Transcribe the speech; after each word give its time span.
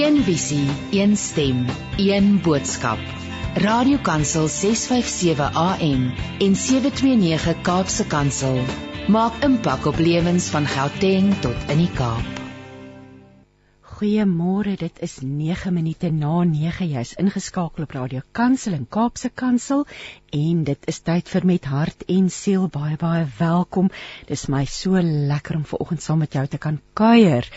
Een 0.00 0.22
visie, 0.24 0.70
een 0.90 1.16
stem, 1.16 1.66
een 1.96 2.40
boodskap. 2.42 2.98
Radiokansel 3.54 4.48
657 4.48 5.52
AM 5.52 6.04
en 6.38 6.56
729 6.56 7.60
Kaapse 7.60 8.06
Kansel 8.06 8.62
maak 9.08 9.36
impak 9.44 9.84
op 9.90 9.98
lewens 9.98 10.48
van 10.54 10.66
Gauteng 10.66 11.34
tot 11.44 11.68
in 11.68 11.82
die 11.84 11.90
Kaap. 11.92 12.40
Goeiemôre, 14.00 14.78
dit 14.80 15.02
is 15.04 15.18
9 15.20 15.74
minute 15.74 16.08
na 16.10 16.44
9. 16.48 16.88
Jy's 16.88 17.12
ingeskakel 17.20 17.84
op 17.84 17.90
Radio 17.92 18.24
Kansel 18.32 18.72
en 18.72 18.86
Kaapse 18.88 19.28
Kansel 19.28 19.84
en 20.30 20.64
dit 20.64 20.90
is 20.92 21.00
tyd 21.06 21.28
vir 21.28 21.46
met 21.46 21.64
hart 21.64 22.04
en 22.08 22.28
siel 22.30 22.68
baie 22.72 22.96
baie 23.00 23.26
welkom. 23.38 23.90
Dis 24.28 24.46
my 24.52 24.64
so 24.64 25.00
lekker 25.02 25.56
om 25.56 25.64
ver 25.64 25.82
oggend 25.84 26.02
saam 26.02 26.22
met 26.24 26.34
jou 26.38 26.46
te 26.46 26.58
kan 26.58 26.80
kuier. 26.94 27.48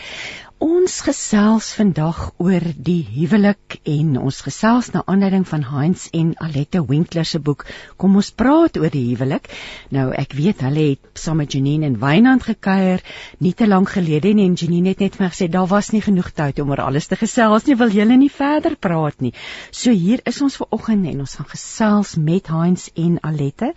Ons 0.64 1.00
gesels 1.02 1.72
vandag 1.76 2.18
oor 2.40 2.62
die 2.86 3.02
huwelik 3.10 3.74
en 3.90 4.14
ons 4.16 4.36
gesels 4.46 4.86
na 4.94 5.02
aanleiding 5.10 5.42
van 5.50 5.64
Heinz 5.66 6.06
en 6.14 6.30
Alette 6.40 6.80
Winkler 6.88 7.26
se 7.26 7.40
boek. 7.42 7.66
Kom 8.00 8.14
ons 8.16 8.30
praat 8.30 8.78
oor 8.78 8.88
die 8.94 9.02
huwelik. 9.10 9.50
Nou 9.90 10.06
ek 10.14 10.32
weet 10.38 10.62
hulle 10.64 10.86
het 10.92 11.20
saam 11.20 11.42
met 11.42 11.52
Janine 11.52 11.90
en 11.90 11.98
Wynand 12.00 12.46
gekuier 12.46 13.02
nie 13.44 13.52
te 13.52 13.66
lank 13.68 13.92
gelede 13.96 14.32
nie 14.32 14.46
en 14.46 14.54
Janine 14.56 14.94
het 14.94 15.02
net 15.04 15.18
vir 15.18 15.26
my 15.26 15.30
gesê 15.34 15.50
daar 15.50 15.68
was 15.68 15.90
nie 15.92 16.00
genoeg 16.06 16.30
tyd 16.32 16.62
om 16.62 16.70
oor 16.72 16.84
alles 16.86 17.10
te 17.10 17.18
gesels 17.20 17.66
nie. 17.66 17.76
Wil 17.76 17.92
julle 17.98 18.16
nie 18.16 18.30
verder 18.32 18.78
praat 18.78 19.20
nie. 19.20 19.34
So 19.68 19.92
hier 19.92 20.22
is 20.24 20.40
ons 20.40 20.56
ver 20.62 20.70
oggend 20.70 21.10
en 21.12 21.26
ons 21.26 21.36
gaan 21.40 21.50
gesels 21.50 22.14
met 22.16 22.48
Heinz 22.48 22.63
en 22.64 23.18
Alette 23.22 23.74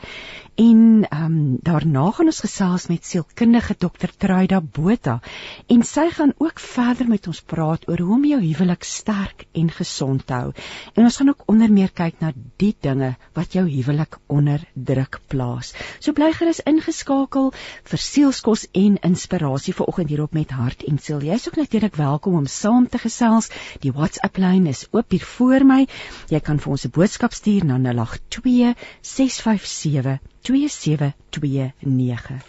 En 0.58 1.06
ehm 1.10 1.24
um, 1.24 1.58
daarna 1.62 2.12
gaan 2.12 2.26
ons 2.32 2.40
gesels 2.42 2.88
met 2.90 3.06
sielkundige 3.06 3.76
dokter 3.78 4.10
Truida 4.18 4.58
Botha 4.62 5.20
en 5.68 5.84
sy 5.86 6.06
gaan 6.10 6.32
ook 6.38 6.60
verder 6.60 7.08
met 7.08 7.28
ons 7.30 7.42
praat 7.42 7.84
oor 7.86 8.00
hoe 8.02 8.16
om 8.16 8.24
jou 8.26 8.40
huwelik 8.42 8.84
sterk 8.84 9.46
en 9.52 9.70
gesond 9.70 10.26
te 10.26 10.34
hou. 10.34 10.54
En 10.96 11.04
ons 11.04 11.18
gaan 11.22 11.30
ook 11.30 11.44
onder 11.54 11.70
meer 11.72 11.92
kyk 11.94 12.18
na 12.24 12.32
die 12.64 12.72
dinge 12.82 13.12
wat 13.38 13.54
jou 13.54 13.68
huwelik 13.70 14.18
onder 14.26 14.64
druk 14.74 15.20
plaas. 15.28 15.76
So 16.00 16.18
bly 16.18 16.32
gerus 16.34 16.64
ingeskakel 16.66 17.54
vir 17.92 18.04
sielskos 18.06 18.66
en 18.72 18.98
inspirasie 19.12 19.76
vir 19.78 19.86
oggend 19.94 20.10
hierop 20.10 20.34
met 20.34 20.56
hart 20.58 20.88
en 20.90 20.98
siel. 20.98 21.22
Jy's 21.22 21.46
ook 21.52 21.62
natuurlik 21.62 22.02
welkom 22.02 22.40
om 22.42 22.50
saam 22.50 22.90
te 22.90 22.98
gesels. 23.06 23.52
Die 23.86 23.94
WhatsApp 23.94 24.42
lyn 24.42 24.66
is 24.74 24.88
oop 24.90 25.14
hier 25.14 25.30
voor 25.38 25.70
my. 25.76 25.86
Jy 26.34 26.42
kan 26.42 26.58
vir 26.58 26.72
ons 26.72 26.86
'n 26.90 26.96
boodskap 26.98 27.34
stuur 27.34 27.66
na 27.66 27.78
082 27.78 28.74
657 29.02 30.18
2729. 30.42 32.42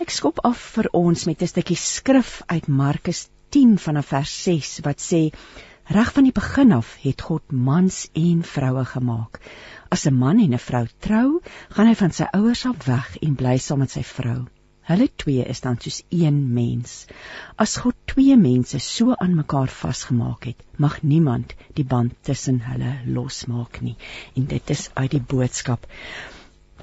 Ek 0.00 0.10
skop 0.10 0.38
af 0.44 0.58
vir 0.76 0.88
ons 0.92 1.24
met 1.26 1.42
'n 1.42 1.46
stukkie 1.46 1.76
skrif 1.76 2.42
uit 2.46 2.68
Markus 2.68 3.28
10 3.50 3.78
vanaf 3.78 4.06
vers 4.06 4.42
6 4.44 4.80
wat 4.84 5.00
sê 5.00 5.30
reg 5.96 6.12
van 6.12 6.24
die 6.24 6.32
begin 6.32 6.72
af 6.72 6.96
het 7.02 7.22
God 7.22 7.52
mans 7.52 8.08
en 8.12 8.42
vroue 8.42 8.84
gemaak. 8.84 9.40
As 9.88 10.06
'n 10.06 10.14
man 10.14 10.40
en 10.40 10.54
'n 10.54 10.58
vrou 10.58 10.86
trou, 10.98 11.40
gaan 11.70 11.86
hy 11.86 11.94
van 11.94 12.12
sy 12.12 12.24
ouers 12.32 12.66
af 12.66 12.86
weg 12.86 13.16
en 13.22 13.34
bly 13.34 13.58
saam 13.58 13.78
met 13.78 13.90
sy 13.90 14.02
vrou. 14.02 14.46
Hulle 14.86 15.08
twee 15.16 15.42
is 15.42 15.60
dan 15.60 15.80
soos 15.82 16.02
een 16.14 16.52
mens. 16.54 17.06
As 17.56 17.76
God 17.76 17.94
twee 18.04 18.36
mense 18.36 18.78
so 18.78 19.14
aan 19.14 19.34
mekaar 19.34 19.68
vasgemaak 19.68 20.44
het, 20.44 20.62
mag 20.76 21.02
niemand 21.02 21.54
die 21.74 21.84
band 21.84 22.12
tussen 22.22 22.60
hulle 22.60 23.00
losmaak 23.06 23.80
nie. 23.80 23.96
En 24.34 24.46
dit 24.46 24.70
is 24.70 24.90
uit 24.94 25.10
die 25.10 25.20
boodskap. 25.20 25.86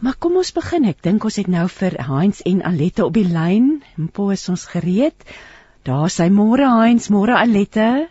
Maar 0.03 0.17
kom 0.19 0.35
ons 0.35 0.51
begin. 0.51 0.83
Ek 0.89 0.99
dink 1.05 1.23
ons 1.23 1.37
het 1.39 1.47
nou 1.47 1.63
vir 1.71 1.93
Heinz 2.03 2.41
en 2.49 2.57
Alette 2.67 3.05
op 3.05 3.13
die 3.15 3.23
lyn. 3.23 3.77
Mpo 3.95 4.33
is 4.35 4.41
ons 4.51 4.65
gereed. 4.67 5.15
Daar 5.87 6.11
sy 6.11 6.27
môre 6.27 6.67
Heinz, 6.67 7.07
môre 7.13 7.37
Alette. 7.39 8.09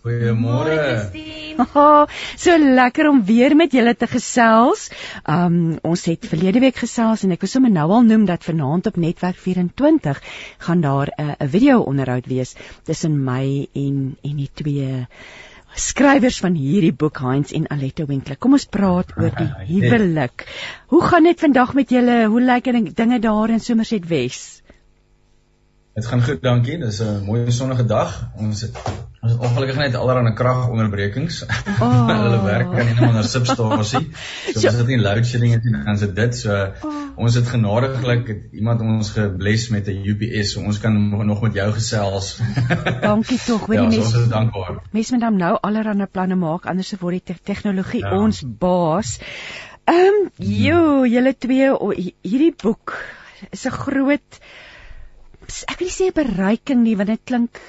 Goeiemôre. 0.00 0.78
Oh, 1.60 2.06
so 2.40 2.54
lekker 2.56 3.10
om 3.10 3.18
weer 3.28 3.52
met 3.52 3.74
julle 3.76 3.92
te 3.92 4.06
gesels. 4.08 4.86
Um 5.28 5.74
ons 5.84 6.06
het 6.08 6.24
verlede 6.24 6.62
week 6.64 6.78
gesels 6.80 7.26
en 7.26 7.34
ek 7.36 7.44
wil 7.44 7.52
sommer 7.52 7.74
nou 7.74 7.84
al 7.98 8.06
noem 8.08 8.24
dat 8.30 8.46
vanaand 8.48 8.88
op 8.88 8.96
Netwerk 8.96 9.36
24 9.36 10.22
gaan 10.64 10.80
daar 10.80 11.12
'n 11.12 11.36
uh, 11.36 11.50
video 11.52 11.82
onderhoud 11.84 12.32
wees 12.32 12.54
tussen 12.88 13.20
my 13.28 13.68
en 13.76 14.16
en 14.24 14.36
die 14.40 14.48
twee 14.54 15.04
skrywers 15.74 16.40
van 16.42 16.54
hierdie 16.58 16.92
boek 16.92 17.20
Heinz 17.22 17.52
en 17.52 17.68
Aletta 17.70 18.06
Winkler. 18.06 18.36
Kom 18.36 18.56
ons 18.58 18.66
praat 18.66 19.12
oor 19.16 19.34
die 19.36 19.50
huwelik. 19.72 20.46
Hoe 20.90 21.02
gaan 21.02 21.28
dit 21.30 21.40
vandag 21.40 21.74
met 21.74 21.90
julle? 21.90 22.24
Hoe 22.26 22.40
lyk 22.40 22.72
dinge 22.96 23.18
daar 23.20 23.50
in 23.50 23.60
Somerset 23.60 24.08
Wes? 24.08 24.59
Dit 26.00 26.08
gaan 26.08 26.22
goed, 26.24 26.38
dankie. 26.40 26.78
Dis 26.80 26.98
'n 27.04 27.24
mooi 27.24 27.52
sonnige 27.52 27.84
dag. 27.84 28.30
Ons 28.36 28.60
het 28.60 28.76
ons 29.20 29.32
het 29.32 29.40
ongelukkig 29.40 29.76
net 29.76 29.94
allerlei 29.94 30.32
kragonderbrekings. 30.32 31.42
Oh. 31.44 32.06
Hulle 32.22 32.38
werk 32.44 32.70
kan 32.72 32.86
nie 32.86 32.94
net 32.94 33.12
maar 33.12 33.24
substasie. 33.24 34.08
So, 34.08 34.60
so 34.60 34.68
ons 34.70 34.78
het 34.78 34.86
nie 34.86 34.96
load 35.00 35.26
shedding 35.26 35.52
nie, 35.64 35.72
dan 35.72 35.92
is 35.92 36.04
dit 36.20 36.38
so. 36.38 36.56
Oh. 36.56 36.94
Ons 37.16 37.36
het 37.36 37.50
genadiglik 37.52 38.30
iemand 38.52 38.80
ons 38.80 39.10
gebless 39.10 39.68
met 39.68 39.90
'n 39.92 40.08
UPS, 40.12 40.54
so 40.54 40.64
ons 40.64 40.80
kan 40.80 40.96
nog 41.26 41.42
met 41.42 41.60
jou 41.60 41.68
gesels. 41.72 42.40
dankie 43.10 43.38
tog, 43.44 43.66
weet 43.66 43.78
jy 43.78 43.84
ja, 43.84 43.90
mense. 43.90 44.16
Ons 44.16 44.24
is 44.24 44.32
dankbaar. 44.32 44.80
Mense 44.90 45.12
moet 45.12 45.26
dan 45.28 45.36
nou 45.36 45.52
allerlei 45.60 46.06
planne 46.06 46.40
maak 46.40 46.64
anders 46.64 46.94
word 47.00 47.20
die 47.20 47.36
tegnologie 47.44 48.00
ja. 48.00 48.16
ons 48.16 48.40
baas. 48.46 49.18
Ehm, 49.84 50.00
um, 50.00 50.32
jo, 50.48 51.04
julle 51.04 51.36
twee 51.36 51.68
hierdie 52.22 52.54
boek 52.56 52.96
is 53.50 53.66
'n 53.66 53.76
groot 53.84 54.40
ek 55.68 55.78
wil 55.80 55.88
nie 55.88 55.96
sê 55.98 56.08
'n 56.10 56.18
bereiking 56.18 56.82
nie 56.84 56.96
want 57.00 57.12
dit 57.12 57.24
klink 57.24 57.60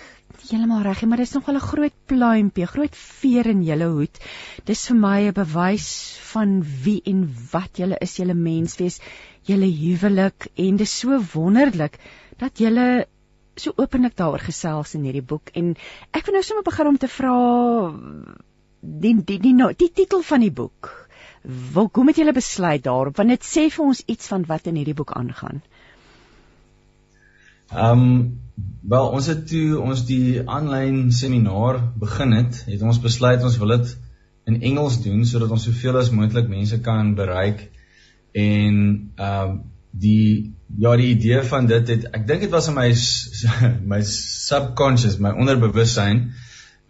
heeltemal 0.50 0.84
reg, 0.84 1.04
maar 1.06 1.22
dit 1.22 1.28
is 1.28 1.34
nog 1.34 1.46
wel 1.46 1.56
'n 1.56 1.68
groot 1.72 1.98
pluimpie, 2.06 2.66
groot 2.66 2.96
veer 2.96 3.48
in 3.48 3.64
julle 3.64 3.88
hoed. 3.96 4.20
Dis 4.66 4.88
vir 4.88 4.98
my 4.98 5.20
'n 5.28 5.34
bewys 5.34 6.18
van 6.34 6.62
wie 6.84 7.02
en 7.06 7.24
wat 7.52 7.78
julle 7.78 7.98
is, 8.02 8.18
julle 8.18 8.34
menswees, 8.34 9.00
julle 9.44 9.70
huwelik 9.84 10.48
en 10.56 10.78
dit 10.78 10.88
is 10.88 11.00
so 11.00 11.20
wonderlik 11.34 11.98
dat 12.38 12.58
julle 12.58 13.08
so 13.56 13.74
openlik 13.76 14.16
daaroor 14.16 14.40
gesels 14.40 14.96
in 14.96 15.04
hierdie 15.04 15.26
boek 15.34 15.52
en 15.54 15.76
ek 16.14 16.26
wil 16.26 16.34
nou 16.34 16.44
sommer 16.44 16.64
begin 16.64 16.88
om 16.88 16.98
te 16.98 17.08
vra 17.08 17.36
die 18.82 19.14
die 19.14 19.40
die, 19.40 19.54
die, 19.54 19.74
die 19.78 19.92
titel 19.94 20.22
van 20.22 20.40
die 20.40 20.52
boek. 20.52 20.92
Wil 21.74 21.90
kom 21.90 22.06
met 22.06 22.18
julle 22.18 22.34
besluit 22.34 22.84
daarop 22.84 23.18
want 23.18 23.30
dit 23.30 23.44
sê 23.44 23.70
vir 23.70 23.86
ons 23.86 24.04
iets 24.08 24.28
van 24.28 24.46
wat 24.48 24.68
in 24.68 24.76
hierdie 24.76 24.98
boek 24.98 25.12
aangaan. 25.12 25.62
Ehm 27.72 28.00
um, 28.00 28.40
wel 28.82 29.08
ons 29.16 29.28
het 29.32 29.48
toe 29.48 29.80
ons 29.80 30.06
die 30.06 30.42
aanlyn 30.50 31.12
seminar 31.16 31.78
begin 32.02 32.32
het, 32.36 32.64
het 32.68 32.82
ons 32.82 33.00
besluit 33.00 33.44
ons 33.44 33.58
wil 33.62 33.76
dit 33.78 33.92
in 34.50 34.58
Engels 34.72 34.98
doen 35.04 35.22
sodat 35.26 35.54
ons 35.56 35.68
soveel 35.70 36.00
as 36.02 36.10
moontlik 36.12 36.50
mense 36.50 36.82
kan 36.82 37.14
bereik. 37.16 37.70
En 38.32 38.76
ehm 39.16 39.52
um, 39.52 39.62
die 39.92 40.56
ja 40.80 40.96
die 40.96 41.10
idee 41.12 41.42
van 41.44 41.66
dit 41.68 41.88
het 41.92 42.06
ek 42.16 42.28
dink 42.28 42.46
dit 42.46 42.52
was 42.52 42.70
in 42.72 42.78
my 42.78 42.90
my 43.94 44.00
subconscious 44.08 45.18
my 45.20 45.34
onderbewussyn 45.36 46.22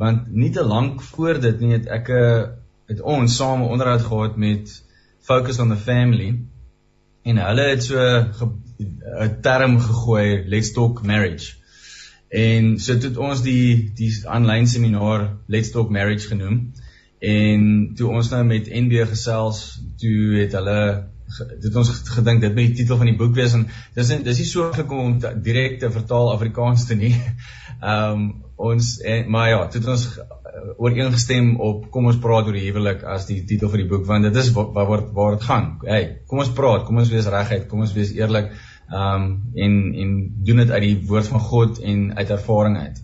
want 0.01 0.27
nie 0.29 0.51
te 0.53 0.61
lank 0.65 1.01
voor 1.01 1.39
dit 1.41 1.59
nie 1.61 1.71
het 1.73 1.87
ek 1.89 2.09
'n 2.09 2.61
het 2.91 3.01
ons 3.01 3.35
saam 3.35 3.61
onderhoud 3.63 4.01
gehad 4.01 4.37
met 4.37 4.83
Focus 5.21 5.59
on 5.59 5.69
the 5.69 5.77
Family. 5.77 6.39
En 7.23 7.37
hulle 7.37 7.65
het 7.69 7.83
so 7.83 7.97
'n 8.81 9.41
term 9.41 9.79
gegooi 9.79 10.43
let's 10.47 10.71
talk 10.71 11.03
marriage. 11.03 11.53
En 12.31 12.79
so 12.79 12.93
het 12.93 13.17
ons 13.17 13.41
die 13.43 13.91
die 13.95 14.11
aanlyn 14.23 14.67
seminaar 14.67 15.25
let's 15.47 15.71
talk 15.71 15.89
marriage 15.89 16.27
genoem. 16.27 16.71
En 17.19 17.91
toe 17.95 18.09
ons 18.09 18.29
nou 18.31 18.43
met 18.47 18.69
NB 18.71 19.03
gesels, 19.09 19.81
toe 20.01 20.39
het 20.39 20.55
hulle 20.57 21.09
dit 21.61 21.75
ons 21.79 21.89
gedink 22.11 22.41
dit 22.43 22.55
moet 22.55 22.71
die 22.71 22.81
titel 22.81 22.97
van 22.99 23.07
die 23.07 23.15
boek 23.19 23.35
wees 23.37 23.53
en 23.55 23.67
dis 23.95 24.09
dis 24.25 24.39
nie 24.41 24.47
so 24.47 24.71
gekom 24.75 25.03
om 25.05 25.43
direk 25.43 25.77
te 25.79 25.91
vertaal 25.91 26.31
Afrikaans 26.33 26.87
te 26.87 26.95
nie. 26.95 27.13
Ehm 27.81 28.15
um, 28.15 28.25
ons 28.61 28.89
en, 29.09 29.29
maar 29.33 29.47
ja, 29.49 29.61
dit 29.73 29.87
ons 29.89 30.07
ooreengestem 30.77 31.55
op 31.65 31.87
kom 31.91 32.09
ons 32.11 32.19
praat 32.21 32.45
oor 32.47 32.53
die 32.53 32.67
huwelik 32.67 33.01
as 33.09 33.25
die 33.25 33.39
titel 33.49 33.71
vir 33.73 33.81
die 33.81 33.87
boek 33.89 34.03
want 34.05 34.27
dit 34.27 34.35
is 34.37 34.51
waar 34.55 34.73
waar 34.75 35.07
waar 35.15 35.37
dit 35.37 35.47
gaan. 35.51 35.71
Hey, 35.87 36.03
kom 36.27 36.43
ons 36.43 36.51
praat, 36.57 36.85
kom 36.87 37.01
ons 37.01 37.11
wees 37.11 37.29
reguit, 37.33 37.65
kom 37.71 37.81
ons 37.87 37.95
wees 37.97 38.13
eerlik. 38.17 38.51
Ehm 38.51 38.70
um, 38.93 39.27
en 39.55 39.75
en 40.03 40.15
doen 40.45 40.63
dit 40.63 40.71
uit 40.71 40.81
die 40.81 40.97
woord 41.07 41.27
van 41.27 41.39
God 41.39 41.79
en 41.79 42.15
uit 42.15 42.29
ervaring 42.29 42.77
uit. 42.77 43.03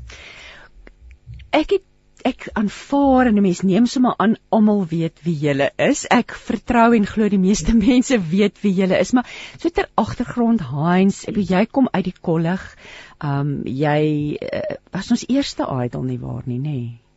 Ek 1.50 1.78
het 1.78 1.86
ek 2.28 2.50
aanvaar 2.60 3.30
en 3.30 3.38
'n 3.40 3.42
mens 3.42 3.62
neem 3.62 3.86
sommer 3.86 4.14
aan 4.18 4.36
almal 4.50 4.86
weet 4.88 5.24
wie 5.24 5.38
jy 5.40 5.70
is. 5.78 6.06
Ek 6.12 6.34
vertrou 6.34 6.96
en 6.96 7.06
glo 7.06 7.30
die 7.30 7.40
meeste 7.40 7.74
mense 7.88 8.20
weet 8.20 8.62
wie 8.62 8.74
jy 8.74 8.92
is, 9.00 9.14
maar 9.14 9.26
so 9.58 9.70
ter 9.70 9.90
agtergrond 9.96 10.62
Heinz, 10.62 11.24
ek 11.28 11.38
jy 11.38 11.66
kom 11.66 11.88
uit 11.92 12.04
die 12.04 12.20
kollig. 12.22 12.78
Ehm 13.24 13.40
um, 13.40 13.62
jy 13.66 14.38
uh, 14.42 14.78
was 14.92 15.12
ons 15.12 15.28
eerste 15.28 15.64
idol 15.84 16.04
nie 16.04 16.20
waar 16.20 16.44
nie, 16.46 16.60
nê? 16.60 16.80
Nee. 16.80 17.08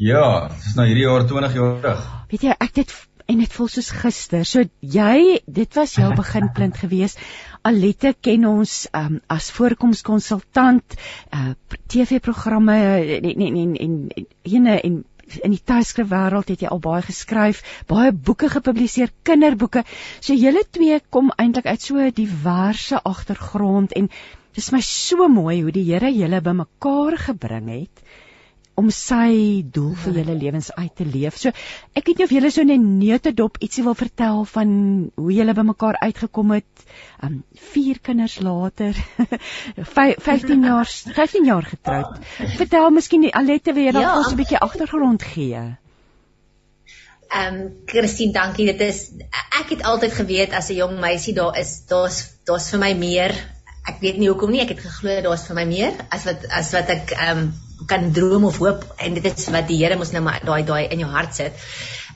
Ja, 0.00 0.48
dis 0.48 0.76
nou 0.78 0.86
hierdie 0.88 1.04
jaar 1.04 1.26
20 1.28 1.54
jaar 1.58 1.74
terug. 1.82 2.04
Weet 2.30 2.44
jy, 2.46 2.54
ek 2.64 2.78
het 2.80 2.92
en 3.30 3.38
dit 3.38 3.52
voel 3.54 3.68
soos 3.70 3.90
gister. 3.94 4.46
So 4.48 4.64
jy, 4.80 5.38
dit 5.46 5.78
was 5.78 5.94
jou 5.98 6.10
beginpunt 6.18 6.78
geweest. 6.82 7.20
Alette 7.66 8.14
ken 8.24 8.46
ons 8.48 8.74
um, 8.96 9.20
as 9.30 9.50
voorkomskonsultant, 9.56 10.96
uh 11.36 11.52
TV-programme 11.90 12.74
en 13.20 13.30
en 13.30 13.56
en 13.62 13.72
en 13.84 13.94
ene 14.42 14.76
en 14.80 15.00
in 15.46 15.54
die 15.54 15.62
tydskrif 15.62 16.08
wêreld 16.10 16.48
het 16.50 16.62
jy 16.64 16.70
al 16.70 16.80
baie 16.82 17.02
geskryf, 17.06 17.60
baie 17.90 18.10
boeke 18.10 18.48
gepubliseer, 18.50 19.12
kinderboeke. 19.26 19.84
So 20.18 20.34
julle 20.34 20.64
twee 20.74 20.98
kom 21.14 21.30
eintlik 21.36 21.68
uit 21.70 21.86
so 21.86 22.08
diverse 22.16 22.98
agtergrond 22.98 23.94
en 23.98 24.10
dis 24.56 24.72
my 24.74 24.80
so 24.82 25.28
mooi 25.30 25.60
hoe 25.62 25.74
die 25.74 25.86
Here 25.86 26.10
julle 26.10 26.42
bymekaar 26.42 27.18
gebring 27.28 27.70
het 27.70 28.02
om 28.80 28.88
sy 28.94 29.60
doel 29.76 29.92
vir 30.04 30.20
julle 30.20 30.36
lewens 30.40 30.70
uit 30.76 30.92
te 30.96 31.04
leef. 31.04 31.36
So 31.40 31.52
ek 31.98 32.06
weet 32.08 32.20
nie 32.20 32.26
of 32.28 32.34
julle 32.36 32.50
so 32.54 32.64
'n 32.64 32.86
neutedop 33.00 33.60
ietsie 33.60 33.84
wil 33.84 33.98
vertel 33.98 34.44
van 34.54 34.70
hoe 35.16 35.32
julle 35.32 35.54
bymekaar 35.54 36.00
uitgekom 36.00 36.56
het. 36.56 36.86
Um 37.22 37.42
vier 37.72 38.00
kinders 38.00 38.38
later, 38.40 38.96
15 39.96 40.64
jaar 40.64 40.88
15 40.88 41.44
jaar 41.44 41.66
getroud. 41.74 42.18
Vertel 42.56 42.90
miskien 42.90 43.28
Alette 43.32 43.72
weer 43.76 43.92
dan 43.92 44.02
ja. 44.02 44.16
ons 44.18 44.32
'n 44.32 44.40
bietjie 44.40 44.58
agtergrond 44.58 45.22
gee. 45.22 45.62
Ehm 47.30 47.54
um, 47.54 47.72
Christine, 47.86 48.32
dankie. 48.32 48.66
Dit 48.66 48.80
is 48.80 49.12
ek 49.60 49.76
het 49.76 49.82
altyd 49.86 50.12
geweet 50.12 50.52
as 50.52 50.70
'n 50.70 50.80
jong 50.82 51.00
meisie 51.00 51.34
daar 51.34 51.58
is 51.58 51.86
daar's 51.86 52.22
daar's 52.44 52.70
vir 52.70 52.80
my 52.80 52.94
meer. 52.94 53.34
Ek 53.86 54.00
weet 54.00 54.18
nie 54.18 54.28
hoekom 54.28 54.50
nie. 54.50 54.60
Ek 54.60 54.74
het 54.74 54.80
geglo 54.80 55.20
daar's 55.22 55.46
vir 55.46 55.56
my 55.60 55.64
meer 55.64 55.92
as 56.10 56.24
wat 56.24 56.46
as 56.50 56.72
wat 56.72 56.88
ek 56.88 57.12
ehm 57.18 57.38
um, 57.38 57.52
kan 57.86 58.12
droom 58.12 58.44
of 58.44 58.58
hoop 58.58 58.84
en 58.96 59.14
dit 59.14 59.38
is 59.38 59.48
wat 59.48 59.68
die 59.68 59.78
Here 59.80 59.96
mos 59.96 60.12
nou 60.12 60.22
maar 60.22 60.40
daai 60.44 60.62
daai 60.64 60.88
in 60.88 60.98
jou 61.04 61.10
hart 61.10 61.34
sit. 61.34 61.52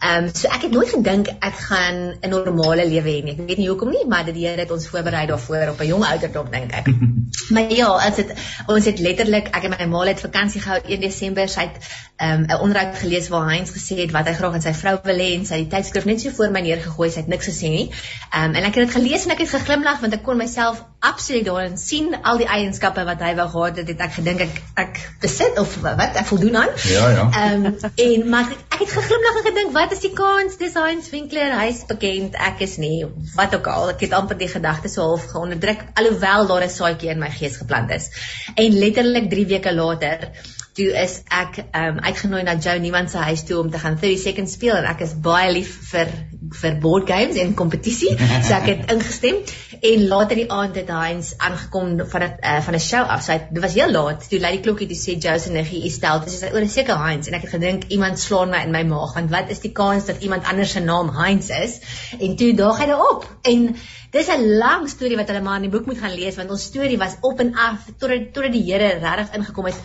Ehm 0.04 0.24
um, 0.24 0.30
so 0.34 0.48
ek 0.52 0.66
het 0.66 0.72
nooit 0.74 0.90
gedink 0.90 1.28
ek 1.32 1.54
gaan 1.68 1.98
'n 2.20 2.30
normale 2.30 2.84
lewe 2.88 3.08
hê 3.08 3.22
nie. 3.24 3.32
Ek 3.32 3.46
weet 3.48 3.58
nie 3.58 3.68
hoekom 3.68 3.90
nie, 3.90 4.04
maar 4.06 4.24
die 4.24 4.46
Here 4.46 4.60
het 4.60 4.70
ons 4.70 4.88
voorberei 4.88 5.26
daarvoor 5.26 5.68
op 5.72 5.80
'n 5.80 5.86
jong 5.86 6.04
ouderdom 6.04 6.50
dink 6.50 6.72
ek. 6.72 6.86
maar 7.54 7.72
ja, 7.72 7.86
as 8.08 8.16
dit 8.16 8.34
ons 8.66 8.84
het 8.84 8.98
letterlik 8.98 9.48
ek 9.56 9.64
en 9.64 9.70
my 9.70 9.86
ma 9.86 10.04
het 10.04 10.20
vakansie 10.20 10.60
gehou 10.60 10.80
1 10.86 11.00
Desember. 11.00 11.48
Sy 11.48 11.60
het 11.60 11.78
ehm 12.16 12.42
um, 12.42 12.46
'n 12.48 12.60
onderhoud 12.60 12.98
gelees 12.98 13.28
waar 13.28 13.48
Heinz 13.48 13.70
gesê 13.70 14.00
het 14.02 14.12
wat 14.12 14.28
hy 14.28 14.34
graag 14.34 14.54
aan 14.54 14.66
sy 14.66 14.74
vrou 14.74 14.98
wil 15.04 15.18
hê 15.18 15.30
en 15.38 15.46
sy 15.46 15.54
het 15.54 15.70
die 15.70 15.76
tydskrif 15.76 16.04
net 16.04 16.20
so 16.20 16.30
voor 16.30 16.50
my 16.50 16.60
neergegooi. 16.60 17.10
Sy 17.10 17.20
het 17.20 17.28
niks 17.28 17.48
gesê 17.48 17.68
nie. 17.68 17.90
Ehm 18.32 18.50
um, 18.50 18.54
en 18.54 18.64
ek 18.64 18.74
het 18.74 18.86
dit 18.86 18.96
gelees 18.96 19.24
en 19.24 19.30
ek 19.30 19.38
het 19.38 19.54
geglimlag 19.56 20.00
want 20.00 20.14
ek 20.14 20.22
kon 20.22 20.36
myself 20.36 20.84
absoluut 21.10 21.44
daarin 21.46 21.78
sien 21.80 22.14
al 22.22 22.40
die 22.40 22.48
eienskappe 22.48 23.04
wat 23.08 23.22
hy 23.24 23.34
wou 23.38 23.48
gehad 23.52 23.80
het. 23.82 23.92
Het 23.92 24.04
ek 24.08 24.14
gedink 24.18 24.44
ek 24.46 24.60
ek 24.84 25.00
besit 25.24 25.58
of 25.60 25.76
wat 25.84 26.20
ek 26.20 26.28
voldoen 26.30 26.56
aan. 26.62 26.72
Ja, 26.90 27.08
ja. 27.18 27.28
Ehm 27.44 27.66
um, 27.70 27.92
en 28.06 28.28
maar 28.32 28.50
ek, 28.50 28.64
ek 28.74 28.80
het 28.84 28.94
geglimlag 28.96 29.36
en 29.40 29.46
gedink 29.48 29.74
wat 29.74 29.92
is 29.94 30.02
die 30.02 30.12
kans 30.16 30.56
dis 30.58 30.74
Heinz 30.78 31.10
Winkler 31.12 31.52
hy's 31.60 31.84
bekend 31.90 32.34
ek 32.48 32.62
is 32.66 32.76
nie 32.82 33.04
wat 33.36 33.54
ook 33.54 33.68
al 33.70 33.92
ek 33.92 34.02
het 34.06 34.16
amper 34.18 34.38
die 34.40 34.50
gedagte 34.50 34.90
so 34.90 35.04
half 35.12 35.28
geonderdruk 35.30 35.84
alhoewel 36.00 36.48
daar 36.50 36.66
'n 36.66 36.74
saadjie 36.76 37.12
in 37.14 37.22
my 37.22 37.30
gees 37.30 37.56
geplant 37.62 37.94
is 37.94 38.10
en 38.54 38.78
letterlik 38.84 39.30
3 39.30 39.46
weke 39.54 39.74
later 39.74 40.30
toe 40.74 40.88
is 41.04 41.20
ek 41.30 41.60
um 41.82 42.00
uitgenooi 42.02 42.42
na 42.42 42.56
Joe 42.58 42.78
Niemand 42.82 43.10
se 43.10 43.18
huis 43.18 43.44
toe 43.46 43.60
om 43.60 43.70
te 43.70 43.78
gaan 43.78 43.98
30 44.00 44.18
seconds 44.26 44.56
speel 44.58 44.76
en 44.76 44.90
ek 44.90 45.04
is 45.06 45.14
baie 45.28 45.52
lief 45.52 45.70
vir 45.92 46.10
vir 46.52 46.80
board 46.80 47.06
games 47.08 47.36
en 47.36 47.54
kompetisie 47.54 48.16
so 48.18 48.54
ek 48.54 48.66
het 48.72 48.90
ingestem 48.94 49.42
en 49.84 50.06
later 50.08 50.38
die 50.38 50.46
aand 50.50 50.76
het 50.78 50.88
Heinz 50.88 51.32
aangekom 51.36 51.96
van 52.12 52.22
'n 52.22 52.36
uh, 52.40 52.60
van 52.66 52.74
'n 52.74 52.80
show 52.80 53.04
af. 53.14 53.22
So 53.22 53.38
dit 53.50 53.62
was 53.62 53.74
heel 53.74 53.90
laat. 53.90 54.28
Toe 54.28 54.38
lei 54.38 54.52
die 54.52 54.60
klokkie 54.60 54.86
toe 54.86 54.96
sê 54.96 55.18
Joe 55.18 55.38
se 55.38 55.50
niggie 55.50 55.84
is 55.84 55.94
stel. 55.94 56.20
Dis 56.24 56.42
oor 56.42 56.60
'n 56.60 56.68
seker 56.68 56.96
Heinz. 57.04 57.26
En 57.26 57.34
ek 57.34 57.42
het 57.42 57.50
gedink 57.50 57.84
iemand 57.88 58.18
slaan 58.18 58.50
my 58.50 58.62
in 58.64 58.70
my 58.70 58.82
maag 58.82 59.14
want 59.14 59.30
wat 59.30 59.50
is 59.50 59.60
die 59.60 59.72
kans 59.72 60.06
dat 60.06 60.22
iemand 60.22 60.44
anders 60.44 60.70
se 60.70 60.80
naam 60.80 61.10
Heinz 61.16 61.48
is? 61.48 61.80
En 62.18 62.36
toe 62.36 62.54
daag 62.54 62.78
hy 62.78 62.86
daarop. 62.86 63.28
En 63.42 63.76
dis 64.10 64.28
'n 64.28 64.56
lang 64.58 64.88
storie 64.88 65.16
wat 65.16 65.28
hulle 65.28 65.42
maar 65.42 65.56
in 65.56 65.70
die 65.70 65.70
boek 65.70 65.86
moet 65.86 65.98
gaan 65.98 66.14
lees 66.14 66.36
want 66.36 66.50
ons 66.50 66.62
storie 66.62 66.98
was 66.98 67.16
op 67.20 67.40
en 67.40 67.54
af 67.54 67.78
tot 67.98 68.32
tot 68.32 68.52
die 68.52 68.64
Here 68.64 68.98
regtig 68.98 69.34
ingekom 69.34 69.64
het 69.64 69.80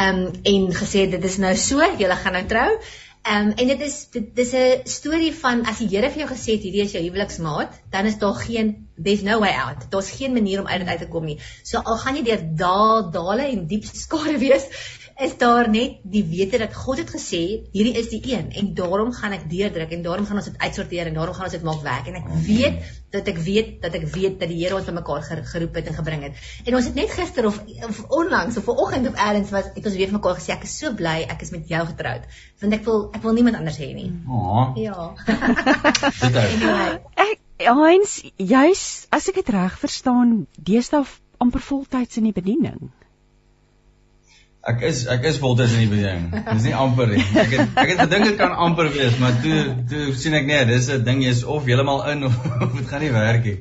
um, 0.00 0.30
en 0.42 0.74
gesê 0.74 1.10
dit 1.10 1.24
is 1.24 1.36
nou 1.36 1.54
so 1.56 1.80
julle 1.98 2.16
gaan 2.16 2.32
nou 2.32 2.46
trou 2.46 2.70
um, 3.30 3.52
en 3.52 3.66
dit 3.72 3.80
is 3.80 3.96
dit 4.12 4.26
dis 4.36 4.52
'n 4.52 4.80
storie 4.84 5.32
van 5.34 5.64
as 5.66 5.78
die 5.78 5.88
Here 5.88 6.10
vir 6.10 6.24
jou 6.24 6.30
gesê 6.32 6.56
het 6.56 6.66
hierdie 6.66 6.82
is 6.84 6.92
jou 6.92 7.02
huweliksmaat 7.02 7.80
dan 7.90 8.06
is 8.06 8.18
daar 8.18 8.34
geen 8.34 8.88
there's 8.96 9.22
no 9.22 9.38
way 9.40 9.52
out. 9.52 9.90
Daar's 9.90 10.10
geen 10.10 10.32
manier 10.32 10.60
om 10.60 10.66
uit 10.66 10.78
dit 10.78 10.88
uit 10.88 10.98
te 10.98 11.08
kom 11.08 11.24
nie. 11.24 11.38
So 11.62 11.78
al 11.78 11.96
gaan 11.96 12.16
jy 12.16 12.22
deur 12.22 12.44
daal 12.56 13.10
dale 13.10 13.48
en 13.48 13.66
diep 13.66 13.84
skare 13.84 14.38
wees 14.46 14.68
is 15.16 15.36
daar 15.38 15.68
net 15.70 16.00
die 16.02 16.24
wete 16.26 16.58
dat 16.58 16.74
God 16.74 16.98
het 16.98 17.10
gesê 17.14 17.40
hierdie 17.74 17.94
is 18.00 18.08
die 18.10 18.18
een 18.32 18.50
en 18.50 18.74
daarom 18.74 19.12
gaan 19.14 19.32
ek 19.36 19.44
deurdruk 19.50 19.92
en 19.94 20.02
daarom 20.02 20.26
gaan 20.26 20.40
ons 20.40 20.48
dit 20.50 20.58
uitsorteer 20.58 21.06
en 21.06 21.14
daarom 21.14 21.34
gaan 21.36 21.46
ons 21.46 21.54
dit 21.54 21.66
maak 21.66 21.82
werk 21.86 22.08
en 22.10 22.18
ek 22.18 22.26
weet 22.48 22.80
dat 23.14 23.28
ek 23.30 23.38
weet 23.46 23.68
dat 23.84 23.94
ek 23.94 24.08
weet 24.10 24.40
dat 24.40 24.50
die 24.50 24.58
Here 24.58 24.74
ons 24.74 24.88
bymekaar 24.88 25.22
geroep 25.46 25.74
het 25.78 25.90
en 25.90 25.94
gebring 25.94 26.22
het. 26.26 26.34
En 26.64 26.74
ons 26.74 26.88
het 26.88 26.96
net 26.98 27.12
gister 27.14 27.46
of, 27.46 27.60
of 27.86 28.00
onlangs 28.08 28.58
of 28.58 28.66
vanoggend 28.66 29.06
op 29.12 29.20
Erns 29.26 29.54
was 29.54 29.70
het 29.70 29.86
ons 29.86 29.98
weer 30.00 30.10
vir 30.10 30.18
mekaar 30.18 30.40
gesê 30.40 30.50
ek 30.56 30.66
is 30.66 30.74
so 30.80 30.90
bly 30.98 31.20
ek 31.22 31.46
is 31.46 31.54
met 31.54 31.70
jou 31.70 31.84
getroud. 31.92 32.26
Want 32.64 32.78
ek 32.80 32.84
wil 32.88 33.06
ek 33.14 33.22
wil 33.22 33.38
niemand 33.38 33.60
anders 33.60 33.78
hê 33.78 33.92
nie. 33.94 34.10
Oh. 34.26 34.74
Ja. 34.80 35.14
ek 37.28 37.38
Heinz, 37.64 38.18
jy's 38.34 39.06
as 39.14 39.30
ek 39.30 39.38
dit 39.38 39.50
reg 39.54 39.78
verstaan, 39.78 40.50
deesdae 40.58 41.06
amper 41.38 41.62
voltyds 41.62 42.18
in 42.18 42.26
die 42.26 42.34
bediening. 42.34 42.90
Ek 44.64 44.80
is 44.88 45.04
ek 45.12 45.26
is 45.28 45.38
voltyds 45.42 45.74
in 45.76 45.82
die 45.84 45.90
bediening. 45.90 46.30
Dis 46.46 46.64
nie 46.64 46.74
amper 46.74 47.10
nie. 47.10 47.20
Ek 47.36 47.50
het 47.52 47.78
ek 47.82 47.90
het 47.92 47.98
gedink 48.00 48.30
dit 48.30 48.36
kan 48.38 48.54
amper 48.66 48.88
wees, 48.94 49.18
maar 49.20 49.36
toe 49.44 49.58
toe 49.90 50.06
sien 50.16 50.36
ek 50.38 50.46
nee, 50.48 50.64
dis 50.70 50.88
'n 50.88 51.04
ding 51.04 51.20
jy's 51.24 51.42
of 51.44 51.68
heeltemal 51.68 52.00
in 52.12 52.24
of, 52.28 52.38
dit 52.78 52.88
gaan 52.88 53.04
nie 53.04 53.12
werk 53.12 53.44
nie. 53.44 53.58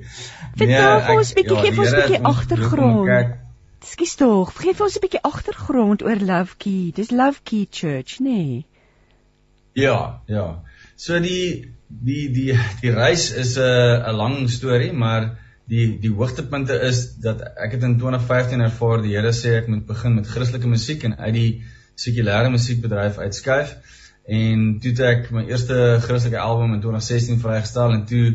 Vertel 0.55 0.99
nee, 1.01 1.17
ons 1.17 1.33
'n 1.33 1.39
bietjie, 1.41 1.57
ja, 1.57 1.63
gee 1.65 1.79
ons 1.79 1.91
'n 1.91 1.99
bietjie 1.99 2.21
agtergrond. 2.31 3.39
Skus 3.83 4.15
tog, 4.15 4.53
gee 4.55 4.71
vir 4.73 4.85
ons 4.87 4.95
'n 4.95 5.03
bietjie 5.03 5.23
agtergrond 5.31 6.07
oor 6.07 6.23
Love 6.31 6.55
Key. 6.57 6.91
Dis 6.95 7.11
Love 7.11 7.43
Key 7.43 7.67
Church, 7.69 8.19
nê? 8.23 8.39
Nee. 8.39 8.65
Ja, 9.73 10.21
ja. 10.27 10.63
So 10.95 11.19
die 11.19 11.73
die 11.87 12.29
die 12.31 12.59
die 12.81 12.91
reis 12.95 13.31
is 13.31 13.57
'n 13.57 14.07
'n 14.07 14.15
lang 14.15 14.49
storie, 14.49 14.93
maar 14.93 15.42
die 15.71 15.99
die 16.03 16.11
hoogtepunte 16.11 16.75
is 16.87 17.05
dat 17.23 17.41
ek 17.55 17.77
het 17.77 17.83
in 17.87 17.97
2015 17.99 18.63
ervaar 18.65 19.03
die 19.03 19.15
Here 19.15 19.31
sê 19.35 19.57
ek 19.61 19.69
moet 19.71 19.85
begin 19.87 20.17
met 20.17 20.27
Christelike 20.27 20.67
musiek 20.67 21.03
en 21.07 21.15
uit 21.17 21.33
die 21.35 21.51
sekulêre 21.95 22.49
musiekbedryf 22.51 23.19
uitskuif. 23.21 23.77
En 24.23 24.65
toe 24.81 24.91
het 24.91 25.03
ek 25.07 25.29
my 25.35 25.45
eerste 25.47 25.77
Christelike 26.03 26.41
album 26.41 26.73
in 26.75 26.81
2016 26.83 27.39
vrygestel 27.43 27.95
en 27.95 28.03
toe 28.09 28.25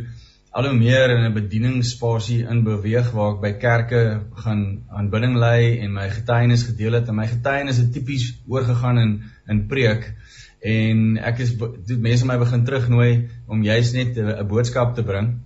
al 0.59 0.71
hoe 0.71 0.77
meer 0.77 1.13
in 1.13 1.25
'n 1.27 1.35
bedieningsspasie 1.35 2.47
in 2.49 2.63
beweeg 2.65 3.11
waar 3.13 3.35
ek 3.35 3.41
by 3.41 3.53
kerke 3.61 4.03
gaan 4.45 4.63
aanbidding 4.89 5.37
lei 5.37 5.79
en 5.85 5.93
my 5.93 6.09
getuienis 6.09 6.65
gedeel 6.71 6.93
het. 6.93 7.09
En 7.09 7.15
my 7.15 7.27
getuienis 7.27 7.77
het 7.77 7.93
tipies 7.93 8.39
oorgegaan 8.49 8.99
in 8.99 9.13
in 9.49 9.67
preek. 9.67 10.15
En 10.61 11.19
ek 11.19 11.38
is 11.45 11.52
mense 11.87 12.26
my 12.26 12.38
begin 12.38 12.64
terugnooi 12.64 13.29
om 13.47 13.62
juist 13.62 13.95
net 13.95 14.17
'n 14.17 14.49
boodskap 14.49 14.95
te 14.95 15.05
bring 15.05 15.37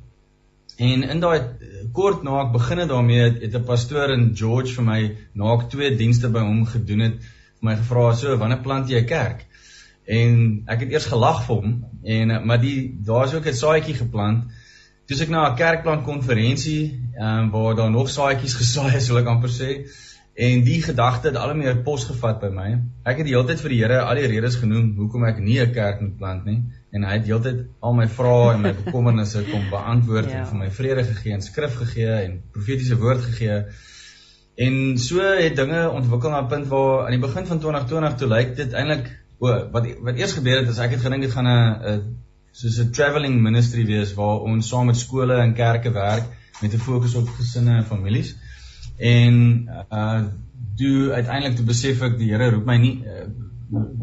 En 0.83 1.03
in 1.15 1.21
daai 1.23 1.39
kort 1.95 2.25
na 2.27 2.41
ek 2.43 2.53
begin 2.57 2.83
het 2.83 2.91
daarmee 2.91 3.23
het, 3.23 3.39
het 3.45 3.55
'n 3.59 3.69
pastoor 3.69 4.11
in 4.15 4.25
George 4.41 4.75
vir 4.79 4.85
my 4.85 5.01
na 5.35 5.55
ek 5.55 5.69
twee 5.71 5.97
dienste 5.97 6.29
by 6.29 6.41
hom 6.41 6.65
gedoen 6.67 7.05
het, 7.07 7.17
vir 7.61 7.69
my 7.69 7.77
gevra 7.77 8.15
so, 8.15 8.37
"Wanneer 8.37 8.63
plant 8.63 8.91
jy 8.91 9.01
'n 9.03 9.07
kerk?" 9.07 9.47
En 10.07 10.65
ek 10.67 10.81
het 10.81 10.93
eers 10.93 11.07
gelag 11.07 11.45
vir 11.47 11.57
hom 11.57 11.85
en 12.05 12.47
maar 12.47 12.61
die 12.61 12.97
daar's 13.07 13.35
ook 13.35 13.47
'n 13.47 13.61
saadjie 13.63 13.95
geplant. 13.95 14.45
Toe 15.07 15.21
ek 15.23 15.29
na 15.29 15.51
'n 15.51 15.57
kerkplant 15.57 16.05
konferensie, 16.05 17.01
ehm 17.15 17.39
um, 17.39 17.51
waar 17.51 17.77
daar 17.77 17.91
nog 17.91 18.09
saadjies 18.11 18.55
gesaai 18.63 18.97
is, 18.97 19.09
wil 19.09 19.19
ek 19.19 19.27
amper 19.27 19.51
sê, 19.51 19.87
en 20.35 20.65
die 20.65 20.83
gedagte 20.83 21.29
het 21.29 21.37
al 21.37 21.55
meer 21.55 21.77
pos 21.77 22.05
gevat 22.05 22.41
by 22.41 22.49
my. 22.49 22.79
Ek 23.05 23.17
het 23.17 23.27
die 23.27 23.35
hele 23.35 23.47
tyd 23.47 23.61
vir 23.61 23.71
die 23.71 23.83
Here 23.83 24.01
al 24.01 24.15
die 24.15 24.27
redes 24.27 24.57
genoem 24.57 24.95
hoekom 24.97 25.25
ek 25.25 25.39
nie 25.39 25.61
'n 25.61 25.73
kerk 25.73 26.01
moet 26.01 26.19
plant 26.19 26.45
nie 26.45 26.63
en 26.93 27.07
hy 27.09 27.15
het 27.17 27.29
heeltyd 27.31 27.63
al 27.81 27.97
my 27.97 28.07
vrae 28.19 28.53
en 28.55 28.67
my 28.67 28.73
bekommernisse 28.83 29.45
kom 29.49 29.65
beantwoord 29.73 30.31
ja. 30.31 30.43
en 30.43 30.51
vir 30.51 30.61
my 30.61 30.71
vrede 30.79 31.05
gegee 31.09 31.37
en 31.37 31.45
skrif 31.45 31.79
gegee 31.81 32.19
en 32.27 32.39
profetiese 32.53 32.99
woord 33.01 33.25
gegee. 33.31 33.63
En 34.67 34.99
so 35.01 35.25
het 35.25 35.57
dinge 35.57 35.87
ontwikkel 35.91 36.31
na 36.31 36.43
'n 36.43 36.51
punt 36.53 36.69
waar 36.69 37.07
aan 37.07 37.17
die 37.17 37.23
begin 37.23 37.47
van 37.47 37.63
2020 37.65 38.19
toe 38.19 38.29
lyk 38.29 38.57
dit 38.57 38.73
eintlik 38.73 39.09
o 39.39 39.55
wat 39.73 39.89
wat 40.09 40.21
eers 40.21 40.37
gebeur 40.37 40.61
het 40.61 40.69
is 40.69 40.79
ek 40.79 40.93
het 40.97 41.05
gedink 41.07 41.23
dit 41.23 41.33
gaan 41.33 41.49
'n 41.49 42.03
soos 42.53 42.79
'n 42.79 42.93
travelling 42.93 43.41
ministry 43.41 43.87
wees 43.87 44.15
waar 44.15 44.45
ons 44.45 44.69
saam 44.69 44.87
met 44.87 44.97
skole 44.97 45.37
en 45.41 45.55
kerke 45.55 45.91
werk 45.91 46.29
met 46.61 46.75
'n 46.75 46.79
fokus 46.89 47.15
op 47.15 47.29
gesinne 47.29 47.77
en 47.77 47.85
families. 47.85 48.37
En 48.99 49.69
uh 49.91 50.23
toe 50.77 51.13
uiteindelik 51.13 51.57
toe 51.57 51.65
besef 51.65 52.03
ek 52.03 52.19
die 52.19 52.31
Here 52.33 52.51
roep 52.51 52.65
my 52.67 52.77
nie 52.77 52.95
uh, 53.05 53.27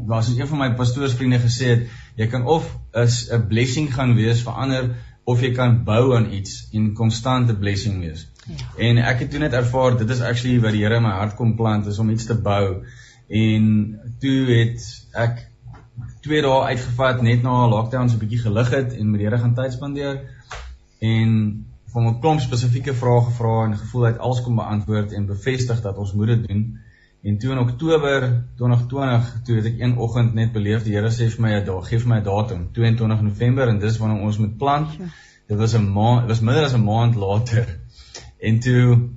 was 0.09 0.25
soos 0.25 0.37
een 0.37 0.47
van 0.47 0.57
my 0.63 0.69
pastoorsvriende 0.77 1.39
gesê 1.43 1.67
het, 1.73 1.83
jy 2.17 2.27
kan 2.27 2.45
of 2.45 2.65
is 2.97 3.29
'n 3.31 3.47
blessing 3.47 3.93
gaan 3.93 4.15
wees 4.15 4.41
vir 4.41 4.53
ander 4.53 4.95
of 5.23 5.41
jy 5.41 5.51
kan 5.53 5.83
bou 5.85 6.15
aan 6.15 6.31
iets 6.33 6.69
en 6.73 6.93
konstante 6.93 7.55
blessing 7.55 7.99
wees. 8.01 8.27
Ja. 8.47 8.55
En 8.77 8.97
ek 8.97 9.19
het 9.19 9.31
toe 9.31 9.39
net 9.39 9.53
ervaar 9.53 9.97
dit 9.97 10.09
is 10.09 10.21
actually 10.21 10.59
wat 10.59 10.71
die 10.71 10.83
Here 10.83 10.95
in 10.95 11.05
my 11.05 11.13
hart 11.13 11.35
kom 11.35 11.55
plant 11.55 11.85
is 11.85 11.99
om 11.99 12.09
iets 12.09 12.25
te 12.25 12.35
bou. 12.35 12.83
En 13.27 13.63
toe 14.19 14.39
het 14.49 14.87
ek 15.13 15.45
2 16.25 16.41
dae 16.41 16.63
uitgevat 16.71 17.21
net 17.21 17.43
na 17.43 17.67
lockdown 17.67 18.09
so 18.09 18.15
'n 18.15 18.19
bietjie 18.25 18.43
gelig 18.45 18.69
het 18.69 18.93
en 18.93 19.11
met 19.11 19.19
die 19.19 19.27
Here 19.27 19.37
gaan 19.37 19.53
tyd 19.53 19.73
spandeer 19.73 20.21
en 20.99 21.29
van 21.93 22.07
'n 22.07 22.19
klomp 22.19 22.39
spesifieke 22.39 22.93
vrae 22.93 23.21
gevra 23.29 23.65
en 23.65 23.77
gevoel 23.77 24.03
het 24.03 24.17
alles 24.17 24.41
kom 24.41 24.55
beantwoord 24.55 25.11
en 25.11 25.25
bevestig 25.25 25.81
dat 25.81 25.97
ons 25.97 26.13
moet 26.13 26.27
dit 26.27 26.47
doen. 26.47 26.79
En 27.21 27.37
toe 27.37 27.51
in 27.51 27.57
Oktober 27.57 28.43
2020, 28.55 29.41
toe 29.43 29.55
het 29.55 29.65
ek 29.65 29.81
een 29.81 29.97
oggend 29.97 30.33
net 30.33 30.53
beleef 30.55 30.85
die 30.85 30.93
Here 30.95 31.09
sê 31.11 31.27
vir 31.27 31.41
my, 31.43 31.49
"Ja, 31.51 31.81
gee 31.87 31.99
vir 31.99 32.07
my 32.07 32.19
'n 32.19 32.23
datum, 32.23 32.69
22 32.71 33.21
November 33.21 33.67
en 33.67 33.79
dis 33.79 33.97
wanneer 33.97 34.21
ons 34.23 34.37
moet 34.37 34.57
plant." 34.57 34.89
Dit 35.47 35.57
was 35.57 35.73
'n 35.75 35.91
maand, 35.91 36.21
dit 36.21 36.29
was 36.29 36.39
minder 36.39 36.63
as 36.63 36.73
'n 36.73 36.83
maand 36.83 37.15
later. 37.15 37.65
En 38.39 38.59
toe 38.59 39.09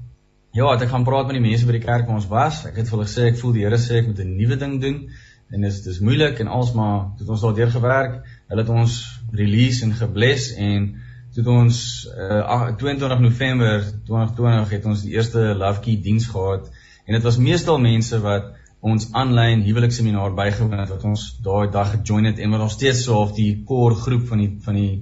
ja, 0.52 0.72
ek 0.74 0.88
gaan 0.88 1.04
praat 1.04 1.26
met 1.26 1.34
die 1.34 1.48
mense 1.48 1.66
by 1.66 1.72
die 1.72 1.86
kerk 1.86 2.06
waar 2.06 2.16
ons 2.16 2.26
was. 2.26 2.64
Ek 2.66 2.76
het 2.76 2.88
vir 2.88 2.98
hulle 2.98 3.08
gesê 3.08 3.22
ek 3.30 3.38
voel 3.38 3.52
die 3.52 3.62
Here 3.62 3.78
sê 3.78 4.00
ek 4.00 4.06
moet 4.06 4.18
'n 4.18 4.36
nuwe 4.36 4.56
ding 4.56 4.80
doen 4.80 5.08
en 5.50 5.60
dit 5.60 5.72
is 5.72 5.82
dis 5.82 6.00
moeilik 6.00 6.40
en 6.40 6.46
alsmaar 6.48 7.12
het 7.18 7.28
ons 7.28 7.40
daardeur 7.40 7.70
gewerk. 7.70 8.26
Hulle 8.48 8.60
het 8.60 8.68
ons 8.68 9.20
release 9.32 9.84
en 9.84 9.92
gebless 9.92 10.52
en 10.52 10.94
toe 11.34 11.44
ons 11.46 12.08
uh, 12.18 12.72
22 12.76 13.20
November 13.20 13.84
2020 14.04 14.70
het 14.70 14.84
ons 14.84 15.02
die 15.02 15.12
eerste 15.12 15.54
Love 15.54 15.80
Key 15.80 16.00
diens 16.02 16.26
gehad 16.26 16.68
en 17.04 17.16
dit 17.16 17.22
was 17.22 17.38
meestal 17.38 17.78
mense 17.78 18.20
wat 18.20 18.52
ons 18.82 19.08
aanlyn 19.14 19.62
huwelikseminar 19.62 20.34
bygewoon 20.34 20.80
het 20.82 20.90
wat 20.90 21.04
ons 21.06 21.26
daai 21.42 21.70
dag 21.70 21.92
gejoin 21.96 22.26
het 22.30 22.38
en 22.38 22.50
wat 22.50 22.64
nog 22.64 22.72
steeds 22.74 23.04
so 23.06 23.20
of 23.22 23.34
die 23.36 23.62
core 23.66 23.94
groep 23.94 24.26
van 24.30 24.42
die 24.42 24.50
van 24.64 24.78
die 24.78 24.92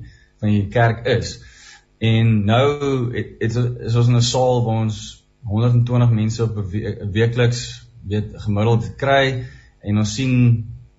van 0.41 0.49
die 0.49 0.67
kerk 0.73 1.07
is. 1.07 1.39
En 2.01 2.45
nou 2.49 2.67
het, 3.13 3.33
het 3.41 3.57
is 3.89 3.97
ons 3.97 4.09
in 4.09 4.17
'n 4.17 4.23
saal 4.25 4.65
waar 4.65 4.83
ons 4.85 5.25
120 5.45 6.11
mense 6.11 6.43
op 6.43 6.57
'n 6.57 7.11
weekliks 7.13 7.87
weet 8.09 8.33
gemiddeld 8.45 8.95
kry 8.97 9.45
en 9.81 9.99
ons 9.99 10.15
sien 10.15 10.35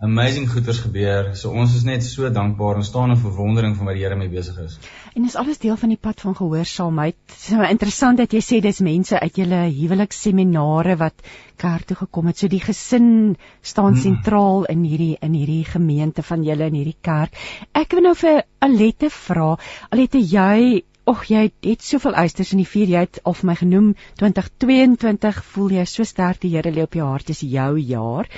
amazing 0.02 0.50
goeders 0.50 0.80
gebeur. 0.82 1.36
So 1.38 1.52
ons 1.54 1.76
is 1.78 1.84
net 1.86 2.04
so 2.04 2.30
dankbaar 2.34 2.80
en 2.80 2.86
staan 2.86 3.14
in 3.14 3.20
verwondering 3.22 3.76
van 3.78 3.86
wat 3.86 3.98
die 3.98 4.04
Here 4.04 4.18
mee 4.18 4.32
besig 4.32 4.58
is. 4.64 4.80
En 5.14 5.28
dis 5.28 5.36
alles 5.38 5.62
deel 5.62 5.78
van 5.78 5.94
die 5.94 6.00
pad 6.02 6.24
van 6.26 6.36
gehoorsaamheid. 6.36 7.18
Dit 7.30 7.38
is 7.38 7.70
interessant 7.70 8.18
dat 8.18 8.34
jy 8.34 8.42
sê 8.42 8.62
dis 8.66 8.82
mense 8.82 9.20
uit 9.20 9.38
julle 9.44 9.62
huweliksseminare 9.70 10.98
wat 10.98 11.22
kerk 11.62 11.86
toe 11.86 12.00
gekom 12.00 12.32
het. 12.32 12.42
So 12.42 12.50
die 12.50 12.64
gesin 12.64 13.36
staan 13.62 13.94
hmm. 13.94 14.02
sentraal 14.02 14.66
in 14.74 14.86
hierdie 14.90 15.16
in 15.22 15.38
hierdie 15.38 15.66
gemeente 15.70 16.26
van 16.26 16.46
julle 16.48 16.72
in 16.72 16.80
hierdie 16.82 16.98
kerk. 17.02 17.38
Ek 17.78 17.94
wil 17.94 18.10
nou 18.10 18.16
vir 18.18 18.42
Alette 18.62 19.10
vra. 19.14 19.54
Alette, 19.94 20.22
jy 20.22 20.82
Och 21.10 21.24
jy 21.32 21.48
het 21.66 21.82
soveel 21.82 22.14
eisters 22.14 22.52
in 22.54 22.60
die 22.62 22.70
vuur 22.70 22.92
jy 22.94 23.00
het 23.06 23.20
al 23.26 23.34
vir 23.38 23.48
my 23.50 23.56
genoem 23.58 23.88
2022 24.22 25.40
voel 25.54 25.72
jy 25.80 25.86
so 25.90 26.06
sterk 26.06 26.42
die 26.44 26.52
Here 26.54 26.72
lê 26.72 26.84
op 26.86 26.98
jou 26.98 27.08
hart 27.10 27.32
is 27.34 27.42
jou 27.42 27.72
jaar. 27.80 28.30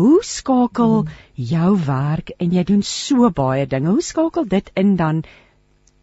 Hoe 0.00 0.22
skakel 0.24 1.04
jou 1.34 1.72
werk 1.86 2.32
en 2.38 2.56
jy 2.56 2.64
doen 2.64 2.82
so 2.82 3.28
baie 3.30 3.66
dinge. 3.66 3.92
Hoe 3.92 4.06
skakel 4.08 4.48
dit 4.56 4.72
in 4.74 4.96
dan 4.96 5.22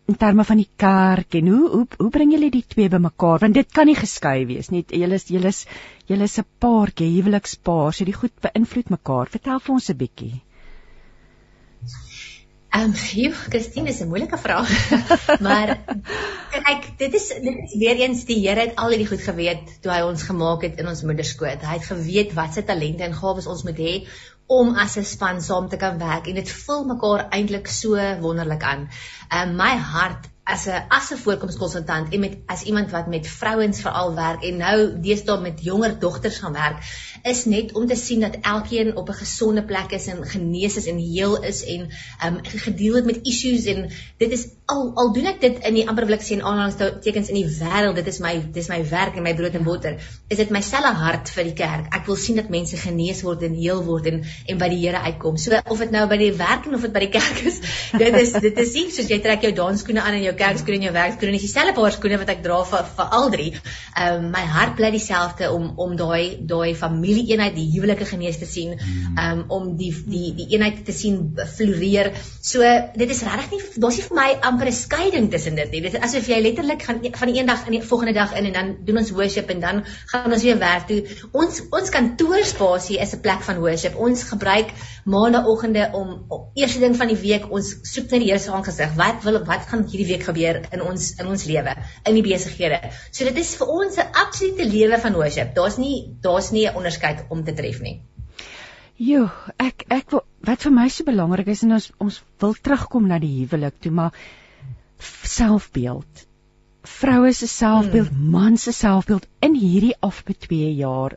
in 0.05 0.19
terme 0.19 0.43
van 0.43 0.59
die 0.59 0.69
kerk 0.85 1.35
en 1.39 1.47
hoe 1.47 1.67
hoe 1.73 1.83
hoe 1.97 2.09
bring 2.13 2.33
julle 2.35 2.51
die 2.53 2.65
twee 2.75 2.93
bymekaar 2.93 3.41
want 3.45 3.57
dit 3.57 3.73
kan 3.73 3.89
nie 3.89 3.97
geskei 3.97 4.45
wees 4.45 4.69
nie. 4.69 4.85
Julle 5.01 5.17
is 5.21 5.29
julle 5.33 5.53
is 5.55 5.65
julle 6.11 6.29
is 6.29 6.39
'n 6.39 6.45
paartjie, 6.59 7.11
huwelikspaar, 7.17 7.93
so 7.93 8.05
die 8.05 8.19
goed 8.21 8.33
beïnvloed 8.47 8.89
mekaar. 8.97 9.29
Vertel 9.37 9.59
vir 9.59 9.73
ons 9.79 9.89
'n 9.89 9.97
bietjie. 9.97 10.33
Ehm, 12.73 12.89
um, 12.89 12.93
joh, 12.93 13.33
Christine, 13.53 13.85
dis 13.85 13.99
'n 14.01 14.09
moeilike 14.09 14.37
vraag. 14.37 14.69
maar 15.45 15.75
kyk, 16.49 16.87
dit 16.97 17.13
is 17.13 17.27
dit 17.27 17.59
is 17.65 17.75
weer 17.77 17.99
eens 18.01 18.23
die 18.25 18.39
Here 18.41 18.65
het 18.65 18.79
al 18.81 18.95
hierdie 18.95 19.09
goed 19.11 19.21
geweet 19.21 19.75
toe 19.83 19.91
hy 19.93 19.99
ons 20.07 20.23
gemaak 20.25 20.65
het 20.65 20.81
in 20.81 20.89
ons 20.89 21.03
moederskoot. 21.05 21.61
Hy 21.61 21.75
het 21.77 21.85
geweet 21.91 22.33
wat 22.33 22.57
se 22.57 22.63
talente 22.65 23.05
en 23.05 23.13
gawes 23.13 23.49
ons 23.53 23.61
moet 23.67 23.77
hê 23.77 23.93
om 24.57 24.73
as 24.85 24.97
'n 24.97 25.05
span 25.05 25.41
saam 25.41 25.69
te 25.69 25.77
kan 25.77 26.01
werk 26.01 26.27
en 26.27 26.41
dit 26.41 26.49
vul 26.65 26.83
mekaar 26.89 27.27
eintlik 27.29 27.69
so 27.69 27.93
wonderlik 28.25 28.63
aan. 28.63 28.89
Ehm 29.29 29.49
um, 29.49 29.55
my 29.61 29.75
hart 29.77 30.32
as 30.45 30.67
'n 30.67 30.85
as 30.89 31.11
'n 31.11 31.17
voorkomskonsultant 31.17 32.13
en 32.13 32.19
met 32.19 32.37
as 32.45 32.63
iemand 32.63 32.91
wat 32.91 33.07
met 33.07 33.27
vrouens 33.27 33.81
veral 33.81 34.15
werk 34.15 34.43
en 34.43 34.57
nou 34.57 34.99
deesdae 34.99 35.39
met 35.41 35.63
jonger 35.63 35.99
dogters 35.99 36.37
gaan 36.37 36.53
werk, 36.53 36.83
is 37.23 37.45
net 37.45 37.71
om 37.73 37.87
te 37.87 37.95
sien 37.95 38.19
dat 38.19 38.37
elkeen 38.41 38.95
op 38.95 39.09
'n 39.09 39.13
gesonde 39.13 39.63
plek 39.63 39.91
is 39.91 40.07
en 40.07 40.25
genees 40.25 40.75
is 40.75 40.85
en 40.85 40.97
heel 40.97 41.43
is 41.43 41.63
en 41.65 41.89
um, 42.25 42.39
gedeel 42.43 42.95
het 42.95 43.05
met 43.05 43.19
issues 43.21 43.65
en 43.65 43.89
dit 44.17 44.31
is 44.31 44.47
al 44.65 44.91
al 44.95 45.13
doen 45.13 45.25
ek 45.25 45.41
dit 45.41 45.59
in 45.67 45.73
die 45.73 45.87
amper 45.87 46.05
wil 46.05 46.15
ek 46.15 46.25
sê 46.25 46.35
in 46.35 46.43
aanhalingstekens 46.43 47.29
in 47.29 47.35
die 47.35 47.47
wêreld, 47.47 47.95
dit 47.95 48.07
is 48.07 48.19
my 48.19 48.33
dis 48.55 48.67
my 48.67 48.81
werk 48.89 49.15
en 49.15 49.23
my 49.23 49.33
brood 49.35 49.55
en 49.55 49.63
botter. 49.63 49.97
Is 50.27 50.37
dit 50.37 50.49
my 50.49 50.61
selle 50.61 50.93
hart 50.93 51.29
vir 51.29 51.43
die 51.43 51.55
kerk. 51.59 51.87
Ek 51.95 52.05
wil 52.05 52.15
sien 52.15 52.35
dat 52.35 52.49
mense 52.49 52.77
genees 52.77 53.23
word 53.23 53.43
en 53.43 53.53
heel 53.53 53.83
word 53.83 54.07
en 54.11 54.23
en 54.23 54.57
by 54.57 54.69
die 54.69 54.81
Here 54.83 54.99
uitkom. 54.99 55.37
So 55.37 55.55
of 55.55 55.79
dit 55.79 55.91
nou 55.91 56.07
by 56.07 56.17
die 56.17 56.31
werk 56.35 56.67
en 56.67 56.75
of 56.75 56.81
dit 56.81 56.93
by 56.93 57.05
die 57.05 57.11
kerk 57.13 57.43
is, 57.47 57.61
dit 58.03 58.19
is 58.21 58.33
dit 58.47 58.63
is 58.65 58.73
nie 58.73 58.85
soos 58.91 59.11
jy 59.11 59.19
trek 59.23 59.43
jou 59.47 59.53
dansskoene 59.55 60.03
aan 60.03 60.19
en 60.19 60.23
jou 60.23 60.32
jou 60.33 60.39
kerkskoene 60.41 60.79
en 60.81 60.87
jou 60.87 60.93
werkskoene 60.95 61.37
is 61.37 61.45
dieselfde 61.45 61.75
paar 61.77 61.93
skoene 61.93 62.19
wat 62.21 62.31
ek 62.33 62.43
dra 62.43 62.59
vir 62.67 62.87
vir 62.97 63.15
al 63.17 63.29
drie. 63.33 63.49
Ehm 63.53 64.25
um, 64.25 64.29
my 64.33 64.43
hart 64.55 64.75
bly 64.79 64.91
dieselfde 64.93 65.51
om 65.53 65.71
om 65.77 65.95
daai 65.99 66.39
daai 66.49 66.73
familieeenheid, 66.75 67.55
die 67.55 67.69
huwelike 67.75 68.07
genees 68.09 68.39
te 68.41 68.49
sien, 68.49 68.75
hmm. 68.77 69.17
ehm 69.17 69.43
um, 69.43 69.45
om 69.57 69.69
die 69.77 69.91
die 69.93 70.33
die 70.39 70.47
eenheid 70.55 70.83
te 70.85 70.95
sien 70.95 71.19
floreer. 71.55 72.13
So 72.41 72.63
dit 72.97 73.09
is 73.15 73.23
regtig 73.27 73.51
nie 73.53 73.83
daar's 73.83 73.99
nie 73.99 74.07
vir 74.07 74.17
my 74.19 74.29
amper 74.49 74.71
'n 74.71 74.77
skeiding 74.79 75.29
tussen 75.31 75.55
dit 75.55 75.71
nie. 75.71 75.81
Dit 75.85 75.93
is 75.93 76.05
asof 76.09 76.27
jy 76.27 76.41
letterlik 76.41 76.83
gaan 76.87 77.01
van 77.03 77.31
die 77.31 77.39
een 77.39 77.47
dag 77.47 77.65
in 77.67 77.77
die 77.77 77.83
volgende 77.83 78.13
dag 78.13 78.35
in 78.37 78.45
en 78.45 78.53
dan 78.53 78.75
doen 78.85 78.97
ons 78.97 79.11
worship 79.11 79.49
en 79.49 79.59
dan 79.59 79.83
gaan 80.11 80.31
ons 80.31 80.43
weer 80.43 80.59
werk 80.59 80.87
toe. 80.87 81.03
Ons 81.31 81.61
ons 81.69 81.89
kantoorspasie 81.89 82.99
is 82.99 83.13
'n 83.13 83.21
plek 83.21 83.41
van 83.41 83.59
worship. 83.59 83.95
Ons 83.95 84.23
gebruik 84.23 84.73
maandagooggende 85.03 85.89
om, 85.93 86.13
om 86.27 86.45
eerste 86.55 86.79
ding 86.79 86.95
van 86.97 87.11
die 87.11 87.19
week 87.19 87.49
ons 87.51 87.73
soek 87.89 88.09
net 88.11 88.23
die 88.23 88.29
Here 88.29 88.39
se 88.39 88.51
aangesig. 88.51 88.93
Wat 88.99 89.23
wil 89.25 89.41
wat 89.47 89.67
gaan 89.69 89.83
hierdie 89.83 90.07
week 90.13 90.23
gebeur 90.29 90.61
in 90.71 90.81
ons 90.81 91.11
in 91.19 91.27
ons 91.27 91.45
lewe, 91.49 91.75
in 92.07 92.17
die 92.17 92.23
besighede. 92.25 92.79
So 93.11 93.27
dit 93.27 93.37
is 93.43 93.55
vir 93.59 93.67
ons 93.67 93.97
'n 93.97 94.11
absolute 94.25 94.65
lewe 94.65 94.99
van 94.99 95.13
worship. 95.13 95.55
Daar's 95.55 95.77
nie 95.77 96.15
daar's 96.21 96.51
nie 96.51 96.67
'n 96.67 96.75
onderskeid 96.75 97.25
om 97.29 97.43
te 97.43 97.53
tref 97.53 97.81
nie. 97.81 98.01
Jo, 98.95 99.29
ek 99.57 99.85
ek 99.89 100.11
wil 100.11 100.23
wat 100.45 100.61
vir 100.61 100.71
my 100.71 100.87
so 100.89 101.03
belangrik 101.03 101.47
is 101.47 101.63
en 101.63 101.73
ons 101.73 101.91
ons 101.99 102.21
wil 102.39 102.53
terugkom 102.53 103.07
na 103.07 103.19
die 103.19 103.33
huwelik 103.39 103.81
toe, 103.81 103.91
maar 103.91 104.11
selfbeeld. 104.99 106.27
Vroue 106.83 107.33
se 107.33 107.47
selfbeeld, 107.47 108.09
hmm. 108.09 108.29
man 108.29 108.57
se 108.57 108.71
selfbeeld 108.71 109.27
in 109.39 109.55
hierdie 109.55 109.95
afbe 109.99 110.33
2 110.33 110.73
jaar 110.75 111.15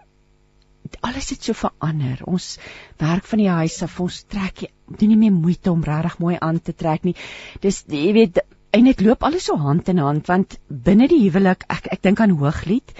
alles 1.00 1.30
het 1.30 1.42
so 1.42 1.52
verander. 1.52 2.22
Ons 2.26 2.58
werk 2.98 3.24
van 3.24 3.38
die 3.38 3.50
huis 3.50 3.82
af, 3.82 4.00
ons 4.00 4.24
trek 4.24 4.66
doen 4.86 5.08
nie 5.08 5.20
meer 5.20 5.32
moeite 5.34 5.72
om 5.72 5.84
regtig 5.84 6.18
mooi 6.18 6.36
aan 6.40 6.60
te 6.60 6.74
trek 6.74 7.04
nie. 7.04 7.16
Dis 7.60 7.84
jy 7.88 8.12
weet 8.16 8.42
en 8.76 8.84
dit 8.84 9.00
loop 9.00 9.24
alles 9.24 9.46
so 9.48 9.56
hand 9.56 9.88
in 9.88 10.02
hand 10.02 10.26
want 10.28 10.58
binne 10.68 11.08
die 11.08 11.22
huwelik 11.24 11.64
ek 11.72 11.88
ek 11.96 12.02
dink 12.02 12.20
aan 12.20 12.36
Hooglied 12.36 12.92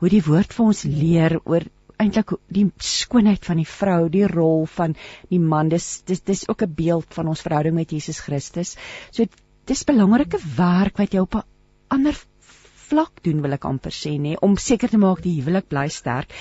hoe 0.00 0.08
die 0.08 0.24
woord 0.24 0.54
vir 0.56 0.66
ons 0.72 0.84
leer 0.88 1.36
oor 1.44 1.66
eintlik 2.00 2.32
die 2.48 2.64
skoonheid 2.80 3.44
van 3.44 3.60
die 3.60 3.68
vrou, 3.68 4.08
die 4.08 4.26
rol 4.30 4.64
van 4.78 4.96
die 5.28 5.40
man. 5.42 5.68
Dis 5.68 6.00
dis 6.08 6.24
dis 6.24 6.46
ook 6.48 6.62
'n 6.62 6.74
beeld 6.74 7.14
van 7.14 7.28
ons 7.28 7.42
verhouding 7.44 7.74
met 7.74 7.90
Jesus 7.90 8.20
Christus. 8.20 8.76
So 9.10 9.26
dis 9.66 9.84
belangrike 9.84 10.40
werk 10.56 10.98
wat 10.98 11.12
jy 11.14 11.20
op 11.20 11.34
'n 11.34 11.44
ander 11.88 12.16
vlak 12.90 13.22
doen 13.26 13.40
wil 13.44 13.56
ek 13.56 13.66
amper 13.70 13.94
sê 13.94 14.16
nê 14.22 14.34
om 14.46 14.56
seker 14.58 14.92
te 14.92 15.00
maak 15.00 15.22
die 15.24 15.36
huwelik 15.38 15.68
bly 15.72 15.86
sterk. 15.92 16.32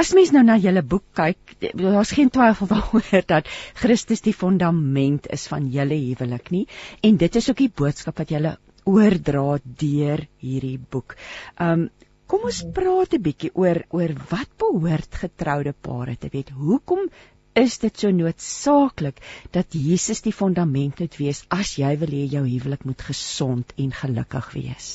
As 0.00 0.12
mens 0.18 0.32
nou 0.34 0.42
na 0.46 0.58
julle 0.60 0.82
boek 0.82 1.06
kyk, 1.20 1.56
daar's 1.80 2.14
geen 2.16 2.32
twyfel 2.34 2.70
daaroor 2.70 3.26
dat 3.34 3.50
Christus 3.80 4.24
die 4.26 4.36
fondament 4.36 5.28
is 5.38 5.48
van 5.52 5.70
julle 5.74 5.98
huwelik 5.98 6.50
nie 6.54 6.66
en 7.02 7.20
dit 7.20 7.42
is 7.42 7.50
ook 7.50 7.62
die 7.64 7.72
boodskap 7.82 8.22
wat 8.22 8.34
julle 8.34 8.56
oordra 8.84 9.58
deur 9.64 10.26
hierdie 10.44 10.78
boek. 10.78 11.16
Um 11.60 11.88
kom 12.30 12.46
ons 12.48 12.62
praat 12.76 13.14
'n 13.14 13.22
bietjie 13.24 13.52
oor 13.62 13.82
oor 13.96 14.12
wat 14.30 14.50
behoort 14.58 15.20
getroude 15.22 15.72
pare 15.86 16.16
te 16.16 16.28
weet. 16.32 16.50
Hoekom 16.56 17.08
is 17.54 17.78
dit 17.78 17.98
so 18.02 18.10
noodsaaklik 18.10 19.20
dat 19.54 19.76
Jesus 19.78 20.22
die 20.26 20.32
fondament 20.32 21.00
moet 21.00 21.18
wees 21.20 21.44
as 21.56 21.76
jy 21.78 21.92
wil 22.00 22.14
hê 22.16 22.24
jou 22.36 22.44
huwelik 22.46 22.84
moet 22.84 23.02
gesond 23.10 23.74
en 23.76 23.92
gelukkig 24.02 24.48
wees? 24.56 24.88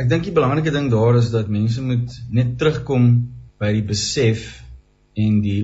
Ek 0.00 0.08
dink 0.08 0.24
die 0.24 0.34
belangrike 0.36 0.72
ding 0.74 0.90
daar 0.92 1.16
is 1.16 1.30
dat 1.32 1.48
mense 1.48 1.82
moet 1.82 2.16
net 2.30 2.56
terugkom 2.60 3.06
by 3.60 3.72
die 3.76 3.84
besef 3.84 4.62
en 5.16 5.40
die 5.44 5.60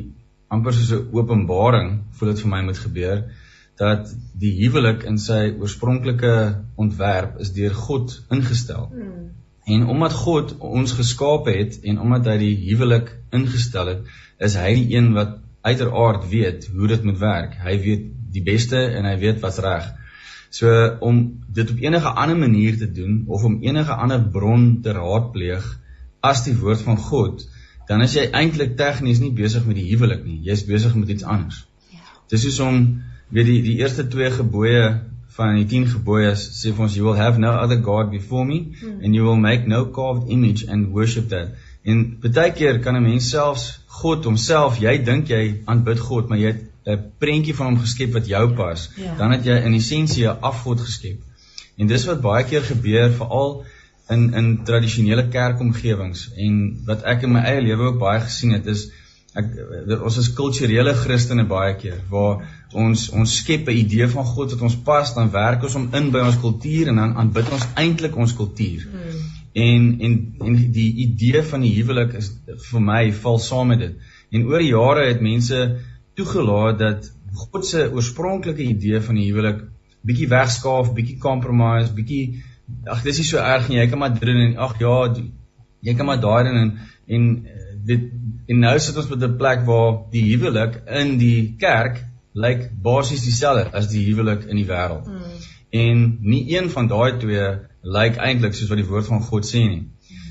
amper 0.53 0.73
soos 0.77 0.93
'n 0.93 1.09
openbaring 1.17 1.91
voel 2.17 2.33
dit 2.33 2.43
vir 2.45 2.51
my 2.51 2.63
moet 2.63 2.79
gebeur 2.79 3.25
dat 3.77 4.13
die 4.41 4.53
huwelik 4.63 5.05
in 5.05 5.19
sy 5.21 5.41
oorspronklike 5.61 6.35
ontwerp 6.81 7.41
is 7.45 7.53
deur 7.53 7.75
God 7.75 8.15
ingestel. 8.33 8.89
Hmm. 8.93 9.27
En 9.67 9.87
omdat 9.93 10.13
God 10.13 10.55
ons 10.59 10.93
geskaap 10.97 11.51
het 11.51 11.81
en 11.83 12.01
omdat 12.01 12.31
hy 12.31 12.37
die 12.39 12.55
huwelik 12.71 13.11
ingestel 13.35 13.91
het, 13.93 14.03
is 14.39 14.57
hy 14.57 14.73
die 14.79 14.97
een 14.97 15.13
wat 15.17 15.37
uiteraard 15.67 16.29
weet 16.31 16.69
hoe 16.73 16.89
dit 16.89 17.05
moet 17.05 17.19
werk. 17.19 17.57
Hy 17.61 17.77
weet 17.83 18.05
die 18.33 18.45
beste 18.47 18.79
en 18.79 19.09
hy 19.09 19.17
weet 19.21 19.43
wat's 19.43 19.61
reg. 19.65 19.89
So 20.51 20.97
om 21.01 21.45
dit 21.53 21.71
op 21.71 21.83
enige 21.83 22.09
ander 22.09 22.39
manier 22.39 22.79
te 22.79 22.93
doen 22.93 23.25
of 23.27 23.45
om 23.45 23.63
enige 23.63 23.93
ander 23.93 24.23
bron 24.23 24.81
te 24.83 24.93
raadpleeg 24.93 25.67
as 26.21 26.45
die 26.45 26.57
woord 26.59 26.81
van 26.81 26.99
God 26.99 27.47
dan 27.87 28.03
is 28.03 28.17
jy 28.19 28.27
eintlik 28.35 28.75
tegnies 28.79 29.21
nie 29.23 29.33
besig 29.35 29.67
met 29.67 29.79
die 29.79 29.87
huwelik 29.91 30.25
nie. 30.27 30.41
Jy's 30.47 30.65
besig 30.67 30.95
met 30.99 31.13
iets 31.15 31.27
anders. 31.27 31.63
Ja. 31.95 32.03
Dis 32.33 32.43
soos 32.47 32.59
om 32.65 32.81
weet 33.35 33.47
die 33.47 33.61
die 33.63 33.77
eerste 33.83 34.07
twee 34.11 34.31
gebooie 34.35 34.83
van 35.37 35.57
die 35.59 35.67
10 35.71 35.87
gebooie 35.93 36.33
sê 36.41 36.73
vir 36.73 36.87
ons 36.87 36.97
you 36.97 37.07
will 37.07 37.19
have 37.19 37.41
no 37.43 37.53
other 37.63 37.79
god 37.89 38.11
before 38.11 38.47
me 38.49 38.59
hmm. 38.81 39.01
and 39.03 39.15
you 39.15 39.27
will 39.27 39.41
make 39.41 39.69
no 39.71 39.85
carved 39.99 40.31
image 40.33 40.67
and 40.69 40.93
worship 40.97 41.29
that. 41.35 41.55
En 41.87 42.07
baie 42.23 42.53
keer 42.59 42.81
kan 42.83 42.97
'n 42.97 43.03
mens 43.03 43.31
selfs 43.31 43.67
God 44.01 44.25
homself, 44.25 44.81
jy 44.83 44.99
dink 45.05 45.31
jy 45.31 45.63
aanbid 45.65 46.01
God, 46.09 46.29
maar 46.29 46.39
jy 46.39 46.53
het 46.53 46.65
'n 46.87 46.99
prentjie 47.19 47.55
van 47.55 47.67
hom 47.67 47.79
geskep 47.83 48.13
wat 48.13 48.27
jou 48.27 48.45
pas. 48.55 48.91
Ja. 48.97 49.15
Dan 49.19 49.33
het 49.35 49.45
jy 49.45 49.57
in 49.69 49.75
essensie 49.75 50.27
'n 50.27 50.41
afgod 50.41 50.81
geskep. 50.81 51.19
En 51.77 51.87
dis 51.87 52.05
wat 52.05 52.21
baie 52.21 52.45
keer 52.45 52.63
gebeur 52.63 53.11
veral 53.13 53.65
in 54.15 54.35
in 54.35 54.53
tradisionele 54.65 55.29
kerkomgewings 55.29 56.29
en 56.37 56.61
wat 56.87 57.03
ek 57.03 57.27
in 57.27 57.33
my 57.33 57.43
eie 57.51 57.65
lewe 57.65 57.91
ook 57.91 57.99
baie 57.99 58.21
gesien 58.21 58.55
het 58.55 58.67
is 58.67 58.87
ek 59.37 59.49
ons 59.97 60.19
is 60.23 60.29
kulturele 60.39 60.95
Christene 60.95 61.45
baie 61.51 61.75
keer 61.81 61.99
waar 62.13 62.45
ons 62.85 63.09
ons 63.23 63.35
skep 63.41 63.69
'n 63.69 63.81
idee 63.83 64.07
van 64.13 64.25
God 64.25 64.55
wat 64.55 64.63
ons 64.69 64.77
pas 64.91 65.15
dan 65.15 65.33
werk 65.35 65.67
ons 65.69 65.75
om 65.75 65.89
in 66.01 66.11
by 66.15 66.23
ons 66.29 66.39
kultuur 66.45 66.93
en 66.93 67.03
dan 67.03 67.17
aanbid 67.23 67.51
ons 67.59 67.67
eintlik 67.75 68.17
ons 68.17 68.37
kultuur. 68.43 68.87
Hmm. 68.93 69.27
En 69.67 69.85
en 70.07 70.15
en 70.47 70.57
die 70.73 70.93
idee 71.09 71.43
van 71.43 71.61
die 71.61 71.75
huwelik 71.75 72.15
is 72.15 72.31
vir 72.71 72.81
my 72.81 73.03
val 73.13 73.39
saam 73.39 73.69
met 73.75 73.79
dit. 73.79 73.95
En 74.31 74.47
oor 74.47 74.59
die 74.59 74.73
jare 74.73 75.07
het 75.09 75.21
mense 75.21 75.61
toegelaat 76.17 76.79
dat 76.79 77.09
God 77.37 77.67
se 77.67 77.87
oorspronklike 77.93 78.65
idee 78.65 79.01
van 79.05 79.19
die 79.19 79.27
huwelik 79.31 79.65
bietjie 80.07 80.29
wegskaaf, 80.31 80.93
bietjie 80.97 81.19
compromise, 81.23 81.93
bietjie 81.97 82.43
ag 82.91 83.03
dis 83.07 83.21
nie 83.21 83.29
so 83.29 83.43
erg 83.43 83.69
nie. 83.69 83.81
Jy 83.81 83.89
kan 83.93 84.03
maar 84.03 84.15
doen 84.19 84.43
en 84.45 84.57
ag 84.67 84.77
ja, 84.81 84.97
jy 85.87 85.95
kan 85.95 86.09
maar 86.09 86.23
daai 86.23 86.45
doen 86.49 86.61
en 86.63 86.71
en 87.07 87.27
eh, 87.47 87.73
dit 87.87 88.07
en 88.51 88.63
nou 88.63 88.75
sit 88.83 88.97
ons 88.97 89.09
met 89.13 89.23
'n 89.23 89.37
plek 89.39 89.65
waar 89.67 89.93
die 90.11 90.25
huwelik 90.33 90.83
in 91.01 91.19
die 91.19 91.55
kerk 91.59 92.05
lyk 92.35 92.71
basies 92.83 93.25
dieselfde 93.25 93.71
as 93.73 93.89
die 93.89 94.05
huwelik 94.07 94.47
in 94.51 94.57
die 94.57 94.69
wêreld. 94.69 95.07
Hmm. 95.07 95.45
En 95.71 96.19
nie 96.21 96.43
een 96.57 96.71
van 96.71 96.89
daai 96.89 97.19
twee 97.19 97.47
lyk 97.83 98.17
eintlik 98.17 98.55
soos 98.55 98.69
wat 98.69 98.79
die 98.83 98.89
woord 98.89 99.07
van 99.07 99.23
God 99.23 99.47
sê 99.47 99.63
nie. 99.69 99.85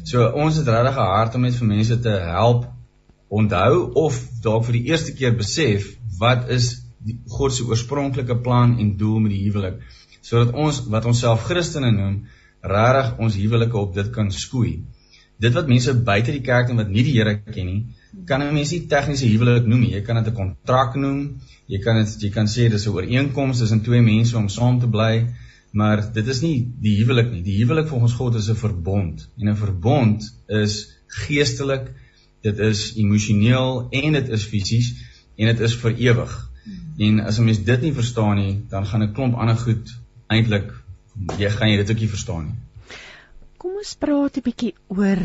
So 0.04 0.28
ons 0.44 0.58
het 0.58 0.68
regtig 0.68 0.98
'n 0.98 1.12
hart 1.12 1.36
om 1.36 1.42
net 1.42 1.56
vir 1.56 1.68
mense 1.68 2.00
te 2.00 2.10
help 2.10 2.66
onthou 3.30 3.92
of 4.06 4.18
dalk 4.42 4.66
vir 4.66 4.74
die 4.80 4.88
eerste 4.92 5.14
keer 5.14 5.36
besef 5.36 5.96
wat 6.20 6.50
is 6.50 6.86
die 7.06 7.20
God 7.38 7.54
se 7.54 7.64
oorspronklike 7.64 8.36
plan 8.42 8.80
en 8.80 8.98
doel 8.98 9.20
met 9.20 9.32
die 9.32 9.44
huwelik 9.46 9.82
sodat 10.26 10.56
ons 10.58 10.82
wat 10.90 11.06
ons 11.10 11.22
self 11.22 11.46
Christene 11.50 11.92
noem, 11.94 12.16
regtig 12.66 13.20
ons 13.22 13.38
huwelike 13.38 13.78
op 13.78 13.94
dit 13.98 14.08
kan 14.14 14.32
skoei. 14.34 14.80
Dit 15.42 15.54
wat 15.54 15.70
mense 15.70 15.94
buite 16.08 16.34
die 16.34 16.44
kerk 16.46 16.72
en 16.72 16.80
wat 16.82 16.90
nie 16.90 17.04
die 17.06 17.14
Here 17.18 17.36
ken 17.44 17.68
nie, 17.70 17.82
kan 18.30 18.42
'n 18.42 18.54
mens 18.56 18.72
nie 18.72 18.88
tegniese 18.94 19.28
huwelik 19.28 19.68
noem 19.68 19.82
nie. 19.82 19.92
Jy 19.94 20.02
kan 20.02 20.24
dit 20.24 20.32
'n 20.32 20.36
kontrak 20.36 20.96
noem. 20.96 21.42
Jy 21.68 21.80
kan 21.84 21.98
dit 22.02 22.24
jy 22.24 22.32
kan 22.32 22.48
sê 22.48 22.70
dis 22.70 22.88
'n 22.88 22.96
ooreenkoms 22.96 23.60
tussen 23.60 23.82
twee 23.82 24.02
mense 24.02 24.38
om 24.38 24.50
saam 24.50 24.80
te 24.80 24.88
bly, 24.88 25.28
maar 25.74 26.02
dit 26.14 26.28
is 26.28 26.42
nie 26.42 26.68
die 26.82 26.96
huwelik 27.02 27.32
nie. 27.32 27.44
Die 27.44 27.58
huwelik 27.60 27.88
volgens 27.88 28.14
God 28.14 28.36
is 28.36 28.50
'n 28.50 28.56
verbond 28.56 29.28
en 29.38 29.50
'n 29.50 29.56
verbond 29.56 30.24
is 30.48 30.96
geestelik, 31.08 31.92
dit 32.46 32.64
is 32.70 32.88
emosioneel 33.02 33.88
en 33.90 34.18
dit 34.20 34.34
is 34.38 34.48
fisies 34.52 34.94
en 35.36 35.52
dit 35.52 35.64
is 35.68 35.76
vir 35.82 35.98
ewig. 36.08 36.36
En 36.98 37.20
as 37.20 37.40
'n 37.40 37.46
mens 37.46 37.64
dit 37.64 37.82
nie 37.82 37.94
verstaan 37.94 38.36
nie, 38.38 38.54
dan 38.70 38.86
gaan 38.86 39.04
'n 39.04 39.14
klomp 39.14 39.36
ander 39.36 39.58
goed 39.58 39.92
eintlik 40.28 40.72
jy 41.40 41.50
gaan 41.50 41.70
jy 41.70 41.78
dit 41.78 41.92
ook 41.92 42.02
nie 42.04 42.14
verstaan 42.14 42.46
nie. 42.46 42.58
Kom 43.58 43.78
ons 43.82 43.96
praat 43.96 44.38
'n 44.38 44.46
bietjie 44.46 44.74
oor 44.88 45.22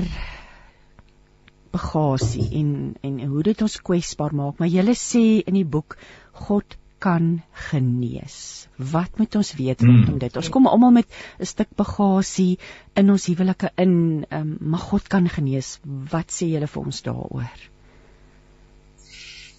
bagasie 1.71 2.49
en 2.61 2.95
en 3.03 3.21
hoe 3.33 3.43
dit 3.43 3.63
ons 3.63 3.81
kwesbaar 3.83 4.35
maak. 4.35 4.59
Maar 4.59 4.69
jy 4.69 4.95
sê 4.95 5.43
in 5.47 5.55
die 5.55 5.65
boek 5.65 5.97
God 6.33 6.77
kan 7.01 7.43
genees. 7.71 8.69
Wat 8.77 9.19
moet 9.19 9.35
ons 9.41 9.53
weet 9.59 9.83
rondom 9.85 10.19
dit? 10.21 10.37
Ons 10.37 10.51
kom 10.53 10.69
almal 10.69 10.93
met 11.01 11.09
'n 11.39 11.49
stuk 11.49 11.73
bagasie 11.77 12.59
in 12.95 13.11
ons 13.11 13.27
huwelike 13.27 13.73
in, 13.77 14.27
um, 14.31 14.57
maar 14.61 14.85
God 14.93 15.09
kan 15.09 15.29
genees. 15.29 15.79
Wat 15.85 16.31
sê 16.31 16.53
julle 16.53 16.69
vir 16.69 16.83
ons 16.83 17.03
daaroor? 17.03 17.69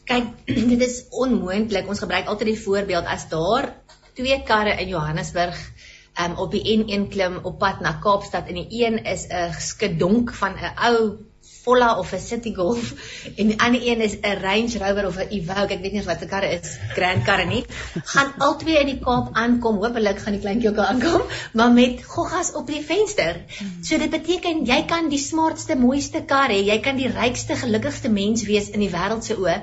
Kyk, 0.06 0.28
dit 0.74 0.82
is 0.82 1.08
onmoontlik. 1.10 1.88
Ons 1.88 2.00
gebruik 2.00 2.28
altyd 2.28 2.54
die 2.54 2.64
voorbeeld 2.66 3.06
as 3.06 3.30
daar 3.30 3.74
twee 4.14 4.44
karre 4.44 4.78
in 4.82 4.88
Johannesburg 4.88 5.58
um, 6.20 6.38
op 6.38 6.52
die 6.52 6.64
N1 6.78 7.10
klim 7.10 7.40
op 7.44 7.60
pad 7.60 7.82
na 7.82 7.98
Kaapstad 8.04 8.48
en 8.48 8.60
die 8.60 8.84
een 8.84 9.04
is 9.04 9.28
'n 9.30 9.54
skedonk 9.54 10.34
van 10.34 10.54
'n 10.58 10.74
ou 10.90 11.18
Volla 11.64 11.90
of 12.00 12.14
'n 12.14 12.20
City 12.20 12.54
Golf 12.56 12.94
en 13.40 13.52
die 13.52 13.58
ander 13.62 13.82
een 13.86 14.02
is 14.02 14.16
'n 14.22 14.40
Range 14.42 14.78
Rover 14.84 15.08
of 15.08 15.18
'n 15.18 15.28
Evoque, 15.38 15.74
ek 15.76 15.82
weet 15.82 15.94
nie 15.98 16.04
wat 16.08 16.22
'n 16.22 16.32
karre 16.34 16.50
is, 16.58 16.78
Grand 16.96 17.24
karre 17.24 17.46
nie. 17.46 17.64
Gaan 18.14 18.34
albei 18.38 18.80
in 18.80 18.90
die 18.92 19.00
Kaap 19.04 19.30
aankom, 19.44 19.78
hopelik 19.84 20.20
gaan 20.24 20.38
die 20.38 20.42
kleintjie 20.42 20.72
ook 20.72 20.82
aankom, 20.86 21.22
maar 21.54 21.72
met 21.72 22.04
goggas 22.16 22.52
op 22.54 22.68
die 22.68 22.82
venster. 22.82 23.46
So 23.82 23.98
dit 23.98 24.10
beteken 24.10 24.66
jy 24.66 24.82
kan 24.88 25.10
die 25.10 25.22
smartste, 25.22 25.76
mooiste 25.76 26.26
kar 26.26 26.50
hê, 26.50 26.60
jy 26.66 26.80
kan 26.80 26.98
die 26.98 27.12
rykste, 27.14 27.56
gelukkigste 27.56 28.10
mens 28.10 28.44
wees 28.44 28.70
in 28.70 28.80
die 28.80 28.94
wêreld 28.98 29.24
se 29.24 29.38
oë, 29.38 29.62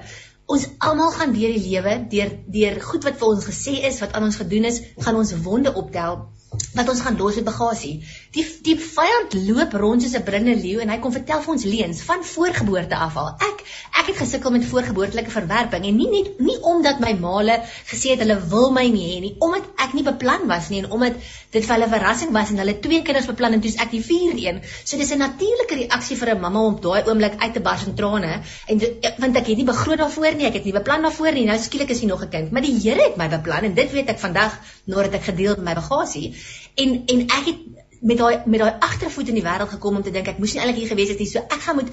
Ons 0.49 0.63
almal 0.81 1.11
gaan 1.13 1.33
deur 1.37 1.51
die 1.53 1.65
lewe 1.71 1.95
deur 2.09 2.31
deur 2.55 2.79
goed 2.81 3.05
wat 3.05 3.19
vir 3.21 3.29
ons 3.29 3.45
gesê 3.45 3.75
is, 3.85 3.99
wat 4.01 4.15
aan 4.17 4.31
ons 4.31 4.39
gedoen 4.41 4.65
is, 4.65 4.79
gaan 5.05 5.19
ons 5.21 5.35
wonde 5.45 5.75
optel 5.77 6.23
wat 6.49 6.89
ons 6.89 7.01
gaan 7.05 7.17
los 7.19 7.37
met 7.39 7.45
bagasie. 7.45 7.95
Die 8.33 8.45
die 8.65 8.77
vyand 8.81 9.35
loop 9.49 9.75
rond 9.83 10.03
soos 10.03 10.15
'n 10.17 10.25
brinde 10.25 10.55
leeu 10.57 10.81
en 10.81 10.89
hy 10.89 10.99
kom 10.99 11.13
vertel 11.13 11.43
vir 11.43 11.53
ons 11.55 11.65
leuns 11.65 12.01
van 12.09 12.25
voorgeboorte 12.25 12.97
af 12.97 13.17
al. 13.17 13.29
Ek 13.49 13.65
ek 14.01 14.07
het 14.13 14.17
gesukkel 14.23 14.51
met 14.51 14.65
voorgeboortelike 14.65 15.31
verwerping 15.31 15.85
en 15.85 15.97
nie 15.97 16.09
net 16.11 16.41
nie 16.41 16.57
omdat 16.63 17.01
my 17.01 17.13
maale 17.21 17.59
gesê 17.91 18.15
het 18.15 18.21
hulle 18.25 18.39
wil 18.53 18.71
my 18.73 18.87
nie 18.89 19.07
hê 19.11 19.21
nie, 19.21 19.35
omdat 19.39 19.65
ek 19.77 19.93
nie 19.95 20.05
beplan 20.07 20.47
was 20.49 20.69
nie 20.71 20.83
en 20.83 20.91
omdat 20.91 21.17
dit 21.53 21.65
vir 21.65 21.75
hulle 21.75 21.89
verrassing 21.89 22.33
was 22.33 22.51
en 22.51 22.59
hulle 22.59 22.77
twee 22.81 23.03
kinders 23.03 23.27
beplan 23.27 23.53
en 23.53 23.61
toe's 23.61 23.77
ek 23.77 23.91
die 23.91 24.03
vierde 24.03 24.47
een. 24.47 24.63
So 24.85 24.97
dis 24.97 25.13
'n 25.13 25.19
natuurlike 25.19 25.75
reaksie 25.83 26.17
vir 26.17 26.35
'n 26.35 26.41
mamma 26.41 26.61
om 26.61 26.81
daai 26.81 27.03
oomblik 27.09 27.41
uit 27.43 27.55
te 27.55 27.61
bars 27.61 27.87
in 27.87 27.95
trane 27.95 28.43
en 28.69 28.81
want 29.19 29.37
ek 29.37 29.47
het 29.47 29.57
nie 29.57 29.65
begroot 29.65 29.99
daarvoor 29.99 30.35
nie, 30.35 30.47
ek 30.47 30.55
het 30.55 30.65
nie 30.65 30.73
beplan 30.73 31.03
daarvoor 31.03 31.33
nie. 31.33 31.47
Nou 31.47 31.59
skielik 31.59 31.91
is 31.91 32.01
hy 32.01 32.07
nog 32.07 32.23
'n 32.23 32.29
kind, 32.29 32.53
maar 32.53 32.63
die 32.63 32.77
Here 32.79 33.03
het 33.03 33.17
my 33.17 33.29
beplan 33.29 33.65
en 33.65 33.75
dit 33.75 33.93
weet 33.93 34.09
ek 34.09 34.19
vandag 34.19 34.59
nadat 34.87 35.15
ek 35.15 35.25
gedeel 35.25 35.57
met 35.57 35.65
my 35.65 35.75
bagasie 35.75 36.38
en 36.74 37.03
en 37.07 37.27
ek 37.27 37.51
het 37.51 37.66
met 38.01 38.18
daai 38.18 38.42
met 38.46 38.61
daai 38.61 38.74
agtervoet 38.79 39.29
in 39.29 39.38
die 39.38 39.44
wêreld 39.46 39.72
gekom 39.74 39.96
om 39.96 40.03
te 40.03 40.14
dink 40.14 40.29
ek 40.31 40.38
moes 40.38 40.55
nie 40.55 40.62
eintlik 40.62 40.81
hier 40.83 40.92
gewees 40.92 41.12
het 41.12 41.18
nie. 41.22 41.31
So 41.31 41.42
ek 41.42 41.64
gaan 41.66 41.81
moet 41.81 41.90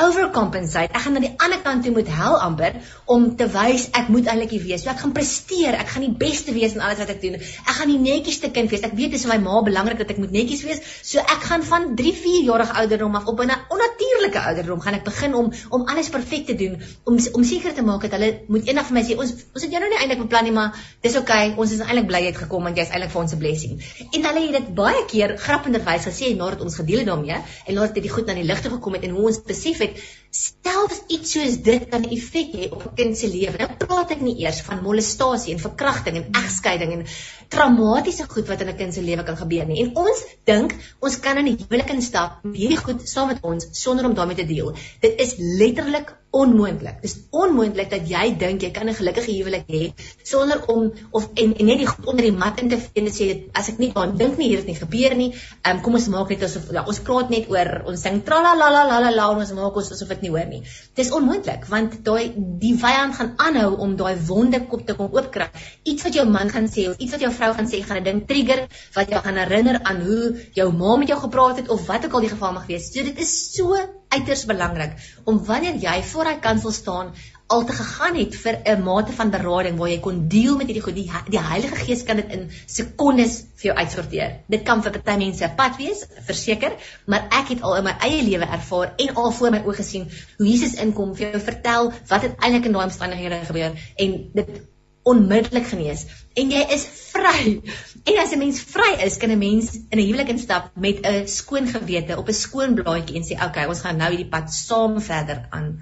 overcompensate. 0.00 0.92
Ek 0.92 1.04
gaan 1.04 1.16
na 1.16 1.22
die 1.24 1.34
ander 1.36 1.60
kant 1.64 1.84
toe 1.84 1.92
moet 1.92 2.08
hel 2.08 2.38
amper 2.40 2.78
om 3.12 3.26
te 3.36 3.46
wys 3.52 3.88
ek 3.98 4.08
moet 4.12 4.28
eintlik 4.30 4.54
hier 4.56 4.64
wees. 4.64 4.84
So 4.84 4.92
ek 4.92 5.02
gaan 5.02 5.12
presteer. 5.16 5.76
Ek 5.76 5.90
gaan 5.92 6.06
die 6.06 6.14
beste 6.22 6.54
wees 6.56 6.76
in 6.76 6.80
alles 6.84 7.00
wat 7.02 7.12
ek 7.12 7.20
doen. 7.22 7.36
Ek 7.36 7.74
gaan 7.76 7.92
die 7.92 8.00
netjiesste 8.00 8.50
kind 8.54 8.72
wees. 8.72 8.84
Ek 8.86 8.96
weet 8.98 9.12
dis 9.16 9.26
vir 9.26 9.34
my 9.34 9.38
ma 9.44 9.60
belangrik 9.66 10.00
dat 10.00 10.14
ek 10.14 10.20
moet 10.22 10.32
netjies 10.32 10.64
wees. 10.64 10.80
So 11.04 11.20
ek 11.20 11.44
gaan 11.48 11.66
van 11.68 11.90
3, 11.98 12.14
4 12.24 12.46
jarige 12.48 12.76
ouderdom 12.82 13.18
af 13.20 13.28
op 13.28 13.42
'n 13.44 13.52
onnatuurlike 13.76 14.40
ouderdom 14.40 14.80
gaan 14.80 14.94
ek 14.94 15.04
begin 15.04 15.34
om 15.34 15.52
om 15.70 15.86
alles 15.88 16.08
perfek 16.08 16.46
te 16.46 16.56
doen 16.56 16.80
om 17.04 17.18
om 17.32 17.44
seker 17.44 17.74
te 17.74 17.82
maak 17.82 18.02
dat 18.02 18.16
hulle 18.16 18.44
moet 18.48 18.66
eendag 18.68 18.86
vir 18.86 18.94
my 18.94 19.02
sê 19.02 19.18
ons 19.18 19.32
ons 19.54 19.62
het 19.62 19.70
jou 19.70 19.80
nou 19.80 19.90
nie 19.90 19.98
eintlik 19.98 20.22
beplan 20.24 20.44
nie, 20.44 20.52
maar 20.52 20.72
dis 21.02 21.16
oukei. 21.16 21.52
Okay, 21.52 21.54
ons 21.56 21.72
is 21.72 21.80
eintlik 21.80 22.06
bly 22.06 22.20
jy 22.22 22.32
het 22.32 22.40
gekom 22.44 22.64
want 22.64 22.76
jy's 22.76 22.90
eintlik 22.90 23.10
vir 23.10 23.22
ons 23.22 23.32
'n 23.32 23.38
blessing. 23.38 23.82
En 24.12 24.24
hulle 24.24 24.40
het 24.46 24.52
dit 24.52 24.74
baie 24.74 25.04
keer 25.06 25.36
grappenderwys 25.38 26.06
gesê 26.08 26.36
nadat 26.36 26.60
ons 26.60 26.76
gedeel 26.76 26.98
het 26.98 27.06
daarmee 27.06 27.38
en 27.66 27.74
nadat 27.74 27.94
dit 27.94 28.10
goed 28.10 28.26
na 28.26 28.34
die 28.34 28.44
lig 28.44 28.60
toe 28.60 28.70
gekom 28.70 28.92
het 28.94 29.02
en 29.02 29.10
hoe 29.10 29.26
ons 29.26 29.42
besef 29.42 29.81
het 29.82 30.21
selfs 30.32 31.02
iets 31.12 31.34
soos 31.34 31.58
dit 31.66 31.82
kan 31.92 32.04
effek 32.16 32.54
hê 32.56 32.68
op 32.72 32.84
'n 32.86 32.94
kind 33.00 33.18
se 33.18 33.28
lewe. 33.28 33.56
Nou 33.58 33.68
praat 33.82 34.14
ek 34.14 34.22
nie 34.24 34.36
eers 34.44 34.62
van 34.68 34.82
molestasie 34.82 35.52
en 35.52 35.60
verkrachting 35.60 36.16
en 36.16 36.30
egskeiding 36.42 36.92
en 36.92 37.04
traumatiese 37.48 38.24
goed 38.28 38.48
wat 38.48 38.62
in 38.64 38.68
'n 38.68 38.76
kind 38.76 38.94
se 38.94 39.02
lewe 39.02 39.24
kan 39.24 39.36
gebeur 39.36 39.66
nie. 39.66 39.82
En 39.84 39.96
ons 39.96 40.24
dink 40.44 40.74
ons 41.00 41.20
kan 41.20 41.36
in 41.36 41.44
die 41.44 41.58
huwelik 41.64 41.90
instap 41.90 42.44
met 42.44 42.56
hierdie 42.56 42.82
goed 42.86 43.08
saam 43.08 43.28
met 43.28 43.42
ons 43.42 43.68
sonder 43.72 44.06
om 44.06 44.14
daarmee 44.14 44.36
te 44.36 44.46
deel. 44.46 44.74
Dit 45.00 45.20
is 45.20 45.34
letterlik 45.36 46.14
onmoontlik. 46.32 47.02
Dis 47.02 47.16
onmoontlik 47.30 47.90
dat 47.90 48.08
jy 48.08 48.36
dink 48.40 48.62
jy 48.62 48.70
kan 48.70 48.88
'n 48.88 48.94
gelukkige 48.94 49.32
huwelik 49.32 49.66
hê 49.68 49.92
sonder 50.22 50.64
om 50.66 50.92
of 51.10 51.28
en, 51.34 51.56
en 51.58 51.66
net 51.66 51.78
die 51.78 51.86
goed 51.86 52.06
onder 52.06 52.24
die 52.24 52.32
mat 52.32 52.60
in 52.60 52.68
te 52.68 52.78
vee 52.78 53.02
en 53.02 53.12
sê 53.12 53.26
as 53.52 53.68
ek 53.68 53.78
nie 53.78 53.90
aan 53.94 54.16
dink 54.16 54.38
nie 54.38 54.48
hier 54.48 54.58
het 54.58 54.66
nie 54.66 54.78
gebeur 54.80 55.14
nie. 55.14 55.34
Ehm 55.62 55.76
um, 55.76 55.82
kom 55.82 55.94
ons 55.94 56.08
maak 56.08 56.28
net 56.28 56.42
asof 56.42 56.72
ja, 56.72 56.84
ons 56.86 57.00
praat 57.00 57.28
net 57.30 57.50
oor 57.50 57.82
ons 57.86 58.00
sing 58.00 58.22
tralalalala 58.24 59.30
en 59.32 59.44
ons 59.44 59.52
maak 59.52 59.76
ons 59.76 59.92
asof 59.92 60.08
dit 60.08 60.21
nie 60.22 60.30
hoor 60.34 60.46
nie. 60.48 60.62
Dis 60.98 61.12
onmoontlik 61.14 61.66
want 61.70 61.98
daai 62.06 62.32
die 62.62 62.74
vyand 62.78 63.16
gaan 63.18 63.32
aanhou 63.46 63.76
om 63.86 63.96
daai 63.96 64.16
wonde 64.28 64.62
kop 64.72 64.86
te 64.86 64.96
kom 64.98 65.12
oopkrak. 65.12 65.56
Iets 65.82 66.06
wat 66.06 66.18
jou 66.18 66.26
man 66.28 66.52
gaan 66.54 66.68
sê 66.72 66.88
of 66.90 66.98
iets 66.98 67.16
wat 67.16 67.24
jou 67.26 67.32
vrou 67.38 67.52
gaan 67.58 67.70
sê 67.70 67.82
gaan 67.86 68.02
'n 68.02 68.04
ding 68.10 68.22
trigger 68.26 68.68
wat 68.94 69.10
jou 69.10 69.22
gaan 69.22 69.40
herinner 69.42 69.80
aan 69.82 70.00
hoe 70.06 70.36
jou 70.54 70.68
ma 70.72 70.96
met 70.96 71.08
jou 71.08 71.20
gepraat 71.20 71.56
het 71.56 71.68
of 71.68 71.86
wat 71.86 72.06
ook 72.06 72.14
al 72.14 72.26
die 72.26 72.34
geval 72.36 72.52
mag 72.52 72.66
wees. 72.66 72.92
So 72.92 73.02
dit 73.02 73.18
is 73.18 73.32
so 73.54 73.76
uiters 74.12 74.44
belangrik 74.44 74.96
om 75.24 75.44
wanneer 75.44 75.78
jy 75.80 76.02
voor 76.12 76.28
hy 76.28 76.36
kansel 76.44 76.72
staan 76.72 77.14
al 77.52 77.64
te 77.68 77.74
gegaan 77.76 78.16
het 78.16 78.36
vir 78.44 78.58
'n 78.64 78.82
mate 78.82 79.12
van 79.12 79.30
berading 79.30 79.78
waar 79.78 79.90
jy 79.90 80.00
kon 80.00 80.28
deel 80.28 80.56
met 80.56 80.66
hierdie 80.66 80.82
goed. 80.82 80.94
Die, 80.94 81.10
die 81.28 81.40
Heilige 81.40 81.76
Gees 81.84 82.02
kan 82.08 82.16
dit 82.16 82.32
in 82.32 82.50
sekondes 82.66 83.38
vir 83.60 83.70
jou 83.70 83.76
uitsorteer. 83.76 84.34
Dit 84.48 84.64
kan 84.68 84.82
vir 84.82 84.92
party 84.98 85.16
mense 85.18 85.44
'n 85.44 85.54
pad 85.56 85.76
wees, 85.76 86.04
verseker, 86.26 86.72
maar 87.06 87.28
ek 87.30 87.54
het 87.54 87.62
al 87.62 87.76
in 87.76 87.84
my 87.84 87.94
eie 88.00 88.22
lewe 88.22 88.44
ervaar 88.44 88.94
en 88.96 89.14
al 89.14 89.30
voor 89.32 89.50
my 89.50 89.62
oë 89.66 89.76
gesien 89.76 90.08
hoe 90.38 90.46
Jesus 90.46 90.74
inkom 90.74 91.14
vir 91.16 91.30
jou 91.30 91.40
vertel 91.40 91.92
wat 92.08 92.22
het 92.22 92.36
eintlik 92.38 92.64
in 92.64 92.72
daai 92.72 92.84
omstandighede 92.84 93.40
gebeur 93.44 93.72
en 93.96 94.30
dit 94.34 94.60
onmiddellik 95.02 95.66
genees 95.66 96.06
en 96.38 96.50
jy 96.50 96.60
is 96.74 96.84
vry. 97.12 97.60
En 98.04 98.18
as 98.18 98.32
'n 98.32 98.38
mens 98.38 98.60
vry 98.60 98.92
is, 99.06 99.16
kan 99.16 99.30
'n 99.30 99.38
mens 99.38 99.74
in 99.74 99.98
'n 99.98 100.06
huwelik 100.06 100.28
instap 100.28 100.70
met 100.74 101.04
'n 101.06 101.26
skoon 101.28 101.66
gewete 101.66 102.18
op 102.18 102.28
'n 102.28 102.32
skoon 102.44 102.74
blaadjie 102.74 103.16
en 103.16 103.24
sê, 103.24 103.34
"Oké, 103.34 103.44
okay, 103.44 103.66
ons 103.66 103.80
gaan 103.80 103.96
nou 103.96 104.10
hierdie 104.10 104.30
pad 104.30 104.52
saam 104.52 105.00
verder 105.00 105.46
aan." 105.50 105.80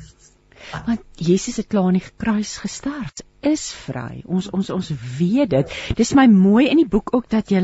Want 0.87 1.01
Jesus 1.17 1.57
het 1.57 1.67
klaar 1.67 1.91
aan 1.91 1.99
die 1.99 2.13
kruis 2.17 2.57
gesterf. 2.63 3.23
Is 3.41 3.71
vry. 3.73 4.21
Ons 4.29 4.51
ons 4.53 4.69
ons 4.71 4.91
weet 5.19 5.51
dit. 5.51 5.77
Dis 5.97 6.13
my 6.15 6.27
mooi 6.29 6.67
in 6.69 6.77
die 6.83 6.89
boek 6.89 7.15
ook 7.17 7.29
dat 7.33 7.49
jy 7.51 7.63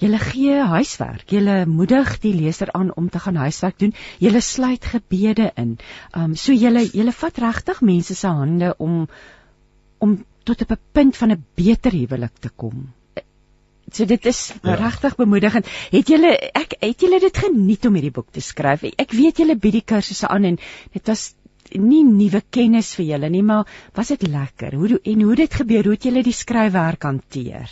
jy 0.00 0.18
gee 0.24 0.56
huiswerk. 0.72 1.30
Jy 1.30 1.64
moedig 1.70 2.16
die 2.24 2.34
leser 2.34 2.72
aan 2.74 2.90
om 2.94 3.08
te 3.08 3.22
gaan 3.22 3.38
huiswerk 3.38 3.78
doen. 3.78 3.94
Jy 4.18 4.40
sluit 4.40 4.84
gebede 4.84 5.52
in. 5.56 5.78
Um 6.12 6.34
so 6.34 6.52
jy 6.52 6.88
jy 6.90 7.12
vat 7.12 7.38
regtig 7.38 7.80
mense 7.80 8.14
se 8.14 8.26
hande 8.26 8.74
om 8.78 9.06
om 9.98 10.18
tot 10.44 10.62
op 10.62 10.70
'n 10.72 10.80
punt 10.92 11.16
van 11.16 11.30
'n 11.32 11.44
beter 11.54 11.92
huwelik 11.92 12.34
te 12.40 12.50
kom. 12.50 12.92
So 13.92 14.04
dit 14.04 14.26
is 14.26 14.52
ja. 14.62 14.74
regtig 14.74 15.14
bemoedigend. 15.16 15.66
Het 15.90 16.08
julle 16.08 16.32
ek 16.52 16.76
het 16.80 17.00
julle 17.00 17.20
dit 17.20 17.36
geniet 17.36 17.86
om 17.86 17.94
hierdie 17.94 18.14
boek 18.14 18.30
te 18.32 18.40
skryf? 18.40 18.82
Ek 18.82 19.12
weet 19.12 19.38
julle 19.38 19.56
bied 19.56 19.72
die 19.72 19.86
kursusse 19.86 20.28
aan 20.28 20.44
en 20.44 20.58
dit 20.92 21.06
was 21.06 21.34
nie 21.80 22.02
nuwe 22.06 22.42
kennis 22.50 22.94
vir 22.98 23.06
julle 23.14 23.30
nie, 23.30 23.42
maar 23.42 23.68
was 23.94 24.12
dit 24.14 24.26
lekker? 24.28 24.74
Hoe 24.74 25.00
en 25.02 25.22
hoe 25.22 25.36
dit 25.36 25.54
gebeur? 25.60 25.84
Hoe 25.88 25.96
het 25.96 26.08
julle 26.08 26.22
die 26.22 26.36
skryfwerk 26.36 27.02
hanteer? 27.02 27.70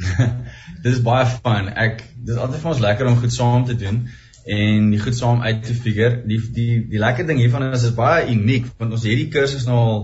dit 0.82 0.90
is 0.92 1.02
baie 1.04 1.26
fun. 1.28 1.68
Ek 1.76 2.02
dis 2.16 2.40
altyd 2.40 2.62
vir 2.62 2.72
ons 2.72 2.82
lekker 2.86 3.10
om 3.10 3.20
goed 3.20 3.34
saam 3.34 3.66
te 3.68 3.76
doen 3.76 4.04
en 4.50 4.86
die 4.90 5.00
goed 5.00 5.16
saam 5.16 5.42
uit 5.44 5.62
te 5.66 5.76
figure. 5.76 6.22
Die 6.26 6.40
die 6.56 6.80
die 6.90 7.02
lekker 7.02 7.28
ding 7.28 7.40
hiervan 7.42 7.68
is 7.70 7.84
is 7.90 7.96
baie 7.96 8.28
uniek 8.32 8.70
want 8.78 8.96
ons 8.96 9.04
het 9.04 9.12
hierdie 9.12 9.32
kursus 9.34 9.66
nou 9.68 9.80
al 9.80 9.98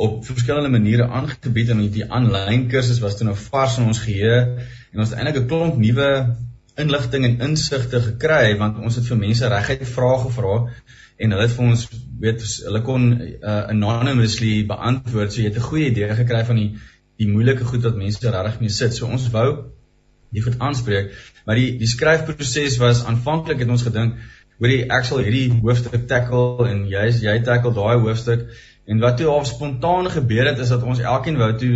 op 0.00 0.22
verskillende 0.24 0.70
maniere 0.72 1.08
aangebied 1.12 1.74
en 1.74 1.82
die 1.92 2.06
aanlyn 2.08 2.68
kursus 2.72 3.02
was 3.04 3.18
toe 3.18 3.26
nou 3.28 3.36
vars 3.36 3.76
in 3.80 3.90
ons 3.90 4.00
geheue 4.00 4.38
en 4.46 5.02
ons 5.02 5.10
het 5.10 5.18
eintlik 5.18 5.42
'n 5.42 5.50
klomp 5.50 5.76
nuwe 5.82 6.10
inligting 6.80 7.26
en 7.28 7.50
insigte 7.50 8.00
gekry 8.06 8.56
want 8.62 8.78
ons 8.78 8.96
het 8.96 9.10
vir 9.10 9.20
mense 9.26 9.50
reguit 9.52 9.84
vrae 9.96 10.22
gevra 10.22 10.54
en 11.20 11.34
hulle 11.34 11.46
het 11.46 11.56
vir 11.56 11.66
ons 11.66 11.88
weet 12.20 12.46
hulle 12.66 12.80
kon 12.84 13.10
uh, 13.20 13.58
anonymously 13.74 14.54
beantwoord. 14.68 15.32
So 15.32 15.42
jy 15.42 15.50
het 15.50 15.60
'n 15.60 15.68
goeie 15.68 15.90
idee 15.90 16.14
gekry 16.22 16.44
van 16.48 16.56
die 16.56 16.70
die 17.20 17.28
moeilike 17.28 17.64
goed 17.68 17.84
wat 17.84 17.96
mense 17.96 18.30
regtig 18.30 18.60
mee 18.60 18.72
sit. 18.72 18.94
So 18.94 19.06
ons 19.06 19.28
wou 19.30 19.48
die 20.32 20.42
goed 20.42 20.58
aanspreek 20.58 21.12
maar 21.46 21.58
die 21.58 21.78
die 21.80 21.88
skryfproses 21.90 22.76
was 22.78 23.04
aanvanklik 23.10 23.62
het 23.64 23.70
ons 23.74 23.82
gedink 23.86 24.18
hoorie 24.60 24.82
ek 24.92 25.06
sal 25.08 25.22
hierdie 25.24 25.48
hoofstuk 25.62 26.04
tackle 26.10 26.66
en 26.68 26.84
jy 26.92 27.06
jy 27.24 27.38
tackle 27.46 27.72
daai 27.74 28.02
hoofstuk. 28.04 28.44
En 28.90 29.00
wat 29.00 29.16
toe 29.16 29.30
al 29.32 29.46
spontaan 29.48 30.10
gebeur 30.12 30.50
het 30.50 30.58
is 30.60 30.72
dat 30.74 30.84
ons 30.84 31.00
elkeen 31.00 31.38
wou 31.40 31.50
toe 31.58 31.74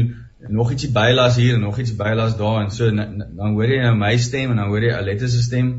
nog 0.53 0.73
ietsie 0.75 0.91
bylas 0.93 1.39
hier 1.41 1.55
en 1.57 1.65
nog 1.65 1.79
ietsie 1.81 1.97
bylas 1.97 2.37
daar 2.37 2.61
en 2.63 2.71
so 2.71 2.91
dan 2.91 3.55
hoor 3.57 3.71
jy 3.73 3.81
nou 3.87 3.95
my 3.97 4.13
stem 4.21 4.53
en 4.53 4.61
dan 4.61 4.69
hoor 4.69 4.85
jy 4.85 4.93
Aletta 4.93 5.31
se 5.33 5.41
stem 5.43 5.71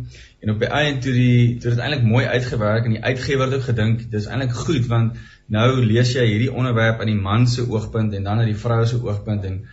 en 0.46 0.54
op 0.54 0.60
die 0.62 0.70
einde 0.70 1.02
toe 1.02 1.14
die 1.14 1.38
toe 1.58 1.72
dit 1.74 1.80
eintlik 1.82 2.04
mooi 2.06 2.26
uitgewerk 2.26 2.86
en 2.86 2.98
die 2.98 3.04
uitgewer 3.04 3.48
het 3.48 3.58
ook 3.58 3.70
gedink 3.70 4.04
dis 4.12 4.28
eintlik 4.30 4.54
goed 4.66 4.86
want 4.92 5.18
nou 5.58 5.70
lees 5.86 6.14
jy 6.14 6.26
hierdie 6.30 6.52
onderwerp 6.54 7.02
aan 7.02 7.12
die 7.12 7.22
man 7.30 7.48
se 7.50 7.66
oogpunt 7.66 8.14
en 8.14 8.30
dan 8.30 8.44
aan 8.44 8.52
die 8.52 8.62
vrou 8.66 8.84
se 8.86 9.02
oogpunt 9.02 9.48
en 9.50 9.64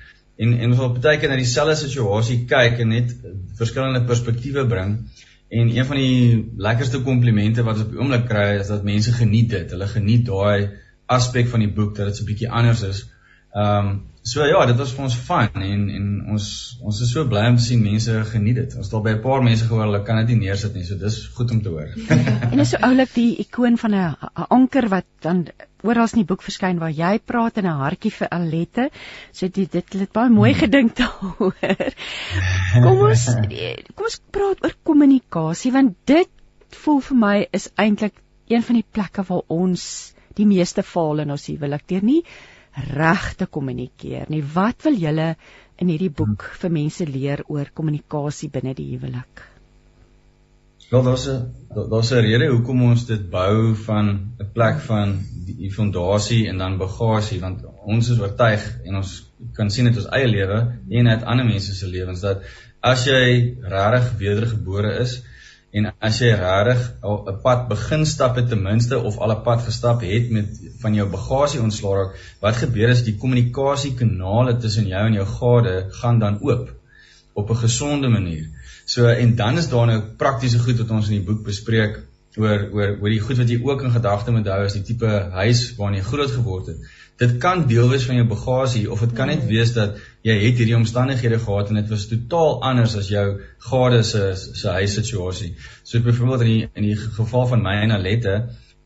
en 0.43 0.55
en 0.59 0.71
ons 0.71 0.81
wil 0.81 0.95
baie 0.97 1.21
keer 1.21 1.31
na 1.31 1.37
dieselfde 1.37 1.77
situasie 1.83 2.39
kyk 2.55 2.81
en 2.85 2.97
net 2.97 3.13
verskillende 3.61 4.07
perspektiewe 4.09 4.65
bring 4.73 4.97
en 5.61 5.75
een 5.77 5.85
van 5.85 6.01
die 6.01 6.53
lekkerste 6.57 7.03
komplimente 7.05 7.65
wat 7.67 7.77
ons 7.77 7.85
op 7.85 7.93
die 7.93 8.01
oomblik 8.01 8.25
kry 8.31 8.47
is 8.61 8.73
dat 8.73 8.89
mense 8.89 9.13
geniet 9.13 9.53
dit 9.53 9.77
hulle 9.77 9.89
geniet 9.91 10.25
daai 10.31 10.73
aspek 11.13 11.51
van 11.53 11.61
die 11.61 11.73
boek 11.77 11.97
dat 11.97 12.09
dit 12.09 12.17
so 12.17 12.25
'n 12.25 12.31
bietjie 12.31 12.51
anders 12.51 12.83
is. 12.89 13.03
Ehm 13.53 13.87
um, 13.87 14.01
so 14.23 14.45
ja, 14.47 14.61
dit 14.67 14.79
was 14.79 14.93
vir 14.95 15.05
ons 15.05 15.15
fun 15.27 15.65
en 15.67 15.81
en 15.93 16.05
ons 16.33 16.45
ons 16.81 17.01
is 17.05 17.11
so 17.13 17.25
bly 17.29 17.43
om 17.51 17.57
te 17.59 17.65
sien 17.65 17.81
mense 17.83 18.13
geniet 18.31 18.61
dit. 18.61 18.77
Ons 18.79 18.87
het 18.89 18.95
al 18.97 19.03
by 19.05 19.13
'n 19.17 19.23
paar 19.25 19.43
mense 19.43 19.67
gehoor 19.67 19.83
hulle 19.85 20.01
kan 20.07 20.21
dit 20.21 20.31
nie 20.33 20.47
neersit 20.47 20.75
nie, 20.75 20.85
so 20.89 20.97
dis 20.97 21.19
goed 21.37 21.51
om 21.51 21.61
te 21.63 21.69
hoor. 21.69 21.91
en 22.53 22.63
is 22.65 22.71
so 22.71 22.81
oulik 22.87 23.13
die 23.15 23.37
ikoon 23.45 23.77
van 23.83 23.95
'n 23.95 24.47
anker 24.59 24.89
wat 24.89 25.09
dan 25.27 25.43
oral 25.83 26.09
in 26.15 26.23
die 26.23 26.31
boek 26.31 26.43
verskyn 26.43 26.79
waar 26.79 26.95
jy 26.95 27.19
praat 27.19 27.59
in 27.59 27.67
'n 27.67 27.83
hartjie 27.83 28.13
vir 28.21 28.29
Alette. 28.29 28.89
So 29.33 29.49
dit 29.49 29.73
dit 29.73 29.93
het 30.01 30.13
baie 30.13 30.31
mooi 30.31 30.55
gedink 30.55 30.97
daaroor. 30.97 31.53
Kom 32.87 33.05
ons 33.11 33.27
kom 33.97 34.05
ons 34.07 34.21
praat 34.31 34.65
oor 34.65 34.75
kommunikasie 34.83 35.73
want 35.73 35.97
dit 36.07 36.29
voel 36.85 37.01
vir 37.01 37.17
my 37.17 37.37
is 37.53 37.69
eintlik 37.77 38.15
een 38.49 38.63
van 38.63 38.81
die 38.81 38.89
plekke 38.93 39.29
waar 39.29 39.45
ons 39.49 40.15
die 40.37 40.47
meeste 40.47 40.83
faal 40.83 41.21
in 41.21 41.31
ons 41.31 41.47
huwelik 41.47 41.85
deur 41.89 42.03
nie 42.03 42.23
reg 42.73 43.35
te 43.37 43.47
kommunikeer 43.47 44.31
nie. 44.33 44.43
Wat 44.55 44.83
wil 44.87 44.97
julle 44.99 45.35
in 45.81 45.91
hierdie 45.93 46.13
boek 46.13 46.45
vir 46.61 46.73
mense 46.73 47.07
leer 47.07 47.45
oor 47.49 47.73
kommunikasie 47.75 48.51
binne 48.53 48.75
die 48.75 48.93
huwelik? 48.95 49.49
Wel 50.93 51.05
daar's 51.05 51.27
'n 51.29 51.53
daar's 51.91 52.13
'n 52.13 52.21
rede 52.21 52.49
hoekom 52.53 52.83
ons 52.83 53.07
dit 53.07 53.31
bou 53.31 53.75
van 53.75 54.09
'n 54.41 54.49
plek 54.53 54.81
van 54.81 55.21
die, 55.47 55.55
die 55.57 55.73
fondasie 55.73 56.49
en 56.49 56.59
dan 56.59 56.79
bagasie 56.79 57.41
want 57.41 57.65
ons 57.85 58.09
is 58.09 58.21
oortuig 58.21 58.67
en 58.85 58.97
ons 58.97 59.13
kan 59.53 59.71
sien 59.71 59.85
dit 59.85 59.97
ons 59.97 60.11
eie 60.13 60.29
lewe 60.29 60.59
en 60.91 61.09
uit 61.09 61.23
ander 61.23 61.45
mense 61.45 61.75
se 61.75 61.87
lewens 61.87 62.21
dat 62.21 62.43
as 62.81 63.07
jy 63.07 63.57
regtig 63.63 64.19
wedergebore 64.19 64.99
is, 65.01 65.23
En 65.73 65.89
as 66.05 66.19
jy 66.21 66.31
regtig 66.37 66.81
'n 67.11 67.37
pad 67.45 67.69
begin 67.69 68.05
stap 68.07 68.37
het 68.37 68.49
ten 68.49 68.63
minste 68.63 68.99
of 68.99 69.17
al 69.19 69.33
'n 69.33 69.43
pad 69.43 69.63
gestap 69.69 70.03
het 70.05 70.31
met 70.31 70.61
van 70.83 70.95
jou 70.95 71.09
bagasie 71.09 71.61
ontslaa 71.61 71.95
raak, 71.99 72.19
wat 72.41 72.61
gebeur 72.65 72.91
as 72.91 73.05
die 73.09 73.17
kommunikasiekanale 73.23 74.57
tussen 74.57 74.87
jou 74.87 75.07
en 75.07 75.19
jou 75.21 75.27
gade 75.27 75.75
gaan 76.01 76.19
dan 76.19 76.39
oop 76.43 76.75
op 77.33 77.51
'n 77.51 77.63
gesonde 77.65 78.09
manier. 78.09 78.47
So 78.85 79.07
en 79.07 79.37
dan 79.37 79.59
is 79.59 79.69
daar 79.69 79.87
nou 79.87 80.01
praktiese 80.17 80.59
goed 80.59 80.79
wat 80.79 80.91
ons 80.91 81.09
in 81.09 81.17
die 81.21 81.27
boek 81.31 81.45
bespreek 81.45 82.01
oor 82.37 82.69
oor 82.73 82.97
oor 83.01 83.11
die 83.13 83.21
goed 83.21 83.39
wat 83.39 83.49
jy 83.49 83.59
ook 83.63 83.83
in 83.83 83.97
gedagte 83.97 84.33
moet 84.33 84.47
hou 84.47 84.65
as 84.65 84.77
die 84.77 84.83
tipe 84.83 85.09
huis 85.33 85.75
waarin 85.77 85.99
jy 85.99 86.05
groot 86.05 86.31
geword 86.31 86.67
het 86.67 86.79
dit 87.23 87.37
kan 87.43 87.67
deel 87.71 87.91
wees 87.91 88.07
van 88.09 88.19
jou 88.19 88.27
bagasie 88.31 88.85
of 88.91 89.05
dit 89.05 89.15
kan 89.19 89.31
net 89.31 89.45
wees 89.51 89.73
dat 89.77 90.01
jy 90.27 90.35
het 90.41 90.59
hierdie 90.61 90.79
omstandighede 90.79 91.39
gehad 91.43 91.71
en 91.71 91.79
dit 91.81 91.93
was 91.95 92.09
totaal 92.11 92.59
anders 92.71 92.97
as 92.99 93.11
jou 93.13 93.27
gade 93.69 94.03
se 94.09 94.25
se 94.39 94.75
huissituasie. 94.79 95.53
So 95.83 96.03
byvoorbeeld 96.03 96.45
in 96.47 96.53
die 96.53 96.69
in 96.83 96.89
die 96.91 96.99
geval 97.03 97.47
van 97.55 97.63
my 97.63 97.77
en 97.85 97.95
Alette, 97.99 98.37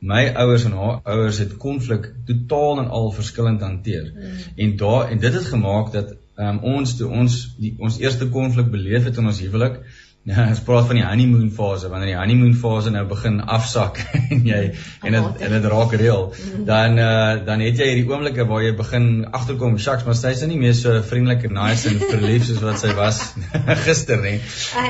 my 0.01 0.23
ouers 0.45 0.67
en 0.69 0.77
haar 0.77 1.01
ouers 1.17 1.41
het 1.43 1.57
konflik 1.63 2.11
totaal 2.29 2.85
en 2.85 2.89
al 3.01 3.11
verskillend 3.17 3.65
hanteer. 3.65 4.13
Mm. 4.13 4.39
En 4.65 4.77
daar 4.77 5.11
en 5.11 5.19
dit 5.19 5.33
het 5.41 5.53
gemaak 5.53 5.93
dat 5.93 6.15
um, 6.37 6.59
ons 6.77 6.97
toe 6.97 7.09
ons 7.09 7.39
die, 7.61 7.75
ons 7.79 7.99
eerste 8.03 8.29
konflik 8.29 8.71
beleef 8.71 9.09
het 9.09 9.17
in 9.17 9.33
ons 9.33 9.41
huwelik, 9.41 9.81
Ja, 10.27 10.49
ons 10.51 10.59
praat 10.67 10.89
van 10.89 10.99
die 10.99 11.05
honeymoon 11.07 11.53
fase, 11.55 11.87
wanneer 11.87 12.09
die 12.11 12.17
honeymoon 12.19 12.55
fase 12.59 12.91
nou 12.91 13.05
begin 13.07 13.37
afsak 13.57 14.01
en 14.35 14.41
jy 14.49 14.63
en 15.07 15.15
dit 15.15 15.45
en 15.47 15.53
dit 15.55 15.69
raak 15.71 15.93
reël, 16.01 16.25
dan 16.67 16.99
uh 16.99 17.37
dan 17.47 17.63
het 17.63 17.79
jy 17.79 17.87
hierdie 17.93 18.09
oomblikke 18.11 18.49
waar 18.51 18.65
jy 18.65 18.73
begin 18.75 19.07
agterkom, 19.31 19.77
shucks, 19.79 20.03
maar 20.09 20.19
sy's 20.19 20.43
nou 20.43 20.51
nie 20.51 20.59
meer 20.65 20.75
so 20.75 20.97
vriendelik 21.13 21.47
en 21.47 21.55
nice 21.61 21.87
en 21.93 22.03
verlief 22.03 22.49
soos 22.49 22.59
wat 22.65 22.83
sy 22.83 22.91
was 22.99 23.23
gister 23.87 24.19
nie. 24.25 24.41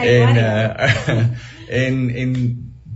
En 0.01 0.41
uh 0.41 1.21
en 1.83 2.01
en 2.25 2.33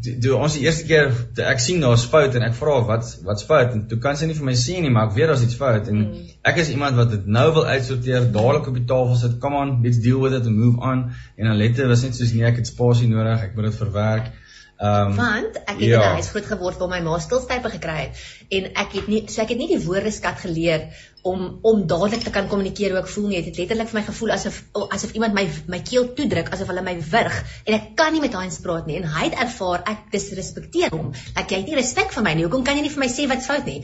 toe 0.00 0.34
ons 0.36 0.56
die 0.56 0.64
eerste 0.64 0.86
keer 0.88 1.10
toe 1.36 1.44
ek 1.50 1.62
sien 1.62 1.82
daar's 1.84 2.06
fout 2.12 2.36
en 2.38 2.44
ek 2.46 2.56
vra 2.58 2.76
wat 2.88 3.08
wat's 3.26 3.46
fout? 3.48 3.74
En 3.76 3.86
toe 3.90 3.98
kan 4.02 4.18
sy 4.18 4.28
nie 4.30 4.36
vir 4.38 4.48
my 4.48 4.56
sê 4.58 4.80
nie 4.80 4.92
maar 4.94 5.10
ek 5.10 5.16
weet 5.18 5.32
daar's 5.32 5.44
iets 5.46 5.58
fout. 5.60 5.88
En 5.92 6.02
mm. 6.02 6.28
ek 6.52 6.60
is 6.62 6.72
iemand 6.74 6.98
wat 7.00 7.12
dit 7.14 7.26
nou 7.38 7.46
wil 7.58 7.66
uitsorteer 7.68 8.30
dadelik 8.34 8.70
op 8.72 8.78
die 8.80 8.86
tafel 8.92 9.18
sit 9.22 9.40
come 9.44 9.60
on 9.60 9.74
let's 9.84 10.02
deal 10.04 10.22
with 10.24 10.36
it 10.36 10.48
and 10.50 10.56
move 10.56 10.80
on. 10.92 11.10
En 11.36 11.50
dan 11.50 11.58
lette 11.60 11.88
was 11.90 12.06
net 12.06 12.16
soos 12.16 12.32
nee 12.36 12.48
ek 12.48 12.62
het 12.62 12.70
spasie 12.72 13.10
nodig 13.10 13.48
ek 13.48 13.58
moet 13.58 13.70
dit 13.70 13.82
verwerk. 13.82 14.32
Um, 14.80 15.12
want 15.12 15.58
ek 15.66 15.76
het 15.76 15.88
ja. 15.90 16.00
in 16.00 16.08
'n 16.08 16.18
huis 16.20 16.28
groot 16.32 16.46
geword 16.48 16.78
waar 16.80 16.88
my 16.88 17.00
ma 17.04 17.18
stilstype 17.20 17.68
gekry 17.68 17.96
het. 18.00 18.20
En 18.48 18.70
ek 18.82 18.94
het 18.96 19.08
nie 19.12 19.22
so 19.28 19.42
ek 19.42 19.52
het 19.52 19.58
nie 19.60 19.68
die 19.68 19.84
woordeskat 19.84 20.40
geleer 20.40 20.86
om 21.22 21.58
om 21.62 21.86
dadelik 21.86 22.22
te 22.24 22.30
kan 22.30 22.48
kommunikeer 22.48 22.94
hoe 22.94 23.00
ek 23.02 23.10
voel 23.12 23.26
nie. 23.30 23.42
Dit 23.44 23.50
het 23.50 23.58
letterlik 23.58 23.90
vir 23.92 23.98
my 24.00 24.04
gevoel 24.06 24.32
asof 24.36 24.60
asof 24.96 25.12
iemand 25.18 25.36
my 25.36 25.44
my 25.74 25.80
keel 25.90 26.08
toedruk, 26.16 26.48
asof 26.54 26.70
hulle 26.72 26.84
my 26.86 26.96
wurg 27.12 27.36
en 27.64 27.76
ek 27.76 27.90
kan 27.98 28.12
nie 28.14 28.22
met 28.24 28.36
Heinz 28.38 28.60
praat 28.64 28.88
nie 28.88 28.98
en 29.00 29.08
hy 29.14 29.26
het 29.28 29.38
ervaar 29.44 29.84
ek 29.92 30.08
disrespekteer 30.14 30.94
hom. 30.96 31.12
Ek 31.34 31.52
jy 31.52 31.62
het 31.62 31.70
nie 31.72 31.78
respek 31.80 32.14
vir 32.16 32.26
my 32.26 32.34
nie. 32.38 32.46
Hoekom 32.48 32.64
kan 32.66 32.78
jy 32.78 32.86
nie 32.86 32.94
vir 32.94 33.04
my 33.04 33.10
sê 33.12 33.28
wat's 33.30 33.48
fout 33.50 33.68
nie? 33.68 33.80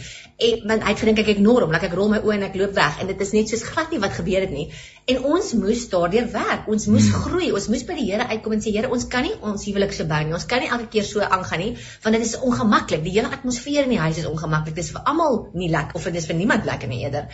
En 0.48 0.68
want 0.72 0.86
hy 0.86 0.94
het 0.94 1.04
gedink 1.04 1.24
ek 1.24 1.32
ignoreer 1.36 1.66
hom, 1.66 1.74
like 1.76 1.90
ek 1.90 1.96
rol 1.98 2.12
my 2.12 2.22
oë 2.24 2.38
en 2.38 2.48
ek 2.48 2.60
loop 2.60 2.76
weg 2.76 3.00
en 3.02 3.12
dit 3.12 3.26
is 3.26 3.34
net 3.36 3.52
soos 3.52 3.66
glad 3.68 3.92
nie 3.92 4.02
wat 4.02 4.16
gebeur 4.16 4.46
het 4.46 4.54
nie. 4.54 4.70
En 5.06 5.20
ons 5.22 5.52
moes 5.54 5.82
daardeur 5.90 6.24
werk. 6.32 6.64
Ons 6.66 6.88
moes 6.90 7.04
hmm. 7.06 7.20
groei. 7.22 7.50
Ons 7.54 7.68
moes 7.70 7.84
by 7.86 7.94
die 7.98 8.08
Here 8.08 8.26
uitkom 8.32 8.56
en 8.56 8.62
sê 8.64 8.72
Here, 8.74 8.90
ons 8.90 9.04
kan 9.10 9.22
nie 9.26 9.34
ons 9.38 9.66
huwelik 9.68 9.94
so 9.94 10.06
bou 10.10 10.18
nie. 10.26 10.34
Ons 10.34 10.48
kan 10.50 10.62
nie 10.62 10.70
elke 10.72 10.88
keer 10.96 11.06
so 11.06 11.22
aangaan 11.22 11.62
nie 11.62 11.72
want 12.02 12.18
dit 12.18 12.24
is 12.26 12.34
ongemaklik. 12.48 13.04
Die 13.04 13.14
hele 13.14 13.30
atmosfeer 13.30 13.86
in 13.86 13.94
die 13.94 14.00
huis 14.02 14.18
is 14.18 14.26
ongemaklik 14.26 14.56
maklik. 14.56 14.80
Dit 14.80 14.88
is 14.88 14.92
vir 14.96 15.06
almal 15.12 15.38
nie 15.54 15.70
lekker 15.70 16.00
of 16.00 16.08
dit 16.10 16.18
is 16.18 16.26
vir 16.26 16.38
niemand 16.40 16.66
lekker 16.66 16.90
nie 16.90 17.04
eerder. 17.04 17.30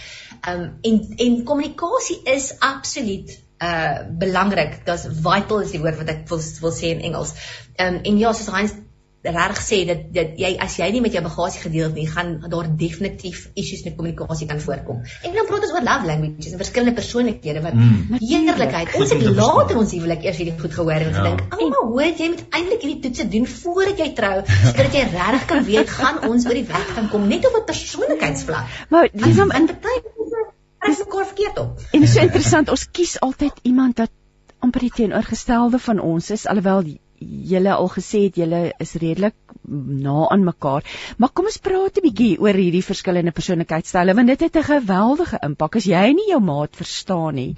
Um, 0.48 0.68
en 0.84 1.00
en 1.26 1.40
kommunikasie 1.48 2.20
is 2.34 2.52
absoluut 2.60 3.32
uh 3.62 4.04
belangrik. 4.20 4.80
Dit's 4.86 5.08
vital 5.24 5.64
is 5.64 5.72
die 5.72 5.80
woord 5.80 6.00
wat 6.02 6.12
ek 6.12 6.24
wil 6.28 6.44
wil 6.64 6.76
sê 6.76 6.92
in 6.92 7.04
Engels. 7.08 7.32
Um, 7.80 8.02
en 8.02 8.18
ja, 8.20 8.32
soos 8.36 8.52
Heinz 8.52 8.76
reg 9.22 9.60
sê 9.62 9.84
dat 9.86 10.00
dat 10.14 10.38
jy 10.40 10.50
as 10.58 10.76
jy 10.80 10.88
nie 10.90 11.00
met 11.04 11.14
jou 11.14 11.22
bagasie 11.22 11.60
gedeel 11.62 11.84
het 11.84 11.94
nie, 11.94 12.06
gaan 12.10 12.32
daar 12.50 12.66
definitief 12.78 13.44
issues 13.54 13.84
met 13.86 13.94
kommunikasie 13.96 14.48
kan 14.50 14.60
voorkom. 14.60 15.02
En 15.22 15.36
dan 15.36 15.46
praat 15.46 15.66
ons 15.68 15.74
oor 15.76 15.84
love 15.86 16.06
languages 16.06 16.52
en 16.52 16.62
verskillende 16.62 16.94
persoonlikhede 16.96 17.62
wat 17.62 17.76
mm. 17.78 18.18
heerlikheid. 18.18 18.96
Ons 18.98 19.14
het 19.14 19.22
later 19.22 19.78
ons 19.78 19.94
huwelik 19.94 20.26
eers 20.26 20.40
hierdie 20.42 20.56
goed 20.58 20.74
gehoor 20.74 20.98
en 20.98 21.12
ons 21.12 21.20
ja. 21.20 21.26
dink, 21.28 21.44
"Ag, 21.48 21.62
maar 21.74 21.86
hoor 21.92 22.10
jy 22.22 22.28
moet 22.32 22.44
eintlik 22.50 22.82
hierdie 22.82 23.02
toetse 23.06 23.28
doen 23.36 23.46
voordat 23.46 24.02
jy 24.02 24.08
trou, 24.18 24.34
sodat 24.48 24.98
jy 24.98 25.04
regtig 25.14 25.46
kan 25.54 25.64
weet 25.70 25.94
gaan 26.00 26.18
ons 26.30 26.46
oor 26.46 26.58
die 26.58 26.66
weg 26.66 26.94
kan 26.94 27.08
kom 27.12 27.28
net 27.28 27.46
op 27.46 27.60
'n 27.60 27.64
persoonlikheidsvlak." 27.70 28.66
Maar 28.90 29.08
dis 29.12 29.38
om 29.38 29.50
in 29.50 29.66
party 29.66 30.10
is 30.90 30.98
mekaar 30.98 31.26
verkeerd 31.26 31.58
op. 31.58 31.78
En 31.92 32.00
dit 32.00 32.08
is 32.08 32.14
so 32.14 32.20
interessant, 32.20 32.68
ons 32.68 32.88
kies 32.90 33.20
altyd 33.20 33.62
iemand 33.62 33.98
wat 33.98 34.10
amper 34.62 34.80
die 34.80 34.94
teenoorgestelde 34.94 35.78
van 35.78 36.00
ons 36.00 36.30
is 36.30 36.46
alhoewel 36.46 36.82
julle 37.52 37.74
al 37.74 37.88
gesê 37.88 38.24
het 38.26 38.40
julle 38.40 38.62
is 38.80 38.94
redelik 38.94 39.34
na 39.66 40.28
aan 40.28 40.44
mekaar. 40.44 40.84
Maar 41.18 41.32
kom 41.32 41.46
ons 41.50 41.58
praat 41.58 41.98
'n 41.98 42.06
bietjie 42.08 42.40
oor 42.40 42.54
hierdie 42.54 42.84
verskillende 42.84 43.32
persoonlikheidstyle 43.32 44.14
want 44.14 44.28
dit 44.28 44.40
het 44.40 44.56
'n 44.56 44.70
geweldige 44.72 45.38
impak. 45.42 45.76
As 45.76 45.84
jy 45.84 46.12
nie 46.12 46.28
jou 46.28 46.40
maat 46.40 46.76
verstaan 46.76 47.34
nie, 47.34 47.56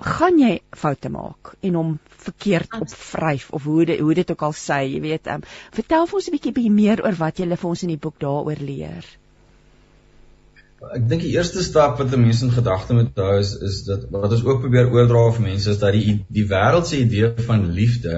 gaan 0.00 0.38
jy 0.40 0.60
foute 0.76 1.08
maak 1.08 1.54
en 1.60 1.74
hom 1.74 1.98
verkeerd 2.24 2.76
opvryf 2.80 3.50
of 3.50 3.64
hoe 3.64 3.84
dit 3.84 4.00
hoe 4.00 4.14
dit 4.14 4.30
ook 4.30 4.42
al 4.42 4.52
sê, 4.56 4.82
jy 4.88 5.00
weet. 5.00 5.26
Um, 5.26 5.42
vertel 5.72 6.06
vir 6.06 6.20
ons 6.20 6.28
'n 6.28 6.36
bietjie 6.36 6.70
meer 6.70 7.04
oor 7.04 7.16
wat 7.18 7.38
jy 7.38 7.46
vir 7.56 7.70
ons 7.70 7.82
in 7.82 7.88
die 7.88 8.02
boek 8.04 8.18
daaroor 8.18 8.60
leer. 8.60 9.04
Ek 10.80 11.08
dink 11.08 11.20
die 11.20 11.34
eerste 11.36 11.62
stap 11.62 11.98
wat 12.00 12.12
'n 12.12 12.20
mens 12.20 12.42
in 12.42 12.52
gedagte 12.56 12.94
moet 12.94 13.16
hou 13.16 13.38
is 13.38 13.52
is 13.68 13.82
dat 13.84 14.06
wat 14.10 14.32
ons 14.32 14.44
ook 14.44 14.60
probeer 14.60 14.88
oordra 14.88 15.30
vir 15.36 15.42
mense 15.42 15.70
is 15.70 15.78
dat 15.78 15.92
die 15.92 16.24
die 16.28 16.46
wêreld 16.52 16.86
se 16.86 17.00
idee 17.00 17.34
van 17.48 17.66
liefde 17.80 18.14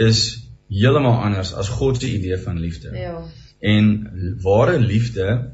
is 0.00 0.22
heeltemal 0.70 1.18
anders 1.20 1.52
as 1.54 1.68
God 1.68 2.00
se 2.00 2.10
idee 2.10 2.38
van 2.38 2.58
liefde. 2.58 2.92
Ja. 2.96 3.16
En 3.60 3.86
ware 4.42 4.78
liefde 4.80 5.52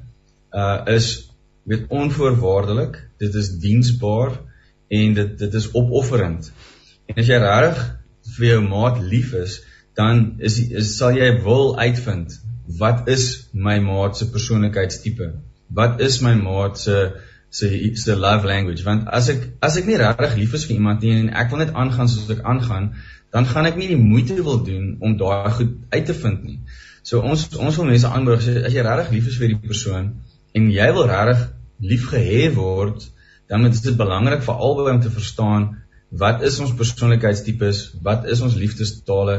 uh 0.53 0.81
is 0.87 1.31
weet 1.67 1.87
onvoorwaardelik, 1.89 2.99
dit 3.19 3.35
is 3.35 3.51
diensbaar 3.59 4.41
en 4.89 5.15
dit 5.15 5.39
dit 5.39 5.55
is 5.55 5.71
opofferend. 5.73 6.53
En 7.07 7.23
as 7.23 7.31
jy 7.31 7.39
regtig 7.43 7.81
vir 8.37 8.47
jou 8.53 8.61
maat 8.69 9.01
lief 9.03 9.33
is, 9.39 9.61
dan 9.99 10.37
is, 10.39 10.59
is 10.69 10.97
sal 10.99 11.17
jy 11.17 11.31
wil 11.43 11.75
uitvind 11.79 12.39
wat 12.79 13.09
is 13.09 13.49
my 13.53 13.79
maat 13.79 14.19
se 14.19 14.31
persoonlikheidstipe? 14.31 15.31
Wat 15.67 16.01
is 16.01 16.21
my 16.21 16.35
maat 16.35 16.79
se 16.79 16.97
se 17.51 17.69
se 17.95 18.17
love 18.17 18.47
language? 18.47 18.85
Want 18.85 19.07
as 19.09 19.31
ek 19.31 19.45
as 19.63 19.79
ek 19.81 19.87
nie 19.87 19.99
regtig 20.03 20.35
lief 20.37 20.55
is 20.59 20.67
vir 20.67 20.77
iemand 20.77 21.03
nie 21.03 21.15
en 21.19 21.31
ek 21.31 21.53
wil 21.53 21.63
net 21.63 21.75
aangaan 21.75 22.11
soos 22.11 22.31
ek 22.35 22.43
aangaan, 22.43 22.93
dan 23.37 23.49
gaan 23.53 23.69
ek 23.69 23.77
nie 23.77 23.91
die 23.93 24.01
moeite 24.01 24.37
wil 24.41 24.63
doen 24.65 24.95
om 25.05 25.17
daai 25.21 25.51
goed 25.59 25.75
uit 25.93 26.07
te 26.09 26.17
vind 26.17 26.45
nie. 26.49 26.61
So 27.07 27.21
ons 27.21 27.45
ons 27.55 27.77
wil 27.81 27.91
mense 27.91 28.09
aanmoedig 28.09 28.47
jy, 28.49 28.55
as 28.69 28.75
jy 28.75 28.85
regtig 28.87 29.13
lief 29.15 29.29
is 29.31 29.37
vir 29.41 29.53
die 29.53 29.61
persoon 29.67 30.09
en 30.57 30.71
jy 30.73 30.87
wil 30.97 31.11
regtig 31.11 31.43
liefgehê 31.91 32.47
word, 32.55 33.05
dan 33.53 33.69
is 33.69 33.83
dit 33.85 33.99
belangrik 33.99 34.43
vir 34.47 34.63
albei 34.69 34.95
om 34.95 35.03
te 35.05 35.13
verstaan 35.13 35.69
wat 36.23 36.43
is 36.49 36.57
ons 36.63 36.73
persoonlikheidstipes, 36.79 37.83
wat 38.07 38.25
is 38.33 38.41
ons 38.47 38.57
liefdestale 38.57 39.37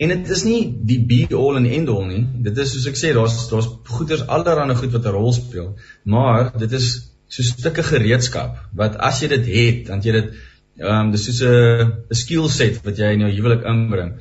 en 0.00 0.14
dit 0.14 0.30
is 0.36 0.44
nie 0.46 0.60
die 0.92 1.00
be 1.10 1.20
all 1.36 1.58
and 1.58 1.68
end 1.68 1.90
all 1.92 2.06
nie. 2.08 2.22
Dit 2.46 2.58
is 2.62 2.70
soos 2.72 2.86
ek 2.88 2.96
sê, 2.96 3.10
daar's 3.16 3.36
daar's 3.50 3.68
goeders 3.90 4.22
allerlei 4.36 4.78
goed 4.78 4.94
wat 4.96 5.10
'n 5.10 5.16
rol 5.16 5.34
speel, 5.36 5.74
maar 6.04 6.52
dit 6.56 6.72
is 6.78 6.86
so 7.28 7.42
stukke 7.42 7.82
gereedskap 7.86 8.56
wat 8.74 8.96
as 8.96 9.20
jy 9.22 9.28
dit 9.34 9.50
het, 9.56 9.82
dan 9.90 10.00
jy 10.06 10.12
dit 10.12 10.32
Ehm 10.78 11.06
um, 11.06 11.10
dis 11.12 11.24
soos 11.24 11.42
'n 11.42 11.92
'n 12.10 12.14
skill 12.22 12.48
set 12.48 12.84
wat 12.84 12.98
jy 12.98 13.12
in 13.14 13.20
jou 13.26 13.32
huwelik 13.36 13.64
inbring. 13.64 14.12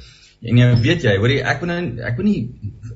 En 0.42 0.58
jy 0.58 0.68
weet 0.82 1.04
jy, 1.04 1.16
hoorie, 1.20 1.42
ek 1.44 1.62
wil 1.62 1.68
nou 1.68 1.80
ek 2.10 2.18
wil 2.18 2.26
nie 2.26 2.40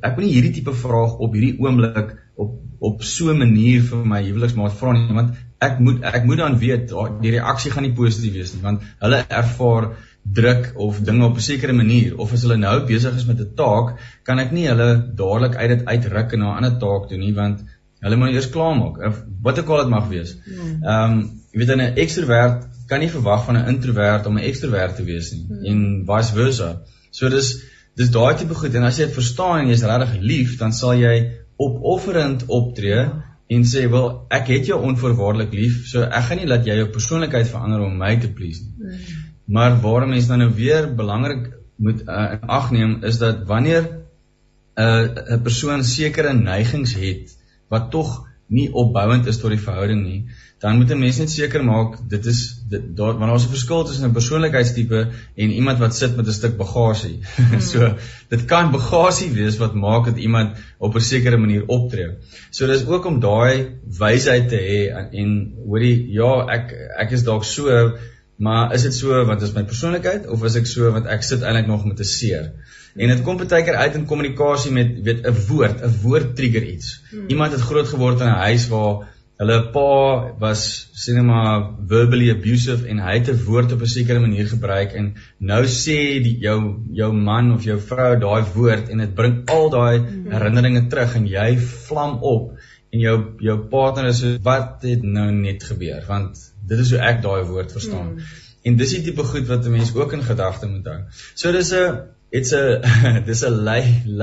ek 0.01 0.15
wil 0.15 0.25
nie 0.25 0.33
hierdie 0.33 0.53
tipe 0.57 0.73
vraag 0.83 1.17
op 1.19 1.33
hierdie 1.35 1.57
oomblik 1.59 2.15
op 2.35 2.59
op 2.83 3.03
so 3.03 3.31
'n 3.31 3.39
manier 3.39 3.81
vir 3.89 4.05
my 4.13 4.21
huweliksmaat 4.23 4.73
vra 4.79 4.93
nie, 4.93 5.13
want 5.15 5.35
ek 5.59 5.79
moet 5.79 6.03
ek 6.03 6.25
moet 6.25 6.37
dan 6.37 6.57
weet 6.59 6.91
die 7.21 7.35
reaksie 7.35 7.71
gaan 7.71 7.83
nie 7.87 7.93
positief 7.99 8.33
wees 8.33 8.53
nie, 8.53 8.63
want 8.63 8.81
hulle 9.03 9.21
ervaar 9.29 9.93
druk 10.39 10.71
of 10.75 10.99
dinge 11.09 11.25
op 11.25 11.37
'n 11.37 11.47
sekere 11.47 11.73
manier 11.73 12.17
of 12.17 12.33
as 12.33 12.43
hulle 12.47 12.57
nou 12.57 12.75
besig 12.87 13.15
is 13.15 13.25
met 13.25 13.39
'n 13.39 13.55
taak, 13.55 13.95
kan 14.23 14.39
ek 14.39 14.51
nie 14.51 14.67
hulle 14.67 14.89
dadelik 15.15 15.55
uit 15.55 15.69
dit 15.69 15.85
uitruk 15.85 16.33
en 16.33 16.39
na 16.39 16.51
'n 16.51 16.57
ander 16.57 16.79
taak 16.79 17.07
toe 17.09 17.17
nie, 17.17 17.33
want 17.33 17.63
hulle 18.01 18.15
moet 18.15 18.35
eers 18.35 18.49
klaar 18.49 18.75
maak 18.75 18.99
of 19.07 19.23
wat 19.41 19.59
ook 19.59 19.69
al 19.69 19.83
dit 19.83 19.89
mag 19.89 20.07
wees. 20.09 20.35
Hmm. 20.45 20.83
Ehm 20.83 21.11
um, 21.11 21.31
jy 21.51 21.59
weet 21.59 21.75
'n 21.75 21.95
ekstrovert 22.03 22.67
kan 22.93 23.01
nie 23.01 23.11
verwag 23.11 23.45
van 23.47 23.57
'n 23.57 23.69
introwert 23.73 24.27
om 24.29 24.37
'n 24.37 24.47
ekstrovert 24.49 24.95
te 24.95 25.03
wees 25.03 25.31
nie 25.33 25.45
hmm. 25.47 25.65
en 25.71 25.79
vice 26.09 26.33
versa. 26.39 26.69
So 27.11 27.29
dis 27.29 27.53
dis 27.99 28.09
daai 28.13 28.35
tipe 28.37 28.55
goed 28.57 28.75
en 28.75 28.87
as 28.89 28.97
jy 28.97 29.05
dit 29.09 29.19
verstaan 29.19 29.59
en 29.63 29.69
jy's 29.69 29.85
regtig 29.89 30.13
lief, 30.31 30.57
dan 30.61 30.73
sal 30.73 30.95
jy 30.97 31.15
opofferend 31.61 32.45
optree 32.47 33.01
ja. 33.01 33.11
en 33.53 33.65
sê, 33.71 33.83
"Wel, 33.95 34.07
ek 34.37 34.47
het 34.47 34.65
jou 34.71 34.79
onvoorwaardelik 34.87 35.53
lief, 35.53 35.83
so 35.87 36.01
ek 36.01 36.23
gaan 36.29 36.41
nie 36.41 36.49
laat 36.49 36.65
jy 36.65 36.77
jou 36.79 36.87
persoonlikheid 36.95 37.47
verander 37.47 37.85
om 37.85 37.97
my 37.97 38.15
te 38.19 38.31
please 38.37 38.63
nie." 38.63 38.87
Hmm. 38.87 39.21
Maar 39.45 39.81
waarom 39.81 40.09
mense 40.09 40.27
dan 40.27 40.39
nou 40.39 40.53
weer 40.55 40.87
belangrik 40.95 41.51
moet 41.75 42.01
uh, 42.07 42.31
in 42.41 42.49
ag 42.59 42.71
neem 42.71 42.97
is 43.03 43.17
dat 43.17 43.43
wanneer 43.45 43.83
'n 43.83 44.81
uh, 44.81 45.37
'n 45.37 45.41
persoon 45.41 45.83
sekere 45.83 46.33
neigings 46.33 46.93
het 46.93 47.37
wat 47.69 47.91
tog 47.91 48.27
nie 48.53 48.69
opbouend 48.83 49.27
is 49.31 49.39
tot 49.41 49.53
die 49.53 49.61
verhouding 49.61 50.03
nie, 50.05 50.19
dan 50.63 50.77
moet 50.79 50.91
'n 50.91 50.99
mens 50.99 51.17
net 51.19 51.31
seker 51.31 51.63
maak 51.67 51.95
dit 52.09 52.25
is 52.31 52.41
dit 52.71 52.83
daar 52.97 53.17
wanneer 53.19 53.35
ons 53.35 53.45
'n 53.47 53.55
verskil 53.55 53.83
tussen 53.83 54.05
'n 54.07 54.17
persoonlikheidstipe 54.17 54.99
en 55.35 55.55
iemand 55.59 55.79
wat 55.79 55.95
sit 55.95 56.15
met 56.15 56.27
'n 56.27 56.37
stuk 56.37 56.55
bagasie. 56.57 57.17
Hmm. 57.35 57.59
so 57.71 57.89
dit 58.29 58.45
kan 58.45 58.71
bagasie 58.71 59.29
wees 59.39 59.57
wat 59.57 59.73
maak 59.73 60.05
dat 60.05 60.17
iemand 60.17 60.55
op 60.77 60.95
'n 60.95 61.07
sekere 61.09 61.37
manier 61.37 61.67
optree. 61.67 62.09
So 62.49 62.67
dis 62.67 62.85
ook 62.85 63.05
om 63.05 63.19
daai 63.19 63.75
wysheid 63.99 64.49
te 64.49 64.61
hê 64.69 64.79
en, 64.99 65.11
en 65.11 65.29
hoorie 65.65 66.11
ja, 66.19 66.31
ek 66.57 66.71
ek 67.05 67.11
is 67.11 67.23
dalk 67.23 67.43
so, 67.43 67.97
maar 68.37 68.73
is 68.73 68.87
dit 68.87 68.95
so 68.95 69.25
want 69.25 69.39
dit 69.39 69.49
is 69.49 69.55
my 69.55 69.63
persoonlikheid 69.63 70.27
of 70.27 70.43
is 70.43 70.55
ek 70.55 70.65
so 70.65 70.91
want 70.91 71.05
ek 71.05 71.23
sit 71.23 71.41
eintlik 71.41 71.67
nog 71.67 71.85
met 71.85 71.99
'n 71.99 72.11
seer? 72.17 72.53
En 72.95 73.07
dit 73.07 73.23
kom 73.25 73.37
baie 73.37 73.63
keer 73.63 73.75
uit 73.75 73.95
in 73.95 74.05
kommunikasie 74.05 74.71
met 74.71 75.01
weet 75.03 75.25
'n 75.25 75.35
woord, 75.47 75.81
'n 75.81 75.95
woord 76.01 76.35
trigger 76.35 76.63
iets. 76.63 77.01
Hmm. 77.09 77.27
Iemand 77.27 77.51
het 77.51 77.61
groot 77.61 77.87
geword 77.87 78.19
in 78.21 78.27
'n 78.27 78.43
huis 78.47 78.67
waar 78.67 79.07
Hulle 79.41 79.55
pa 79.73 80.33
was 80.39 80.61
sê 81.03 81.15
net 81.15 81.25
maar 81.25 81.63
verbally 81.89 82.29
abusive 82.31 82.85
en 82.91 82.99
hy 83.01 83.15
het 83.17 83.31
'n 83.31 83.41
woord 83.47 83.73
op 83.75 83.81
'n 83.81 83.93
sekere 83.93 84.19
manier 84.25 84.47
gebruik 84.51 84.93
en 84.99 85.07
nou 85.51 85.63
sê 85.65 85.97
die 86.27 86.35
jou 86.45 86.59
jou 86.99 87.09
man 87.29 87.51
of 87.55 87.65
jou 87.69 87.79
vrou 87.79 88.11
daai 88.19 88.43
woord 88.53 88.89
en 88.89 89.03
dit 89.03 89.15
bring 89.15 89.35
al 89.55 89.69
daai 89.69 89.99
mhm. 89.99 90.31
herinneringe 90.35 90.85
terug 90.87 91.15
en 91.15 91.27
jy 91.27 91.49
vlam 91.87 92.15
op 92.21 92.53
en 92.93 92.99
jou 92.99 93.17
jou 93.49 93.57
partner 93.75 94.11
is 94.13 94.19
so 94.19 94.37
wat 94.47 94.85
het 94.87 95.03
nou 95.03 95.31
net 95.31 95.63
gebeur 95.71 96.05
want 96.07 96.39
dit 96.69 96.79
is 96.79 96.91
hoe 96.91 97.03
ek 97.11 97.21
daai 97.21 97.43
woord 97.43 97.71
verstaan. 97.71 98.09
Hmm. 98.13 98.33
En 98.63 98.77
dis 98.79 98.93
die 98.95 99.01
tipe 99.09 99.23
goed 99.23 99.47
wat 99.47 99.65
'n 99.65 99.71
mens 99.71 99.95
ook 99.95 100.13
in 100.13 100.23
gedagte 100.23 100.67
moet 100.67 100.85
hou. 100.85 100.99
So 101.33 101.51
dis 101.51 101.73
'n 101.73 102.12
it's 102.33 102.53
a 102.57 102.63
dis 103.29 103.45
'n 103.45 103.63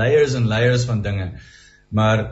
layers 0.01 0.35
and 0.35 0.45
layers 0.45 0.85
van 0.85 1.01
dinge. 1.01 1.31
Maar 1.89 2.25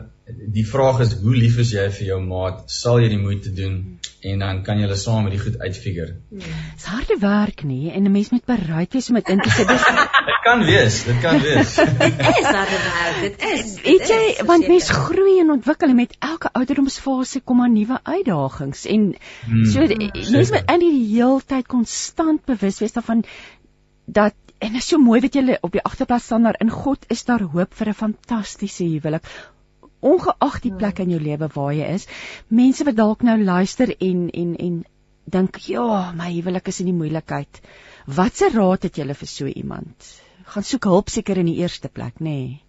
die 0.56 0.66
vraag 0.66 1.00
is 1.00 1.14
hoe 1.22 1.34
lief 1.36 1.56
is 1.58 1.72
jy 1.74 1.86
vir 1.96 2.06
jou 2.12 2.20
maat? 2.24 2.62
Sal 2.70 3.00
jy 3.02 3.08
die 3.12 3.20
moeite 3.20 3.52
doen 3.56 3.98
en 4.30 4.42
dan 4.44 4.60
kan 4.64 4.80
julle 4.80 4.96
saam 5.00 5.24
met 5.24 5.34
die 5.34 5.40
goed 5.40 5.56
uitfigure. 5.60 6.14
Dis 6.30 6.86
harde 6.92 7.16
werk 7.22 7.64
nie 7.64 7.90
en 7.90 8.04
'n 8.04 8.12
mens 8.12 8.30
moet 8.30 8.44
bereid 8.44 8.92
wees 8.92 9.08
om 9.08 9.18
dit 9.20 9.28
in 9.28 9.40
te 9.40 9.50
sit. 9.50 9.68
Dit 10.30 10.40
kan 10.44 10.62
wees, 10.64 11.04
dit 11.04 11.18
kan 11.20 11.40
wees. 11.40 11.74
Dit 12.04 12.20
is 12.20 12.46
harde 12.46 12.78
werk, 12.84 13.18
dit 13.20 13.42
is. 13.48 13.74
Weet 13.82 14.08
jy, 14.08 14.44
want 14.48 14.68
mens 14.68 14.88
groei 14.90 15.38
en 15.40 15.50
ontwikkel 15.50 15.92
met 15.94 16.16
elke 16.18 16.48
ouderdomsfase 16.52 17.40
kom 17.44 17.60
daar 17.60 17.70
nuwe 17.70 17.98
uitdagings 18.02 18.86
en 18.86 19.14
hmm, 19.44 19.64
so 19.64 19.86
mens 20.32 20.50
moet 20.50 20.72
in 20.74 20.84
die 20.84 21.06
heeltyd 21.14 21.66
konstant 21.66 22.44
bewus 22.48 22.80
wees 22.80 22.96
daarvan 22.96 23.24
dat 24.04 24.34
en 24.60 24.76
is 24.76 24.88
so 24.92 24.98
mooi 24.98 25.20
wat 25.24 25.34
jy 25.34 25.56
op 25.60 25.72
die 25.72 25.82
agterplaas 25.84 26.28
staan 26.28 26.48
daar 26.48 26.60
in 26.60 26.70
God 26.70 27.06
is 27.08 27.24
daar 27.24 27.42
hoop 27.54 27.74
vir 27.74 27.88
'n 27.88 28.00
fantastiese 28.04 28.84
huwelik 28.84 29.26
ongeag 30.00 30.60
die 30.64 30.72
plek 30.72 31.02
in 31.04 31.12
jou 31.14 31.20
lewe 31.20 31.48
waar 31.54 31.74
jy 31.76 31.90
is, 31.96 32.06
mense 32.48 32.84
wat 32.88 32.96
dalk 32.96 33.22
nou 33.26 33.36
luister 33.42 33.92
en 33.98 34.30
en 34.30 34.56
en 34.56 34.80
dink, 35.30 35.56
"Ja, 35.68 36.12
my 36.12 36.32
huwelik 36.32 36.68
is 36.68 36.80
in 36.80 36.86
die 36.86 36.96
moeilikheid." 37.02 37.60
Watse 38.06 38.50
raad 38.54 38.82
het 38.82 38.96
jy 38.96 39.14
vir 39.14 39.28
so 39.28 39.46
iemand? 39.46 40.20
Gaan 40.44 40.62
soek 40.62 40.84
hulp 40.84 41.08
seker 41.08 41.38
in 41.38 41.46
die 41.46 41.60
eerste 41.60 41.88
plek, 41.88 42.14
nê? 42.18 42.24
Nee. 42.24 42.62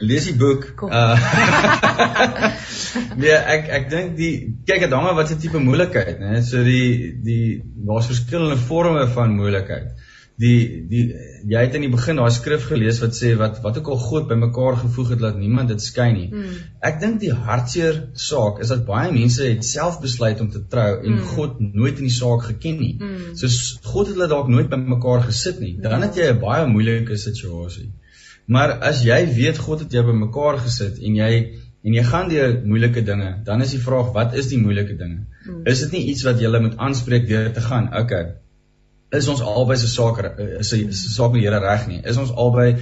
Lees 0.00 0.24
die 0.24 0.34
boek. 0.34 0.82
Uh, 0.82 1.14
nee, 3.22 3.30
ek 3.30 3.68
ek 3.68 3.90
dink 3.90 4.16
die 4.16 4.32
kyk 4.66 4.80
dit 4.80 4.90
hang 4.90 5.06
af 5.06 5.16
wat 5.16 5.28
se 5.28 5.36
tipe 5.36 5.58
moeilikheid, 5.58 6.18
né? 6.18 6.40
So 6.42 6.64
die 6.64 7.12
die 7.22 7.62
daar's 7.86 8.10
verskillende 8.10 8.56
forme 8.56 9.06
van 9.14 9.36
moeilikheid. 9.36 9.92
Die 10.42 10.58
die 10.90 11.02
jy 11.52 11.60
het 11.64 11.74
in 11.78 11.84
die 11.84 11.90
begin 11.92 12.18
daai 12.18 12.30
skrif 12.34 12.64
gelees 12.70 12.98
wat 13.02 13.14
sê 13.18 13.32
wat 13.38 13.60
wat 13.64 13.78
ook 13.78 13.90
al 13.94 14.00
God 14.02 14.28
bymekaar 14.30 14.78
gevoeg 14.80 15.14
het 15.14 15.22
dat 15.22 15.38
niemand 15.38 15.72
dit 15.72 15.84
skei 15.84 16.08
nie. 16.14 16.28
Mm. 16.30 16.58
Ek 16.88 17.00
dink 17.02 17.20
die 17.22 17.32
hartseer 17.46 17.98
saak 18.26 18.60
is 18.64 18.72
dat 18.74 18.84
baie 18.88 19.12
mense 19.14 19.46
het 19.46 19.66
self 19.68 20.00
besluit 20.02 20.42
om 20.44 20.50
te 20.54 20.62
trou 20.74 20.88
en 20.98 21.16
mm. 21.16 21.24
God 21.34 21.60
nooit 21.62 22.02
in 22.02 22.08
die 22.08 22.14
saak 22.16 22.46
geken 22.50 22.78
nie. 22.82 22.92
Mm. 22.98 23.32
Soos 23.38 23.58
God 23.86 24.10
het 24.10 24.16
hulle 24.16 24.30
dalk 24.34 24.50
nooit 24.52 24.70
bymekaar 24.72 25.26
gesit 25.28 25.62
nie. 25.62 25.74
Dan 25.86 26.06
het 26.06 26.18
jy 26.18 26.30
'n 26.32 26.40
baie 26.42 26.66
moeilike 26.74 27.18
situasie. 27.26 27.90
Maar 28.46 28.78
as 28.90 29.02
jy 29.06 29.20
weet 29.34 29.58
God 29.58 29.86
het 29.86 29.92
jou 29.98 30.06
bymekaar 30.10 30.58
gesit 30.66 30.98
en 30.98 31.18
jy 31.22 31.32
en 31.82 31.94
jy 31.94 32.02
gaan 32.06 32.28
deur 32.30 32.60
moeilike 32.64 33.02
dinge, 33.02 33.42
dan 33.44 33.62
is 33.62 33.72
die 33.74 33.82
vraag 33.82 34.12
wat 34.14 34.34
is 34.38 34.48
die 34.48 34.58
moeilike 34.58 34.94
dinge? 34.98 35.26
Mm. 35.46 35.66
Is 35.66 35.80
dit 35.86 35.98
nie 35.98 36.06
iets 36.14 36.22
wat 36.22 36.40
jy 36.40 36.58
moet 36.58 36.78
aanspreek 36.78 37.28
deur 37.28 37.52
te 37.52 37.60
gaan? 37.60 37.90
Okay 38.04 38.42
is 39.12 39.28
ons 39.28 39.42
albei 39.44 39.76
se 39.76 39.88
saak 39.90 40.20
is 40.38 40.72
se 40.72 41.12
saak 41.12 41.32
met 41.32 41.42
die 41.42 41.48
Here 41.48 41.60
reg 41.60 41.86
nie. 41.88 42.00
Is 42.04 42.20
ons 42.20 42.32
albei 42.32 42.76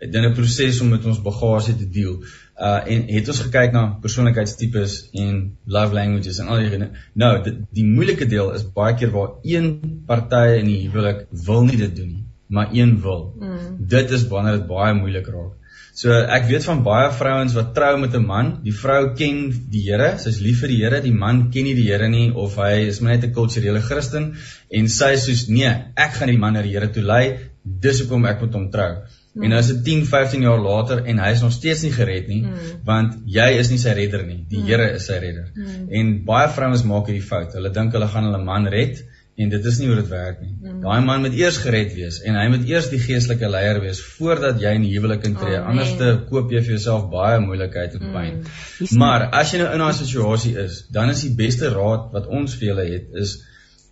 in 0.00 0.24
'n 0.24 0.34
proses 0.34 0.80
om 0.80 0.88
met 0.88 1.04
ons 1.04 1.22
bagasie 1.22 1.76
te 1.76 1.88
deel. 1.88 2.22
Uh 2.60 2.80
en 2.92 3.06
het 3.14 3.28
ons 3.28 3.40
gekyk 3.46 3.72
na 3.72 3.84
persoonlikheidstipes 4.02 5.08
en 5.12 5.56
love 5.64 5.94
languages 5.94 6.38
en 6.38 6.48
al 6.48 6.62
die 6.62 6.70
dinge. 6.70 6.90
Nou, 7.12 7.32
die, 7.42 7.54
die 7.70 7.86
moeilike 7.86 8.26
deel 8.26 8.52
is 8.54 8.66
baie 8.78 8.94
keer 8.94 9.10
waar 9.10 9.34
een 9.42 10.02
party 10.06 10.60
in 10.60 10.70
die 10.70 10.80
huwelik 10.86 11.26
wil 11.46 11.64
nie 11.64 11.76
dit 11.76 11.96
doen 11.96 12.08
nie, 12.08 12.24
maar 12.46 12.68
een 12.72 13.00
wil. 13.02 13.34
Mm. 13.40 13.86
Dit 13.96 14.10
is 14.10 14.26
wanneer 14.28 14.60
dit 14.60 14.66
baie 14.66 14.94
moeilik 14.94 15.26
raak. 15.26 15.54
So 15.94 16.10
ek 16.10 16.48
weet 16.48 16.64
van 16.66 16.80
baie 16.82 17.10
vrouens 17.14 17.52
wat 17.54 17.68
trou 17.76 17.92
met 18.02 18.14
'n 18.18 18.26
man, 18.26 18.48
die 18.64 18.74
vrou 18.74 19.14
ken 19.14 19.36
die 19.70 19.82
Here, 19.86 20.18
sy's 20.18 20.40
lief 20.42 20.60
vir 20.64 20.72
die 20.72 20.78
Here, 20.82 21.00
die 21.00 21.14
man 21.14 21.50
ken 21.54 21.64
nie 21.64 21.74
die 21.78 21.86
Here 21.86 22.08
nie 22.08 22.32
of 22.44 22.56
hy 22.58 22.88
is 22.88 23.00
maar 23.00 23.12
net 23.14 23.24
'n 23.24 23.34
kulturele 23.34 23.80
Christen 23.80 24.34
en 24.70 24.88
sy 24.88 25.12
sê 25.14 25.20
soos 25.26 25.48
nee, 25.48 25.70
ek 25.96 26.18
gaan 26.18 26.28
die 26.28 26.38
man 26.38 26.54
na 26.54 26.62
die 26.62 26.74
Here 26.74 26.88
toe 26.88 27.02
lei, 27.02 27.38
dis 27.64 28.00
hoekom 28.00 28.26
ek 28.26 28.42
met 28.42 28.52
hom 28.52 28.70
trou. 28.70 28.90
Mm. 29.34 29.42
En 29.44 29.50
nou 29.50 29.60
is 29.60 29.66
dit 29.68 29.84
10, 29.84 30.04
15 30.06 30.42
jaar 30.42 30.58
later 30.58 31.06
en 31.06 31.18
hy 31.18 31.30
is 31.30 31.42
nog 31.42 31.52
steeds 31.52 31.82
nie 31.82 31.92
gered 31.92 32.28
nie, 32.28 32.42
mm. 32.42 32.82
want 32.84 33.14
jy 33.26 33.48
is 33.58 33.70
nie 33.70 33.78
sy 33.78 33.94
redder 33.94 34.26
nie, 34.26 34.44
die 34.50 34.58
mm. 34.58 34.66
Here 34.66 34.90
is 34.98 35.06
sy 35.06 35.20
redder. 35.22 35.46
Mm. 35.54 35.88
En 35.90 36.14
baie 36.24 36.48
vrouens 36.48 36.82
maak 36.82 37.06
hierdie 37.06 37.22
fout. 37.22 37.54
Hulle 37.54 37.70
dink 37.70 37.92
hulle 37.92 38.08
gaan 38.08 38.24
hulle 38.24 38.42
man 38.42 38.66
red 38.66 39.04
En 39.36 39.48
dit 39.50 39.64
is 39.66 39.78
nie 39.80 39.88
hoe 39.90 39.96
dit 39.98 40.10
werk 40.12 40.42
nie. 40.44 40.52
Mm. 40.52 40.82
Daai 40.84 41.00
man 41.02 41.24
moet 41.24 41.34
eers 41.34 41.56
gered 41.58 41.94
wees 41.96 42.20
en 42.22 42.36
hy 42.38 42.44
moet 42.52 42.68
eers 42.70 42.86
die 42.92 43.00
geestelike 43.02 43.48
leier 43.50 43.80
wees 43.82 44.02
voordat 44.14 44.60
jy 44.62 44.76
in 44.78 44.84
die 44.86 44.92
huwelik 44.92 45.26
intree. 45.26 45.56
Oh, 45.58 45.72
Anders 45.72 45.96
te 45.98 46.12
koop 46.28 46.54
jy 46.54 46.62
vir 46.62 46.76
jouself 46.76 47.08
baie 47.10 47.40
moeilikheid 47.42 47.96
en 47.98 48.04
pyn. 48.14 48.36
Mm. 48.44 49.00
Maar 49.02 49.26
as 49.40 49.50
jy 49.50 49.64
nou 49.64 49.72
in 49.74 49.82
daai 49.82 49.98
situasie 49.98 50.54
is, 50.66 50.84
dan 50.94 51.10
is 51.10 51.24
die 51.26 51.34
beste 51.40 51.72
raad 51.74 52.12
wat 52.14 52.30
ons 52.30 52.54
vir 52.60 52.70
julle 52.70 52.86
het 52.92 53.18
is 53.24 53.40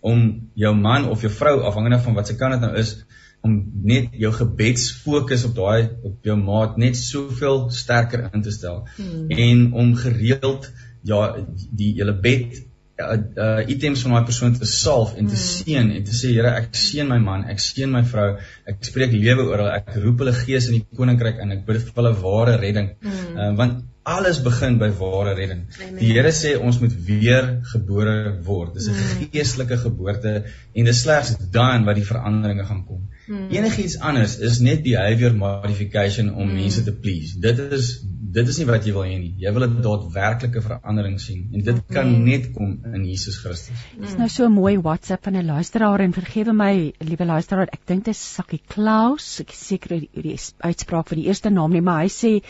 om 0.03 0.23
jou 0.59 0.73
man 0.75 1.09
of 1.11 1.21
jou 1.23 1.31
vrou 1.31 1.57
afhangende 1.67 1.99
van 2.05 2.15
wat 2.19 2.31
se 2.31 2.39
kant 2.39 2.55
dit 2.55 2.63
nou 2.63 2.73
is 2.79 2.95
om 3.43 3.55
net 3.83 4.15
jou 4.19 4.31
gebedsfokus 4.35 5.43
op 5.49 5.55
daai 5.59 5.89
op 6.07 6.27
jou 6.27 6.35
maat 6.39 6.77
net 6.79 6.95
soveel 6.99 7.65
sterker 7.75 8.29
in 8.31 8.43
te 8.43 8.51
stel 8.55 8.85
mm. 8.95 9.31
en 9.45 9.63
om 9.83 9.95
gereeld 9.99 10.69
ja 11.07 11.23
die 11.71 11.91
julle 11.99 12.15
bed 12.27 12.61
uh, 13.01 13.17
uh 13.45 13.61
items 13.67 14.03
van 14.05 14.17
daai 14.17 14.27
persoon 14.29 14.57
te 14.57 14.69
salf 14.69 15.15
en 15.17 15.27
te 15.27 15.37
mm. 15.37 15.45
seën 15.45 15.93
en 15.95 16.03
te 16.09 16.17
sê 16.19 16.33
Here 16.33 16.53
ek 16.59 16.75
seën 16.77 17.09
my 17.09 17.19
man, 17.23 17.47
ek 17.53 17.63
seën 17.63 17.89
my 17.91 18.03
vrou, 18.11 18.35
ek 18.69 18.83
spreek 18.89 19.15
lewe 19.15 19.47
oor 19.47 19.63
hulle, 19.63 19.79
ek 19.79 19.95
roep 20.03 20.21
hulle 20.23 20.35
gees 20.43 20.69
in 20.69 20.79
die 20.79 20.99
koninkryk 20.99 21.41
in, 21.43 21.55
ek 21.57 21.65
bid 21.69 21.81
vir 21.87 21.99
hulle 22.01 22.13
ware 22.21 22.59
redding. 22.61 22.93
Mm. 23.01 23.33
Uh 23.33 23.49
want 23.61 23.81
alles 24.03 24.41
begin 24.43 24.77
by 24.79 24.89
ware 24.99 25.33
redding. 25.35 25.63
Amen. 25.79 25.99
Die 26.01 26.11
Here 26.11 26.31
sê 26.35 26.53
ons 26.59 26.79
moet 26.83 26.93
weer 27.07 27.49
gebore 27.71 28.15
word. 28.43 28.73
Dis 28.75 28.89
'n 28.89 28.97
mm. 28.97 29.29
geestelike 29.31 29.77
geboorte 29.85 30.33
en 30.75 30.89
dis 30.89 31.01
slegs 31.01 31.35
dan 31.51 31.85
wat 31.87 31.95
die 31.95 32.07
veranderinge 32.09 32.65
gaan 32.67 32.83
kom. 32.85 33.07
Mm. 33.27 33.47
Enigiets 33.55 33.99
anders 33.99 34.37
is 34.39 34.59
net 34.59 34.83
behavior 34.83 35.33
modification 35.33 36.33
om 36.33 36.49
mm. 36.49 36.55
mense 36.59 36.83
te 36.83 36.91
please. 36.91 37.39
Dit 37.39 37.59
is 37.71 38.03
dit 38.31 38.47
is 38.47 38.57
nie 38.59 38.67
wat 38.67 38.85
jy 38.87 38.93
wil 38.95 39.05
hê 39.07 39.15
nie. 39.19 39.33
Jy 39.41 39.51
wil 39.55 39.65
'n 39.67 39.81
daadwerklike 39.83 40.61
verandering 40.63 41.19
sien 41.21 41.49
en 41.53 41.63
dit 41.63 41.81
kan 41.91 42.11
net 42.25 42.51
kom 42.55 42.79
in 42.93 43.05
Jesus 43.05 43.37
Christus. 43.43 43.79
Dit 43.97 44.09
is 44.09 44.17
nou 44.17 44.29
so 44.29 44.49
mooi 44.49 44.77
WhatsApp 44.77 45.23
van 45.23 45.35
'n 45.37 45.45
luisteraar 45.45 45.99
en 45.99 46.13
vergewe 46.13 46.53
my, 46.53 46.93
liewe 46.99 47.25
luisteraar, 47.25 47.67
ek 47.71 47.85
dink 47.85 48.05
dit 48.05 48.15
is 48.15 48.33
Sakkie 48.35 48.61
Klaus. 48.67 49.39
Ek 49.39 49.51
seker 49.51 49.99
die 49.99 50.37
uitspraak 50.59 51.07
van 51.07 51.17
die 51.17 51.27
eerste 51.27 51.49
naam 51.49 51.71
nie, 51.71 51.81
maar 51.81 52.01
hy 52.01 52.09
sê 52.09 52.41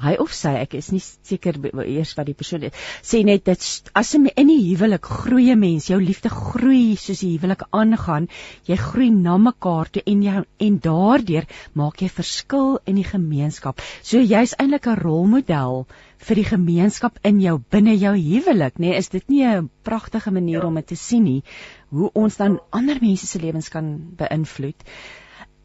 hy 0.00 0.14
of 0.22 0.32
sy 0.36 0.52
ek 0.60 0.74
is 0.78 0.90
nie 0.94 1.02
seker 1.02 1.58
eers 1.84 2.14
wat 2.18 2.28
die 2.30 2.36
persoon 2.36 2.66
is. 2.68 2.84
Sê 3.06 3.22
net 3.26 3.44
dit 3.48 3.66
as 3.94 4.14
in 4.14 4.28
die 4.28 4.58
huwelik 4.70 5.06
groei 5.06 5.54
mens 5.56 5.90
jou 5.90 6.00
liefde 6.00 6.32
groei 6.32 6.96
soos 6.96 7.22
die 7.24 7.34
huwelik 7.36 7.66
aangaan 7.70 8.28
jy 8.68 8.78
groei 8.80 9.10
na 9.14 9.36
mekaar 9.38 9.90
toe 9.92 10.02
en 10.06 10.22
jy 10.26 10.44
en 10.68 10.78
daardeur 10.86 11.48
maak 11.74 12.02
jy 12.02 12.08
verskil 12.08 12.78
in 12.86 13.00
die 13.00 13.06
gemeenskap. 13.06 13.82
So 14.02 14.20
jy's 14.20 14.56
eintlik 14.58 14.86
'n 14.86 15.00
rolmodel 15.02 15.86
vir 16.28 16.36
die 16.36 16.48
gemeenskap 16.48 17.18
in 17.24 17.40
jou 17.40 17.58
binne 17.72 17.94
jou 17.96 18.14
huwelik 18.16 18.78
nê 18.78 18.90
nee, 18.90 18.98
is 18.98 19.08
dit 19.08 19.28
nie 19.28 19.44
'n 19.44 19.70
pragtige 19.84 20.30
manier 20.30 20.60
ja. 20.60 20.66
om 20.66 20.74
dit 20.74 20.86
te 20.86 20.96
sien 20.96 21.24
nie 21.24 21.42
hoe 21.90 22.10
ons 22.14 22.36
dan 22.36 22.60
ander 22.70 22.98
mense 23.00 23.26
se 23.26 23.38
lewens 23.38 23.68
kan 23.68 23.96
beïnvloed 24.16 24.84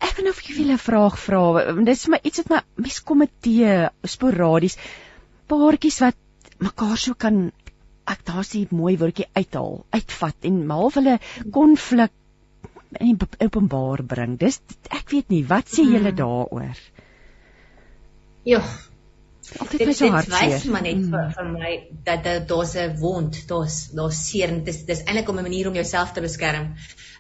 Ek 0.06 0.18
wil 0.18 0.28
nou 0.30 0.36
vir 0.38 0.52
julle 0.54 0.76
'n 0.78 0.86
vraag 0.86 1.18
vra. 1.20 1.42
Dit 1.74 1.96
is 1.96 2.08
maar 2.08 2.24
iets 2.24 2.44
wat 2.44 2.50
my 2.54 2.62
mes 2.86 3.00
komitee 3.02 3.90
sporadies 4.16 4.78
paartjies 5.50 6.02
wat 6.04 6.18
mekaar 6.60 6.98
so 6.98 7.14
kan 7.14 7.52
ek 8.06 8.22
daar's 8.26 8.54
'n 8.56 8.68
mooi 8.72 8.98
woordjie 8.98 9.28
uithaal, 9.34 9.86
uitvat 9.90 10.48
en 10.50 10.70
half 10.70 10.94
hulle 11.00 11.20
konflik 11.52 12.12
in 13.00 13.20
openbaar 13.40 14.04
bring. 14.04 14.38
Dis 14.40 14.62
ek 14.90 15.10
weet 15.10 15.30
nie, 15.30 15.44
wat 15.46 15.68
sê 15.68 15.84
julle 15.84 16.12
hmm. 16.12 16.20
daaroor? 16.22 16.82
Ja. 18.46 18.62
Altyd 19.62 19.86
my 19.86 19.94
so 19.94 20.10
hartseer. 20.10 20.50
Dit 20.50 20.54
wys 20.54 20.70
maar 20.74 20.86
net 20.86 21.02
vir, 21.02 21.24
hmm. 21.24 21.34
vir 21.38 21.50
my 21.52 21.74
dat 22.04 22.48
daar's 22.50 22.76
'n 22.76 22.98
wond, 23.00 23.48
daar's 23.48 23.90
daar's 23.92 24.22
seer 24.30 24.50
en 24.50 24.64
dis 24.64 24.86
dis 24.86 25.04
eintlik 25.06 25.30
om 25.30 25.40
'n 25.40 25.50
manier 25.50 25.68
om 25.68 25.74
jouself 25.76 26.14
te 26.14 26.22
beskerm. 26.22 26.74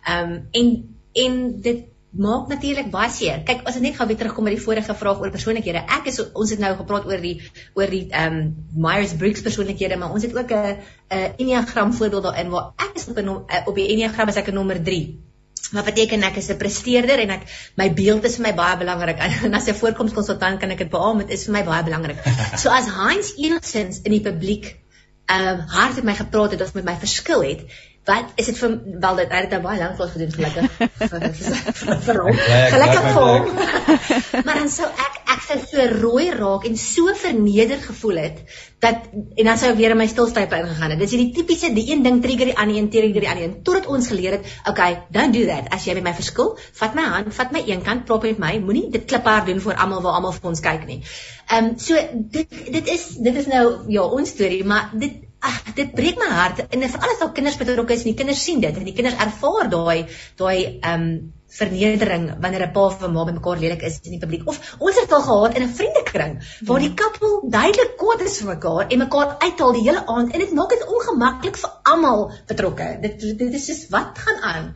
Ehm 0.06 0.32
um, 0.32 0.48
en 0.52 0.95
en 1.13 1.62
dit 1.62 1.86
maak 2.15 2.47
natuurlik 2.47 2.88
baie 2.93 3.10
seer. 3.12 3.41
Kyk, 3.47 3.65
as 3.67 3.75
ek 3.75 3.84
net 3.84 3.97
gou 3.97 4.08
weer 4.08 4.19
terugkom 4.19 4.47
by 4.47 4.54
die 4.56 4.63
vorige 4.63 4.95
vraag 4.95 5.21
oor 5.21 5.34
persoonlikhede. 5.34 5.84
Ek 5.97 6.08
is 6.12 6.21
ons 6.23 6.54
het 6.54 6.62
nou 6.63 6.71
gepraat 6.80 7.08
oor 7.10 7.21
die 7.21 7.36
oor 7.75 7.91
die 7.91 8.06
ehm 8.10 8.39
um, 8.39 8.49
Myers-Briggs 8.86 9.43
persoonlikhede, 9.45 9.97
maar 9.99 10.15
ons 10.15 10.23
het 10.23 10.36
ook 10.36 10.51
'n 10.51 10.78
'n 11.12 11.34
Enneagram 11.38 11.93
voorbeeld 11.93 12.23
daarin 12.23 12.49
waar 12.49 12.71
ek 12.78 12.95
is 12.95 13.08
op 13.08 13.17
'n 13.19 13.30
op 13.65 13.75
die 13.75 13.88
Enneagram 13.88 14.28
is 14.30 14.36
ek 14.36 14.47
'n 14.47 14.54
nommer 14.54 14.84
3. 14.84 15.19
Wat 15.71 15.86
beteken 15.86 16.23
ek 16.23 16.38
is 16.38 16.49
'n 16.49 16.58
presteerder 16.58 17.19
en 17.19 17.30
ek 17.30 17.43
my 17.75 17.93
beeld 17.93 18.23
is 18.23 18.36
vir 18.36 18.47
my 18.47 18.54
baie 18.54 18.78
belangrik. 18.78 19.17
En 19.45 19.54
as 19.54 19.67
'n 19.67 19.73
voorkomskonsultant 19.73 20.60
kan 20.60 20.71
ek 20.71 20.78
dit 20.78 20.89
beamoen, 20.89 21.28
dit 21.28 21.38
is 21.38 21.45
vir 21.45 21.54
my 21.54 21.63
baie 21.63 21.84
belangrik. 21.84 22.17
So 22.62 22.69
as 22.69 22.88
Heinz 22.88 23.34
enigstens 23.38 24.01
in 24.04 24.12
die 24.12 24.21
publiek 24.21 24.78
ehm 25.25 25.60
uh, 25.60 25.67
hard 25.67 25.95
met 25.95 26.04
my 26.04 26.15
gepraat 26.15 26.51
het 26.51 26.62
of 26.62 26.73
met 26.73 26.86
my 26.86 26.95
verskil 26.95 27.43
het, 27.43 27.65
wat? 28.05 28.31
Is 28.35 28.45
dit 28.51 28.57
vir 28.61 28.77
wel 29.01 29.19
dit 29.21 29.31
het 29.33 29.49
nou 29.55 29.61
baie 29.65 29.79
lank 29.79 29.97
voor 29.97 30.11
gedoen 30.13 30.31
gelukkig. 30.31 30.71
Vir 32.07 32.21
hom 32.21 32.39
gelukkig 32.75 33.07
vir 33.09 33.25
hom. 33.25 33.49
maar 34.45 34.59
dan 34.61 34.69
sou 34.69 34.87
ek 34.87 35.21
ek 35.35 35.41
sou 35.47 35.57
so 35.63 35.85
rooi 35.99 36.29
raak 36.31 36.67
en 36.69 36.77
so 36.79 37.13
verneder 37.17 37.81
gevoel 37.81 38.21
het 38.21 38.37
dat 38.85 39.07
en 39.11 39.49
dan 39.49 39.57
sou 39.57 39.71
ek 39.71 39.79
weer 39.79 39.95
in 39.95 39.99
my 39.99 40.07
stilstype 40.07 40.59
ingegaan 40.59 40.93
het. 40.93 41.01
Dis 41.01 41.15
hierdie 41.15 41.33
tipiese 41.35 41.71
die 41.75 41.87
een 41.89 42.05
ding 42.05 42.21
trigger 42.23 42.51
die 42.51 42.57
ander 42.61 42.77
een 42.77 42.89
trigger 42.93 43.25
die 43.25 43.29
ander 43.31 43.47
een 43.47 43.57
totdat 43.67 43.89
ons 43.91 44.09
geleer 44.11 44.37
het 44.37 44.53
okay 44.69 44.91
don't 45.15 45.33
do 45.35 45.45
that. 45.49 45.71
As 45.75 45.87
jy 45.87 45.97
met 45.97 46.07
my 46.09 46.15
verskil 46.17 46.55
vat 46.79 46.97
my 46.97 47.07
hand 47.15 47.33
vat 47.35 47.55
my 47.55 47.63
een 47.65 47.83
kant 47.85 48.05
prop 48.05 48.27
met 48.29 48.41
my. 48.41 48.53
Moenie 48.63 48.87
dit 48.93 49.05
kliphard 49.09 49.49
doen 49.49 49.61
vir 49.65 49.81
almal 49.81 50.05
waar 50.05 50.19
almal 50.21 50.35
vir 50.37 50.51
ons 50.53 50.63
kyk 50.63 50.85
nie. 50.89 51.01
Ehm 51.49 51.71
um, 51.71 51.77
so 51.81 51.97
dit 52.37 52.59
dit 52.77 52.93
is 52.95 53.07
dit 53.27 53.43
is 53.43 53.49
nou 53.51 53.65
ja 53.97 54.05
ons 54.05 54.35
storie 54.37 54.63
maar 54.65 54.93
dit 54.93 55.23
ag 55.49 55.73
dit 55.77 55.95
breek 55.95 56.19
my 56.21 56.27
hart 56.34 56.62
en 56.65 56.84
veral 56.95 57.15
as 57.15 57.23
al 57.25 57.31
kinders 57.38 57.58
betrokke 57.62 57.95
is 57.95 58.03
en 58.05 58.12
die 58.12 58.19
kinders 58.21 58.43
sien 58.47 58.62
dit 58.63 58.77
en 58.77 58.88
die 58.88 58.95
kinders 58.97 59.17
ervaar 59.27 59.71
daai 59.71 60.05
daai 60.41 60.58
ehm 60.60 60.93
um, 60.93 61.10
vernedering 61.55 62.23
wanneer 62.43 62.63
'n 62.65 62.71
pa 62.75 62.81
of 62.86 63.01
'n 63.01 63.13
ma 63.13 63.23
bymekaar 63.27 63.60
lelik 63.60 63.84
is 63.89 63.99
in 64.03 64.15
die 64.15 64.19
publiek. 64.19 64.47
Of 64.47 64.75
ons 64.79 64.99
het 64.99 65.12
al 65.12 65.21
gehad 65.27 65.55
in 65.58 65.63
'n 65.63 65.75
vriendekring 65.79 66.34
waar 66.69 66.79
die 66.79 66.93
koppel 67.01 67.49
duidelik 67.58 67.93
kwaad 68.01 68.21
is 68.25 68.38
vir 68.39 68.49
mekaar 68.55 68.89
en 68.89 69.03
mekaar 69.05 69.36
uithaal 69.45 69.73
die 69.77 69.86
hele 69.88 70.03
aand 70.15 70.34
en 70.34 70.39
dit 70.39 70.53
maak 70.60 70.69
dit 70.69 70.84
ongemaklik 70.97 71.58
vir 71.63 71.71
almal 71.84 72.31
betrokke. 72.47 72.89
Dit 73.01 73.19
dit 73.39 73.53
is 73.53 73.65
soos 73.65 73.86
wat 73.89 74.19
gaan 74.25 74.41
aan? 74.51 74.73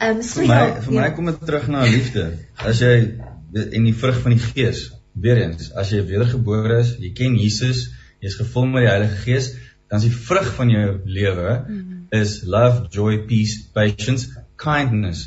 Ehm 0.00 0.16
um, 0.16 0.22
so 0.22 0.40
vir 0.40 0.48
my 0.48 0.62
ja, 0.62 0.80
vir 0.86 0.94
my 1.00 1.10
kom 1.16 1.26
dit 1.26 1.46
terug 1.46 1.68
na 1.68 1.84
liefde. 1.84 2.26
As 2.56 2.78
jy 2.78 2.94
en 3.54 3.84
die 3.84 3.98
vrug 4.04 4.22
van 4.22 4.38
die 4.38 4.44
gees 4.46 4.90
weer 5.12 5.42
eens 5.42 5.72
as 5.76 5.90
jy 5.92 6.00
wedergebore 6.08 6.78
is 6.80 6.94
jy 6.98 7.12
ken 7.12 7.36
Jesus 7.36 7.90
jy's 8.24 8.38
gevul 8.38 8.70
met 8.70 8.86
die 8.86 8.90
Heilige 8.90 9.18
Gees 9.26 9.50
dan 9.92 10.00
is 10.00 10.08
die 10.08 10.20
vrug 10.26 10.46
van 10.56 10.70
jou 10.72 10.86
lewe 11.04 11.50
mm. 11.60 11.88
is 12.16 12.38
love, 12.48 12.86
joy, 12.94 13.18
peace, 13.28 13.58
patience, 13.76 14.30
kindness, 14.56 15.26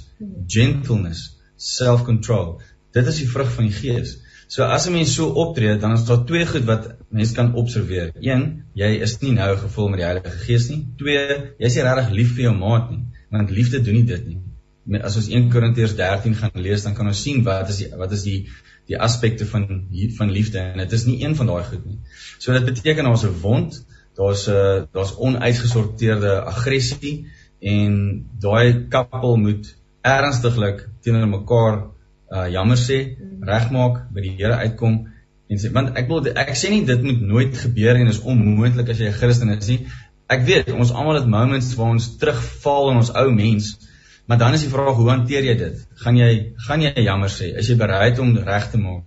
gentleness, 0.49 1.35
self-control. 1.55 2.55
Dit 2.97 3.11
is 3.11 3.19
die 3.21 3.27
vrug 3.29 3.51
van 3.53 3.67
die 3.69 3.75
Gees. 3.75 4.15
So 4.49 4.65
as 4.65 4.87
'n 4.89 4.95
mens 4.95 5.13
so 5.13 5.27
optree, 5.43 5.77
dan 5.77 5.93
is 5.93 6.05
daar 6.09 6.25
twee 6.25 6.45
goed 6.49 6.65
wat 6.65 6.95
mense 7.09 7.33
kan 7.37 7.53
observeer. 7.53 8.11
Een, 8.17 8.63
jy 8.73 8.89
is 9.05 9.19
nie 9.21 9.33
nou 9.37 9.51
gevul 9.57 9.89
met 9.93 10.01
die 10.01 10.07
Heilige 10.07 10.37
Gees 10.47 10.69
nie. 10.69 10.81
Twee, 10.97 11.21
jy 11.59 11.69
is 11.69 11.77
nie 11.77 11.85
regtig 11.85 12.11
lief 12.19 12.33
vir 12.33 12.47
jou 12.49 12.57
maat 12.57 12.89
nie, 12.89 13.03
want 13.29 13.53
liefde 13.53 13.81
doen 13.85 14.01
nie 14.01 14.09
dit 14.09 14.27
nie. 14.27 14.41
as 15.01 15.15
ons 15.17 15.29
1 15.29 15.49
Korintiërs 15.49 15.95
13 15.97 16.35
gaan 16.35 16.61
lees, 16.61 16.83
dan 16.83 16.93
kan 16.93 17.07
ons 17.07 17.21
sien 17.21 17.43
wat 17.43 17.69
is 17.69 17.77
die 17.77 17.89
wat 17.97 18.11
is 18.11 18.23
die 18.23 18.47
die 18.87 18.97
aspekte 18.97 19.45
van 19.45 19.87
van 20.17 20.31
liefde 20.31 20.59
en 20.59 20.77
dit 20.77 20.91
is 20.91 21.05
nie 21.05 21.23
een 21.23 21.35
van 21.35 21.47
daai 21.47 21.63
goed 21.63 21.85
nie. 21.85 21.99
So 22.39 22.53
dit 22.53 22.65
beteken 22.65 23.05
ons 23.05 23.23
'n 23.25 23.33
wond, 23.41 23.85
daar's 24.17 24.47
'n 24.47 24.87
daar's 24.93 25.15
onuitgesorteerde 25.17 26.41
aggressie 26.51 27.27
en 27.59 28.25
daai 28.39 28.87
koppel 28.89 29.37
moet 29.37 29.75
ernstiglik 30.01 30.87
teenoor 31.01 31.27
mekaar 31.27 31.75
uh 32.35 32.47
jammer 32.49 32.77
sê, 32.77 33.17
regmaak, 33.41 34.09
by 34.13 34.21
die 34.21 34.35
Here 34.37 34.57
uitkom 34.65 35.07
en 35.49 35.59
sê 35.61 35.69
want 35.71 35.97
ek 35.99 36.07
wil 36.09 36.25
ek 36.25 36.55
sê 36.57 36.71
nie 36.73 36.85
dit 36.85 37.03
moet 37.05 37.21
nooit 37.21 37.57
gebeur 37.57 37.99
en 37.99 38.07
is 38.09 38.21
onmoontlik 38.21 38.89
as 38.89 39.01
jy 39.01 39.09
'n 39.09 39.19
Christen 39.19 39.49
is 39.49 39.67
nie. 39.67 39.85
Ek 40.27 40.41
weet 40.45 40.71
ons 40.73 40.91
almal 40.91 41.19
het 41.21 41.27
moments 41.27 41.75
waar 41.75 41.93
ons 41.93 42.17
terugval 42.17 42.91
in 42.91 42.97
ons 42.97 43.11
ou 43.13 43.29
mens. 43.31 43.75
Maar 44.25 44.37
dan 44.37 44.53
is 44.53 44.63
die 44.65 44.71
vraag 44.73 44.95
hoe 44.97 45.09
hanteer 45.09 45.43
jy 45.45 45.55
dit? 45.57 45.81
Gaan 46.01 46.17
jy 46.17 46.31
gaan 46.67 46.81
jy 46.81 46.93
jammer 47.05 47.29
sê? 47.29 47.51
Is 47.57 47.69
jy 47.69 47.75
bereid 47.77 48.19
om 48.19 48.33
reg 48.37 48.71
te 48.71 48.77
maak? 48.77 49.05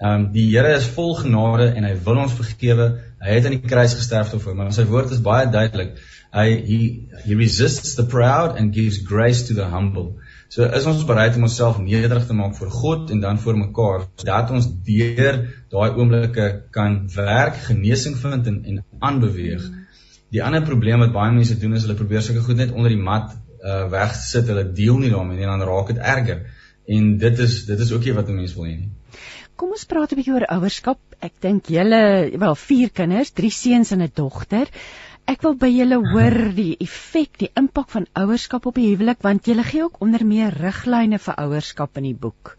Ehm 0.00 0.14
um, 0.14 0.32
die 0.32 0.48
Here 0.50 0.74
is 0.74 0.88
vol 0.96 1.14
genade 1.14 1.74
en 1.76 1.84
hy 1.84 1.94
wil 2.06 2.22
ons 2.24 2.32
vergewe. 2.32 2.88
Hy 3.24 3.38
het 3.38 3.46
aan 3.48 3.56
die 3.56 3.64
kruis 3.64 3.94
gesterf 3.96 4.34
vir 4.34 4.52
ons. 4.52 4.76
Sy 4.76 4.84
woord 4.90 5.12
is 5.16 5.22
baie 5.24 5.46
duidelik. 5.48 5.94
Hy 6.34 6.48
he, 6.66 6.78
he 7.24 7.36
resists 7.38 7.94
the 7.96 8.04
proud 8.04 8.58
and 8.58 8.74
gives 8.74 8.98
grace 9.06 9.46
to 9.48 9.54
the 9.54 9.68
humble. 9.70 10.16
So 10.52 10.66
is 10.66 10.84
ons 10.90 11.06
bereid 11.08 11.38
om 11.38 11.46
onsself 11.48 11.78
nederig 11.82 12.26
te 12.28 12.36
maak 12.36 12.56
voor 12.58 12.72
God 12.74 13.12
en 13.14 13.22
dan 13.22 13.38
voor 13.42 13.56
mekaar 13.58 14.04
sodat 14.20 14.52
ons 14.54 14.66
deur 14.86 15.38
daai 15.72 15.96
oomblikke 15.96 16.48
kan 16.74 16.98
werk, 17.14 17.62
genesing 17.68 18.18
vind 18.20 18.50
en 18.50 18.60
en 18.72 18.82
aanbeweeg. 19.08 19.64
Die 20.34 20.42
ander 20.44 20.66
probleem 20.66 21.00
wat 21.06 21.14
baie 21.14 21.32
mense 21.32 21.56
doen 21.62 21.78
is 21.78 21.86
hulle 21.86 21.96
probeer 21.98 22.22
sulke 22.26 22.44
goed 22.44 22.60
net 22.60 22.74
onder 22.74 22.92
die 22.92 23.00
mat 23.08 23.32
uh 23.64 23.86
wegsit, 23.94 24.50
hulle 24.52 24.66
deel 24.76 25.00
nie 25.00 25.14
daarmee 25.14 25.38
nie 25.38 25.46
en 25.48 25.54
dan 25.54 25.66
raak 25.70 25.94
dit 25.94 26.02
erger. 26.12 26.44
En 26.98 27.14
dit 27.18 27.38
is 27.46 27.56
dit 27.70 27.80
is 27.86 27.92
ook 27.94 28.04
nie 28.04 28.16
wat 28.18 28.28
'n 28.28 28.36
mens 28.42 28.54
wil 28.58 28.68
hê 28.68 28.76
nie. 28.76 28.90
Kom 29.56 29.70
ons 29.70 29.84
praat 29.84 30.12
'n 30.12 30.18
bietjie 30.18 30.34
oor 30.34 30.46
ouerskap. 30.56 30.98
Ek 31.20 31.34
dink 31.40 31.70
julle, 31.70 32.30
wel, 32.38 32.54
vier 32.54 32.90
kinders, 32.90 33.30
drie 33.30 33.50
seuns 33.50 33.92
en 33.92 34.02
'n 34.02 34.12
dogter. 34.14 34.68
Ek 35.26 35.42
wil 35.42 35.54
by 35.56 35.70
julle 35.72 36.00
hoor 36.12 36.52
die 36.56 36.76
effek, 36.84 37.38
die 37.38 37.50
impak 37.56 37.88
van 37.88 38.06
ouerskap 38.12 38.66
op 38.66 38.74
die 38.74 38.90
huwelik 38.90 39.22
want 39.22 39.46
julle 39.46 39.64
gee 39.64 39.84
ook 39.84 40.02
onder 40.04 40.24
meer 40.26 40.52
riglyne 40.52 41.18
vir 41.18 41.34
ouerskap 41.46 41.96
in 41.96 42.02
die 42.10 42.18
boek. 42.26 42.56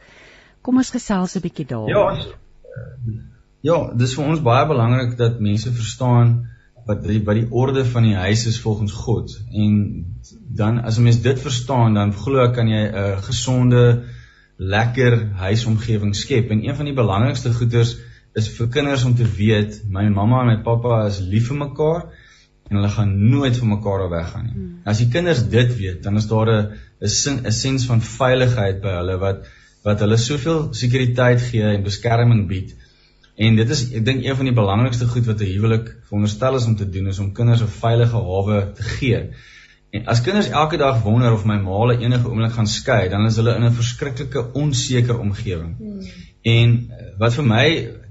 Kom 0.62 0.78
ons 0.78 0.90
gesels 0.90 1.36
'n 1.36 1.42
bietjie 1.42 1.66
daaroor. 1.66 2.18
Ja. 2.18 3.24
Ja, 3.62 3.78
dis 3.94 4.14
vir 4.16 4.26
ons 4.26 4.42
baie 4.46 4.66
belangrik 4.70 5.18
dat 5.18 5.40
mense 5.40 5.72
verstaan 5.72 6.48
wat 6.86 7.02
die 7.04 7.22
wat 7.26 7.38
die 7.40 7.48
orde 7.50 7.86
van 7.86 8.04
die 8.06 8.16
huis 8.16 8.46
is 8.46 8.60
volgens 8.62 8.92
God. 8.94 9.32
En 9.52 10.06
dan 10.60 10.84
as 10.84 10.98
'n 10.98 11.04
mens 11.04 11.22
dit 11.22 11.40
verstaan, 11.40 11.94
dan 11.94 12.14
glo 12.14 12.44
ek 12.44 12.54
kan 12.54 12.68
jy 12.68 12.84
'n 12.88 13.22
gesonde, 13.22 14.04
lekker 14.58 15.18
huisomgewing 15.42 16.16
skep. 16.16 16.52
En 16.52 16.64
een 16.64 16.76
van 16.76 16.86
die 16.86 16.96
belangrikste 16.96 17.54
goeders 17.54 17.98
is 18.36 18.50
vir 18.58 18.70
kinders 18.72 19.04
om 19.08 19.16
te 19.16 19.28
weet, 19.38 19.82
my 19.90 20.08
mamma 20.12 20.42
en 20.44 20.54
my 20.54 20.62
pappa 20.64 21.06
is 21.08 21.20
lief 21.20 21.50
vir 21.52 21.60
mekaar 21.60 22.08
en 22.70 22.80
hulle 22.80 22.90
gaan 22.90 23.12
nooit 23.30 23.58
van 23.58 23.70
mekaar 23.76 24.08
af 24.08 24.10
weggaan 24.12 24.46
nie. 24.48 24.56
Hmm. 24.56 24.72
As 24.90 25.02
die 25.04 25.10
kinders 25.14 25.44
dit 25.50 25.76
weet, 25.78 26.02
dan 26.04 26.18
is 26.18 26.28
daar 26.28 26.50
'n 26.50 26.74
'n 27.02 27.46
'n 27.46 27.52
sens 27.52 27.86
van 27.86 28.02
veiligheid 28.02 28.82
by 28.82 28.96
hulle 29.00 29.18
wat 29.18 29.46
wat 29.86 30.00
hulle 30.00 30.18
soveel 30.18 30.74
sekuriteit 30.74 31.42
gee 31.42 31.62
en 31.62 31.84
beskerming 31.84 32.48
bied. 32.48 32.74
En 33.36 33.56
dit 33.56 33.70
is 33.70 33.82
ek 33.92 34.06
dink 34.06 34.24
een 34.24 34.36
van 34.36 34.46
die 34.46 34.56
belangrikste 34.56 35.08
goed 35.08 35.26
wat 35.26 35.42
'n 35.42 35.52
huwelik 35.52 35.96
veronderstel 36.08 36.56
is 36.56 36.66
om 36.66 36.76
te 36.76 36.90
doen 36.90 37.08
is 37.08 37.20
om 37.20 37.34
kinders 37.34 37.62
'n 37.62 37.78
veilige 37.82 38.18
hawe 38.30 38.72
te 38.76 38.84
gee. 38.84 39.20
En 39.96 40.08
as 40.12 40.22
kinders 40.22 40.50
elke 40.50 40.78
dag 40.78 41.02
wonder 41.04 41.32
of 41.32 41.46
my 41.48 41.56
ma 41.62 41.76
hulle 41.82 41.98
enige 42.02 42.28
oomblik 42.28 42.56
gaan 42.58 42.68
skei, 42.68 43.04
dan 43.10 43.26
is 43.30 43.38
hulle 43.40 43.56
in 43.56 43.64
'n 43.64 43.78
verskriklike 43.82 44.42
onseker 44.62 45.20
omgewing. 45.20 45.76
Hmm. 45.78 46.02
En 46.56 46.74
eh, 46.90 47.06
wat 47.22 47.38
vir 47.38 47.46
my, 47.52 47.66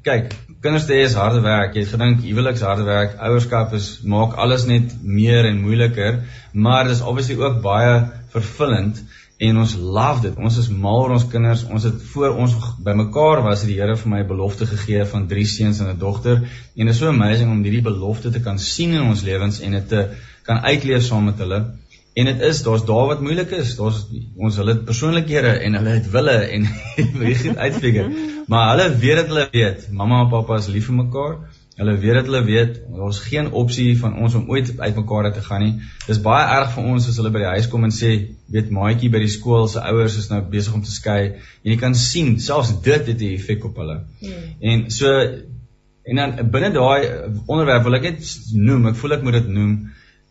kyk, 0.07 0.33
kinders 0.65 0.87
te 0.89 0.97
hê 0.97 1.03
is 1.09 1.19
harde 1.21 1.43
werk. 1.45 1.75
Jy 1.77 1.85
het 1.85 1.93
gedink 1.97 2.23
huweliks 2.25 2.65
harde 2.65 2.87
werk, 2.89 3.19
ouerskap 3.29 3.75
is 3.77 3.91
maak 4.15 4.39
alles 4.41 4.65
net 4.71 4.97
meer 5.03 5.45
en 5.51 5.61
moeiliker, 5.61 6.23
maar 6.53 6.89
dis 6.89 7.05
obviously 7.05 7.37
ook 7.43 7.61
baie 7.63 8.01
vervullend 8.33 9.05
en 9.45 9.59
ons 9.61 9.75
love 9.77 10.23
dit. 10.25 10.37
Ons 10.41 10.57
is 10.63 10.69
mal 10.71 11.03
oor 11.05 11.17
ons 11.17 11.27
kinders. 11.29 11.65
Ons 11.67 11.85
het 11.89 12.03
voor 12.13 12.37
ons 12.45 12.55
bymekaar 12.87 13.43
was 13.45 13.65
het 13.65 13.73
die 13.73 13.81
Here 13.81 13.97
vir 14.01 14.13
my 14.13 14.23
belofte 14.25 14.69
gegee 14.71 15.05
van 15.11 15.27
drie 15.29 15.47
seuns 15.47 15.81
en 15.83 15.91
'n 15.91 15.99
dogter. 15.99 16.45
En 16.77 16.87
dit 16.87 16.95
is 16.95 16.99
so 16.99 17.09
amazing 17.09 17.51
om 17.51 17.63
hierdie 17.63 17.83
belofte 17.83 18.31
te 18.31 18.41
kan 18.41 18.59
sien 18.59 18.95
in 18.95 19.03
ons 19.03 19.23
lewens 19.23 19.61
en 19.61 19.73
dit 19.73 19.89
te 19.89 20.07
kan 20.47 20.61
uitleef 20.65 21.03
saam 21.03 21.25
met 21.31 21.41
hulle. 21.43 21.65
En 22.15 22.29
dit 22.31 22.41
is 22.47 22.63
daar's 22.63 22.85
daar 22.87 23.07
wat 23.07 23.21
moeilik 23.21 23.51
is. 23.51 23.75
Daar's 23.77 24.05
ons 24.37 24.57
hulle 24.61 24.77
persoonlikhede 24.87 25.57
en 25.67 25.75
hulle 25.81 25.97
het 25.97 26.11
wille 26.11 26.37
en 26.57 26.69
wie 27.25 27.35
gaan 27.35 27.59
uitfigure. 27.59 28.11
Maar 28.47 28.69
hulle 28.71 28.97
weet 29.03 29.17
dat 29.17 29.33
hulle 29.33 29.49
weet, 29.51 29.89
mamma 29.91 30.21
en 30.23 30.31
pappa 30.31 30.61
is 30.63 30.71
lief 30.71 30.87
vir 30.91 30.99
mekaar. 31.01 31.39
Hulle 31.75 31.97
weet 31.99 32.15
dat 32.21 32.29
hulle 32.31 32.43
weet 32.47 32.77
daar's 32.95 33.19
geen 33.19 33.51
opsie 33.51 33.89
van 33.99 34.15
ons 34.23 34.35
om 34.39 34.45
ooit 34.51 34.71
uitmekaar 34.79 35.33
te 35.35 35.43
gaan 35.43 35.65
nie. 35.65 35.73
Dis 36.07 36.21
baie 36.23 36.45
erg 36.59 36.71
vir 36.77 36.87
ons 36.93 37.09
as 37.11 37.19
hulle 37.19 37.33
by 37.35 37.43
die 37.43 37.51
huis 37.57 37.67
kom 37.73 37.89
en 37.89 37.95
sê, 37.97 38.13
weet 38.55 38.71
maatjie 38.77 39.11
by 39.11 39.25
die 39.25 39.33
skool 39.33 39.67
se 39.73 39.83
ouers 39.83 40.21
is 40.21 40.31
nou 40.31 40.39
besig 40.55 40.77
om 40.79 40.85
te 40.87 40.95
skei. 40.95 41.19
En 41.65 41.73
jy 41.73 41.79
kan 41.81 41.99
sien 41.99 42.37
selfs 42.39 42.71
dit 42.85 43.11
het 43.11 43.19
'n 43.19 43.35
effek 43.41 43.67
op 43.67 43.83
hulle. 43.83 43.99
Hmm. 44.23 44.47
En 44.61 44.87
so 44.91 45.11
en 46.05 46.17
dan 46.17 46.51
binne 46.51 46.71
daai 46.71 47.11
onderwerp 47.47 47.83
wil 47.83 47.99
ek 47.99 48.03
net 48.03 48.33
noem, 48.53 48.87
ek 48.93 48.97
voel 49.03 49.19
ek 49.19 49.23
moet 49.27 49.41
dit 49.41 49.49
noem, 49.49 49.77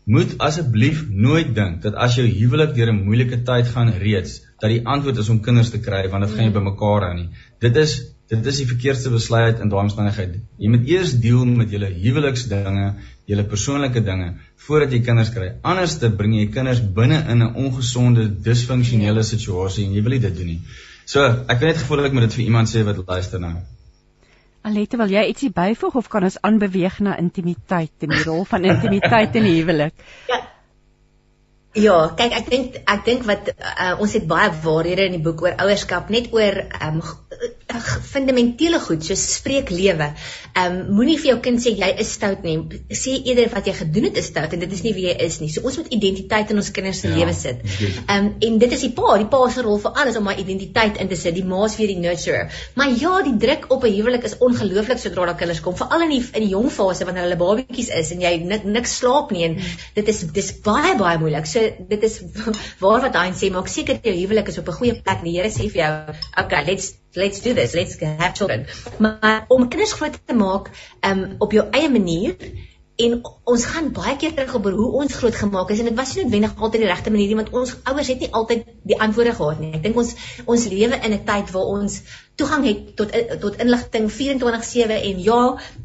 moet 0.04 0.34
asseblief 0.38 1.04
nooit 1.08 1.54
dink 1.56 1.80
dat 1.82 1.94
as 2.06 2.16
jou 2.18 2.24
huwelik 2.28 2.74
deur 2.76 2.92
'n 2.92 3.04
moeilike 3.04 3.42
tyd 3.42 3.68
gaan 3.68 3.92
reeds, 4.02 4.42
dat 4.60 4.70
die 4.70 4.82
antwoord 4.84 5.18
is 5.18 5.28
om 5.28 5.40
kinders 5.40 5.70
te 5.70 5.80
kry 5.80 6.08
want 6.08 6.24
dit 6.24 6.34
gaan 6.34 6.44
jy 6.44 6.52
bymekaar 6.52 7.06
hou 7.08 7.14
nie. 7.14 7.28
Dit 7.60 7.76
is 7.76 8.02
dit 8.28 8.46
is 8.46 8.56
die 8.56 8.66
verkeerdste 8.66 9.10
besluit 9.10 9.60
in 9.60 9.68
daai 9.68 9.82
omstandigheid. 9.82 10.36
Jy 10.58 10.68
moet 10.72 10.86
eers 10.88 11.12
deel 11.20 11.44
met 11.44 11.70
julle 11.70 11.90
huweliksdinge, 11.92 12.86
julle 13.28 13.44
persoonlike 13.44 14.00
dinge 14.00 14.30
voordat 14.66 14.92
jy 14.92 15.00
kinders 15.04 15.30
kry. 15.34 15.52
Anders 15.62 15.98
te 15.98 16.10
bring 16.10 16.34
jy 16.34 16.46
kinders 16.56 16.80
binne 16.80 17.20
in 17.28 17.42
'n 17.42 17.54
ongesonde, 17.54 18.28
disfunksionele 18.48 19.22
situasie 19.22 19.86
en 19.86 19.94
jy 19.94 20.02
wil 20.02 20.16
nie 20.16 20.24
dit 20.26 20.36
doen 20.36 20.46
nie. 20.46 20.60
So, 21.04 21.24
ek 21.24 21.60
het 21.60 21.68
net 21.68 21.76
gevoel 21.76 22.06
ek 22.06 22.12
moet 22.12 22.28
dit 22.28 22.34
vir 22.34 22.44
iemand 22.44 22.68
sê 22.68 22.84
wat 22.84 22.96
luister 23.06 23.40
nou. 23.40 23.56
Alette, 24.64 24.96
wil 24.96 25.10
jy 25.12 25.22
ietsie 25.28 25.50
byvoeg 25.52 25.98
of 26.00 26.06
kan 26.08 26.24
ons 26.24 26.38
aanbeweeg 26.48 26.94
na 27.04 27.18
intimiteit 27.20 28.06
en 28.06 28.14
die 28.14 28.22
rol 28.24 28.46
van 28.48 28.64
intimiteit 28.64 29.36
in 29.36 29.44
die 29.44 29.58
huwelik? 29.58 30.06
Ja, 30.30 30.38
Ja, 31.74 31.94
kyk 32.14 32.34
ek 32.38 32.50
dink 32.52 32.76
ek 32.86 33.00
dink 33.06 33.24
wat 33.26 33.48
uh, 33.50 33.94
ons 33.98 34.12
het 34.14 34.28
baie 34.30 34.52
waarhede 34.62 35.08
in 35.08 35.16
die 35.16 35.22
boek 35.24 35.42
oor 35.42 35.56
ouerskap, 35.64 36.10
net 36.14 36.30
oor 36.36 36.60
um, 36.78 37.00
fundamentele 38.12 38.78
goed 38.80 39.04
soos 39.04 39.22
spreek 39.38 39.70
lewe. 39.74 40.10
Um 40.58 40.76
moenie 40.94 41.16
vir 41.18 41.32
jou 41.32 41.36
kind 41.42 41.60
sê 41.62 41.72
jy 41.74 41.88
is 42.02 42.12
stout 42.16 42.44
nie. 42.46 42.56
Sê 42.94 43.16
eerder 43.16 43.50
wat 43.52 43.66
jy 43.66 43.74
gedoen 43.80 44.08
het 44.08 44.20
is 44.20 44.28
stout 44.30 44.54
en 44.54 44.62
dit 44.62 44.74
is 44.76 44.82
nie 44.84 44.92
wie 44.94 45.06
jy 45.08 45.14
is 45.26 45.40
nie. 45.42 45.50
So 45.50 45.64
ons 45.66 45.78
moet 45.80 45.90
identiteit 45.96 46.52
in 46.54 46.60
ons 46.62 46.70
kinders 46.74 47.00
se 47.02 47.10
ja, 47.10 47.16
lewe 47.18 47.34
sit. 47.36 47.64
Um 48.14 48.30
en 48.48 48.58
dit 48.62 48.76
is 48.76 48.84
die 48.86 48.92
pa, 48.94 49.16
die 49.18 49.28
pa 49.32 49.40
se 49.50 49.64
rol 49.66 49.80
vir 49.82 49.98
alles 50.02 50.18
om 50.20 50.28
my 50.28 50.36
identiteit 50.40 51.00
in 51.02 51.10
te 51.10 51.18
sit. 51.18 51.34
Die 51.34 51.46
ma 51.46 51.64
is 51.66 51.76
weer 51.80 51.90
die 51.90 51.98
nurturer. 51.98 52.54
Maar 52.78 52.94
ja, 53.00 53.14
die 53.26 53.36
druk 53.46 53.66
op 53.74 53.84
'n 53.84 53.94
huwelik 53.96 54.28
is 54.30 54.38
ongelooflik 54.38 55.02
sodra 55.02 55.26
daar 55.26 55.40
kinders 55.40 55.62
kom, 55.64 55.76
veral 55.76 56.06
in 56.06 56.14
die 56.14 56.22
in 56.22 56.46
die 56.46 56.52
jong 56.54 56.70
fase 56.70 57.04
wanneer 57.04 57.26
hulle 57.26 57.40
babatjies 57.40 57.90
is 57.90 58.12
en 58.12 58.20
jy 58.20 58.36
nik, 58.44 58.64
niks 58.64 58.98
slaap 59.00 59.32
nie 59.32 59.44
en 59.48 59.58
dit 59.94 60.08
is 60.08 60.20
dis 60.32 60.52
baie 60.62 60.94
baie 60.96 61.18
moeilik. 61.18 61.46
So 61.46 61.63
dit 61.88 62.02
is 62.08 62.18
waar 62.82 63.00
wat 63.06 63.16
hy 63.20 63.30
sê, 63.38 63.50
maak 63.54 63.70
seker 63.72 64.00
jou 64.02 64.14
huwelik 64.16 64.50
is 64.52 64.58
op 64.58 64.68
'n 64.68 64.78
goeie 64.80 65.00
plek. 65.00 65.24
Die 65.24 65.36
Here 65.38 65.50
sê 65.50 65.70
vir 65.70 65.80
jou, 65.82 65.92
okay, 66.42 66.64
let's 66.66 66.92
let's 67.14 67.40
do 67.40 67.54
this, 67.54 67.74
let's 67.74 67.98
have 68.00 68.34
children. 68.34 68.66
Maar 68.98 69.44
om 69.48 69.68
kinders 69.68 69.92
groot 69.92 70.18
te 70.26 70.34
maak 70.34 70.70
um 71.10 71.26
op 71.38 71.52
jou 71.52 71.66
eie 71.70 71.90
manier 71.90 72.36
en 72.96 73.14
ons 73.50 73.64
gaan 73.66 73.88
baie 73.94 74.14
keer 74.16 74.34
terug 74.34 74.54
op 74.54 74.66
hoe 74.70 74.90
ons 75.00 75.14
groot 75.18 75.34
gemaak 75.34 75.70
is 75.74 75.80
en 75.82 75.88
dit 75.90 75.96
was 75.98 76.12
nie 76.14 76.22
noodwendig 76.24 76.52
altyd 76.56 76.84
die 76.84 76.90
regte 76.90 77.10
manier 77.10 77.32
nie 77.32 77.38
want 77.40 77.56
ons 77.60 77.72
ouers 77.90 78.10
het 78.12 78.20
nie 78.22 78.28
altyd 78.40 78.68
die 78.86 78.98
antwoorde 79.06 79.32
gehad 79.34 79.62
nie. 79.62 79.72
Ek 79.74 79.82
dink 79.86 79.98
ons 80.02 80.12
ons 80.44 80.66
lewe 80.70 81.00
in 81.00 81.16
'n 81.16 81.24
tyd 81.30 81.50
waar 81.56 81.72
ons 81.78 81.96
toegang 82.38 82.68
het 82.68 82.94
tot 82.96 83.10
tot 83.40 83.58
inligting 83.64 84.06
24/7 84.18 85.00
en 85.10 85.24
ja, 85.26 85.40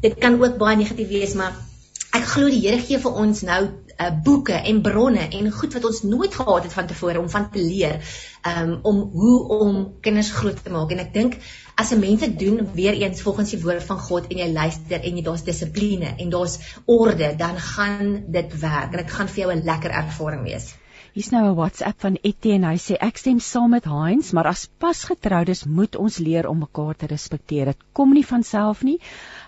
dit 0.06 0.14
kan 0.18 0.38
ook 0.42 0.58
baie 0.58 0.76
negatief 0.76 1.08
wees, 1.08 1.34
maar 1.34 1.58
ek 2.14 2.24
glo 2.34 2.50
die 2.50 2.62
Here 2.62 2.78
gee 2.78 2.98
vir 2.98 3.12
ons 3.24 3.42
nou 3.42 3.60
uh, 4.00 4.10
boeke 4.24 4.56
en 4.72 4.80
bronne 4.82 5.28
en 5.28 5.50
goed 5.52 5.76
wat 5.76 5.84
ons 5.84 6.02
nooit 6.02 6.34
gehad 6.34 6.62
het 6.62 6.72
van 6.72 6.86
tevore 6.86 7.20
om 7.20 7.28
van 7.30 7.50
te 7.50 7.62
leer 7.62 8.00
um, 8.46 8.78
om 8.82 9.00
hoe 9.12 9.36
om 9.60 9.80
kinders 10.00 10.32
groot 10.32 10.64
te 10.64 10.72
maak 10.72 10.90
en 10.94 11.04
ek 11.04 11.12
dink 11.14 11.38
as 11.76 11.92
'n 11.92 12.00
mens 12.00 12.20
dit 12.20 12.38
doen 12.38 12.68
weer 12.74 12.96
eens 12.96 13.22
volgens 13.22 13.50
die 13.50 13.62
woord 13.62 13.84
van 13.84 13.98
God 13.98 14.28
en 14.28 14.42
jy 14.42 14.50
luister 14.52 15.00
en 15.00 15.16
jy 15.16 15.22
daar's 15.22 15.44
dissipline 15.44 16.14
en 16.16 16.30
daar's 16.30 16.58
orde 16.84 17.34
dan 17.36 17.58
gaan 17.58 18.24
dit 18.28 18.60
werk 18.60 18.92
en 18.92 19.02
dit 19.04 19.16
gaan 19.18 19.28
vir 19.28 19.44
jou 19.44 19.52
'n 19.54 19.64
lekker 19.64 19.90
ervaring 19.90 20.42
wees. 20.44 20.74
Hier's 21.12 21.30
nou 21.30 21.44
'n 21.44 21.54
WhatsApp 21.58 22.00
van 22.00 22.16
Etienne. 22.22 22.68
Hy 22.70 22.78
sê 22.78 22.96
ek 23.06 23.16
stem 23.16 23.40
saam 23.40 23.70
met 23.70 23.84
Heinz, 23.84 24.30
maar 24.30 24.46
as 24.46 24.68
pasgetroudes 24.78 25.64
moet 25.64 25.96
ons 25.96 26.18
leer 26.18 26.48
om 26.48 26.58
mekaar 26.58 26.94
te 26.96 27.06
respekteer. 27.06 27.64
Dit 27.64 27.80
kom 27.92 28.12
nie 28.12 28.26
van 28.26 28.42
self 28.42 28.82
nie. 28.82 29.00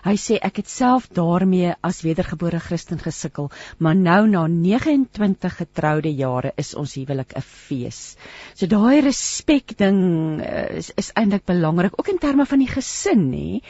Hy 0.03 0.15
sê 0.19 0.37
ek 0.43 0.57
het 0.59 0.67
self 0.67 1.05
daarmee 1.15 1.75
as 1.81 2.01
wedergebore 2.03 2.59
Christen 2.59 2.99
gesukkel, 2.99 3.49
maar 3.79 3.95
nou 3.95 4.27
na 4.27 4.47
29 4.51 5.57
getroude 5.61 6.11
jare 6.11 6.51
is 6.57 6.73
ons 6.75 6.95
huwelik 6.99 7.31
'n 7.37 7.41
fees. 7.41 8.17
So 8.53 8.67
daai 8.67 9.01
respek 9.01 9.77
ding 9.77 10.41
eh, 10.41 10.77
is, 10.83 10.91
is 10.97 11.11
eintlik 11.15 11.45
belangrik 11.45 11.99
ook 11.99 12.09
in 12.09 12.19
terme 12.19 12.45
van 12.45 12.59
die 12.59 12.67
gesin, 12.67 13.29
nê? 13.31 13.61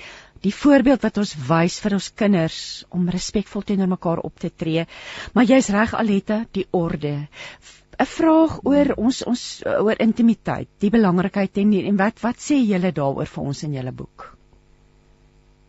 die 0.43 0.51
voorbeeld 0.51 1.05
wat 1.05 1.17
ons 1.21 1.35
wys 1.47 1.77
vir 1.79 1.93
ons 1.97 2.09
kinders 2.19 2.59
om 2.91 3.07
respekvol 3.09 3.63
teenoor 3.63 3.93
mekaar 3.95 4.19
op 4.27 4.39
te 4.39 4.49
tree. 4.49 4.85
Maar 5.33 5.47
jy's 5.47 5.69
reg 5.71 5.93
Aletta, 5.95 6.43
die 6.51 6.67
orde. 6.71 7.27
'n 7.93 8.09
Vraag 8.09 8.59
oor 8.65 8.95
ons 8.97 9.23
ons 9.23 9.41
oor 9.69 9.99
intimiteit, 10.01 10.67
die 10.79 10.89
belangrikheid 10.89 11.57
en 11.61 11.73
en 11.73 11.97
wat 11.97 12.23
wat 12.25 12.41
sê 12.41 12.57
julle 12.57 12.91
daaroor 12.91 13.29
vir 13.35 13.43
ons 13.43 13.63
in 13.63 13.73
julle 13.77 13.91
boek? 13.91 14.32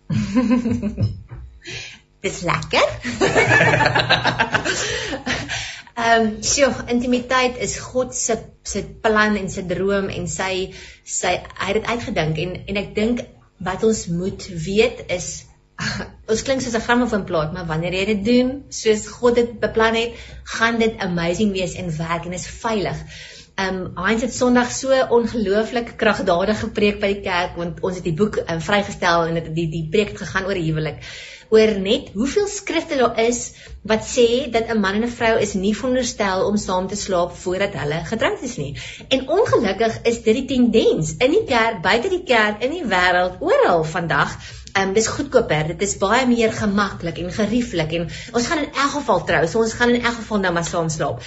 Dis 2.24 2.40
lekker. 2.40 2.88
Ehm, 5.94 6.20
um, 6.20 6.42
so 6.42 6.66
intimiteit 6.90 7.56
is 7.62 7.76
God 7.78 8.14
se 8.14 8.34
se 8.66 8.80
plan 8.82 9.36
en 9.38 9.46
sy 9.48 9.62
droom 9.70 10.08
en 10.10 10.24
sy 10.26 10.74
sy 11.06 11.36
hy 11.38 11.68
het 11.68 11.76
dit 11.78 11.86
uitgedink 11.86 12.40
en 12.42 12.56
en 12.72 12.80
ek 12.80 12.88
dink 12.96 13.22
wat 13.68 13.86
ons 13.86 14.00
moet 14.10 14.42
weet 14.66 15.04
is 15.14 15.28
ons 16.30 16.42
klink 16.46 16.64
soos 16.64 16.74
'n 16.78 16.86
grammofoonplaat, 16.86 17.54
maar 17.54 17.68
wanneer 17.70 17.94
jy 17.98 18.04
dit 18.10 18.24
doen 18.26 18.50
soos 18.80 19.06
God 19.20 19.38
dit 19.38 19.54
beplan 19.60 19.98
het, 19.98 20.18
gaan 20.56 20.78
dit 20.82 20.98
amazing 21.06 21.54
wees 21.54 21.78
en 21.78 21.94
werk 21.96 22.26
en 22.26 22.32
is 22.32 22.46
veilig. 22.46 22.98
Um 23.54 23.92
Heinz 23.94 24.22
het 24.22 24.34
Sondag 24.34 24.72
so 24.74 24.96
ongelooflik 25.14 25.92
kragtadig 25.96 26.58
gepreek 26.58 26.96
by 26.98 27.12
die 27.12 27.22
kerk 27.22 27.54
want 27.60 27.84
ons 27.86 28.00
het 28.00 28.06
die 28.08 28.16
boek 28.18 28.40
um, 28.42 28.58
vrygestel 28.58 29.28
en 29.28 29.38
dit 29.38 29.52
die 29.54 29.68
die 29.70 29.84
preek 29.92 30.10
het 30.10 30.24
gegaan 30.24 30.48
oor 30.48 30.58
huwelik. 30.58 30.98
Oor 31.54 31.70
net 31.78 32.08
hoeveel 32.16 32.48
skrifte 32.50 32.98
daar 32.98 33.20
is 33.22 33.44
wat 33.86 34.02
sê 34.08 34.26
dat 34.50 34.72
'n 34.74 34.80
man 34.80 34.98
en 34.98 35.06
'n 35.06 35.16
vrou 35.20 35.38
is 35.38 35.54
nie 35.54 35.74
veronderstel 35.76 36.42
om 36.48 36.56
saam 36.56 36.88
te 36.88 36.96
slaap 36.96 37.36
voordat 37.44 37.78
hulle 37.82 38.00
getroud 38.10 38.42
is 38.42 38.56
nie. 38.56 38.74
En 39.08 39.28
ongelukkig 39.28 40.02
is 40.02 40.22
dit 40.22 40.34
die 40.34 40.46
tendens 40.56 41.14
in 41.18 41.30
die 41.30 41.44
kerk, 41.46 41.80
buite 41.82 42.08
die 42.08 42.24
kerk, 42.24 42.62
in 42.62 42.70
die 42.70 42.84
wêreld, 42.84 43.38
oral 43.40 43.84
vandag 43.84 44.38
Ehm 44.74 44.88
um, 44.88 44.92
dis 44.94 45.06
goedkoper. 45.06 45.66
Dit 45.66 45.82
is 45.86 45.92
baie 45.98 46.26
meer 46.26 46.52
gemaklik 46.52 47.18
en 47.22 47.28
gerieflik 47.34 47.92
en 47.92 48.08
ons 48.32 48.46
gaan 48.50 48.58
in 48.58 48.72
elk 48.72 48.90
geval 48.90 49.20
trou. 49.24 49.46
So 49.46 49.60
ons 49.62 49.74
gaan 49.78 49.92
in 49.94 50.02
elk 50.02 50.16
geval 50.16 50.40
nou 50.42 50.52
maar 50.56 50.66
saam 50.66 50.88
slaap. 50.90 51.22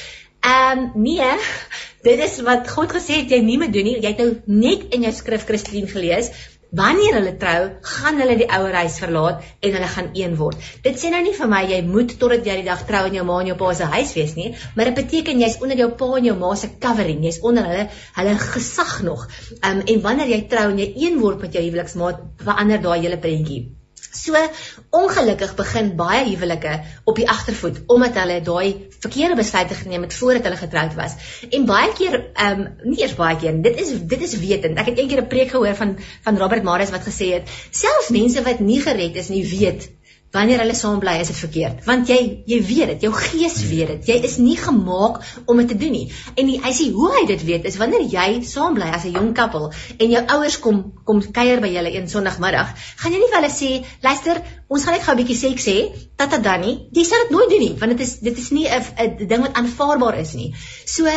Ehm 0.47 0.83
um, 0.83 0.91
nee, 1.03 1.31
dit 2.07 2.19
is 2.23 2.37
wat 2.47 2.69
God 2.71 2.93
gesê 2.95 3.21
het 3.21 3.33
jy 3.33 3.41
nie 3.43 3.57
moet 3.59 3.73
doen 3.73 3.89
nie. 3.89 3.97
Jy 3.99 4.13
het 4.13 4.21
nou 4.23 4.59
net 4.61 4.93
in 4.95 5.07
jou 5.07 5.15
skrif 5.15 5.47
Christine 5.49 5.89
gelees 5.91 6.31
Wanneer 6.75 7.15
hulle 7.15 7.31
trou, 7.39 7.59
gaan 7.89 8.17
hulle 8.19 8.33
die 8.41 8.47
ouer 8.51 8.73
huis 8.81 8.97
verlaat 8.99 9.43
en 9.63 9.75
hulle 9.77 9.87
gaan 9.87 10.09
een 10.19 10.33
word. 10.35 10.59
Dit 10.83 10.99
sê 10.99 11.11
nou 11.13 11.21
nie 11.23 11.31
vir 11.37 11.47
my 11.47 11.61
jy 11.63 11.79
moet 11.87 12.11
totdat 12.19 12.43
jy 12.49 12.57
die 12.59 12.65
dag 12.67 12.81
trou 12.89 13.05
in 13.07 13.15
jou 13.15 13.23
ma 13.29 13.37
en 13.39 13.47
jou 13.47 13.55
pa 13.61 13.71
se 13.77 13.87
huis 13.93 14.11
wees 14.17 14.35
nie, 14.35 14.49
maar 14.75 14.91
dit 14.91 14.99
beteken 14.99 15.39
jy's 15.39 15.55
onder 15.63 15.79
jou 15.79 15.87
pa 16.01 16.09
en 16.17 16.27
jou 16.27 16.35
ma 16.35 16.51
se 16.59 16.69
covering, 16.83 17.23
jy's 17.23 17.39
onder 17.39 17.69
hulle 17.71 17.87
hulle 18.19 18.35
gesag 18.43 18.97
nog. 19.07 19.23
Um, 19.61 19.79
en 19.79 20.03
wanneer 20.03 20.33
jy 20.35 20.41
trou 20.51 20.67
en 20.73 20.83
jy 20.83 20.91
een 21.05 21.21
word 21.23 21.47
met 21.47 21.55
jou 21.55 21.63
huweliksmaat, 21.69 22.23
verander 22.43 22.83
daai 22.83 22.99
hele 22.99 23.21
prentjie. 23.23 23.61
So 24.11 24.39
ongelukkig 24.89 25.55
begin 25.55 25.95
baie 25.95 26.23
huwelike 26.25 26.73
op 27.03 27.15
die 27.15 27.27
agtervoet 27.29 27.81
omdat 27.87 28.19
hulle 28.21 28.39
daai 28.41 28.87
verkeerde 28.99 29.35
besluite 29.35 29.73
geneem 29.73 30.07
het 30.07 30.13
voordat 30.13 30.47
hulle 30.47 30.59
getroud 30.61 30.95
was. 30.95 31.17
En 31.49 31.65
baie 31.65 31.91
keer 31.93 32.19
ehm 32.33 32.61
um, 32.61 32.67
nie 32.83 33.01
eers 33.01 33.15
baie 33.15 33.37
keer, 33.37 33.61
dit 33.61 33.79
is 33.79 33.93
dit 34.13 34.21
is 34.21 34.37
wetend. 34.39 34.79
Ek 34.79 34.91
het 34.91 34.97
eendag 34.97 35.23
'n 35.25 35.27
preek 35.27 35.51
gehoor 35.51 35.75
van 35.75 35.97
van 36.21 36.37
Robert 36.37 36.63
Maris 36.63 36.93
wat 36.95 37.07
gesê 37.07 37.33
het, 37.33 37.49
selfs 37.71 38.09
mense 38.09 38.43
wat 38.43 38.59
nie 38.59 38.81
gered 38.81 39.15
is 39.15 39.29
nie 39.29 39.45
weet 39.45 39.89
wanneer 40.35 40.59
hulle 40.59 40.75
saam 40.75 40.99
bly 40.99 41.15
is 41.21 41.31
dit 41.31 41.39
verkeerd. 41.39 41.83
Want 41.87 42.09
jy 42.11 42.19
jy 42.49 42.59
weet 42.67 42.91
dit 42.93 43.07
jou 43.07 43.13
gees 43.15 43.57
weet 43.69 43.93
dit 43.93 44.09
jy 44.11 44.17
is 44.27 44.37
nie 44.43 44.57
gemaak 44.59 45.21
om 45.45 45.61
dit 45.61 45.71
te 45.71 45.77
doen 45.79 45.95
nie. 45.95 46.07
En 46.35 46.49
die, 46.49 46.59
hy 46.63 46.73
sê 46.75 46.89
hoe 46.93 47.11
hy 47.15 47.25
dit 47.29 47.45
weet 47.47 47.67
is 47.69 47.79
wanneer 47.81 48.05
jy 48.11 48.43
saam 48.47 48.75
bly 48.77 48.89
as 48.93 49.05
'n 49.05 49.15
jong 49.15 49.33
koppel 49.37 49.71
en 49.97 50.11
jou 50.11 50.23
ouers 50.35 50.59
kom 50.59 50.83
kom 51.07 51.21
kuier 51.21 51.61
by 51.63 51.71
julle 51.71 51.93
een 51.95 52.09
sonoggmiddag 52.11 52.73
gaan 52.97 53.13
jy 53.13 53.19
nie 53.19 53.31
vir 53.31 53.39
hulle 53.41 53.53
sê 53.53 53.71
luister 54.03 54.41
ons 54.67 54.83
gaan 54.83 54.97
net 54.97 55.03
gou 55.05 55.13
'n 55.15 55.19
bietjie 55.21 55.39
seks 55.39 55.65
hê 55.71 55.79
tata 56.19 56.37
Danny 56.43 56.71
jy 56.91 57.03
sal 57.07 57.23
dit 57.23 57.31
nooit 57.35 57.49
doen 57.49 57.61
nie 57.63 57.75
want 57.79 57.93
dit 57.93 58.01
is 58.05 58.13
dit 58.19 58.37
is 58.37 58.49
nie 58.51 58.67
'n 58.67 59.27
ding 59.27 59.41
wat 59.41 59.53
aanvaarbaar 59.53 60.19
is 60.19 60.33
nie. 60.33 60.53
So 60.85 61.07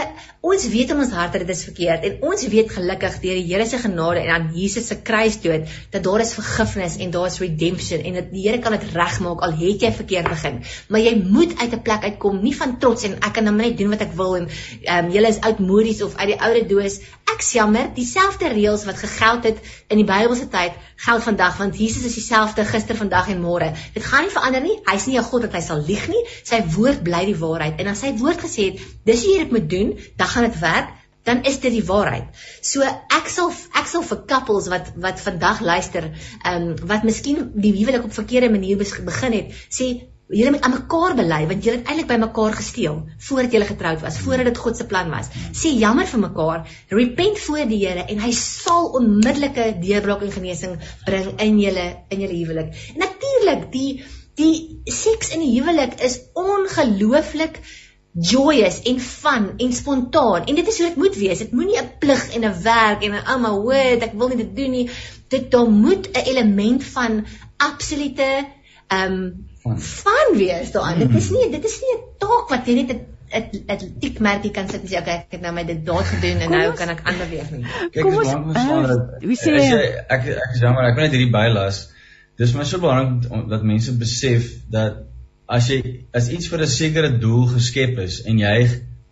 ons 0.40 0.66
weet 0.72 0.90
in 0.90 1.00
ons 1.02 1.10
harte 1.12 1.38
dit 1.38 1.50
is 1.50 1.64
verkeerd 1.64 2.04
en 2.08 2.22
ons 2.30 2.46
weet 2.52 2.70
gelukkig 2.70 3.16
deur 3.22 3.34
die 3.40 3.46
Here 3.50 3.66
se 3.66 3.78
genade 3.78 4.20
en 4.20 4.30
aan 4.34 4.46
Jesus 4.54 4.86
se 4.86 4.96
kruisdood 4.96 5.66
dat 5.90 6.02
daar 6.02 6.20
is 6.20 6.34
vergifnis 6.34 6.96
en 6.96 7.10
daar 7.10 7.26
is 7.26 7.40
redemption 7.40 8.00
en 8.00 8.14
dat 8.14 8.30
die 8.32 8.46
Here 8.46 8.58
kan 8.58 8.72
dit 8.72 8.86
regmaak 8.94 9.42
al 9.42 9.52
het 9.52 9.82
jy 9.82 9.92
verkeerd 9.92 10.28
begin. 10.28 10.62
Maar 10.88 11.00
jy 11.00 11.14
moet 11.24 11.58
uit 11.58 11.72
'n 11.72 11.82
plek 11.82 12.02
uitkom 12.04 12.42
nie 12.42 12.54
van 12.56 12.78
trots 12.78 13.04
en 13.04 13.18
ek 13.20 13.32
kan 13.32 13.44
nou 13.44 13.56
net 13.56 13.78
doen 13.78 13.90
wat 13.90 14.00
ek 14.00 14.12
wil 14.14 14.36
en 14.36 14.48
ehm 14.48 15.04
um, 15.04 15.10
jy 15.10 15.26
is 15.28 15.40
oudmodies 15.40 16.02
of 16.02 16.14
uit 16.16 16.28
die 16.28 16.40
oude 16.40 16.66
doos. 16.66 17.00
Ek 17.34 17.42
jammer 17.52 17.90
dieselfde 17.94 18.48
reëls 18.48 18.84
wat 18.84 18.96
gegeld 18.96 19.44
het 19.44 19.58
in 19.88 19.96
die 19.96 20.04
Bybelse 20.04 20.48
tyd 20.48 20.72
geld 20.96 21.22
vandag 21.22 21.56
want 21.58 21.78
Jesus 21.78 22.04
is 22.04 22.14
dieselfde 22.14 22.64
gister 22.64 22.96
vandag 22.96 23.28
en 23.28 23.39
môre. 23.42 23.72
Dit 23.94 24.04
gaan 24.04 24.26
nie 24.26 24.34
verander 24.34 24.62
nie. 24.64 24.78
Hy's 24.86 25.06
nie 25.06 25.18
'n 25.18 25.28
God 25.30 25.42
dat 25.48 25.58
hy 25.58 25.60
sal 25.64 25.82
lieg 25.90 26.08
nie. 26.08 26.22
Sy 26.44 26.62
woord 26.76 27.02
bly 27.02 27.24
die 27.32 27.36
waarheid. 27.36 27.80
En 27.80 27.86
as 27.86 28.02
hy 28.02 28.14
woord 28.16 28.40
gesê 28.46 28.70
het 28.70 28.80
dis 29.04 29.24
hoe 29.24 29.32
jy 29.34 29.38
dit 29.44 29.52
moet 29.56 29.70
doen 29.70 29.98
dan 30.16 30.26
gaan 30.26 30.50
dit 30.50 30.58
werk 30.60 30.96
dan 31.24 31.42
is 31.44 31.60
dit 31.60 31.72
die 31.72 31.84
waarheid. 31.84 32.30
So 32.64 32.82
ek 32.82 33.28
sal 33.28 33.52
ek 33.76 33.88
sal 33.90 34.04
vir 34.06 34.22
couples 34.26 34.68
wat 34.72 34.92
wat 34.96 35.20
vandag 35.20 35.60
luister, 35.60 36.08
ehm 36.44 36.70
um, 36.70 36.70
wat 36.92 37.04
miskien 37.04 37.50
die 37.54 37.74
huwelik 37.76 38.04
op 38.08 38.16
verkeerde 38.16 38.50
manier 38.50 38.80
begin 38.80 39.36
het, 39.36 39.52
sê 39.68 39.90
julle 40.30 40.52
moet 40.54 40.62
aan 40.66 40.76
mekaar 40.76 41.16
bely 41.18 41.40
want 41.50 41.64
julle 41.66 41.80
het 41.80 41.88
eintlik 41.90 42.08
by 42.10 42.18
mekaar 42.22 42.54
gesteel 42.54 43.00
voordat 43.28 43.54
julle 43.56 43.66
getroud 43.66 44.04
was, 44.04 44.18
voordat 44.22 44.50
dit 44.50 44.62
God 44.62 44.78
se 44.78 44.86
plan 44.86 45.10
was. 45.10 45.30
Sê 45.58 45.72
jammer 45.74 46.06
vir 46.06 46.22
mekaar, 46.22 46.62
repent 46.94 47.42
voor 47.46 47.66
die 47.70 47.80
Here 47.82 48.06
en 48.06 48.22
hy 48.22 48.30
sal 48.36 48.92
onmiddellike 49.00 49.66
deurbraak 49.82 50.22
en 50.26 50.32
genesing 50.36 50.78
bring 51.06 51.34
in 51.42 51.60
julle 51.64 51.86
in 52.14 52.24
julle 52.24 52.38
huwelik. 52.38 52.80
Natuurlik 53.02 53.68
die 53.74 53.90
die 54.38 54.80
seks 54.94 55.34
in 55.34 55.42
die 55.44 55.52
huwelik 55.58 55.98
is 56.06 56.20
ongelooflik 56.38 57.58
joyous 58.14 58.80
en 58.90 58.98
fun 59.02 59.50
en 59.58 59.74
spontaan 59.74 60.46
en 60.46 60.56
dit 60.58 60.70
is 60.70 60.78
hoe 60.78 60.88
dit 60.88 61.02
moet 61.02 61.18
wees. 61.18 61.42
Dit 61.42 61.52
moenie 61.52 61.78
'n 61.82 61.90
plig 61.98 62.24
en 62.34 62.44
'n 62.44 62.62
werk 62.62 63.02
en 63.02 63.18
'n 63.18 63.26
ouma 63.34 63.52
word 63.58 64.02
ek 64.02 64.14
wil 64.14 64.28
nie 64.28 64.42
dit 64.46 64.56
doen 64.56 64.70
nie. 64.70 64.90
Dit 65.28 65.50
daar 65.50 65.70
moet 65.70 66.06
'n 66.06 66.26
element 66.30 66.84
van 66.84 67.26
absolute 67.56 68.46
ehm 68.88 69.12
um, 69.12 69.49
fun 69.62 70.36
wees 70.36 70.72
daarin. 70.72 70.98
Dit 71.04 71.16
is 71.20 71.30
nie 71.30 71.50
dit 71.52 71.64
is 71.64 71.80
nie 71.84 71.94
'n 71.96 72.02
taak 72.18 72.50
wat 72.50 72.66
jy 72.66 72.74
net 72.80 72.90
'n 72.90 73.06
'n 73.30 74.00
tikmerkie 74.00 74.50
kan 74.50 74.68
sit 74.68 74.82
en 74.82 74.88
sê 74.88 74.98
okay, 74.98 75.16
ek 75.22 75.36
het 75.36 75.42
nou 75.42 75.52
my 75.54 75.64
dit 75.64 75.84
daar 75.86 76.04
gedoen 76.04 76.40
en 76.46 76.50
nou 76.50 76.72
kan 76.74 76.88
ek 76.88 77.02
aanbeweeg 77.04 77.50
nie. 77.50 77.64
Kyk, 77.92 78.04
ons 78.04 78.32
maak 78.34 78.46
ons 78.46 78.56
van 78.56 79.28
wie 79.28 79.36
sê 79.36 79.54
ek 80.08 80.26
ek 80.26 80.54
is 80.54 80.60
jammer, 80.60 80.88
ek 80.88 80.96
wil 80.96 81.04
net 81.04 81.14
hierdie 81.14 81.32
bylas. 81.32 81.90
Dis 82.40 82.54
maar 82.56 82.66
so 82.66 82.80
belangrik 82.80 83.48
dat 83.50 83.62
mense 83.62 83.92
besef 84.00 84.48
dat 84.70 85.04
as 85.46 85.68
jy 85.68 86.06
as 86.14 86.30
iets 86.30 86.48
vir 86.48 86.62
'n 86.62 86.66
sekere 86.66 87.10
doel 87.18 87.46
geskep 87.54 87.98
is 87.98 88.22
en 88.24 88.38
jy 88.38 88.56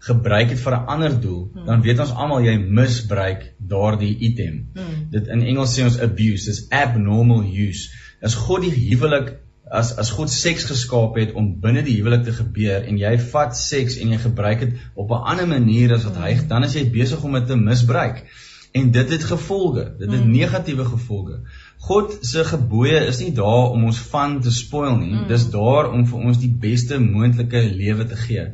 gebruik 0.09 0.49
dit 0.49 0.61
vir 0.65 0.75
'n 0.77 0.87
ander 0.95 1.21
doel, 1.21 1.51
hmm. 1.53 1.67
dan 1.67 1.83
weet 1.83 2.01
ons 2.01 2.15
almal 2.15 2.43
jy 2.43 2.57
misbruik 2.59 3.53
daardie 3.59 4.17
item. 4.31 4.69
Hmm. 4.75 5.11
Dit 5.11 5.27
in 5.29 5.43
Engels 5.43 5.75
sê 5.79 5.85
ons 5.85 5.99
abuse, 6.01 6.47
dis 6.47 6.67
abnormal 6.71 7.43
use. 7.43 7.91
As 8.23 8.35
God 8.35 8.63
die 8.63 8.75
huwelik 8.75 9.35
as 9.71 9.95
as 9.99 10.11
God 10.11 10.31
seks 10.31 10.65
geskaap 10.71 11.17
het 11.21 11.33
om 11.39 11.55
binne 11.61 11.83
die 11.87 11.97
huwelik 11.99 12.25
te 12.25 12.33
gebeur 12.33 12.85
en 12.89 12.99
jy 12.99 13.15
vat 13.33 13.57
seks 13.57 13.99
en 14.03 14.13
jy 14.15 14.19
gebruik 14.23 14.61
dit 14.61 14.77
op 14.95 15.11
'n 15.11 15.25
ander 15.33 15.49
manier 15.49 15.95
as 15.95 16.05
wat 16.05 16.17
hy, 16.17 16.35
hmm. 16.35 16.49
dan 16.49 16.65
is 16.65 16.75
jy 16.75 16.91
besig 16.91 17.25
om 17.25 17.33
dit 17.33 17.47
te 17.47 17.57
misbruik. 17.57 18.25
En 18.73 18.91
dit 18.93 19.11
het 19.11 19.25
gevolge, 19.25 19.85
dit 19.99 20.11
het 20.11 20.21
hmm. 20.21 20.31
negatiewe 20.31 20.85
gevolge. 20.85 21.41
God 21.79 22.19
se 22.21 22.45
gebooie 22.45 22.99
is 23.07 23.21
nie 23.23 23.33
daar 23.33 23.71
om 23.71 23.85
ons 23.85 23.99
van 24.11 24.41
te 24.41 24.51
spoil 24.51 24.97
nie. 24.99 25.15
Mm. 25.15 25.29
Dis 25.31 25.47
daar 25.51 25.93
om 25.95 26.05
vir 26.11 26.27
ons 26.31 26.41
die 26.43 26.51
beste 26.51 26.99
moontlike 26.99 27.63
lewe 27.71 28.07
te 28.11 28.19
gee. 28.19 28.49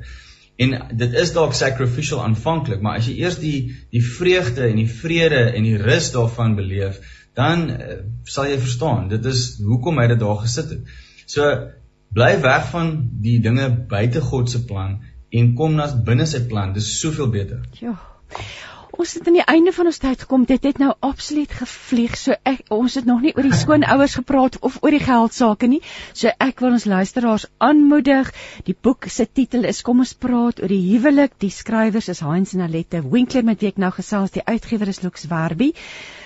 En 0.56 0.74
dit 0.92 1.16
is 1.18 1.32
dalk 1.34 1.56
sacrificial 1.58 2.20
aanvanklik, 2.22 2.82
maar 2.84 3.00
as 3.00 3.08
jy 3.10 3.16
eers 3.24 3.40
die 3.42 3.74
die 3.90 4.04
vreugde 4.04 4.68
en 4.68 4.76
die 4.78 4.90
vrede 4.90 5.40
en 5.56 5.66
die 5.66 5.80
rus 5.80 6.12
daarvan 6.14 6.54
beleef, 6.54 7.00
dan 7.35 7.70
uh, 7.70 7.97
sal 8.30 8.51
jy 8.51 8.59
verstaan, 8.62 9.09
dit 9.11 9.24
is 9.26 9.47
hoekom 9.62 9.99
hy 9.99 10.07
dit 10.12 10.20
daar 10.20 10.39
gesit 10.45 10.70
het. 10.76 10.95
So 11.26 11.49
bly 12.14 12.35
weg 12.45 12.68
van 12.70 12.93
die 13.24 13.41
dinge 13.43 13.70
buite 13.91 14.22
God 14.22 14.51
se 14.51 14.62
plan 14.68 15.01
en 15.35 15.55
kom 15.59 15.74
na 15.74 15.89
binne 16.07 16.26
sy 16.30 16.45
plan. 16.51 16.74
Dis 16.76 16.93
soveel 17.01 17.32
beter. 17.35 17.64
Ja. 17.80 17.97
Ons 18.95 19.16
het 19.16 19.26
aan 19.26 19.35
die 19.35 19.47
einde 19.51 19.72
van 19.74 19.89
ons 19.91 19.99
tyd 19.99 20.20
gekom. 20.22 20.45
Dit 20.47 20.66
het 20.68 20.78
nou 20.78 20.93
absoluut 21.03 21.51
gevlieg. 21.51 22.14
So 22.18 22.37
ek 22.47 22.70
ons 22.74 22.95
het 22.95 23.09
nog 23.09 23.24
nie 23.24 23.32
oor 23.35 23.47
die 23.49 23.57
skoonouers 23.59 24.14
gepraat 24.20 24.61
of 24.62 24.76
oor 24.87 24.95
die 24.95 25.03
geld 25.03 25.35
sake 25.35 25.66
nie. 25.70 25.80
So 26.14 26.30
ek 26.47 26.62
wil 26.62 26.76
ons 26.76 26.87
luisteraars 26.87 27.49
aanmoedig. 27.59 28.30
Die 28.68 28.76
boek 28.78 29.09
se 29.11 29.26
titel 29.26 29.66
is 29.66 29.82
Kom 29.82 30.05
ons 30.05 30.14
praat 30.14 30.62
oor 30.62 30.70
die 30.70 30.85
huwelik. 30.93 31.35
Die 31.43 31.51
skrywers 31.51 32.12
is 32.14 32.22
Heinz 32.22 32.55
en 32.55 32.62
Alette 32.68 33.03
Winkler 33.03 33.43
met 33.43 33.64
wie 33.64 33.72
ek 33.74 33.82
nou 33.82 33.91
gesels. 33.99 34.37
Die 34.37 34.47
uitgewer 34.47 34.95
is 34.95 35.03
Lux 35.03 35.26
Werby. 35.32 35.72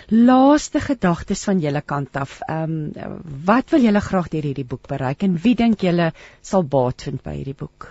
Laaste 0.09 0.81
gedagtes 0.81 1.45
van 1.45 1.61
julle 1.61 1.83
kant 1.85 2.17
af. 2.17 2.39
Ehm 2.49 2.75
um, 2.97 3.21
wat 3.45 3.71
wil 3.75 3.85
julle 3.85 4.01
graag 4.01 4.31
deur 4.33 4.47
hierdie 4.49 4.65
boek 4.65 4.89
bereik 4.89 5.23
en 5.27 5.37
wie 5.45 5.55
dink 5.55 5.85
julle 5.85 6.13
sal 6.41 6.65
baat 6.65 7.05
vind 7.05 7.23
by 7.23 7.35
hierdie 7.37 7.57
boek? 7.59 7.91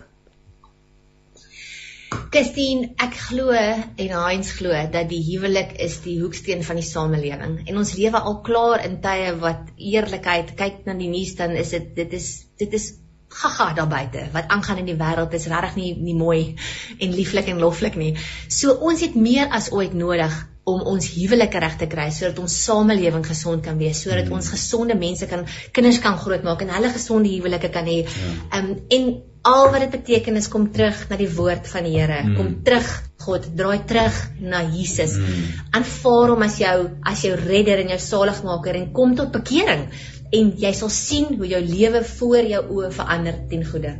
Christine, 2.32 2.90
ek 3.04 3.16
glo 3.28 3.52
en 3.54 4.14
Heinz 4.16 4.52
glo 4.58 4.74
dat 4.94 5.10
die 5.12 5.22
huwelik 5.28 5.76
is 5.84 6.00
die 6.06 6.18
hoeksteen 6.22 6.64
van 6.64 6.80
die 6.80 6.88
samelewing. 6.90 7.58
En 7.68 7.78
ons 7.78 7.94
lewe 8.00 8.20
al 8.20 8.40
klaar 8.48 8.86
in 8.88 8.98
tye 9.04 9.34
wat 9.44 9.70
eerlikheid, 9.78 10.56
kyk 10.58 10.86
na 10.88 10.96
die 10.98 11.12
nuus 11.12 11.36
dan 11.40 11.54
is 11.60 11.76
dit 11.76 11.94
dit 12.00 12.18
is 12.18 12.30
dit 12.58 12.74
is 12.80 12.94
gaga 13.30 13.74
daar 13.74 13.88
buite. 13.88 14.28
Wat 14.34 14.48
aangaan 14.48 14.78
in 14.84 14.92
die 14.92 14.98
wêreld 14.98 15.34
is 15.34 15.48
regtig 15.52 15.76
nie 15.76 15.96
nie 16.00 16.16
mooi 16.16 16.56
en 17.00 17.16
lieflik 17.16 17.48
en 17.52 17.60
loflik 17.60 17.96
nie. 17.96 18.14
So 18.50 18.74
ons 18.74 19.02
het 19.02 19.16
meer 19.16 19.50
as 19.52 19.72
ooit 19.72 19.94
nodig 19.94 20.34
om 20.68 20.82
ons 20.84 21.06
huwelike 21.16 21.60
reg 21.64 21.78
te 21.80 21.88
kry 21.88 22.10
sodat 22.12 22.40
ons 22.44 22.56
samelewing 22.66 23.24
gesond 23.26 23.64
kan 23.64 23.78
wees, 23.80 24.02
sodat 24.04 24.28
mm. 24.28 24.36
ons 24.36 24.50
gesonde 24.52 24.98
mense 25.00 25.28
kan 25.32 25.46
kinders 25.76 26.02
kan 26.04 26.18
grootmaak 26.20 26.66
en 26.66 26.74
hulle 26.76 26.92
gesonde 26.92 27.32
huwelike 27.32 27.72
kan 27.72 27.88
hê. 27.88 28.02
Ja. 28.04 28.34
Ehm 28.60 28.72
um, 28.74 28.80
en 28.98 29.10
al 29.48 29.70
wat 29.72 29.86
dit 29.86 29.94
beteken 29.94 30.36
is 30.36 30.50
kom 30.52 30.66
terug 30.76 31.06
na 31.10 31.16
die 31.16 31.30
woord 31.32 31.70
van 31.72 31.86
die 31.88 31.94
Here. 31.96 32.18
Mm. 32.24 32.36
Kom 32.36 32.50
terug, 32.68 32.90
God, 33.24 33.48
draai 33.56 33.86
terug 33.88 34.18
na 34.44 34.60
Jesus. 34.74 35.16
Mm. 35.16 35.46
Aanvaar 35.80 36.34
hom 36.34 36.44
as 36.44 36.60
jou 36.60 36.76
as 37.14 37.24
jou 37.24 37.32
redder 37.40 37.86
en 37.86 37.94
jou 37.96 38.02
saligmaker 38.10 38.76
en 38.76 38.92
kom 38.98 39.16
tot 39.16 39.32
bekering 39.32 39.88
en 40.32 40.52
jy 40.60 40.74
sal 40.76 40.92
sien 40.92 41.36
hoe 41.38 41.48
jou 41.48 41.62
lewe 41.64 42.04
voor 42.18 42.50
jou 42.52 42.64
oë 42.78 42.92
verander 42.96 43.40
ten 43.50 43.64
goeie. 43.66 43.94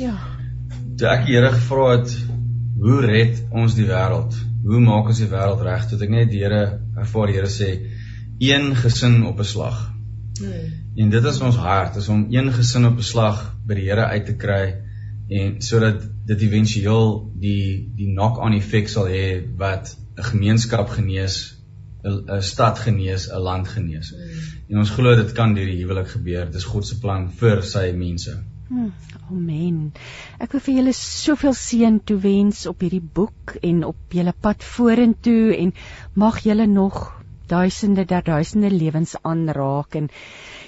Ja. 0.00 0.14
Toe 0.96 1.08
ek 1.12 1.26
die 1.26 1.36
Here 1.36 1.52
gevra 1.52 1.90
het, 1.96 2.14
hoe 2.80 3.00
red 3.04 3.42
ons 3.50 3.76
die 3.76 3.88
wêreld? 3.88 4.36
Hoe 4.66 4.80
maak 4.80 5.10
ons 5.12 5.20
die 5.20 5.28
wêreld 5.30 5.62
reg? 5.64 5.84
Toe 5.88 6.00
ek 6.02 6.12
net 6.12 6.32
die 6.32 6.42
Here 6.44 6.80
ervaar 6.96 7.30
die 7.30 7.38
Here 7.38 7.52
sê 7.52 7.70
een 8.40 8.74
gesin 8.76 9.22
op 9.28 9.40
'n 9.40 9.44
slag. 9.44 9.92
Hmm. 10.40 10.72
En 10.96 11.10
dit 11.10 11.24
is 11.24 11.40
ons 11.40 11.56
hart, 11.56 11.96
is 11.96 12.08
om 12.08 12.26
een 12.30 12.52
gesin 12.52 12.86
op 12.86 12.98
'n 12.98 13.10
slag 13.12 13.54
by 13.66 13.74
die 13.74 13.88
Here 13.88 14.04
uit 14.04 14.26
te 14.26 14.36
kry 14.36 14.82
en 15.28 15.62
sodat 15.62 16.02
dit 16.26 16.42
éventueel 16.42 17.32
die 17.40 17.92
die 17.96 18.12
knock-on 18.12 18.54
effek 18.54 18.88
sal 18.88 19.08
hê 19.10 19.42
wat 19.58 19.96
'n 20.16 20.22
gemeenskap 20.22 20.88
genees, 20.88 21.56
'n 22.04 22.42
stad 22.42 22.78
genees, 22.78 23.28
'n 23.30 23.40
land 23.40 23.68
genees. 23.68 24.12
Mm. 24.12 24.55
En 24.70 24.82
ons 24.82 24.90
glo 24.90 25.14
dit 25.14 25.32
kan 25.36 25.54
deur 25.54 25.68
die 25.70 25.80
huwelik 25.82 26.08
gebeur. 26.16 26.46
Dit 26.50 26.60
is 26.60 26.68
God 26.68 26.86
se 26.86 26.98
plan 27.02 27.28
vir 27.40 27.62
sy 27.62 27.90
mense. 27.94 28.34
Hmm, 28.66 28.90
amen. 29.30 29.92
Ek 30.42 30.56
wil 30.56 30.62
vir 30.64 30.78
julle 30.80 30.94
soveel 30.98 31.54
seën 31.54 32.00
toewens 32.10 32.64
op 32.66 32.82
hierdie 32.82 33.04
boek 33.18 33.54
en 33.62 33.84
op 33.86 34.16
julle 34.18 34.34
pad 34.46 34.66
vorentoe 34.66 35.54
en 35.54 35.70
mag 36.18 36.40
julle 36.42 36.66
nog 36.66 37.04
duisende 37.46 38.04
der 38.10 38.26
duisende 38.26 38.72
lewens 38.74 39.14
aanraak 39.22 39.94
en 39.94 40.10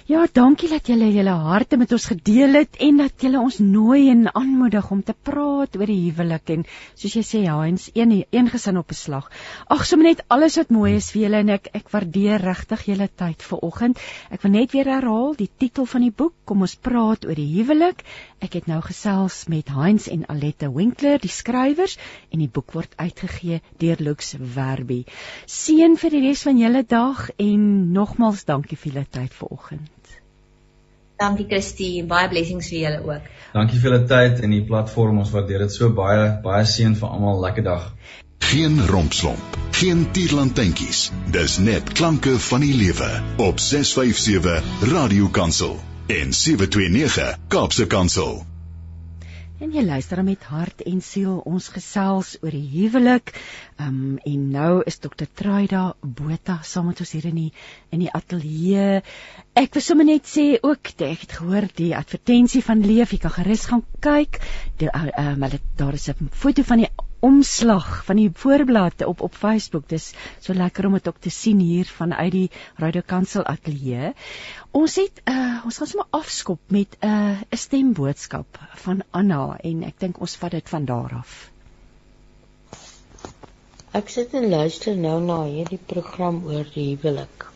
Ja, 0.09 0.23
dankie 0.33 0.71
dat 0.73 0.87
julle 0.89 1.11
julle 1.13 1.35
harte 1.45 1.77
met 1.77 1.91
ons 1.93 2.07
gedeel 2.09 2.57
het 2.57 2.79
en 2.81 3.03
dat 3.03 3.21
julle 3.21 3.43
ons 3.45 3.59
nooi 3.61 4.07
en 4.09 4.31
aanmoedig 4.31 4.87
om 4.95 5.03
te 5.05 5.13
praat 5.13 5.75
oor 5.77 5.91
die 5.91 5.99
huwelik 6.07 6.49
en 6.55 6.63
soos 6.95 7.17
jy 7.19 7.23
sê, 7.29 7.41
ja, 7.45 7.57
eens 7.67 7.91
een 7.93 8.15
een 8.17 8.49
gesin 8.49 8.79
op 8.81 8.89
'n 8.89 8.97
slag. 8.97 9.27
Ag, 9.69 9.85
sommer 9.85 10.09
net 10.09 10.23
alles 10.29 10.57
wat 10.57 10.71
mooi 10.71 10.95
is 10.97 11.11
vir 11.13 11.23
julle 11.23 11.43
en 11.45 11.51
ek 11.57 11.69
ek 11.75 11.93
waardeer 11.93 12.41
regtig 12.41 12.87
julle 12.87 13.09
tyd 13.15 13.43
vanoggend. 13.43 14.01
Ek 14.31 14.41
wil 14.43 14.51
net 14.53 14.73
weer 14.73 14.89
herhaal 14.89 15.35
die 15.37 15.51
titel 15.59 15.85
van 15.85 16.01
die 16.01 16.17
boek, 16.23 16.33
kom 16.45 16.63
ons 16.63 16.75
praat 16.75 17.27
oor 17.27 17.35
die 17.35 17.53
huwelik. 17.59 18.03
Ek 18.41 18.55
het 18.55 18.67
nou 18.67 18.81
gesels 18.81 19.45
met 19.49 19.69
Heinz 19.69 20.09
en 20.09 20.25
Alette 20.27 20.73
Winkler, 20.73 21.19
die 21.19 21.29
skrywers, 21.29 21.99
en 22.33 22.39
die 22.39 22.49
boek 22.49 22.73
word 22.73 22.95
uitgegee 22.97 23.61
deur 23.77 23.97
Lux 24.01 24.37
Werby. 24.41 25.05
Seën 25.45 25.97
vir 25.99 26.11
die 26.11 26.27
res 26.29 26.43
van 26.49 26.57
julle 26.57 26.83
dag 26.83 27.29
en 27.37 27.93
nogmals 27.93 28.45
dankie 28.45 28.77
vir 28.79 28.93
julle 28.93 29.07
tyd 29.11 29.35
vanoggend. 29.35 29.98
Dankie 31.19 31.49
Christie, 31.51 32.05
baie 32.07 32.29
blessings 32.31 32.69
vir 32.71 32.79
julle 32.79 32.99
ook. 33.03 33.31
Dankie 33.55 33.79
vir 33.81 33.91
julle 33.91 34.05
tyd 34.11 34.43
en 34.47 34.53
die 34.55 34.63
platform. 34.69 35.19
Ons 35.25 35.33
waardeer 35.35 35.65
dit 35.67 35.75
so 35.75 35.91
baie. 35.91 36.29
Baie 36.45 36.67
seën 36.73 36.95
vir 37.01 37.09
almal. 37.09 37.41
Lekker 37.43 37.67
dag. 37.67 37.89
Geen 38.49 38.79
rompslomp, 38.87 39.57
geen 39.77 40.07
tierlantjies. 40.15 41.09
Dis 41.35 41.59
net 41.59 41.91
klanke 41.99 42.37
van 42.51 42.63
die 42.65 42.75
lewe 42.75 43.11
op 43.49 43.59
657 43.61 44.93
Radio 44.93 45.29
Kansel 45.41 45.75
en 46.21 46.33
729 46.33 47.35
Kaapse 47.49 47.87
Kansel. 47.87 48.39
En 49.59 49.73
jy 49.75 49.83
luister 49.83 50.21
met 50.23 50.45
hart 50.47 50.85
en 50.87 51.01
siel 51.03 51.41
ons 51.51 51.65
gesels 51.75 52.37
oor 52.45 52.55
die 52.55 52.69
huwelik. 52.77 53.33
Um 53.83 54.21
en 54.31 54.45
nou 54.53 54.85
is 54.87 55.01
Dr. 55.03 55.27
Traida 55.41 55.81
Botha 56.21 56.61
saam 56.63 56.87
met 56.93 57.03
ons 57.03 57.15
hier 57.17 57.27
in 57.27 57.41
die 57.41 57.49
in 57.91 58.05
die 58.05 58.13
ateljee. 58.21 59.01
Ek 59.59 59.75
wil 59.75 59.83
sommer 59.83 60.07
net 60.07 60.31
sê 60.31 60.47
ook 60.63 60.93
ek 60.95 61.27
het 61.27 61.35
gehoor 61.41 61.67
die 61.81 61.91
advertensie 61.99 62.63
van 62.63 62.87
Leef, 62.87 63.17
jy 63.17 63.19
kan 63.27 63.35
gerus 63.41 63.67
gaan 63.73 63.83
kyk. 63.99 64.39
Uh, 64.79 65.09
um, 65.25 65.43
hulle 65.49 65.61
daar 65.83 65.99
is 65.99 66.07
'n 66.15 66.31
foto 66.31 66.63
van 66.63 66.85
die 66.85 66.93
omslag 67.21 68.05
van 68.05 68.17
die 68.17 68.31
voorblad 68.33 69.05
op 69.05 69.21
op 69.21 69.35
Facebook. 69.35 69.89
Dis 69.89 70.13
so 70.41 70.55
lekker 70.55 70.87
om 70.87 70.93
dit 70.93 71.09
ook 71.09 71.19
te 71.19 71.31
sien 71.31 71.59
hier 71.59 71.87
vanuit 71.87 72.33
die 72.33 72.51
Radio 72.77 73.03
Kansel 73.07 73.45
ateljee. 73.45 74.13
Ons 74.71 74.97
het 74.97 75.23
uh 75.25 75.65
ons 75.65 75.79
gaan 75.79 75.91
sommer 75.91 76.07
afskop 76.11 76.61
met 76.67 76.97
'n 77.01 77.07
uh, 77.07 77.41
'n 77.51 77.57
stemboodskap 77.57 78.59
van 78.75 79.03
Anna 79.11 79.57
en 79.63 79.83
ek 79.83 79.99
dink 79.99 80.21
ons 80.21 80.37
vat 80.37 80.51
dit 80.51 80.69
van 80.69 80.85
daar 80.85 81.15
af. 81.15 81.51
Ek 83.93 84.09
sit 84.09 84.35
en 84.35 84.49
luister 84.49 84.97
nou 84.97 85.21
na 85.21 85.45
hierdie 85.45 85.81
program 85.87 86.43
oor 86.47 86.67
die 86.75 86.85
huwelik. 86.97 87.47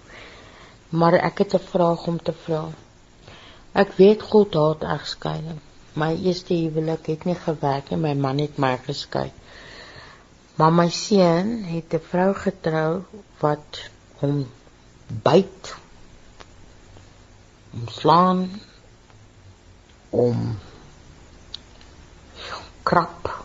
Maar 0.89 1.13
ek 1.13 1.39
het 1.39 1.55
'n 1.55 1.69
vraag 1.73 2.07
om 2.07 2.19
te 2.23 2.33
vra. 2.33 2.69
Ek 3.73 3.93
weet 3.97 4.23
God 4.23 4.55
haat 4.55 4.83
egskeiding. 4.83 5.61
My 5.95 6.17
eerste 6.25 6.55
huwelik 6.55 7.07
het 7.07 7.25
nie 7.25 7.35
gewerk 7.35 7.91
nie, 7.91 7.99
my 7.99 8.15
man 8.15 8.39
het 8.39 8.59
my 8.59 8.79
geskei. 8.87 9.31
Maar 10.63 10.73
my 10.73 10.91
seun 10.95 11.49
het 11.65 11.95
'n 11.95 12.05
vrou 12.09 12.35
getrou 12.35 13.03
wat 13.39 13.79
hom 14.19 14.47
byt. 15.23 15.75
Hom 17.71 17.89
slaan 17.89 18.61
om 20.11 20.59
krap. 22.83 23.43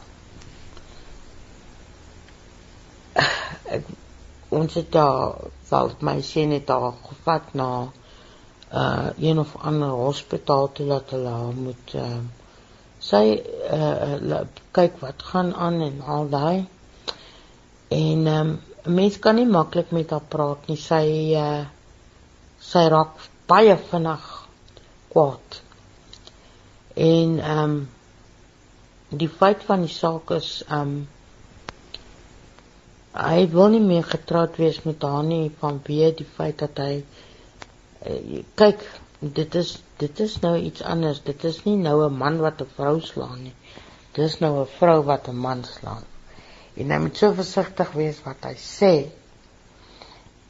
Ek 3.66 3.84
ons 4.50 4.74
het 4.74 4.92
daar 4.92 5.34
sal 5.66 5.92
my 6.00 6.22
seun 6.22 6.52
het 6.52 6.68
daar 6.68 6.94
gevat 7.10 7.54
na 7.54 7.72
uh 8.74 9.10
een 9.18 9.40
of 9.40 9.56
ander 9.58 9.90
hospitaal 9.90 10.72
toe 10.72 10.88
dat 10.88 11.10
hulle 11.10 11.38
moet 11.66 11.94
uh, 11.94 12.18
sy 13.00 13.42
uh, 13.74 14.42
kyk 14.72 15.00
wat 15.00 15.24
gaan 15.34 15.56
aan 15.56 15.82
en 15.82 16.02
al 16.02 16.30
daai 16.30 16.68
En 17.88 18.28
ehm 18.28 18.48
um, 18.48 18.62
'n 18.84 18.94
mens 18.94 19.20
kan 19.20 19.36
nie 19.36 19.48
maklik 19.48 19.92
met 19.92 20.10
haar 20.10 20.28
praat 20.34 20.68
nie. 20.68 20.78
Sy 20.78 21.04
uh 21.40 21.66
sy 22.70 22.84
raak 22.94 23.14
baie 23.48 23.76
vinnig 23.90 24.26
kwaad. 25.12 25.62
En 26.96 27.40
ehm 27.40 27.64
um, 27.64 27.78
die 29.22 29.30
feit 29.30 29.64
van 29.70 29.86
die 29.86 29.94
saak 29.94 30.32
is 30.40 30.50
ehm 30.68 30.82
um, 30.82 31.08
hy 33.28 33.48
wil 33.56 33.72
nie 33.76 33.86
meer 33.86 34.04
getroud 34.04 34.60
wees 34.64 34.82
met 34.84 35.02
haar 35.02 35.24
nie 35.24 35.52
vanweë 35.62 36.12
die 36.20 36.30
feit 36.40 36.60
dat 36.66 36.84
hy 36.84 36.92
uh, 37.00 38.44
kyk 38.64 38.84
dit 39.40 39.56
is 39.64 39.78
dit 40.04 40.20
is 40.28 40.40
nou 40.44 40.58
iets 40.58 40.84
anders. 40.84 41.24
Dit 41.32 41.44
is 41.44 41.64
nie 41.64 41.78
nou 41.88 41.98
'n 42.10 42.20
man 42.26 42.44
wat 42.44 42.62
'n 42.62 42.74
vrou 42.76 43.00
slaan 43.00 43.44
nie. 43.44 43.56
Dit 44.12 44.26
is 44.26 44.40
nou 44.40 44.54
'n 44.60 44.70
vrou 44.78 45.02
wat 45.04 45.28
'n 45.28 45.36
man 45.48 45.64
slaan 45.64 46.04
en 46.78 46.92
hy 46.92 47.00
moet 47.04 47.18
so 47.18 47.34
versigtig 47.34 47.92
wees 47.98 48.20
wat 48.26 48.46
hy 48.50 48.54
sê. 48.62 48.94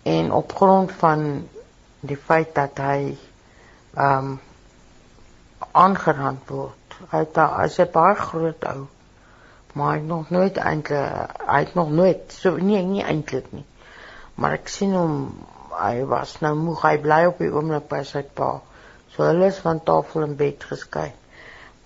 En 0.07 0.31
op 0.31 0.53
grond 0.55 0.91
van 0.99 1.47
die 1.99 2.19
feit 2.19 2.53
dat 2.55 2.77
hy 2.83 2.99
ehm 3.95 4.33
um, 4.33 4.35
aangerand 5.71 6.49
word. 6.49 6.95
Hy 7.11 7.23
het 7.23 7.37
as 7.37 7.79
'n 7.79 7.91
baie 7.93 8.15
groot 8.15 8.63
ou 8.73 8.87
maar 9.77 9.97
hy 9.97 10.01
nog 10.01 10.29
nooit 10.33 10.57
eintlik 10.57 11.33
hy 11.45 11.59
het 11.59 11.73
nog 11.77 11.89
nooit 11.93 12.33
so 12.33 12.55
nee 12.57 12.81
nie 12.83 13.03
eintlik 13.03 13.51
nie. 13.53 13.65
Maar 14.35 14.57
ek 14.57 14.71
sien 14.73 14.93
hom 14.97 15.17
hy 15.77 16.05
was 16.09 16.37
nou 16.41 16.53
moeg 16.57 16.81
hy 16.87 16.95
bly 17.03 17.19
op 17.29 17.41
die 17.43 17.51
oomblik 17.53 17.85
by 17.91 18.01
sy 18.09 18.23
pa. 18.39 18.55
So 19.13 19.27
hulle 19.27 19.51
is 19.51 19.59
van 19.65 19.83
tafel 19.85 20.25
en 20.25 20.37
bed 20.39 20.65
geskei. 20.71 21.11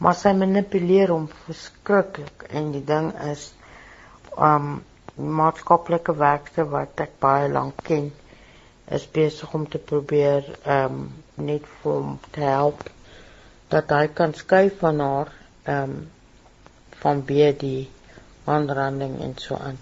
Maar 0.02 0.16
sy 0.18 0.32
manipuleer 0.38 1.12
hom 1.12 1.28
verskriklik 1.46 2.48
en 2.50 2.72
die 2.76 2.84
ding 2.86 3.12
is 3.32 3.50
um 4.50 4.72
maatskaplike 5.42 6.16
werker 6.18 6.68
wat 6.72 7.04
ek 7.06 7.18
baie 7.24 7.50
lank 7.52 7.84
ken 7.90 8.10
is 8.98 9.06
besig 9.18 9.54
om 9.58 9.68
te 9.74 9.80
probeer 9.92 10.48
um, 10.78 11.04
net 11.50 11.68
vir 11.82 11.92
hom 12.00 12.18
te 12.36 12.44
help 12.44 12.84
dat 13.74 13.92
hy 13.96 14.08
kan 14.20 14.34
skei 14.36 14.66
van 14.82 15.00
haar 15.06 15.32
um, 15.76 15.96
van 17.04 17.22
baie 17.28 17.52
die 17.62 17.90
aanranding 18.52 19.20
en 19.24 19.36
so 19.40 19.56
aan. 19.56 19.78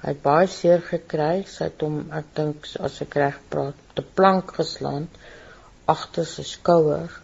Hy 0.00 0.14
het 0.14 0.22
baie 0.24 0.48
seer 0.48 0.80
gekry, 0.84 1.44
sy 1.46 1.68
het 1.68 1.82
hom 1.84 1.98
ek 2.16 2.30
dink 2.36 2.68
as 2.80 3.00
ek 3.04 3.16
reg 3.20 3.36
praat, 3.52 3.82
te 3.94 4.02
plank 4.02 4.54
geslaan 4.56 5.06
agter 5.94 6.26
sy 6.28 6.44
skouer 6.48 7.18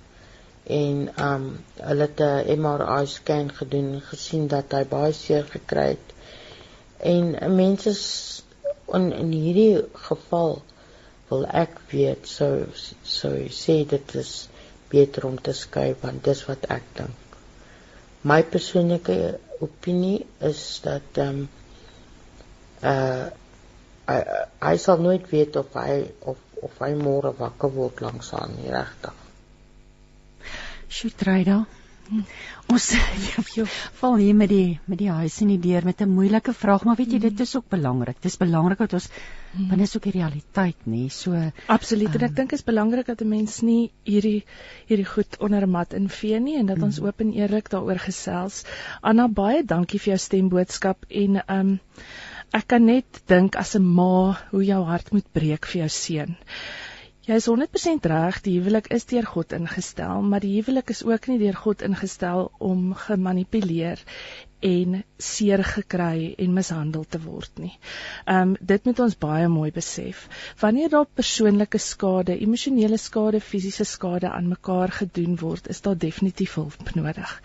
en 0.77 1.07
um 1.29 1.47
hulle 1.89 2.09
het 2.11 2.21
'n 2.27 2.61
MRI 2.63 3.07
scan 3.07 3.51
gedoen 3.61 3.95
en 3.99 4.05
gesien 4.11 4.47
dat 4.55 4.77
hy 4.77 4.85
baie 4.93 5.13
seer 5.15 5.49
gekry 5.57 5.89
het. 5.95 6.16
En 6.99 7.55
mense 7.57 7.93
in 8.93 9.13
in 9.13 9.31
hierdie 9.33 9.85
geval 10.09 10.63
wil 11.29 11.47
ek 11.63 11.79
weet 11.91 12.29
so 12.31 12.67
so 13.03 13.31
sê 13.61 13.83
dit 13.89 14.15
is 14.15 14.49
beter 14.91 15.27
om 15.27 15.39
te 15.43 15.53
skei 15.53 15.95
want 16.03 16.25
dis 16.25 16.45
wat 16.47 16.69
ek 16.71 16.87
dink. 16.99 17.39
My 18.23 18.43
persoonlike 18.43 19.17
opinie 19.61 20.27
is 20.51 20.63
dat 20.85 21.21
um 21.27 21.49
uh 22.83 23.27
hy 24.07 24.19
hy 24.63 24.77
sal 24.79 25.01
nooit 25.03 25.25
weet 25.31 25.57
of 25.59 25.75
hy 25.75 26.07
of 26.33 26.39
of 26.63 26.79
hy 26.83 26.93
môre 26.99 27.33
wakker 27.39 27.73
word 27.75 28.01
langs 28.05 28.33
aan 28.35 28.55
nie 28.61 28.71
regtig. 28.73 29.17
Sjoetreda. 30.89 31.65
Ons 32.73 32.87
val 34.01 34.17
hier 34.21 34.35
met 34.35 34.51
die 34.51 34.79
met 34.87 34.99
die 34.99 35.11
huis 35.11 35.41
in 35.43 35.51
die 35.55 35.61
deur 35.63 35.85
met 35.87 36.01
'n 36.03 36.11
moeilike 36.11 36.53
vraag, 36.53 36.85
maar 36.85 36.97
weet 36.97 37.13
jy 37.13 37.19
dit 37.25 37.41
is 37.41 37.57
ook 37.57 37.69
belangrik. 37.69 38.17
Dit 38.21 38.31
is 38.33 38.39
belangrik 38.39 38.79
dat 38.79 38.93
ons 38.99 39.09
binne 39.57 39.83
is 39.83 39.97
ook 39.97 40.07
die 40.09 40.17
realiteit, 40.19 40.77
nê? 40.87 41.09
So 41.09 41.35
Absoluut. 41.67 42.15
Um, 42.15 42.21
en 42.21 42.27
ek 42.29 42.37
dink 42.37 42.51
dit 42.51 42.59
is 42.59 42.65
belangrik 42.65 43.07
dat 43.07 43.23
'n 43.23 43.29
mens 43.29 43.61
nie 43.63 43.91
hierdie 44.05 44.45
hierdie 44.87 45.09
goed 45.09 45.39
onder 45.41 45.67
'n 45.67 45.71
mat 45.71 45.93
invee 45.93 46.41
nie 46.41 46.59
en 46.59 46.67
dat 46.67 46.83
ons 46.83 47.01
mm. 47.01 47.07
oop 47.07 47.21
en 47.21 47.33
eerlik 47.33 47.71
daaroor 47.71 47.99
gesels. 47.99 48.65
Anna, 49.03 49.29
baie 49.29 49.65
dankie 49.65 49.99
vir 49.99 50.15
jou 50.15 50.19
stemboodskap 50.19 51.05
en 51.09 51.43
ehm 51.43 51.61
um, 51.61 51.81
ek 52.53 52.67
kan 52.69 52.85
net 52.85 53.23
dink 53.27 53.57
as 53.57 53.75
'n 53.75 53.83
ma 53.83 54.39
hoe 54.51 54.65
jou 54.65 54.83
hart 54.85 55.13
moet 55.13 55.33
breek 55.33 55.67
vir 55.67 55.81
jou 55.81 55.89
seun. 55.89 56.37
Jy 57.27 57.37
is 57.41 57.47
100% 57.51 58.05
reg, 58.07 58.37
die 58.47 58.53
huwelik 58.55 58.87
is 58.95 59.05
deur 59.11 59.25
God 59.27 59.55
ingestel, 59.57 60.21
maar 60.23 60.45
die 60.45 60.53
huwelik 60.53 60.93
is 60.95 61.01
ook 61.03 61.25
nie 61.27 61.39
deur 61.41 61.57
God 61.59 61.81
ingestel 61.83 62.53
om 62.63 62.93
gemanipuleer 63.01 64.05
en 64.67 65.03
seer 65.23 65.63
gekry 65.65 66.35
en 66.43 66.55
mishandel 66.57 67.05
te 67.09 67.21
word 67.23 67.61
nie. 67.63 67.73
Um 68.31 68.55
dit 68.73 68.89
moet 68.89 69.01
ons 69.05 69.15
baie 69.23 69.47
mooi 69.53 69.71
besef. 69.75 70.25
Wanneer 70.61 70.91
daar 70.93 71.07
persoonlike 71.21 71.79
skade, 71.83 72.35
emosionele 72.43 72.99
skade, 72.99 73.41
fisiese 73.41 73.87
skade 73.87 74.31
aan 74.31 74.51
mekaar 74.51 74.93
gedoen 74.99 75.37
word, 75.41 75.71
is 75.73 75.81
daar 75.87 75.99
definitief 75.99 76.57
hulp 76.59 76.93
nodig. 76.99 77.37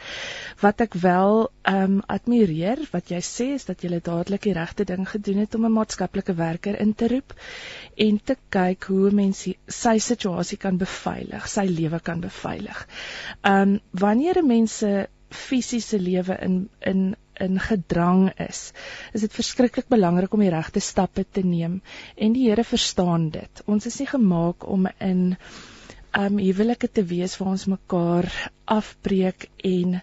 Wat 0.64 0.82
ek 0.88 0.98
wel 1.04 1.46
um 1.70 2.02
admireer 2.18 2.82
wat 2.92 3.14
jy 3.14 3.22
sê 3.26 3.52
is 3.60 3.68
dat 3.70 3.86
jy 3.86 4.02
dadelik 4.02 4.50
die 4.50 4.58
regte 4.58 4.88
ding 4.90 5.06
gedoen 5.08 5.46
het 5.46 5.56
om 5.56 5.66
'n 5.70 5.78
maatskaplike 5.78 6.34
werker 6.42 6.80
in 6.80 6.94
te 6.94 7.08
roep 7.08 7.38
en 7.96 8.20
te 8.24 8.36
kyk 8.50 8.90
hoe 8.90 9.12
mense 9.12 9.56
sy 9.68 9.98
situasie 10.00 10.58
kan 10.58 10.78
beveilig, 10.78 11.48
sy 11.48 11.66
lewe 11.70 12.00
kan 12.00 12.22
beveilig. 12.22 12.88
Um 13.46 13.80
wanneer 13.92 14.44
mense 14.46 15.08
fisiese 15.32 16.00
lewe 16.00 16.38
in 16.42 16.70
in 16.80 17.16
in 17.42 17.60
gedrang 17.60 18.30
is, 18.38 18.72
is 19.14 19.24
dit 19.26 19.34
verskriklik 19.34 19.88
belangrik 19.90 20.34
om 20.34 20.44
die 20.44 20.52
regte 20.54 20.80
stappe 20.84 21.24
te 21.26 21.42
neem 21.42 21.80
en 22.16 22.34
die 22.36 22.50
Here 22.50 22.64
verstaan 22.64 23.30
dit. 23.34 23.64
Ons 23.66 23.88
is 23.90 23.98
nie 24.00 24.10
gemaak 24.12 24.68
om 24.68 24.88
in 25.00 25.24
um 26.18 26.38
huwelike 26.38 26.90
te 26.92 27.04
wees 27.08 27.38
waar 27.40 27.54
ons 27.54 27.70
mekaar 27.72 28.28
afbreek 28.66 29.48
en 29.68 30.02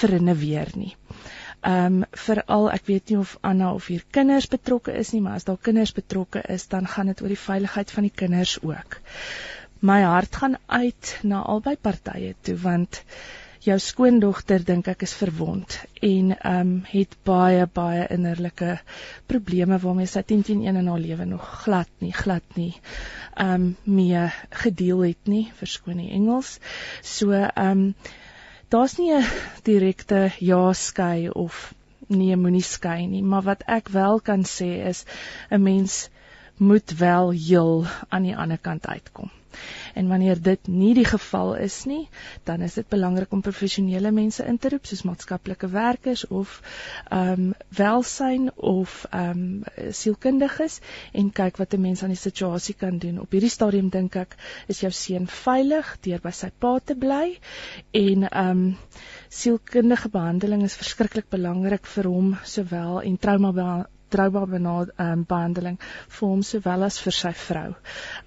verinne 0.00 0.34
weer 0.40 0.72
nie. 0.74 0.94
Um 1.68 2.00
veral 2.16 2.70
ek 2.72 2.86
weet 2.88 3.12
nie 3.12 3.18
of 3.20 3.36
Anna 3.44 3.74
of 3.76 3.90
hier 3.92 4.04
kinders 4.10 4.48
betrokke 4.48 4.94
is 4.96 5.12
nie, 5.12 5.20
maar 5.20 5.36
as 5.36 5.44
daar 5.44 5.60
kinders 5.60 5.92
betrokke 5.92 6.42
is, 6.48 6.66
dan 6.72 6.88
gaan 6.88 7.12
dit 7.12 7.20
oor 7.20 7.34
die 7.34 7.44
veiligheid 7.44 7.90
van 7.90 8.08
die 8.08 8.16
kinders 8.22 8.56
ook. 8.64 8.96
My 9.80 10.00
hart 10.02 10.36
gaan 10.36 10.56
uit 10.66 11.18
na 11.22 11.42
albei 11.42 11.76
partye 11.76 12.34
toe 12.42 12.56
want 12.64 13.02
jou 13.60 13.76
skoondogter 13.78 14.62
dink 14.64 14.88
ek 14.88 15.02
is 15.04 15.12
verwond 15.20 15.74
en 16.00 16.32
ehm 16.36 16.60
um, 16.60 16.70
het 16.88 17.16
baie 17.28 17.66
baie 17.78 18.06
innerlike 18.14 18.78
probleme 19.28 19.78
waarmee 19.82 20.08
sy 20.08 20.22
10 20.30 20.44
teen 20.48 20.62
1 20.64 20.78
in 20.80 20.88
haar 20.88 21.02
lewe 21.02 21.26
nog 21.28 21.48
glad 21.64 21.90
nie 22.04 22.12
glad 22.16 22.56
nie 22.56 22.72
ehm 23.34 23.66
um, 23.66 23.66
mee 23.84 24.22
gedeel 24.62 25.04
het 25.08 25.28
nie 25.34 25.44
verskoon 25.58 26.00
die 26.00 26.10
Engels. 26.16 26.58
So 27.02 27.32
ehm 27.32 27.66
um, 27.66 27.94
daar's 28.68 28.96
nie 28.98 29.12
'n 29.12 29.28
direkte 29.64 30.30
ja 30.38 30.72
skei 30.72 31.28
of 31.28 31.74
nee 32.08 32.36
moenie 32.36 32.62
skei 32.62 33.06
nie 33.06 33.22
maar 33.22 33.42
wat 33.42 33.62
ek 33.66 33.88
wel 33.88 34.20
kan 34.20 34.44
sê 34.44 34.70
is 34.92 35.04
'n 35.50 35.62
mens 35.62 36.08
moet 36.56 36.96
wel 36.98 37.30
heel 37.30 37.86
aan 38.08 38.22
die 38.22 38.36
ander 38.36 38.58
kant 38.58 38.86
uitkom 38.86 39.30
En 39.94 40.08
wanneer 40.08 40.42
dit 40.42 40.66
nie 40.66 40.94
die 40.94 41.04
geval 41.04 41.54
is 41.56 41.84
nie, 41.84 42.08
dan 42.44 42.60
is 42.60 42.74
dit 42.74 42.88
belangrik 42.88 43.32
om 43.32 43.40
professionele 43.40 44.10
mense 44.10 44.44
in 44.44 44.58
te 44.58 44.68
roep 44.68 44.86
soos 44.86 45.02
maatskaplike 45.08 45.68
werkers 45.68 46.26
of 46.26 46.60
ehm 47.08 47.32
um, 47.32 47.52
welsyn 47.76 48.50
of 48.56 49.04
ehm 49.10 49.30
um, 49.30 49.90
sielkundiges 49.90 50.80
en 51.12 51.32
kyk 51.32 51.56
wat 51.62 51.74
'n 51.74 51.80
mens 51.80 52.02
aan 52.02 52.14
die 52.14 52.22
situasie 52.22 52.74
kan 52.74 52.98
doen. 52.98 53.20
Op 53.20 53.30
hierdie 53.30 53.50
stadium 53.50 53.88
dink 53.88 54.16
ek 54.16 54.36
is 54.68 54.80
jou 54.80 54.90
seun 54.90 55.26
veilig 55.26 55.96
deur 56.00 56.20
by 56.22 56.30
sy 56.30 56.50
pa 56.58 56.78
te 56.78 56.94
bly 56.94 57.38
en 57.92 58.28
ehm 58.30 58.50
um, 58.50 58.76
sielkundige 59.28 60.08
behandeling 60.08 60.62
is 60.62 60.76
verskriklik 60.76 61.28
belangrik 61.30 61.86
vir 61.86 62.04
hom 62.04 62.36
sowel 62.44 63.00
en 63.00 63.18
trauma 63.18 63.52
trauma 64.10 64.42
um, 64.44 65.24
behandeling 65.28 65.78
vir 66.16 66.28
hom 66.28 66.42
sowel 66.46 66.84
as 66.86 66.98
vir 67.04 67.16
sy 67.16 67.32
vrou. 67.46 67.70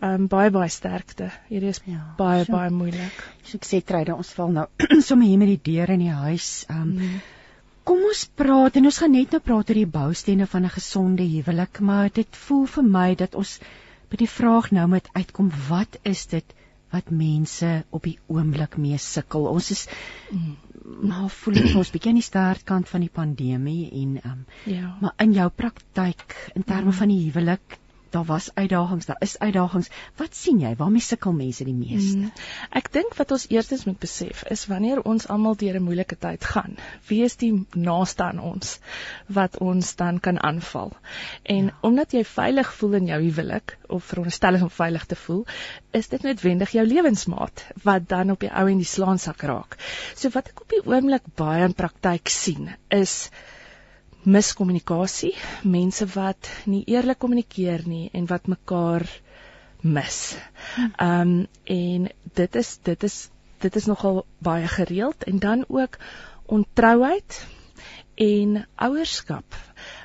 Um 0.08 0.28
baie 0.32 0.52
baie 0.56 0.72
sterkte. 0.72 1.30
Hierdie 1.50 1.74
is 1.76 1.82
ja, 1.86 2.02
baie 2.18 2.46
so, 2.46 2.56
baie 2.56 2.72
moeilik. 2.74 3.22
So 3.44 3.60
ek 3.60 3.70
sê 3.70 3.82
Tryde, 3.84 4.16
ons 4.16 4.34
val 4.38 4.52
nou 4.58 4.68
sommer 5.08 5.30
hier 5.30 5.42
met 5.42 5.54
die 5.54 5.62
deur 5.72 5.94
in 5.96 6.06
die 6.08 6.18
huis. 6.24 6.50
Um 6.72 6.98
mm. 6.98 7.22
Kom 7.84 8.04
ons 8.08 8.26
praat 8.40 8.78
en 8.80 8.88
ons 8.88 8.98
gaan 9.04 9.12
net 9.12 9.34
nou 9.36 9.42
praat 9.44 9.72
oor 9.72 9.80
die 9.82 9.94
boustene 10.00 10.46
van 10.48 10.66
'n 10.66 10.76
gesonde 10.76 11.24
huwelik, 11.28 11.82
maar 11.84 12.10
dit 12.10 12.38
voel 12.46 12.66
vir 12.76 12.86
my 12.98 13.08
dat 13.20 13.36
ons 13.36 13.58
by 14.10 14.20
die 14.22 14.34
vraag 14.40 14.72
nou 14.72 14.88
moet 14.88 15.10
uitkom, 15.18 15.50
wat 15.70 15.98
is 16.04 16.26
dit 16.32 16.54
wat 16.94 17.10
mense 17.12 17.84
op 17.90 18.04
die 18.08 18.20
oomblik 18.32 18.78
mee 18.78 18.98
sukkel? 18.98 19.50
Ons 19.52 19.72
is 19.76 19.88
mm 20.32 20.63
maar 21.10 21.30
voel 21.30 21.62
ek 21.64 21.78
ons 21.82 21.94
bietjie 21.94 22.14
aan 22.14 22.20
die 22.22 22.26
sterkant 22.30 22.90
van 22.90 23.06
die 23.06 23.14
pandemie 23.22 23.86
en 24.02 24.18
ehm 24.22 24.34
um, 24.34 24.44
ja. 24.74 24.96
maar 25.02 25.14
in 25.26 25.34
jou 25.38 25.50
praktyk 25.64 26.26
in 26.54 26.64
terme 26.64 26.92
mm. 26.92 27.00
van 27.02 27.14
die 27.14 27.22
huwelik 27.28 27.80
daar 28.14 28.26
was 28.30 28.50
uitdagings, 28.54 29.06
daar 29.10 29.22
is 29.26 29.36
uitdagings. 29.40 29.90
Wat 30.22 30.36
sien 30.38 30.60
jy? 30.62 30.74
Waarmee 30.78 31.02
sukkel 31.02 31.34
mense 31.34 31.66
die 31.68 31.76
meeste? 31.76 32.20
Hmm. 32.20 32.32
Ek 32.80 32.92
dink 32.94 33.16
wat 33.18 33.34
ons 33.36 33.46
eerstens 33.50 33.86
moet 33.90 34.00
besef 34.02 34.44
is 34.54 34.66
wanneer 34.72 35.02
ons 35.10 35.28
almal 35.34 35.58
deur 35.60 35.80
'n 35.80 35.86
moeilike 35.88 36.18
tyd 36.26 36.46
gaan, 36.46 36.78
wie 37.10 37.24
is 37.26 37.36
die 37.42 37.52
naaste 37.74 38.24
aan 38.24 38.40
ons 38.40 38.78
wat 39.28 39.58
ons 39.58 39.96
dan 39.96 40.20
kan 40.20 40.42
aanval? 40.44 40.94
En 41.44 41.72
ja. 41.72 41.78
omdat 41.82 42.14
jy 42.14 42.24
veilig 42.24 42.74
voel 42.74 42.94
in 43.02 43.10
jou 43.12 43.22
huwelik 43.22 43.78
of 43.88 44.04
veronderstel 44.04 44.60
is 44.60 44.62
om 44.62 44.70
veilig 44.70 45.06
te 45.06 45.16
voel, 45.16 45.46
is 45.92 46.08
dit 46.08 46.22
noodwendig 46.24 46.72
jou 46.72 46.86
lewensmaat 46.86 47.66
wat 47.84 48.08
dan 48.10 48.32
op 48.32 48.40
die 48.40 48.52
ou 48.52 48.68
en 48.70 48.78
die 48.78 48.92
slaansak 48.94 49.42
raak. 49.42 49.78
So 50.16 50.30
wat 50.34 50.54
ek 50.54 50.62
op 50.62 50.70
die 50.70 50.84
oomblik 50.86 51.28
baie 51.36 51.66
in 51.66 51.74
praktyk 51.74 52.30
sien 52.30 52.70
is 52.90 53.30
miskommunikasie, 54.24 55.34
mense 55.64 56.06
wat 56.14 56.50
nie 56.66 56.84
eerlik 56.88 57.20
kommunikeer 57.20 57.84
nie 57.88 58.10
en 58.14 58.28
wat 58.30 58.48
mekaar 58.48 59.08
mis. 59.82 60.38
Ehm 60.96 61.22
um, 61.22 61.48
en 61.64 62.10
dit 62.34 62.56
is 62.56 62.78
dit 62.84 63.04
is 63.04 63.18
dit 63.60 63.76
is 63.76 63.86
nogal 63.86 64.26
baie 64.38 64.68
gereeld 64.68 65.24
en 65.24 65.40
dan 65.40 65.66
ook 65.68 65.98
ontrouheid 66.46 67.46
en 68.16 68.66
ouerskap. 68.76 69.56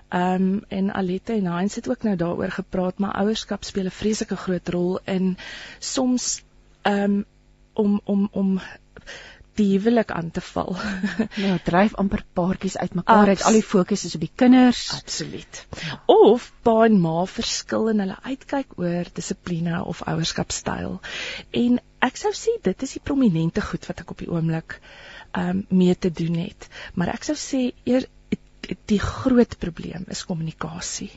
Ehm 0.08 0.42
um, 0.42 0.64
en 0.68 0.92
Alita 0.94 1.32
en 1.32 1.46
Heinz 1.46 1.74
het 1.74 1.88
ook 1.88 2.02
nou 2.02 2.16
daaroor 2.16 2.50
gepraat, 2.50 2.98
maar 2.98 3.14
ouerskap 3.22 3.64
speel 3.64 3.84
'n 3.84 3.90
vreeslike 3.90 4.36
groot 4.36 4.68
rol 4.68 5.00
in 5.04 5.36
soms 5.78 6.42
ehm 6.82 7.02
um, 7.02 7.24
om 7.72 8.00
om 8.04 8.28
om 8.32 8.60
die 9.58 9.66
huwelik 9.74 10.12
aan 10.14 10.30
te 10.34 10.42
val. 10.44 10.76
ja, 11.44 11.56
dryf 11.66 11.96
amper 12.00 12.22
paartjies 12.38 12.78
uitmekaar 12.78 13.32
uit. 13.32 13.42
Al 13.48 13.58
die 13.58 13.66
fokus 13.66 14.04
is 14.08 14.14
op 14.18 14.24
die 14.24 14.32
kinders. 14.42 14.84
Absoluut. 14.96 15.64
Ja. 15.82 16.00
Of 16.14 16.50
pa 16.66 16.76
en 16.86 17.00
ma 17.02 17.24
verskil 17.30 17.90
in 17.92 18.02
hulle 18.04 18.18
uitkyk 18.24 18.78
oor 18.80 19.10
dissipline 19.18 19.82
of 19.84 20.04
ouerskapstyl. 20.06 20.98
En 21.62 21.80
ek 22.04 22.20
sou 22.20 22.32
sê 22.36 22.54
dit 22.64 22.86
is 22.86 22.96
die 22.98 23.04
prominente 23.04 23.64
goed 23.64 23.88
wat 23.90 24.04
ek 24.04 24.14
op 24.14 24.22
die 24.22 24.30
oomblik 24.30 24.78
um, 25.36 25.64
mee 25.68 25.96
te 25.98 26.12
doen 26.14 26.38
het. 26.44 26.68
Maar 26.94 27.16
ek 27.16 27.26
sou 27.28 27.36
sê 27.38 27.68
eer 27.88 28.06
die 28.90 29.00
groot 29.00 29.58
probleem 29.58 30.04
is 30.12 30.24
kommunikasie. 30.28 31.10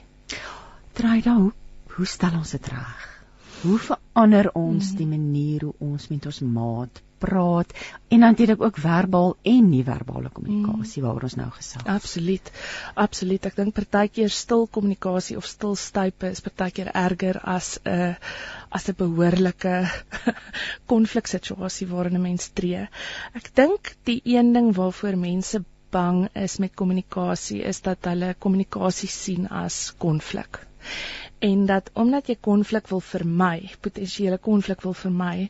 Dan 0.96 1.24
hoe, 1.26 1.52
hoe 1.96 2.08
stel 2.08 2.36
ons 2.38 2.54
dit 2.56 2.68
reg? 2.72 3.08
Hoe 3.62 3.78
verander 3.78 4.50
ons 4.58 4.92
mm. 4.92 4.98
die 4.98 5.08
manier 5.08 5.66
hoe 5.68 5.74
ons 5.92 6.08
met 6.10 6.26
ons 6.26 6.40
maat 6.46 7.02
praat 7.22 7.74
en 8.12 8.24
natuurlik 8.26 8.62
ook 8.62 8.78
verbaal 8.84 9.36
en 9.54 9.70
nie-verbale 9.70 10.32
kommunikasie 10.34 11.02
mm. 11.02 11.08
waaroor 11.08 11.28
ons 11.30 11.38
nou 11.40 11.50
gesels. 11.56 11.88
Absoluut. 11.94 12.52
Absoluut. 13.06 13.48
Ek 13.50 13.60
dink 13.60 13.76
partykeer 13.78 14.34
stil 14.36 14.66
kommunikasie 14.78 15.38
of 15.40 15.48
stil 15.50 15.78
stype 15.80 16.32
is 16.36 16.44
partykeer 16.46 16.92
erger 17.04 17.40
as 17.56 17.78
'n 17.84 17.94
uh, 17.94 18.16
as 18.70 18.90
'n 18.90 18.98
behoorlike 18.98 19.76
konfliksituasie 20.94 21.88
waarin 21.94 22.18
'n 22.20 22.26
mens 22.28 22.50
tree. 22.50 22.88
Ek 23.34 23.52
dink 23.56 23.96
die 24.10 24.22
een 24.26 24.54
ding 24.54 24.74
waarvoor 24.76 25.18
mense 25.18 25.64
bang 25.92 26.28
is 26.34 26.58
met 26.58 26.76
kommunikasie 26.76 27.62
is 27.64 27.82
dat 27.82 28.06
hulle 28.08 28.36
kommunikasie 28.40 29.10
sien 29.10 29.48
as 29.48 29.94
konflik 29.98 30.66
en 31.42 31.66
dat 31.66 31.90
omdat 31.94 32.28
jy 32.30 32.36
konflik 32.48 32.90
wil 32.92 33.02
vermy, 33.02 33.70
potensiële 33.82 34.38
konflik 34.38 34.84
wil 34.86 34.94
vermy, 34.94 35.48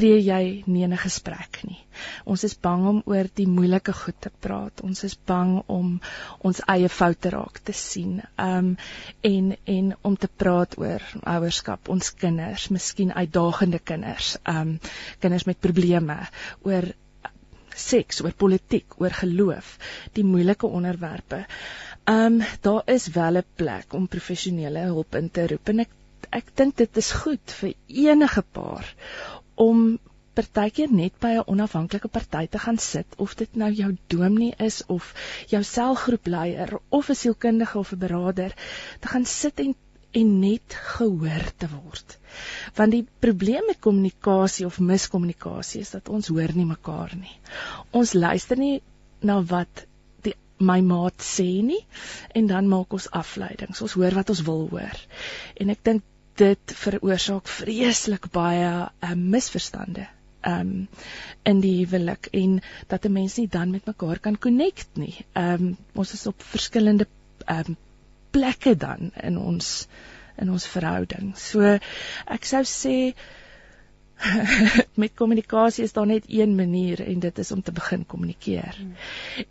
tree 0.00 0.20
jy 0.24 0.44
nie 0.66 0.84
in 0.86 0.94
'n 0.96 1.02
gesprek 1.02 1.60
nie. 1.68 1.78
Ons 2.24 2.44
is 2.48 2.54
bang 2.66 2.86
om 2.88 3.02
oor 3.12 3.28
die 3.40 3.46
moeilike 3.46 3.92
goed 3.92 4.16
te 4.26 4.30
praat. 4.46 4.80
Ons 4.80 5.04
is 5.04 5.16
bang 5.30 5.50
om 5.66 6.00
ons 6.50 6.60
eie 6.74 6.88
foute 6.88 7.32
raak 7.34 7.60
te 7.64 7.72
sien. 7.72 8.22
Um 8.44 8.76
en 9.22 9.52
en 9.74 9.92
om 10.02 10.16
te 10.16 10.30
praat 10.42 10.78
oor 10.78 11.04
ouerskap, 11.34 11.88
ons 11.88 12.10
kinders, 12.22 12.70
miskien 12.70 13.12
uitdagende 13.12 13.78
kinders, 13.78 14.38
um 14.48 14.78
kinders 15.20 15.44
met 15.44 15.60
probleme, 15.60 16.18
oor 16.62 16.88
seks, 17.76 18.20
oor 18.24 18.32
politiek, 18.32 18.96
oor 19.00 19.14
geloof, 19.22 19.76
die 20.16 20.24
moeilike 20.24 20.66
onderwerpe. 20.66 21.44
Ehm 22.08 22.40
um, 22.40 22.42
daar 22.64 22.82
is 22.86 23.08
wel 23.14 23.36
'n 23.36 23.44
plek 23.56 23.92
om 23.94 24.08
professionele 24.08 24.88
hulp 24.92 25.14
in 25.14 25.30
te 25.30 25.46
roep 25.46 25.68
en 25.68 25.80
ek 25.80 25.90
ek 26.38 26.50
dink 26.56 26.76
dit 26.76 26.96
is 26.96 27.10
goed 27.22 27.52
vir 27.60 27.74
enige 27.88 28.42
paar 28.56 28.86
om 29.60 29.98
partykeer 30.38 30.92
net 30.94 31.18
by 31.22 31.32
'n 31.36 31.48
onafhanklike 31.52 32.08
party 32.08 32.46
te 32.46 32.58
gaan 32.64 32.78
sit 32.78 33.16
of 33.16 33.34
dit 33.34 33.56
nou 33.62 33.70
jou 33.72 33.90
dominee 34.14 34.54
is 34.66 34.82
of 34.86 35.12
jou 35.52 35.62
selgroepleier 35.62 36.78
of 36.88 37.10
'n 37.10 37.20
sielkundige 37.22 37.78
of 37.78 37.92
'n 37.92 38.02
beraader 38.06 38.54
te 39.00 39.08
gaan 39.08 39.26
sit 39.26 39.60
en 39.60 39.74
en 40.10 40.30
net 40.40 40.74
gehoor 40.74 41.44
te 41.56 41.68
word. 41.70 42.18
Want 42.74 42.90
die 42.90 43.04
probleem 43.18 43.66
met 43.66 43.78
kommunikasie 43.78 44.66
of 44.66 44.80
miskommunikasie 44.80 45.80
is 45.80 45.90
dat 45.90 46.08
ons 46.08 46.28
hoor 46.28 46.50
nie 46.54 46.66
mekaar 46.66 47.14
nie. 47.14 47.36
Ons 47.90 48.12
luister 48.12 48.58
nie 48.58 48.82
na 49.20 49.42
wat 49.42 49.86
my 50.60 50.80
maat 50.84 51.24
sê 51.24 51.48
nie 51.64 51.80
en 52.36 52.48
dan 52.50 52.68
maak 52.68 52.92
ons 52.92 53.08
afleidings. 53.16 53.80
Ons 53.80 53.96
hoor 53.96 54.14
wat 54.18 54.30
ons 54.32 54.42
wil 54.48 54.66
hoor. 54.72 54.98
En 55.56 55.72
ek 55.72 55.84
dink 55.88 56.09
dit 56.40 56.74
veroorsaak 56.84 57.48
vreeslik 57.60 58.30
baie 58.34 58.72
uh, 58.88 59.12
misverstande 59.16 60.06
um 60.46 60.88
in 61.44 61.60
die 61.60 61.74
huwelik 61.82 62.30
en 62.32 62.60
dat 62.88 63.04
'n 63.04 63.12
mens 63.12 63.36
nie 63.36 63.48
dan 63.48 63.70
met 63.70 63.84
mekaar 63.86 64.18
kan 64.18 64.38
connect 64.38 64.88
nie. 64.94 65.26
Um 65.36 65.76
ons 65.94 66.12
is 66.12 66.26
op 66.26 66.42
verskillende 66.42 67.06
um 67.46 67.76
plekke 68.30 68.76
dan 68.76 69.12
in 69.22 69.38
ons 69.38 69.86
in 70.38 70.50
ons 70.50 70.66
verhouding. 70.66 71.36
So 71.36 71.60
ek 72.26 72.44
sou 72.44 72.62
sê 72.64 73.14
met 75.02 75.14
kommunikasie 75.14 75.84
is 75.84 75.92
daar 75.92 76.06
net 76.06 76.24
een 76.28 76.54
manier 76.54 77.00
en 77.06 77.20
dit 77.20 77.38
is 77.38 77.52
om 77.52 77.62
te 77.62 77.72
begin 77.72 78.06
kommunikeer. 78.06 78.76
Hmm. 78.76 78.94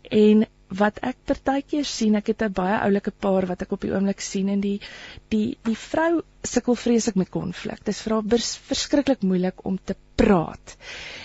En 0.02 0.46
wat 0.78 1.00
ek 1.02 1.16
partykeer 1.26 1.84
sien, 1.84 2.14
ek 2.14 2.30
het 2.30 2.42
'n 2.46 2.52
baie 2.54 2.78
oulike 2.86 3.10
paar 3.10 3.46
wat 3.46 3.62
ek 3.62 3.72
op 3.72 3.80
die 3.80 3.90
oomblik 3.90 4.20
sien 4.20 4.48
en 4.48 4.60
die 4.60 4.80
die 5.28 5.58
die 5.64 5.74
vrou 5.74 6.22
sukkel 6.42 6.74
vreeslik 6.74 7.16
met 7.16 7.30
konflik. 7.30 7.78
Dit 7.84 7.94
is 7.94 8.02
vir 8.02 8.14
haar 8.14 8.44
verskriklik 8.68 9.22
moeilik 9.22 9.64
om 9.64 9.78
te 9.84 9.96
praat. 10.16 10.76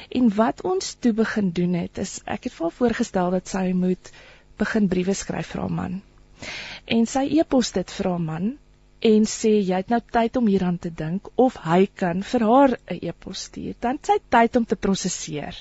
En 0.09 0.29
wat 0.35 0.61
ons 0.61 0.93
toe 0.99 1.13
begin 1.13 1.51
doen 1.51 1.73
het, 1.73 1.97
is 1.97 2.21
ek 2.25 2.43
het 2.43 2.53
vir 2.53 2.65
haar 2.65 2.77
voorgestel 2.79 3.31
dat 3.31 3.47
sy 3.47 3.71
moet 3.73 4.11
begin 4.57 4.87
briewe 4.87 5.13
skryf 5.13 5.47
vir 5.53 5.61
haar 5.61 5.71
man. 5.71 6.01
En 6.85 7.05
sy 7.05 7.25
e-pos 7.39 7.71
dit 7.71 7.91
vir 7.91 8.09
haar 8.09 8.21
man 8.21 8.57
en 9.05 9.25
sê 9.29 9.51
jy 9.59 9.77
het 9.81 9.91
nou 9.93 9.99
tyd 10.17 10.37
om 10.39 10.47
hieraan 10.49 10.77
te 10.81 10.89
dink 11.01 11.27
of 11.45 11.57
hy 11.65 11.85
kan 12.01 12.23
vir 12.31 12.45
haar 12.49 12.71
'n 12.73 12.99
e-pos 13.09 13.45
stuur. 13.49 13.75
Dan 13.85 13.99
sy 14.07 14.17
tyd 14.35 14.55
om 14.55 14.65
te 14.65 14.75
prosesseer 14.75 15.55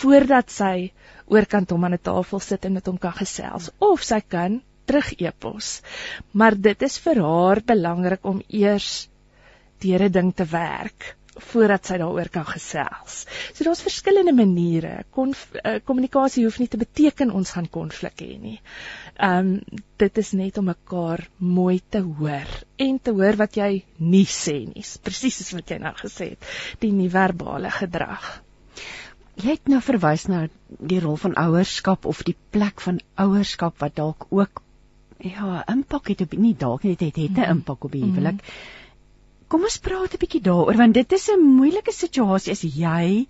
voordat 0.00 0.50
sy 0.50 0.92
oorkant 1.26 1.70
hom 1.70 1.84
aan 1.84 1.94
'n 1.98 2.06
tafel 2.10 2.40
sit 2.40 2.64
en 2.64 2.72
met 2.72 2.86
hom 2.86 2.98
kan 2.98 3.12
gesels 3.12 3.70
of 3.78 4.02
sy 4.02 4.20
kan 4.20 4.62
terug 4.86 5.12
e-pos. 5.20 5.82
Maar 6.32 6.54
dit 6.68 6.82
is 6.82 6.98
vir 6.98 7.22
haar 7.28 7.60
belangrik 7.72 8.24
om 8.24 8.42
eers 8.48 9.08
deur 9.80 10.02
'n 10.08 10.12
ding 10.12 10.34
te 10.34 10.44
werk 10.44 11.16
voordat 11.40 11.86
sy 11.88 11.96
daaroor 12.00 12.28
kan 12.32 12.44
gesels. 12.44 13.22
So 13.54 13.64
daar's 13.64 13.82
verskillende 13.84 14.34
maniere. 14.36 15.04
Eh, 15.04 15.78
kommunikasie 15.84 16.44
hoef 16.44 16.58
nie 16.60 16.68
te 16.68 16.80
beteken 16.80 17.32
ons 17.32 17.54
gaan 17.56 17.68
konflik 17.72 18.20
hê 18.20 18.36
nie. 18.40 18.58
Ehm 19.16 19.54
um, 19.54 19.80
dit 20.02 20.18
is 20.18 20.32
net 20.34 20.58
om 20.58 20.66
mekaar 20.66 21.28
mooi 21.38 21.80
te 21.88 22.00
hoor 22.02 22.48
en 22.76 22.98
te 22.98 23.12
hoor 23.14 23.36
wat 23.38 23.56
jy 23.56 23.84
nie 23.98 24.26
sê 24.26 24.56
nie. 24.66 24.82
Presies 25.02 25.38
soos 25.38 25.52
wat 25.54 25.70
jy 25.70 25.78
nou 25.78 25.92
gesê 26.00 26.32
het, 26.32 26.48
die 26.80 26.90
nie-verbale 26.92 27.70
gedrag. 27.70 28.42
Jy 29.38 29.54
het 29.54 29.70
nou 29.70 29.80
verwys 29.80 30.26
na 30.28 30.48
die 30.68 31.00
rol 31.00 31.16
van 31.16 31.38
ouerskap 31.38 32.04
of 32.04 32.24
die 32.26 32.36
plek 32.50 32.82
van 32.82 33.00
ouerskap 33.14 33.78
wat 33.80 33.94
dalk 33.96 34.26
ook 34.30 34.62
ja, 35.22 35.62
impak 35.70 36.10
het 36.10 36.26
op 36.26 36.32
nie 36.34 36.56
dalk 36.58 36.82
net 36.82 37.00
het 37.00 37.16
het 37.16 37.36
'n 37.36 37.40
mhm. 37.40 37.50
impak 37.50 37.84
op 37.84 37.92
die 37.92 38.02
huwelik. 38.02 38.42
Mm 38.42 38.46
-hmm. 38.48 38.81
Kom 39.52 39.66
ons 39.68 39.78
praat 39.84 40.14
'n 40.16 40.22
bietjie 40.22 40.42
daaroor 40.48 40.78
want 40.80 40.94
dit 40.96 41.12
is 41.12 41.28
'n 41.28 41.48
moeilike 41.60 41.92
situasie 41.92 42.52
as 42.56 42.62
jy 42.64 43.26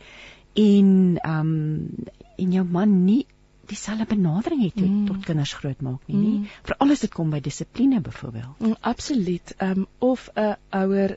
en 0.55 0.89
ehm 1.19 1.41
um, 1.41 2.11
en 2.43 2.53
jou 2.53 2.65
man 2.65 3.05
nie 3.05 3.27
dieselfde 3.73 4.07
benadering 4.07 4.63
het 4.63 4.81
mm. 4.81 5.07
tot 5.07 5.25
kinders 5.25 5.53
grootmaak 5.59 6.07
nie, 6.07 6.17
nie. 6.17 6.39
Mm. 6.39 6.47
Veral 6.69 6.95
as 6.95 7.05
dit 7.05 7.13
kom 7.15 7.31
by 7.31 7.41
dissipline 7.41 8.01
byvoorbeeld. 8.01 8.59
Mm, 8.59 8.77
absoluut. 8.81 9.55
Ehm 9.59 9.85
um, 9.85 9.87
of 9.99 10.29
'n 10.35 10.57
ouer 10.71 11.17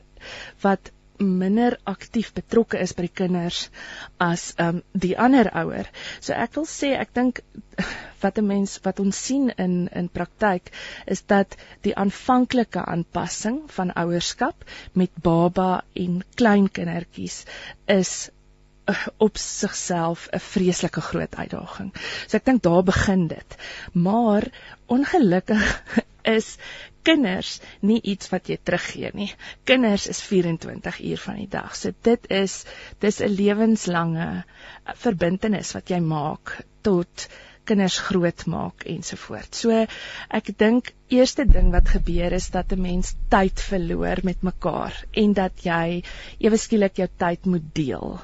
wat 0.62 0.92
minder 1.18 1.78
aktief 1.84 2.32
betrokke 2.36 2.78
is 2.82 2.92
by 2.96 3.06
die 3.06 3.16
kinders 3.20 3.68
as 4.22 4.54
um 4.62 4.82
die 4.92 5.14
ander 5.18 5.48
ouer. 5.62 5.88
So 6.20 6.34
ek 6.34 6.56
wil 6.58 6.68
sê 6.70 6.92
ek 6.98 7.14
dink 7.16 7.40
wat 8.22 8.38
'n 8.38 8.46
mens 8.46 8.78
wat 8.84 9.00
ons 9.00 9.24
sien 9.28 9.50
in 9.56 9.88
in 9.88 10.08
praktyk 10.08 10.72
is 11.06 11.22
dat 11.26 11.56
die 11.82 11.94
aanvanklike 11.96 12.84
aanpassing 12.84 13.64
van 13.78 13.92
ouerskap 13.92 14.64
met 14.92 15.12
baba 15.22 15.84
en 15.94 16.22
klein 16.34 16.68
kindertjies 16.68 17.44
is 17.86 18.30
uh, 18.90 19.06
op 19.18 19.36
sigself 19.36 20.28
'n 20.32 20.40
vreeslike 20.40 21.00
groot 21.00 21.34
uitdaging. 21.36 21.92
So 22.26 22.36
ek 22.36 22.44
dink 22.44 22.62
daar 22.62 22.82
begin 22.82 23.28
dit. 23.28 23.56
Maar 23.92 24.50
ongelukkig 24.86 25.82
is 26.36 26.56
kinders 27.06 27.56
nie 27.86 28.00
iets 28.14 28.30
wat 28.32 28.50
jy 28.50 28.58
teruggee 28.62 29.10
nie. 29.14 29.30
Kinders 29.68 30.06
is 30.10 30.22
24 30.26 31.00
uur 31.10 31.24
van 31.24 31.40
die 31.42 31.50
dag. 31.50 31.74
So 31.78 31.94
dit 32.08 32.30
is 32.42 32.64
dis 33.04 33.20
'n 33.22 33.34
lewenslange 33.40 34.28
uh, 34.36 34.94
verbintenis 35.06 35.74
wat 35.76 35.90
jy 35.90 36.00
maak 36.00 36.56
tot 36.82 37.28
kinders 37.66 37.98
grootmaak 38.08 38.86
ensovoort. 38.90 39.54
So 39.58 39.86
ek 40.38 40.52
dink 40.58 40.92
eerste 41.12 41.46
ding 41.50 41.72
wat 41.74 41.90
gebeur 41.96 42.36
is 42.36 42.48
dat 42.54 42.72
'n 42.72 42.82
mens 42.82 43.14
tyd 43.34 43.60
verloor 43.70 44.22
met 44.22 44.42
mekaar 44.42 44.94
en 45.22 45.32
dat 45.32 45.66
jy 45.66 46.02
ewe 46.38 46.56
skielik 46.56 47.02
jou 47.02 47.08
tyd 47.24 47.46
moet 47.46 47.74
deel. 47.74 48.18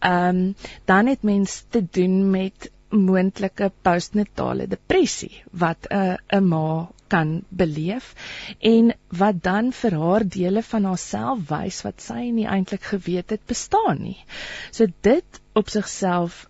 Ehm 0.00 0.28
um, 0.28 0.54
dan 0.86 1.06
het 1.06 1.22
mens 1.22 1.64
te 1.70 1.82
doen 1.82 2.30
met 2.30 2.70
moontlike 2.90 3.70
postnatale 3.82 4.66
depressie 4.66 5.42
wat 5.52 5.86
'n 5.90 5.94
uh, 5.96 6.16
'n 6.38 6.48
ma 6.48 6.88
kan 7.14 7.32
beleef 7.62 8.12
en 8.72 8.92
wat 9.22 9.42
dan 9.46 9.72
vir 9.82 9.96
haar 10.02 10.26
dele 10.36 10.62
van 10.72 10.88
haarself 10.90 11.48
wys 11.50 11.82
wat 11.86 12.04
sy 12.04 12.28
nie 12.36 12.46
eintlik 12.46 12.86
geweet 12.92 13.34
het 13.36 13.46
bestaan 13.50 14.02
nie. 14.04 14.18
So 14.70 14.86
dit 15.06 15.42
op 15.58 15.72
sigself 15.72 16.46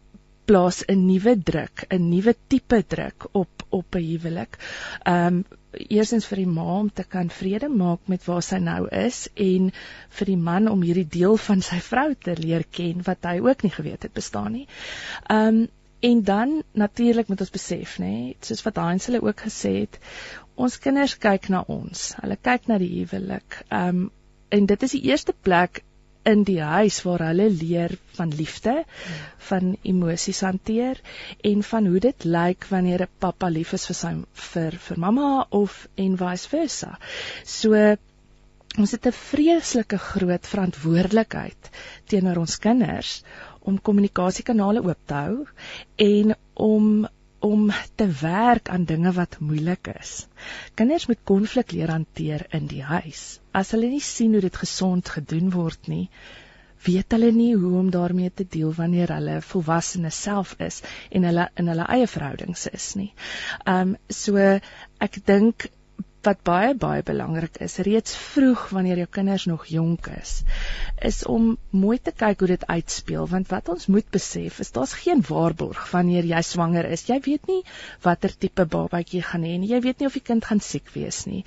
plaas 0.50 0.82
'n 0.86 1.06
nuwe 1.06 1.34
druk, 1.50 1.86
'n 1.88 2.08
nuwe 2.10 2.34
tipe 2.48 2.82
druk 2.94 3.26
op 3.32 3.66
op 3.68 3.94
'n 3.94 4.04
huwelik. 4.10 4.58
Um 5.06 5.44
eersins 5.72 6.26
vir 6.26 6.40
die 6.42 6.50
ma 6.50 6.64
om 6.78 6.88
te 6.90 7.04
kan 7.04 7.28
vrede 7.30 7.68
maak 7.68 8.08
met 8.12 8.24
waar 8.26 8.42
sy 8.42 8.58
nou 8.58 8.88
is 8.88 9.28
en 9.34 9.70
vir 10.18 10.26
die 10.26 10.40
man 10.48 10.68
om 10.68 10.82
hierdie 10.82 11.08
deel 11.18 11.36
van 11.36 11.62
sy 11.62 11.78
vrou 11.90 12.14
te 12.14 12.34
leer 12.40 12.64
ken 12.78 13.04
wat 13.06 13.28
hy 13.30 13.36
ook 13.38 13.62
nie 13.62 13.70
geweet 13.76 14.02
het 14.02 14.12
bestaan 14.12 14.52
nie. 14.52 14.66
Um 15.30 15.68
en 16.00 16.22
dan 16.24 16.62
natuurlik 16.72 17.28
moet 17.28 17.40
ons 17.40 17.50
besef 17.50 17.98
nê, 18.00 18.34
soos 18.40 18.62
wat 18.64 18.78
Heinz 18.80 19.06
hulle 19.06 19.20
ook 19.22 19.40
gesê 19.46 19.72
het, 19.82 19.98
ons 20.64 20.80
kinders 20.84 21.16
kyk 21.22 21.48
na 21.52 21.62
ons. 21.72 22.06
Hulle 22.22 22.36
kyk 22.48 22.68
na 22.70 22.80
die 22.82 22.94
huwelik. 22.98 23.62
Ehm 23.68 24.02
um, 24.04 24.08
en 24.50 24.64
dit 24.66 24.82
is 24.82 24.92
die 24.96 25.04
eerste 25.06 25.32
plek 25.46 25.84
in 26.26 26.42
die 26.44 26.58
huis 26.60 26.98
waar 27.06 27.22
hulle 27.28 27.46
leer 27.50 27.92
van 28.16 28.32
liefde, 28.36 28.72
van 29.48 29.76
emosies 29.88 30.40
hanteer 30.44 30.98
en 31.46 31.62
van 31.62 31.86
hoe 31.86 32.00
dit 32.06 32.24
lyk 32.24 32.66
wanneer 32.68 33.04
'n 33.06 33.14
pappa 33.24 33.48
lief 33.48 33.72
is 33.78 33.86
vir 33.86 33.98
sy 34.00 34.12
vir 34.52 34.76
vir 34.86 34.98
mamma 34.98 35.46
of 35.50 35.88
en 35.96 36.16
vice 36.16 36.48
versa. 36.48 36.98
So 37.44 37.96
ons 38.78 38.90
het 38.92 39.06
'n 39.06 39.12
vreeslike 39.12 39.98
groot 39.98 40.46
verantwoordelikheid 40.46 41.70
teenoor 42.06 42.36
ons 42.36 42.58
kinders 42.58 43.22
om 43.60 43.80
kommunikasiekanale 43.80 44.82
oop 44.82 45.00
te 45.06 45.14
hou 45.14 45.46
en 45.96 46.34
om 46.54 47.08
om 47.70 47.76
te 47.94 48.06
werk 48.20 48.68
aan 48.68 48.84
dinge 48.84 49.12
wat 49.12 49.38
moeilik 49.40 49.90
is. 50.00 50.26
Kinders 50.74 51.06
moet 51.06 51.22
konflik 51.24 51.72
leer 51.72 51.90
hanteer 51.94 52.46
in 52.56 52.66
die 52.70 52.82
huis. 52.82 53.40
As 53.52 53.72
hulle 53.74 53.90
nie 53.90 54.04
sien 54.04 54.34
hoe 54.34 54.44
dit 54.44 54.62
gesond 54.62 55.08
gedoen 55.08 55.50
word 55.54 55.90
nie, 55.92 56.06
weet 56.84 57.12
hulle 57.12 57.30
nie 57.36 57.52
hoe 57.54 57.72
om 57.78 57.90
daarmee 57.92 58.32
te 58.34 58.46
deel 58.48 58.72
wanneer 58.76 59.12
hulle 59.14 59.40
volwassenes 59.44 60.22
self 60.26 60.54
is 60.66 60.80
en 61.10 61.28
hulle 61.28 61.48
in 61.60 61.68
hulle 61.72 61.86
eie 61.96 62.08
verhoudings 62.08 62.66
is 62.72 62.94
nie. 62.96 63.10
Um 63.68 63.96
so 64.08 64.40
ek 65.06 65.20
dink 65.28 65.68
wat 66.26 66.42
baie 66.44 66.74
baie 66.74 67.02
belangrik 67.02 67.60
is 67.64 67.78
reeds 67.86 68.16
vroeg 68.16 68.68
wanneer 68.74 69.04
jou 69.04 69.08
kinders 69.18 69.46
nog 69.50 69.66
jonk 69.66 70.10
is 70.20 70.40
is 71.10 71.22
om 71.24 71.56
mooi 71.70 71.98
te 71.98 72.12
kyk 72.12 72.42
hoe 72.42 72.48
dit 72.50 72.66
uitspeel 72.68 73.28
want 73.30 73.48
wat 73.52 73.68
ons 73.72 73.86
moet 73.92 74.06
besef 74.12 74.60
is 74.60 74.72
daar's 74.76 74.92
geen 75.02 75.22
waarborg 75.28 75.86
wanneer 75.90 76.26
jy 76.28 76.40
swanger 76.44 76.88
is. 76.92 77.06
Jy 77.08 77.18
weet 77.24 77.48
nie 77.50 77.60
watter 78.04 78.32
tipe 78.44 78.66
babatjie 78.74 79.22
gaan 79.24 79.46
hê 79.46 79.56
nie. 79.58 79.70
Jy 79.72 79.80
weet 79.86 80.00
nie 80.00 80.08
of 80.10 80.18
die 80.18 80.24
kind 80.30 80.44
gaan 80.44 80.62
siek 80.64 80.90
wees 80.94 81.24
nie. 81.30 81.42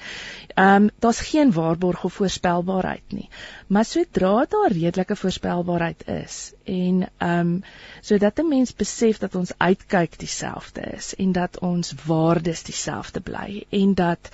Ehm 0.55 0.87
um, 0.87 0.89
daar's 1.03 1.21
geen 1.29 1.53
waarborg 1.53 2.03
of 2.09 2.17
voorspelbaarheid 2.19 3.17
nie. 3.17 3.29
Maar 3.67 3.85
sodra 3.85 4.33
daar 4.49 4.73
redelike 4.73 5.15
voorspelbaarheid 5.15 6.07
is 6.07 6.53
en 6.63 7.07
ehm 7.17 7.39
um, 7.39 7.63
sodat 8.01 8.39
'n 8.39 8.47
mens 8.47 8.75
besef 8.75 9.17
dat 9.17 9.35
ons 9.35 9.51
uitkyk 9.57 10.19
dieselfde 10.19 10.81
is 10.81 11.15
en 11.15 11.31
dat 11.31 11.59
ons 11.59 11.93
waardes 12.05 12.63
dieselfde 12.63 13.21
bly 13.21 13.65
en 13.69 13.93
dat 13.93 14.29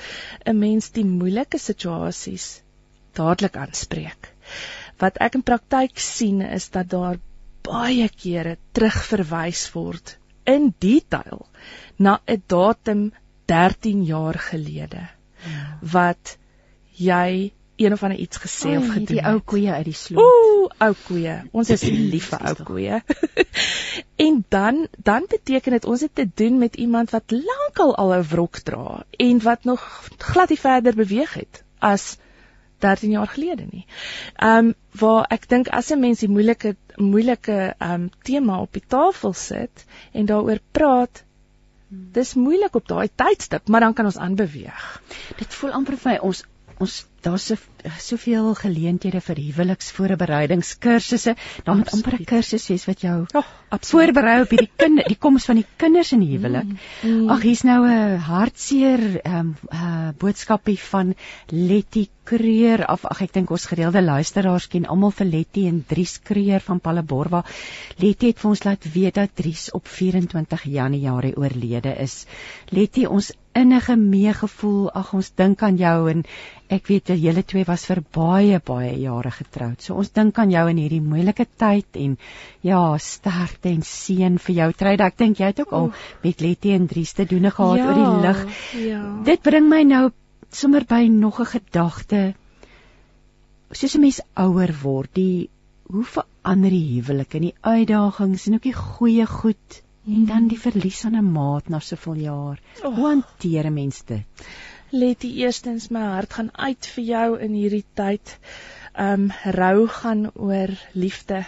'n 0.46 0.58
mens 0.58 0.92
die 0.92 1.06
moeilike 1.06 1.58
situasies 1.58 2.62
dadelik 3.14 3.56
aanspreek. 3.56 4.34
Wat 4.98 5.18
ek 5.18 5.34
in 5.34 5.44
praktyk 5.44 6.00
sien 6.00 6.42
is 6.42 6.70
dat 6.70 6.90
daar 6.90 7.18
baie 7.62 8.10
kere 8.10 8.58
terugverwys 8.72 9.72
word 9.72 10.18
in 10.44 10.74
detail 10.80 11.48
na 11.98 12.20
'n 12.26 12.44
datum 12.48 13.12
13 13.46 14.04
jaar 14.04 14.40
gelede 14.40 15.08
ja. 15.46 15.78
wat 15.82 16.38
jy 16.92 17.54
een 17.80 17.94
of 17.94 18.04
ander 18.04 18.18
iets 18.18 18.38
gesê 18.38 18.76
of 18.78 18.88
gedoen. 18.88 19.06
Die 19.06 19.26
ou 19.26 19.40
koeie 19.40 19.72
uit 19.72 19.86
die 19.88 19.96
sloot. 19.96 20.24
Ooh, 20.24 20.70
ou 20.78 20.94
koeie. 21.08 21.36
Ons 21.52 21.70
is 21.76 21.84
lief 21.88 22.30
vir 22.34 22.46
ou 22.52 22.56
koeie. 22.68 23.02
en 24.28 24.40
dan 24.56 24.88
dan 24.98 25.28
beteken 25.30 25.78
dit 25.78 25.86
ons 25.86 26.02
het 26.02 26.16
te 26.16 26.28
doen 26.42 26.58
met 26.58 26.76
iemand 26.76 27.14
wat 27.16 27.32
lankal 27.32 27.96
al 27.96 28.14
'n 28.18 28.28
wrok 28.32 28.60
dra 28.68 29.04
en 29.18 29.40
wat 29.44 29.64
nog 29.64 30.10
glad 30.18 30.50
nie 30.50 30.60
verder 30.60 30.96
beweeg 30.96 31.34
het 31.34 31.64
as 31.80 32.18
13 32.80 33.12
jaar 33.12 33.28
gelede 33.28 33.66
nie. 33.72 33.86
Ehm 34.36 34.58
um, 34.66 34.76
waar 34.92 35.26
ek 35.30 35.50
dink 35.50 35.68
as 35.68 35.92
'n 35.92 36.00
mens 36.00 36.20
die 36.20 36.30
moeilike 36.30 36.76
moeilike 36.96 37.76
ehm 37.78 37.94
um, 37.94 38.10
tema 38.24 38.60
op 38.62 38.74
die 38.74 38.86
tafel 38.88 39.34
sit 39.34 39.86
en 40.12 40.26
daaroor 40.26 40.60
praat 40.72 41.24
Dis 41.90 42.36
moeilik 42.38 42.76
op 42.76 42.88
daai 42.88 43.10
tydstip, 43.16 43.68
maar 43.68 43.80
dan 43.80 43.94
kan 43.94 44.06
ons 44.06 44.18
aanbeweeg. 44.18 45.02
Dit 45.38 45.54
voel 45.54 45.72
amper 45.72 45.98
vir 45.98 46.12
my 46.12 46.18
ons 46.22 46.44
ons 46.78 46.98
daar's 47.22 47.44
so 47.44 47.56
soveel 48.00 48.54
geleenthede 48.56 49.22
vir 49.22 49.40
huweliksvoorbereidingskursusse. 49.40 51.36
Daar 51.64 51.76
moet 51.76 51.94
amper 51.94 52.20
'n 52.20 52.26
kursus 52.26 52.68
wees 52.68 52.86
wat 52.86 53.02
jou 53.02 53.26
oh, 53.34 53.44
voorberei 53.70 54.42
op 54.42 54.50
hierdie 54.50 54.72
kind, 54.76 55.04
die 55.08 55.18
koms 55.18 55.46
van 55.46 55.56
die 55.56 55.66
kinders 55.78 56.12
in 56.12 56.20
die 56.20 56.38
huwelik. 56.38 56.66
Mm, 56.66 56.78
mm. 57.10 57.30
Ag, 57.30 57.42
hier's 57.42 57.64
nou 57.64 57.88
'n 57.88 58.18
hartseer 58.20 59.22
ehm 59.22 59.40
um, 59.40 59.56
uh, 59.74 60.10
boodskapie 60.18 60.80
van 60.80 61.16
Letty 61.48 62.08
Kreer 62.30 62.86
af. 62.86 63.06
Ag, 63.06 63.22
ek 63.26 63.34
dink 63.34 63.50
ons 63.50 63.66
gereelde 63.66 64.02
luisteraars 64.06 64.68
ken 64.68 64.86
almal 64.86 65.12
vir 65.12 65.26
Letty 65.26 65.66
en 65.68 65.84
Dries 65.88 66.20
Kreer 66.22 66.62
van 66.62 66.80
Palaborwa. 66.80 67.44
Letty 67.98 68.28
het 68.28 68.40
vir 68.40 68.50
ons 68.50 68.64
laat 68.68 68.86
weet 68.94 69.16
dat 69.16 69.36
Dries 69.36 69.72
op 69.72 69.88
24 69.88 70.64
Januarie 70.64 71.36
oorlede 71.38 71.96
is. 71.98 72.26
Letty, 72.70 73.06
ons 73.06 73.32
innige 73.58 73.96
meegevoel. 73.98 74.92
Ag, 75.02 75.14
ons 75.18 75.32
dink 75.42 75.64
aan 75.66 75.80
jou 75.82 75.98
en 76.12 76.24
ek 76.70 76.92
weet 76.92 77.16
julle 77.18 77.44
twee 77.44 77.66
was 77.70 77.86
vir 77.90 78.02
baie 78.16 78.60
baie 78.66 78.94
jare 79.00 79.32
getroud. 79.32 79.82
So 79.82 79.98
ons 80.02 80.12
dink 80.16 80.40
aan 80.42 80.54
jou 80.54 80.66
in 80.72 80.82
hierdie 80.82 81.04
moeilike 81.06 81.46
tyd 81.64 82.00
en 82.02 82.16
ja, 82.66 82.82
sterkte 82.98 83.72
en 83.72 83.84
seën 83.86 84.40
vir 84.46 84.56
jou 84.62 84.70
tryd. 84.82 85.04
Ek 85.06 85.20
dink 85.22 85.42
jy 85.42 85.52
het 85.52 85.62
ook 85.64 85.76
al 85.80 85.92
met 86.24 86.42
Letty 86.42 86.74
en 86.76 86.88
Dries 86.90 87.14
te 87.14 87.28
doen 87.30 87.50
gehad 87.52 87.78
ja, 87.78 87.86
oor 87.88 88.00
die 88.00 88.28
lig. 88.28 88.44
Ja. 88.88 89.04
Dit 89.30 89.46
bring 89.46 89.70
my 89.70 89.84
nou 89.88 90.10
sommer 90.50 90.86
by 90.90 91.06
nog 91.08 91.40
'n 91.40 91.52
gedagte. 91.54 92.34
Soos 93.72 93.96
'n 93.96 94.02
mens 94.02 94.22
ouer 94.36 94.74
word, 94.82 95.14
die 95.14 95.50
hoe 95.90 96.06
verander 96.06 96.70
die 96.70 96.88
huwelik 96.96 97.36
en 97.36 97.42
die 97.42 97.56
uitdagings 97.62 98.48
en 98.48 98.58
ook 98.58 98.66
die 98.68 98.78
goeie 98.78 99.26
goed 99.26 99.82
en 100.10 100.26
dan 100.26 100.48
die 100.48 100.60
verlies 100.60 101.06
aan 101.06 101.16
'n 101.16 101.32
maat 101.32 101.70
na 101.70 101.80
soveel 101.80 102.16
jaar. 102.26 102.60
Oh. 102.84 102.96
Hoe 102.96 103.08
hanteer 103.08 103.66
'n 103.66 103.74
mens 103.74 104.04
dit? 104.06 104.26
Letty, 104.92 105.30
eerstens 105.44 105.92
my 105.94 106.02
hart 106.02 106.34
gaan 106.34 106.48
uit 106.58 106.88
vir 106.96 107.04
jou 107.06 107.26
in 107.46 107.54
hierdie 107.54 107.86
tyd. 107.94 108.32
Um 108.98 109.28
rou 109.54 109.86
gaan 110.00 110.24
oor 110.34 110.74
liefde. 110.98 111.44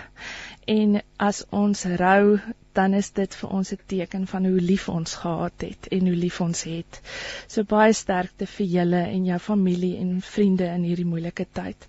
En 0.70 1.00
as 1.18 1.40
ons 1.50 1.82
rou, 1.98 2.38
dan 2.78 2.94
is 2.94 3.10
dit 3.18 3.38
vir 3.40 3.56
ons 3.58 3.72
'n 3.74 3.80
teken 3.94 4.28
van 4.28 4.46
hoe 4.46 4.62
lief 4.62 4.88
ons 4.90 5.16
gehad 5.24 5.66
het 5.66 5.88
en 5.92 6.12
hoe 6.12 6.16
lief 6.26 6.40
ons 6.42 6.64
het. 6.70 7.02
So 7.48 7.64
baie 7.64 7.94
sterkte 7.94 8.46
vir 8.46 8.68
julle 8.76 9.02
en 9.08 9.26
jou 9.26 9.40
familie 9.40 9.98
en 9.98 10.22
vriende 10.22 10.70
in 10.76 10.84
hierdie 10.84 11.10
moeilike 11.10 11.48
tyd. 11.52 11.88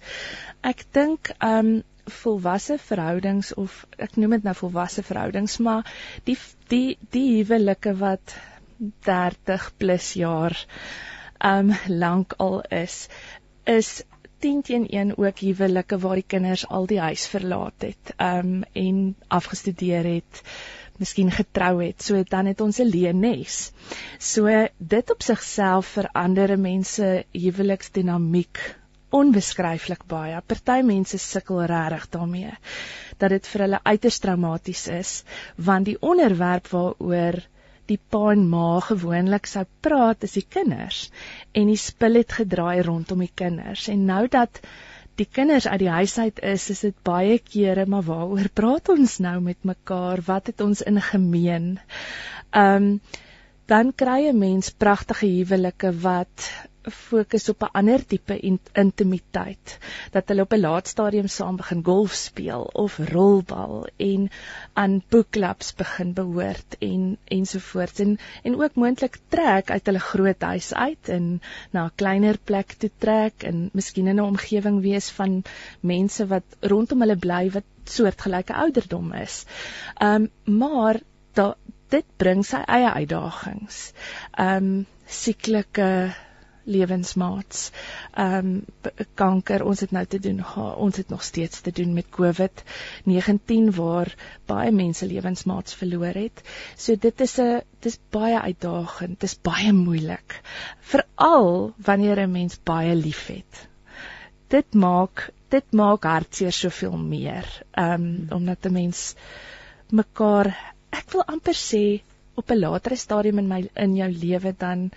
Ek 0.62 0.84
dink 0.92 1.34
um 1.40 1.82
volwasse 2.06 2.78
verhoudings 2.78 3.54
of 3.54 3.86
ek 3.98 4.16
noem 4.16 4.30
dit 4.30 4.44
nou 4.44 4.54
volwasse 4.54 5.02
verhoudings, 5.02 5.58
maar 5.58 5.84
die 6.24 6.38
die 6.68 6.98
die 7.10 7.42
huwelike 7.42 7.94
wat 7.98 8.40
30 9.04 9.72
plus 9.78 10.14
jaar 10.14 10.56
um 11.44 11.72
lank 11.88 12.34
al 12.38 12.60
is 12.68 13.06
is 13.64 14.02
10 14.42 14.62
teen 14.62 14.86
1 14.88 15.18
ook 15.18 15.38
huwelike 15.38 15.98
waar 15.98 16.18
die 16.18 16.30
kinders 16.34 16.66
al 16.68 16.86
die 16.86 17.00
huis 17.00 17.26
verlaat 17.30 17.86
het 17.86 18.14
um 18.18 18.62
en 18.72 19.02
afgestudeer 19.28 20.08
het 20.14 20.42
miskien 21.02 21.30
getrou 21.30 21.82
het. 21.82 22.02
So 22.02 22.22
dan 22.28 22.46
het 22.50 22.60
ons 22.60 22.78
'n 22.78 22.90
leenes 22.90 23.72
so 24.18 24.68
dit 24.78 25.10
op 25.10 25.22
sigself 25.22 25.86
verander 25.86 26.58
mense 26.58 27.24
huweliksdinamiek 27.32 28.58
onbeskryflik 29.10 30.06
baie. 30.06 30.40
Party 30.46 30.80
mense 30.82 31.18
sukkel 31.18 31.64
regtig 31.64 32.08
daarmee 32.08 32.52
dat 33.18 33.30
dit 33.30 33.46
vir 33.46 33.60
hulle 33.66 33.80
uiters 33.82 34.18
traumaties 34.18 34.86
is 34.88 35.24
want 35.56 35.84
die 35.84 35.98
onderwerp 36.00 36.68
waaroor 36.68 37.42
die 37.92 38.00
pa 38.14 38.22
en 38.32 38.46
ma 38.52 38.80
gewoonlik 38.84 39.48
sou 39.50 39.64
praat 39.86 40.24
is 40.28 40.38
die 40.38 40.46
kinders 40.56 41.04
en 41.52 41.70
die 41.72 41.80
spil 41.80 42.20
het 42.20 42.38
gedraai 42.40 42.82
rondom 42.86 43.24
die 43.24 43.32
kinders. 43.42 43.88
En 43.92 44.06
nou 44.08 44.24
dat 44.32 44.62
die 45.20 45.28
kinders 45.28 45.68
uit 45.68 45.82
die 45.84 45.92
huis 45.92 46.18
uit 46.18 46.40
is 46.52 46.68
is 46.72 46.84
dit 46.86 46.96
baie 47.06 47.38
kere 47.38 47.84
maar 47.86 48.06
waaroor 48.06 48.48
praat 48.60 48.88
ons 48.94 49.18
nou 49.24 49.38
met 49.44 49.68
mekaar? 49.68 50.24
Wat 50.26 50.48
het 50.52 50.64
ons 50.64 50.82
in 50.82 51.00
gemeen? 51.12 51.76
Um 52.64 52.88
dan 53.66 53.92
kry 53.94 54.28
'n 54.28 54.38
mens 54.38 54.70
pragtige 54.70 55.26
huwelike 55.26 55.92
wat 56.00 56.50
fokus 56.90 57.48
op 57.48 57.62
'n 57.62 57.74
ander 57.78 58.06
tipe 58.06 58.38
in 58.38 58.58
intimiteit 58.72 59.78
dat 60.10 60.28
hulle 60.28 60.42
op 60.42 60.52
'n 60.52 60.60
laat 60.60 60.88
stadium 60.88 61.28
saam 61.28 61.56
begin 61.56 61.84
golf 61.84 62.12
speel 62.12 62.62
of 62.72 62.98
rolbal 62.98 63.86
en 63.96 64.30
aan 64.72 65.02
boekklubs 65.08 65.74
begin 65.74 66.12
behoort 66.12 66.76
en 66.78 67.18
ensovoorts 67.24 67.98
en 67.98 68.18
en 68.42 68.62
ook 68.62 68.74
moontlik 68.74 69.18
trek 69.28 69.70
uit 69.70 69.86
hulle 69.86 69.98
groot 69.98 70.42
huis 70.42 70.74
uit 70.74 71.08
en 71.08 71.40
na 71.70 71.84
'n 71.84 71.94
kleiner 71.94 72.38
plek 72.38 72.72
toe 72.72 72.90
trek 72.98 73.42
en 73.42 73.70
miskien 73.72 74.06
in 74.06 74.16
'n 74.16 74.26
omgewing 74.26 74.80
wees 74.80 75.10
van 75.10 75.42
mense 75.80 76.26
wat 76.26 76.56
rondom 76.60 77.00
hulle 77.00 77.16
bly 77.16 77.50
wat 77.50 77.64
soortgelyke 77.84 78.54
ouderdom 78.54 79.12
is. 79.12 79.44
Um 80.00 80.30
maar 80.44 81.00
da 81.32 81.56
dit 81.92 82.06
bring 82.16 82.44
sy 82.46 82.64
eie 82.66 82.90
uitdagings. 83.02 83.92
Um 84.40 84.74
sieklike 85.12 85.88
lewensmaats. 86.64 87.70
Ehm 88.14 88.46
um, 88.46 89.00
kanker, 89.14 89.64
ons 89.66 89.80
het 89.80 89.90
nou 89.90 90.04
te 90.06 90.18
doen 90.22 90.42
ons 90.56 90.96
het 90.96 91.08
nog 91.08 91.22
steeds 91.24 91.60
te 91.60 91.70
doen 91.70 91.92
met 91.94 92.06
COVID-19 92.16 93.74
waar 93.76 94.14
baie 94.46 94.72
mense 94.72 95.06
lewensmaats 95.06 95.74
verloor 95.74 96.14
het. 96.14 96.42
So 96.76 96.96
dit 96.96 97.20
is 97.20 97.38
'n 97.38 97.62
dis 97.80 97.98
baie 98.10 98.40
uitdagend, 98.40 99.20
dis 99.20 99.38
baie 99.40 99.72
moeilik. 99.72 100.40
Veral 100.80 101.74
wanneer 101.76 102.20
'n 102.20 102.32
mens 102.32 102.58
baie 102.62 102.94
liefhet. 102.94 103.68
Dit 104.48 104.74
maak 104.74 105.30
dit 105.48 105.72
maak 105.72 106.04
hartseer 106.04 106.52
soveel 106.52 106.96
meer. 106.96 107.62
Ehm 107.70 107.92
um, 107.92 108.26
omdat 108.30 108.64
'n 108.64 108.72
mens 108.72 109.14
mekaar 109.90 110.74
ek 110.92 111.12
wil 111.14 111.24
amper 111.34 111.56
sê 111.58 112.02
op 112.34 112.50
'n 112.50 112.60
latere 112.60 112.96
stadium 112.96 113.38
in 113.38 113.48
my 113.48 113.60
in 113.84 113.96
jou 113.96 114.10
lewe 114.10 114.54
dan 114.58 114.90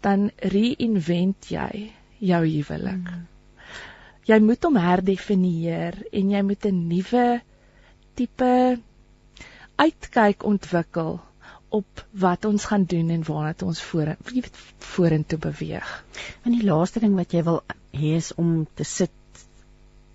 dan 0.00 0.30
reinvent 0.38 1.50
jy 1.50 1.92
jou 2.18 2.42
huwelik. 2.46 3.04
Mm. 3.08 3.26
Jy 4.24 4.38
moet 4.40 4.64
hom 4.64 4.76
herdefinieer 4.76 5.96
en 6.12 6.30
jy 6.30 6.42
moet 6.42 6.66
'n 6.66 6.88
nuwe 6.88 7.40
tipe 8.14 8.78
uitkyk 9.76 10.44
ontwikkel 10.44 11.20
op 11.68 12.04
wat 12.24 12.44
ons 12.44 12.64
gaan 12.70 12.84
doen 12.84 13.10
en 13.10 13.24
waarna 13.26 13.54
ons 13.66 13.82
voor 13.82 14.16
vorentoe 14.78 15.38
beweeg. 15.38 16.04
En 16.44 16.52
die 16.52 16.64
laaste 16.64 17.00
ding 17.00 17.16
wat 17.18 17.32
jy 17.32 17.42
wil 17.42 17.62
hê 17.92 18.14
is 18.20 18.30
om 18.34 18.66
te 18.74 18.84
sit 18.84 19.10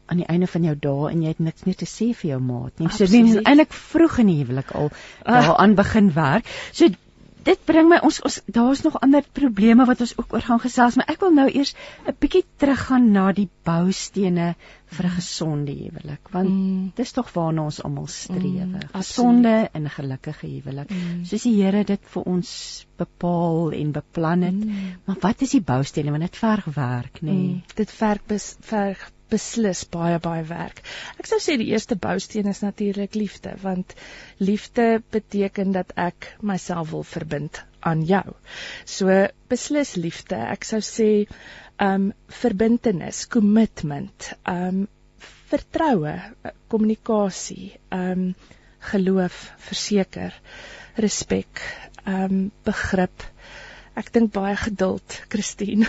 aan 0.10 0.24
die 0.24 0.30
einde 0.30 0.47
van 0.47 0.64
jou 0.70 0.76
dae 0.88 1.12
en 1.12 1.22
jy 1.22 1.34
het 1.36 1.43
niks 1.49 1.68
meer 1.68 1.78
te 1.80 1.89
sê 1.89 2.10
vir 2.22 2.32
jou 2.32 2.39
maat 2.41 2.82
nie. 2.82 2.89
So 2.89 3.05
dit 3.05 3.30
is 3.34 3.43
eintlik 3.43 3.76
vroeg 3.91 4.18
in 4.24 4.34
die 4.34 4.39
huwelik 4.41 4.74
al 4.80 4.89
ah. 4.89 5.30
daaraan 5.30 5.76
begin 5.78 6.12
werk. 6.16 6.49
So 6.72 6.89
dit 7.47 7.62
bring 7.66 7.88
my 7.89 7.99
ons 8.05 8.20
ons 8.28 8.39
daar's 8.51 8.82
nog 8.86 8.97
ander 9.03 9.24
probleme 9.38 9.86
wat 9.88 10.01
ons 10.03 10.12
ook 10.18 10.34
oor 10.36 10.43
gaan 10.45 10.62
gesels, 10.64 10.97
maar 10.99 11.10
ek 11.12 11.22
wil 11.24 11.32
nou 11.36 11.47
eers 11.47 11.74
'n 12.07 12.16
bietjie 12.20 12.43
teruggaan 12.62 13.12
na 13.16 13.32
die 13.32 13.47
boustene 13.66 14.55
vir 14.97 15.05
'n 15.05 15.16
gesonde 15.16 15.76
huwelik, 15.78 16.32
want 16.32 16.49
mm. 16.49 16.91
dis 16.95 17.12
tog 17.12 17.32
waarna 17.34 17.64
ons 17.70 17.82
almal 17.84 18.07
streef, 18.07 18.66
mm, 18.66 18.89
gesonde 18.93 19.70
en 19.74 19.89
gelukkige 19.89 20.47
huwelik. 20.47 20.89
Mm. 20.89 21.26
Soos 21.26 21.43
die 21.43 21.55
Here 21.60 21.84
dit 21.84 22.01
vir 22.14 22.24
ons 22.24 22.49
bepaal 22.97 23.72
en 23.74 23.91
beplan 23.91 24.41
het. 24.41 24.66
Mm. 24.66 24.97
Maar 25.05 25.18
wat 25.22 25.41
is 25.41 25.51
die 25.51 25.62
boustene? 25.62 26.12
Want 26.12 26.28
dit 26.28 26.38
verg 26.38 26.66
werk, 26.66 27.22
nê? 27.22 27.32
Nee. 27.32 27.53
Mm. 27.53 27.64
Dit 27.76 27.91
verg 27.91 28.22
verg 28.62 29.12
beslis 29.32 29.86
baie 29.93 30.19
baie 30.23 30.43
werk. 30.49 30.82
Ek 31.21 31.30
sou 31.30 31.39
sê 31.43 31.57
die 31.61 31.69
eerste 31.73 31.97
bousteen 31.99 32.49
is 32.51 32.61
natuurlik 32.65 33.15
liefde, 33.15 33.55
want 33.63 33.95
liefde 34.41 35.01
beteken 35.13 35.73
dat 35.75 35.93
ek 35.95 36.34
myself 36.41 36.91
wil 36.93 37.05
verbind 37.07 37.61
aan 37.86 38.03
jou. 38.07 38.36
So 38.86 39.09
beslis 39.51 39.95
liefde. 39.95 40.38
Ek 40.38 40.67
sou 40.67 40.82
sê 40.84 41.09
um 41.80 42.09
verbintenis, 42.41 43.25
commitment, 43.32 44.34
um 44.47 44.88
vertroue, 45.49 46.15
kommunikasie, 46.69 47.73
um 47.95 48.34
geloof, 48.91 49.39
verseker, 49.69 50.36
respek, 50.99 51.63
um 52.07 52.49
begrip 52.67 53.25
ek 53.99 54.11
dink 54.15 54.31
baie 54.35 54.55
geduld, 54.59 55.15
Christine. 55.31 55.87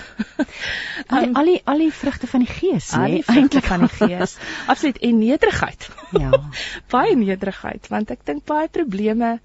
um, 1.15 1.37
al 1.39 1.51
die 1.53 1.59
al 1.71 1.85
die 1.85 1.93
vrugte 1.95 2.29
van 2.31 2.45
die 2.45 2.51
gees, 2.51 2.91
nee, 2.99 3.23
eintlik 3.31 3.69
van 3.71 3.87
die 3.87 3.93
gees. 4.01 4.37
Absoluut 4.67 4.99
en 5.07 5.21
nederigheid. 5.23 5.89
Ja. 6.19 6.43
baie 6.95 7.15
nederigheid, 7.19 7.87
want 7.93 8.11
ek 8.15 8.27
dink 8.27 8.47
baie 8.51 8.69
probleme 8.73 9.39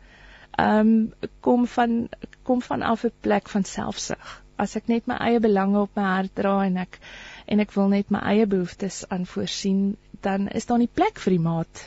ehm 0.56 0.80
um, 0.80 1.30
kom 1.44 1.66
van 1.68 1.96
kom 2.48 2.62
van 2.64 2.82
af 2.82 3.04
'n 3.04 3.12
plek 3.22 3.50
van 3.52 3.66
selfsug. 3.68 4.42
As 4.56 4.76
ek 4.80 4.88
net 4.88 5.08
my 5.08 5.18
eie 5.20 5.40
belange 5.44 5.82
op 5.82 5.98
my 6.00 6.04
hart 6.04 6.36
dra 6.36 6.62
en 6.66 6.78
ek 6.78 7.00
en 7.46 7.60
ek 7.60 7.74
wil 7.76 7.92
net 7.92 8.12
my 8.12 8.22
eie 8.34 8.46
behoeftes 8.48 9.04
aanvoorsien, 9.10 9.98
dan 10.22 10.48
is 10.48 10.66
daar 10.66 10.80
nie 10.80 10.92
plek 11.02 11.20
vir 11.20 11.36
die 11.36 11.44
maat 11.50 11.84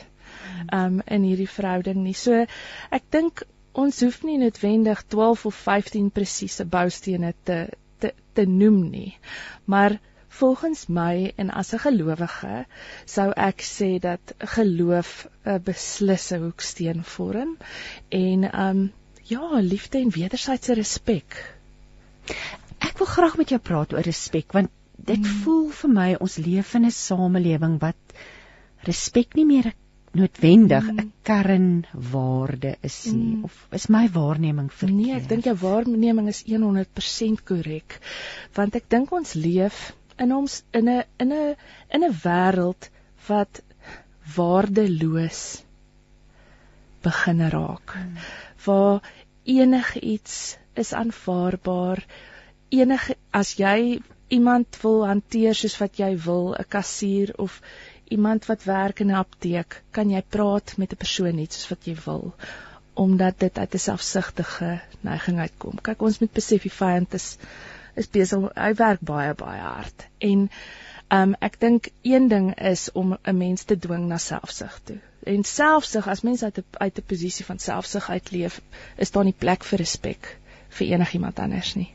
ehm 0.71 0.85
um, 0.85 1.01
in 1.05 1.23
hierdie 1.23 1.49
verhouding 1.49 2.03
nie. 2.03 2.13
So 2.13 2.45
ek 2.91 3.09
dink 3.09 3.43
ons 3.71 4.01
hoef 4.01 4.23
nie 4.23 4.37
noodwendig 4.37 5.03
12 5.07 5.45
of 5.45 5.55
15 5.55 6.11
presiese 6.11 6.65
boustene 6.65 7.33
te 7.43 7.67
te 7.99 8.13
te 8.33 8.45
noem 8.45 8.89
nie. 8.89 9.17
Maar 9.65 9.99
volgens 10.39 10.85
my 10.87 11.33
en 11.35 11.49
as 11.49 11.73
'n 11.73 11.83
gelowige 11.85 12.65
sou 13.05 13.31
ek 13.35 13.61
sê 13.61 13.99
dat 13.99 14.33
geloof 14.37 15.27
'n 15.45 15.61
beslisse 15.63 16.37
hoeksteen 16.37 17.03
vorm 17.03 17.57
en 18.09 18.59
um 18.67 18.91
ja, 19.23 19.59
liefde 19.59 19.97
en 19.97 20.09
wederwysige 20.09 20.73
respek. 20.73 21.57
Ek 22.79 22.97
wil 22.97 23.07
graag 23.07 23.37
met 23.37 23.49
jou 23.49 23.59
praat 23.61 23.93
oor 23.93 24.05
respek 24.05 24.51
want 24.51 24.69
dit 24.95 25.25
hmm. 25.25 25.41
voel 25.43 25.69
vir 25.81 25.89
my 25.89 26.15
ons 26.19 26.37
leef 26.37 26.73
in 26.73 26.85
'n 26.85 26.91
samelewing 26.91 27.79
wat 27.79 28.17
respek 28.87 29.35
nie 29.35 29.45
meer 29.45 29.67
'n 29.67 29.88
noodwendig 30.17 30.85
'n 30.89 30.95
mm. 30.95 31.11
kernwaarde 31.21 32.77
is 32.81 33.05
nie 33.05 33.35
mm. 33.35 33.43
of 33.43 33.67
is 33.71 33.87
my 33.87 34.07
waarneming 34.09 34.71
verkeerd? 34.73 34.97
Nee, 34.97 35.15
ek 35.15 35.29
dink 35.29 35.43
jou 35.49 35.55
waarneming 35.61 36.27
is 36.27 36.43
100% 36.47 37.43
korrek. 37.45 37.99
Want 38.57 38.75
ek 38.75 38.89
dink 38.89 39.11
ons 39.11 39.33
leef 39.33 39.93
in 40.17 40.33
ons 40.35 40.63
in 40.71 40.89
'n 40.89 41.03
in 41.17 41.33
'n 41.33 41.55
in 41.93 42.03
'n 42.03 42.15
wêreld 42.23 42.89
wat 43.27 43.61
waardeloos 44.35 45.63
begin 47.01 47.49
raak. 47.49 47.95
Mm. 47.95 48.17
Waar 48.65 49.01
enigiets 49.43 50.57
is 50.73 50.93
aanvaarbaar. 50.93 52.05
Enige 52.69 53.15
as 53.31 53.55
jy 53.57 54.01
iemand 54.29 54.77
wil 54.81 55.05
hanteer 55.07 55.55
soos 55.57 55.77
wat 55.81 55.97
jy 55.97 56.11
wil, 56.25 56.53
'n 56.53 56.67
kassier 56.75 57.33
of 57.37 57.61
iemand 58.09 58.45
wat 58.45 58.63
werk 58.63 58.99
in 58.99 59.11
'n 59.11 59.21
apteek, 59.21 59.81
kan 59.91 60.09
jy 60.09 60.21
praat 60.29 60.77
met 60.77 60.91
'n 60.91 61.01
persoon 61.03 61.35
net 61.35 61.53
soos 61.53 61.69
wat 61.69 61.85
jy 61.85 61.95
wil 62.05 62.33
omdat 62.99 63.39
dit 63.39 63.57
uit 63.57 63.73
'n 63.73 63.79
selfsugtige 63.79 64.81
neiging 65.01 65.39
uitkom. 65.39 65.81
Kyk, 65.81 66.01
ons 66.01 66.19
moet 66.19 66.33
besef 66.33 66.61
die 66.61 66.77
vyand 66.77 67.13
is 67.13 67.37
is 67.95 68.07
besig 68.07 68.49
hy 68.55 68.73
werk 68.73 68.99
baie 69.01 69.33
baie 69.33 69.61
hard. 69.61 70.07
En 70.17 70.49
um 71.19 71.35
ek 71.39 71.59
dink 71.59 71.87
een 72.01 72.27
ding 72.27 72.49
is 72.71 72.91
om 72.91 73.17
'n 73.23 73.37
mens 73.37 73.63
te 73.63 73.79
dwing 73.79 74.07
na 74.07 74.17
selfsug 74.17 74.79
toe. 74.83 74.99
En 75.23 75.43
selfsug, 75.43 76.07
as 76.07 76.21
mens 76.21 76.43
uit 76.43 76.57
'n 76.57 76.65
uit 76.71 76.97
'n 76.97 77.07
posisie 77.13 77.45
van 77.45 77.59
selfsug 77.59 78.09
uitleef, 78.09 78.61
is 78.95 79.11
daar 79.11 79.23
nie 79.23 79.39
plek 79.45 79.63
vir 79.63 79.77
respek 79.77 80.37
vir 80.69 80.87
enigiemand 80.87 81.39
anders 81.39 81.75
nie. 81.75 81.93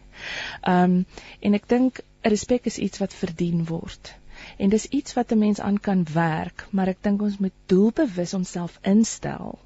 Um 0.66 1.06
en 1.40 1.54
ek 1.54 1.68
dink 1.68 2.00
respek 2.22 2.66
is 2.66 2.78
iets 2.78 2.98
wat 2.98 3.14
verdien 3.14 3.64
word 3.64 4.14
en 4.56 4.70
dis 4.70 4.86
iets 4.86 5.14
wat 5.14 5.32
'n 5.32 5.38
mens 5.38 5.60
aan 5.60 5.78
kan 5.80 6.06
werk, 6.12 6.66
maar 6.70 6.88
ek 6.88 7.02
dink 7.02 7.22
ons 7.22 7.38
moet 7.38 7.56
doelbewus 7.66 8.34
onsself 8.34 8.78
instel 8.82 9.58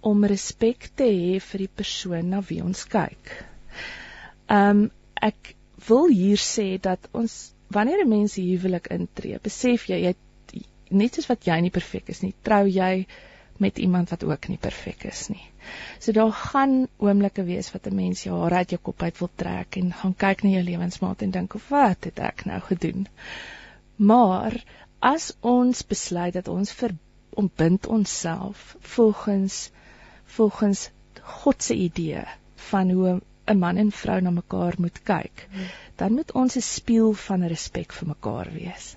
om 0.00 0.24
respek 0.24 0.90
te 0.94 1.04
hê 1.04 1.40
vir 1.40 1.58
die 1.58 1.74
persoon 1.74 2.28
na 2.28 2.40
wie 2.48 2.62
ons 2.64 2.84
kyk. 2.84 3.32
Um 4.48 4.90
ek 5.14 5.54
wil 5.88 6.08
hier 6.08 6.40
sê 6.40 6.80
dat 6.80 7.08
ons 7.12 7.52
wanneer 7.68 8.04
'n 8.04 8.08
mens 8.08 8.34
huwelik 8.34 8.86
intree, 8.86 9.38
besef 9.38 9.88
jy 9.88 10.00
jy 10.04 10.14
net 10.90 11.14
soos 11.14 11.28
wat 11.30 11.46
jy 11.46 11.60
nie 11.60 11.70
perfek 11.70 12.08
is 12.08 12.22
nie, 12.22 12.34
trou 12.42 12.66
jy 12.66 13.06
met 13.60 13.78
iemand 13.78 14.10
wat 14.10 14.24
ook 14.24 14.48
nie 14.48 14.58
perfek 14.58 15.04
is 15.04 15.28
nie. 15.28 15.44
So 15.98 16.12
daar 16.12 16.32
gaan 16.32 16.88
oomblikke 16.98 17.44
wees 17.44 17.70
wat 17.72 17.86
'n 17.86 17.94
mens 17.94 18.22
jou 18.24 18.40
hare 18.40 18.54
uit 18.54 18.70
jou 18.70 18.80
kop 18.82 19.02
uit 19.02 19.18
wil 19.18 19.30
trek 19.36 19.76
en 19.76 19.92
gaan 19.92 20.14
kyk 20.14 20.42
na 20.42 20.50
jou 20.50 20.62
lewensmaat 20.62 21.22
en 21.22 21.30
dink, 21.30 21.54
"Wat 21.68 22.04
het 22.04 22.18
ek 22.18 22.44
nou 22.44 22.60
gedoen?" 22.60 23.06
Maar 24.00 24.56
as 24.98 25.32
ons 25.40 25.82
besluit 25.86 26.32
dat 26.32 26.48
ons 26.48 26.72
verbind 26.72 27.86
onsself 27.86 28.76
volgens 28.94 29.70
volgens 30.36 30.88
God 31.20 31.62
se 31.62 31.74
idee 31.74 32.22
van 32.70 32.90
hoe 32.90 33.20
'n 33.46 33.58
man 33.58 33.76
en 33.76 33.92
vrou 33.92 34.20
na 34.20 34.30
mekaar 34.30 34.74
moet 34.78 35.02
kyk, 35.02 35.48
hmm. 35.50 35.66
dan 35.96 36.12
moet 36.12 36.32
ons 36.32 36.56
'n 36.56 36.60
spieël 36.60 37.12
van 37.12 37.46
respek 37.46 37.92
vir 37.92 38.08
mekaar 38.08 38.48
wees. 38.52 38.96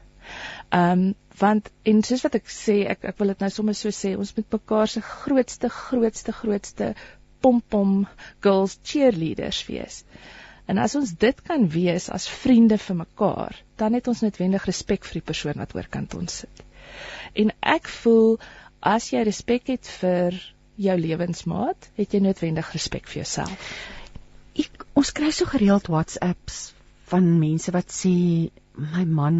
Ehm 0.69 0.91
um, 0.91 1.15
want 1.39 1.69
en 1.83 2.03
soos 2.03 2.21
wat 2.21 2.35
ek 2.35 2.47
sê, 2.55 2.75
ek 2.93 3.03
ek 3.11 3.17
wil 3.17 3.27
dit 3.33 3.39
nou 3.39 3.49
sommer 3.49 3.75
so 3.75 3.89
sê, 3.89 4.15
ons 4.17 4.35
moet 4.35 4.51
mekaar 4.51 4.87
se 4.87 5.01
grootste 5.01 5.69
grootste 5.69 6.31
grootste 6.31 6.93
pompom 7.41 8.07
girls 8.39 8.79
cheerleaders 8.83 9.65
wees. 9.67 10.03
En 10.65 10.79
as 10.79 10.95
ons 10.95 11.11
dit 11.19 11.41
kan 11.47 11.65
wees 11.69 12.09
as 12.09 12.27
vriende 12.29 12.77
vir 12.79 12.99
mekaar, 13.03 13.57
dan 13.81 13.97
het 13.97 14.07
ons 14.07 14.23
netwendig 14.23 14.65
respek 14.69 15.03
vir 15.07 15.19
die 15.19 15.27
persoon 15.31 15.59
wat 15.59 15.75
oorkant 15.75 16.15
ons 16.19 16.43
sit. 16.43 16.63
En 17.35 17.51
ek 17.75 17.89
voel 18.01 18.37
as 18.93 19.09
jy 19.11 19.23
respek 19.27 19.73
het 19.73 19.89
vir 19.99 20.37
jou 20.79 20.95
lewensmaat, 20.99 21.89
het 21.99 22.13
jy 22.15 22.23
netwendig 22.23 22.71
respek 22.73 23.09
vir 23.11 23.23
jouself. 23.23 23.75
Ek 24.59 24.85
ons 24.99 25.11
kry 25.15 25.31
so 25.33 25.49
gereeld 25.49 25.89
WhatsApps 25.91 26.73
van 27.11 27.27
mense 27.39 27.73
wat 27.75 27.93
sê 27.93 28.15
my 28.77 29.03
man 29.05 29.39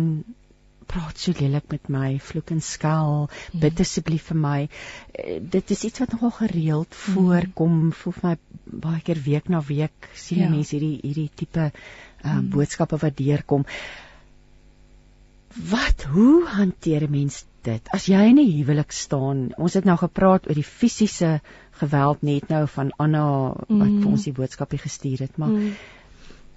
praat 0.88 1.20
so 1.20 1.34
lelik 1.40 1.70
met 1.72 1.90
my, 1.90 2.10
vloek 2.20 2.54
en 2.56 2.62
skel, 2.62 3.28
mm. 3.28 3.60
bid 3.64 3.80
asseblief 3.84 4.30
vir 4.32 4.40
my. 4.46 4.60
Uh, 4.68 5.40
dit 5.56 5.76
is 5.76 5.84
iets 5.90 6.04
wat 6.04 6.16
nogal 6.16 6.36
gereeld 6.40 6.90
mm. 6.94 7.14
voorkom, 7.18 7.80
voel 8.00 8.18
vir 8.20 8.30
my 8.30 8.36
baie 8.88 9.02
keer 9.06 9.20
week 9.26 9.50
na 9.50 9.62
week 9.68 10.10
sien 10.16 10.46
ja. 10.46 10.50
mense 10.50 10.76
hierdie 10.76 11.00
hierdie 11.04 11.30
tipe 11.36 11.70
uh, 11.70 12.36
mm. 12.36 12.50
boodskappe 12.54 13.00
wat 13.02 13.18
deurkom. 13.18 13.66
Wat 15.70 16.08
hoe 16.14 16.48
hanteer 16.50 17.04
'n 17.06 17.12
mens 17.12 17.44
dit? 17.62 17.90
As 17.94 18.08
jy 18.10 18.22
in 18.30 18.40
'n 18.40 18.52
huwelik 18.58 18.92
staan, 18.92 19.52
ons 19.58 19.74
het 19.74 19.86
nou 19.86 19.98
gepraat 19.98 20.48
oor 20.48 20.56
die 20.56 20.64
fisiese 20.64 21.42
geweld 21.82 22.24
net 22.24 22.50
nou 22.50 22.68
van 22.68 22.92
Anna 22.98 23.28
wat 23.68 23.68
mm. 23.68 24.02
vir 24.02 24.10
ons 24.12 24.24
die 24.24 24.34
boodskapie 24.34 24.80
gestuur 24.80 25.20
het, 25.28 25.38
maar 25.38 25.50
mm. 25.50 25.76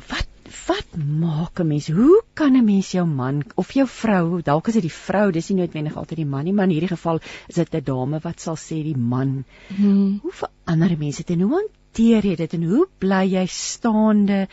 wat 0.09 0.28
wat 0.66 0.97
maak 0.97 1.60
'n 1.60 1.66
mens? 1.66 1.89
Hoe 1.89 2.23
kan 2.35 2.56
'n 2.56 2.64
mens 2.64 2.90
jou 2.90 3.06
man 3.06 3.44
of 3.55 3.73
jou 3.73 3.86
vrou, 3.86 4.43
dalk 4.43 4.68
is 4.68 4.74
dit 4.74 4.82
die 4.82 4.93
vrou, 4.93 5.31
dis 5.32 5.48
nie 5.48 5.59
noodwendig 5.59 5.97
altyd 5.97 6.16
die 6.16 6.27
man 6.27 6.44
nie, 6.44 6.52
maar 6.52 6.64
in 6.64 6.74
hierdie 6.74 6.94
geval 6.97 7.20
is 7.48 7.55
dit 7.55 7.74
'n 7.74 7.85
dame 7.85 8.20
wat 8.23 8.40
sal 8.40 8.56
sê 8.56 8.82
die 8.82 8.97
man. 8.97 9.44
Hmm. 9.77 10.18
Hoe 10.23 10.32
verander 10.32 10.98
mense 10.98 11.23
dit 11.24 11.36
en 11.36 11.40
hoe 11.40 11.60
hanteer 11.60 12.24
jy 12.24 12.36
dit 12.36 12.55
en 12.55 12.62
hoe 12.62 12.86
bly 12.98 13.24
jy 13.24 13.47
staande 13.47 14.48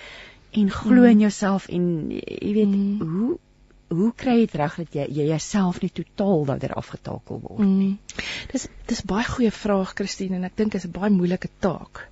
en 0.51 0.69
glo 0.69 1.03
in 1.03 1.19
jouself 1.19 1.67
en 1.67 2.11
jy 2.11 2.53
weet 2.53 2.73
hmm. 2.73 2.99
hoe 3.01 3.39
hoe 3.93 4.11
kry 4.15 4.37
jy 4.37 4.45
dit 4.47 4.55
reg 4.55 4.75
dat 4.75 4.95
jy 4.97 5.05
jy 5.17 5.27
jouself 5.27 5.79
nie 5.81 5.91
totaal 5.93 6.45
daardeur 6.45 6.73
afgetakel 6.73 7.39
word 7.43 7.63
nie? 7.67 7.93
Mm. 7.93 8.23
Dis 8.51 8.67
dis 8.89 9.03
baie 9.09 9.25
goeie 9.27 9.51
vraag 9.51 9.93
Christine 9.99 10.39
en 10.39 10.43
ek 10.43 10.57
dink 10.57 10.71
dit 10.71 10.81
is 10.81 10.87
'n 10.87 10.95
baie 10.95 11.11
moeilike 11.13 11.49
taak. 11.59 12.07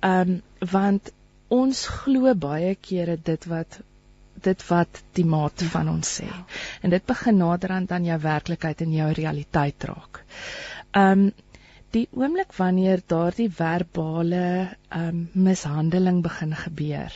Ehm 0.00 0.30
um, 0.30 0.42
want 0.72 1.12
ons 1.54 1.84
glo 2.02 2.34
baie 2.34 2.74
kere 2.88 3.16
dit 3.16 3.46
wat 3.50 3.80
dit 4.42 4.62
wat 4.68 5.00
die 5.18 5.26
maat 5.26 5.64
van 5.72 5.88
ons 5.90 6.10
sê. 6.20 6.28
En 6.82 6.92
dit 6.94 7.04
begin 7.06 7.40
naderhand 7.40 7.92
aan 7.92 8.04
jou 8.06 8.18
werklikheid 8.22 8.84
en 8.84 8.92
jou 8.94 9.08
realiteit 9.18 9.86
raak. 9.90 10.20
Um 10.94 11.30
die 11.96 12.04
oomblik 12.12 12.52
wanneer 12.52 13.00
daardie 13.08 13.48
verbale 13.48 14.76
um 14.94 15.24
mishandeling 15.32 16.20
begin 16.22 16.52
gebeur, 16.54 17.14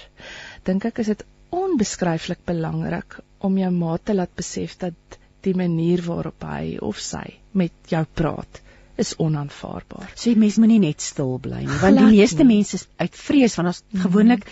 dink 0.65 0.87
ek 0.89 1.03
is 1.05 1.13
dit 1.13 1.25
onbeskryflik 1.53 2.41
belangrik 2.49 3.19
om 3.45 3.59
jou 3.61 3.71
maat 3.77 4.07
te 4.09 4.17
laat 4.17 4.33
besef 4.35 4.79
dat 4.81 5.19
die 5.45 5.55
manier 5.59 6.01
waarop 6.07 6.47
hy 6.49 6.79
of 6.81 7.01
sy 7.05 7.27
met 7.53 7.93
jou 7.93 8.03
praat 8.17 8.62
is 9.01 9.15
onaanvaarbaar. 9.17 10.13
So 10.15 10.31
jy 10.31 10.37
mens 10.37 10.59
moenie 10.61 10.81
net 10.83 11.01
stil 11.01 11.39
bly 11.43 11.65
nie, 11.65 11.81
want 11.81 11.99
die 11.99 12.13
meeste 12.13 12.45
mense 12.45 12.77
is 12.81 12.87
uit 13.01 13.17
vrees 13.17 13.55
van 13.59 13.73
ons 13.73 13.83
mm. 13.83 14.01
gewoonlik 14.07 14.47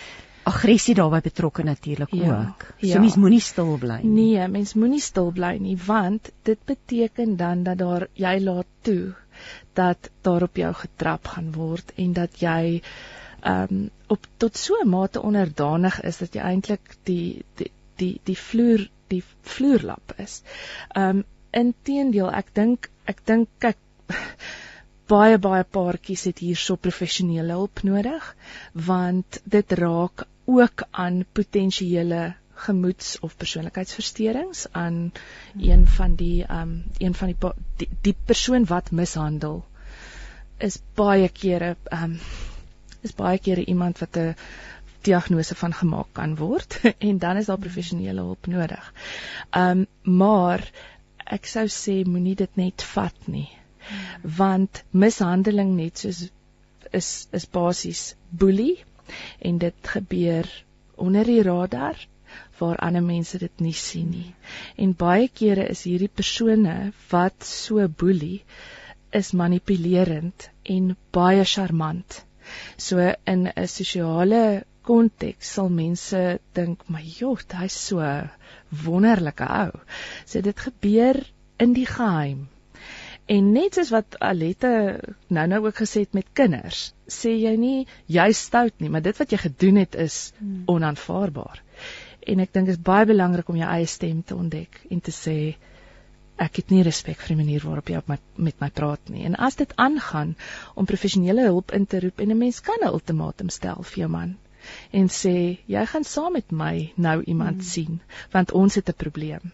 aggressie 0.49 0.95
daarbey 0.97 1.21
betrokke 1.21 1.63
natuurlik 1.63 2.13
ja, 2.17 2.37
ook. 2.37 2.65
So 2.81 2.95
ja. 2.95 3.01
mens 3.03 3.17
moenie 3.21 3.41
stil 3.45 3.75
bly 3.81 3.99
nie. 4.01 4.13
Nee, 4.33 4.47
mens 4.49 4.73
moenie 4.73 5.01
stil 5.03 5.29
bly 5.35 5.55
nie, 5.61 5.77
want 5.85 6.31
dit 6.47 6.61
beteken 6.65 7.35
dan 7.37 7.63
dat 7.67 7.77
daar 7.81 8.07
jy 8.17 8.37
laat 8.41 8.69
toe 8.81 9.13
dat 9.77 10.09
daar 10.21 10.43
op 10.43 10.57
jou 10.57 10.73
getrap 10.73 11.27
gaan 11.33 11.51
word 11.55 11.93
en 11.95 12.13
dat 12.17 12.41
jy 12.41 12.81
ehm 13.41 13.73
um, 13.73 13.89
op 14.11 14.25
tot 14.37 14.57
so 14.57 14.75
'n 14.83 14.89
mate 14.89 15.21
onderdanig 15.21 16.01
is 16.01 16.17
dat 16.17 16.33
jy 16.33 16.41
eintlik 16.41 16.97
die 17.03 17.45
die 17.55 17.71
die 17.95 18.19
die 18.23 18.37
vloer 18.37 18.89
die 19.07 19.23
vloerlap 19.41 20.13
is. 20.17 20.41
Ehm 20.95 21.21
um, 21.21 21.23
inteendeel, 21.51 22.29
ek 22.31 22.53
dink 22.53 22.89
ek 23.05 23.25
dink 23.25 23.49
kyk 23.59 23.77
baie 25.11 25.37
baie 25.43 25.63
paartjies 25.77 26.27
het 26.29 26.43
hierso 26.43 26.75
professionele 26.75 27.57
hulp 27.57 27.81
nodig 27.87 28.35
want 28.91 29.41
dit 29.55 29.73
raak 29.79 30.25
ook 30.45 30.83
aan 30.91 31.25
potensiële 31.39 32.21
gemoeds- 32.65 33.19
of 33.19 33.37
persoonlikheidsversteurings 33.37 34.65
aan 34.71 35.11
een 35.57 35.87
van 35.87 36.15
die 36.15 36.45
um 36.59 36.83
een 36.97 37.13
van 37.13 37.27
die 37.33 37.51
die, 37.77 37.89
die 38.01 38.15
persoon 38.25 38.65
wat 38.65 38.91
mishandel 38.91 39.65
is 40.57 40.79
baie 40.95 41.29
kere 41.29 41.75
um 41.89 42.19
is 43.01 43.15
baie 43.17 43.39
kere 43.39 43.65
iemand 43.65 43.99
wat 43.99 44.17
'n 44.17 44.35
diagnose 45.01 45.55
van 45.55 45.73
gemaak 45.73 46.07
kan 46.11 46.35
word 46.35 46.79
en 47.09 47.17
dan 47.17 47.37
is 47.37 47.45
daar 47.45 47.57
professionele 47.57 48.21
hulp 48.21 48.47
nodig. 48.47 48.93
Um 49.57 49.87
maar 50.03 50.71
ek 51.25 51.45
sou 51.45 51.65
sê 51.67 52.03
moenie 52.05 52.35
dit 52.35 52.55
net 52.55 52.83
vat 52.93 53.27
nie 53.27 53.49
want 54.37 54.83
mishandeling 54.91 55.75
net 55.75 56.03
soos 56.03 56.23
is 56.99 57.11
is 57.39 57.45
basies 57.57 58.03
boelie 58.43 58.83
en 59.49 59.57
dit 59.57 59.93
gebeur 59.95 60.47
onder 60.95 61.25
die 61.25 61.43
radar 61.43 62.07
waar 62.59 62.77
ander 62.87 63.03
mense 63.03 63.37
dit 63.41 63.63
nie 63.65 63.73
sien 63.73 64.09
nie. 64.13 64.33
En 64.77 64.93
baie 64.97 65.29
kere 65.39 65.65
is 65.73 65.83
hierdie 65.89 66.11
persone 66.19 66.75
wat 67.13 67.47
so 67.51 67.87
boelie 68.03 68.43
is 69.19 69.31
manipulerend 69.41 70.49
en 70.75 70.91
baie 71.17 71.45
charmant. 71.53 72.21
So 72.77 73.13
in 73.33 73.47
'n 73.47 73.67
sosiale 73.67 74.63
konteks 74.89 75.51
sal 75.55 75.69
mense 75.69 76.39
dink, 76.53 76.87
"My 76.89 77.03
jog, 77.17 77.43
hy's 77.53 77.77
so 77.87 77.99
wonderlike 78.85 79.47
ou." 79.65 79.79
So 80.25 80.41
dit 80.41 80.59
gebeur 80.67 81.23
in 81.59 81.73
die 81.73 81.85
geheim. 81.85 82.47
En 83.31 83.51
net 83.55 83.77
soos 83.77 83.91
wat 83.93 84.17
Alette 84.19 84.69
nou-nou 85.31 85.59
ook 85.65 85.77
gesê 85.83 86.03
het 86.03 86.15
met 86.17 86.27
kinders, 86.35 86.79
sê 87.07 87.31
jy 87.39 87.53
nie 87.59 87.85
jy 88.11 88.27
stout 88.35 88.81
nie, 88.83 88.89
maar 88.91 89.03
dit 89.05 89.17
wat 89.21 89.31
jy 89.31 89.39
gedoen 89.39 89.79
het 89.79 89.95
is 89.95 90.17
hmm. 90.39 90.63
onaanvaarbaar. 90.73 91.61
En 92.31 92.43
ek 92.43 92.51
dink 92.53 92.67
dit 92.67 92.75
is 92.75 92.87
baie 92.89 93.07
belangrik 93.07 93.47
om 93.49 93.59
jou 93.61 93.69
eie 93.71 93.87
stem 93.87 94.19
te 94.23 94.35
ontdek 94.35 94.81
en 94.89 95.03
te 95.05 95.13
sê 95.15 95.37
ek 96.41 96.59
het 96.59 96.73
nie 96.73 96.83
respek 96.83 97.21
vir 97.21 97.35
die 97.35 97.39
manier 97.43 97.63
waarop 97.63 97.93
jy 97.93 98.01
op 98.01 98.11
my 98.11 98.17
met 98.49 98.59
my 98.63 98.71
praat 98.81 99.13
nie. 99.13 99.23
En 99.29 99.39
as 99.47 99.55
dit 99.61 99.73
aangaan 99.85 100.35
om 100.75 100.89
professionele 100.89 101.47
hulp 101.47 101.71
in 101.77 101.85
te 101.85 102.01
roep 102.03 102.19
en 102.19 102.35
'n 102.35 102.41
mens 102.43 102.59
kan 102.59 102.83
'n 102.83 102.91
ultimatum 102.91 103.49
stel 103.49 103.83
vir 103.83 104.03
jou 104.03 104.09
man 104.09 104.35
en 104.91 105.07
sê 105.07 105.57
jy 105.67 105.85
gaan 105.93 106.03
saam 106.03 106.33
met 106.33 106.51
my 106.51 106.91
nou 106.95 107.23
iemand 107.23 107.63
hmm. 107.63 107.69
sien 107.73 108.01
want 108.31 108.51
ons 108.51 108.75
het 108.75 108.89
'n 108.89 109.03
probleem 109.05 109.51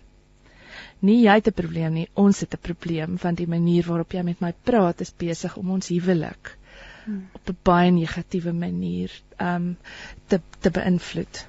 nie 1.00 1.20
jy 1.24 1.36
het 1.40 1.48
'n 1.48 1.58
probleem 1.58 1.94
nie, 1.94 2.08
ons 2.14 2.40
het 2.40 2.54
'n 2.54 2.62
probleem 2.62 3.18
want 3.22 3.38
die 3.38 3.48
manier 3.48 3.84
waarop 3.88 4.12
jy 4.14 4.24
met 4.24 4.42
my 4.42 4.54
praat 4.64 5.02
is 5.02 5.14
besig 5.18 5.58
om 5.58 5.72
ons 5.72 5.88
huwelik 5.88 6.58
hmm. 7.06 7.28
op 7.34 7.50
'n 7.50 7.58
baie 7.64 7.92
negatiewe 7.92 8.54
manier 8.54 9.12
um 9.40 9.78
te 10.28 10.42
te 10.60 10.70
beïnvloed. 10.70 11.48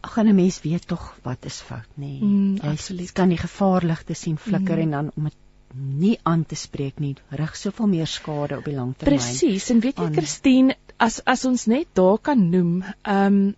Ag 0.00 0.16
en 0.16 0.28
'n 0.28 0.34
mens 0.34 0.60
weet 0.60 0.86
tog 0.86 1.18
wat 1.22 1.44
is 1.44 1.60
fout, 1.60 1.88
nê. 1.94 2.20
Nee. 2.20 2.22
Mm, 2.22 2.56
jy 2.62 3.08
kan 3.12 3.28
die 3.28 3.38
gevaarligte 3.38 4.14
sien 4.14 4.38
flikker 4.38 4.76
mm. 4.76 4.82
en 4.82 4.90
dan 4.90 5.10
om 5.16 5.24
dit 5.24 5.36
nie 5.74 6.18
aan 6.22 6.44
te 6.44 6.54
spreek 6.54 6.98
nie, 7.00 7.14
rig 7.30 7.56
soveel 7.56 7.86
meer 7.86 8.06
skade 8.06 8.58
op 8.58 8.64
die 8.64 8.74
lang 8.74 8.94
termyn. 8.96 9.18
Presies, 9.18 9.70
en 9.70 9.80
weet 9.80 9.98
jy 9.98 10.08
Christine, 10.12 10.76
as 10.96 11.20
as 11.24 11.44
ons 11.48 11.66
net 11.66 11.86
daar 11.98 12.18
kan 12.18 12.50
noem, 12.50 12.82
um 13.08 13.54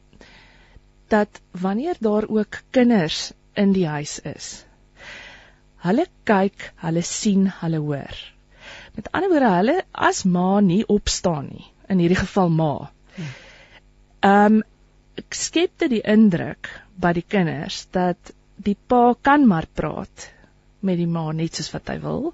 dat 1.09 1.41
wanneer 1.51 1.97
daar 2.01 2.29
ook 2.29 2.63
kinders 2.71 3.33
in 3.55 3.73
die 3.73 3.87
huis 3.87 4.19
is, 4.21 4.65
Hulle 5.85 6.07
kyk, 6.29 6.71
hulle 6.85 7.03
sien, 7.05 7.49
hulle 7.61 7.81
hoor. 7.85 8.21
Met 8.97 9.11
ander 9.13 9.31
woorde, 9.33 9.51
hulle 9.59 9.75
as 10.11 10.23
ma 10.25 10.61
nie 10.65 10.85
opstaan 10.89 11.51
nie, 11.53 11.67
in 11.93 12.01
hierdie 12.01 12.23
geval 12.23 12.53
ma. 12.61 12.73
Ehm 14.25 14.61
um, 14.61 14.63
skep 15.31 15.77
dit 15.79 15.91
die 15.93 16.03
indruk 16.11 16.69
by 16.99 17.13
die 17.15 17.23
kinders 17.23 17.85
dat 17.95 18.33
die 18.67 18.75
pa 18.75 19.15
kan 19.29 19.45
maar 19.47 19.67
praat 19.81 20.29
met 20.81 20.99
die 20.99 21.07
ma 21.07 21.29
net 21.33 21.55
soos 21.59 21.71
wat 21.75 21.93
hy 21.93 21.99
wil 22.03 22.33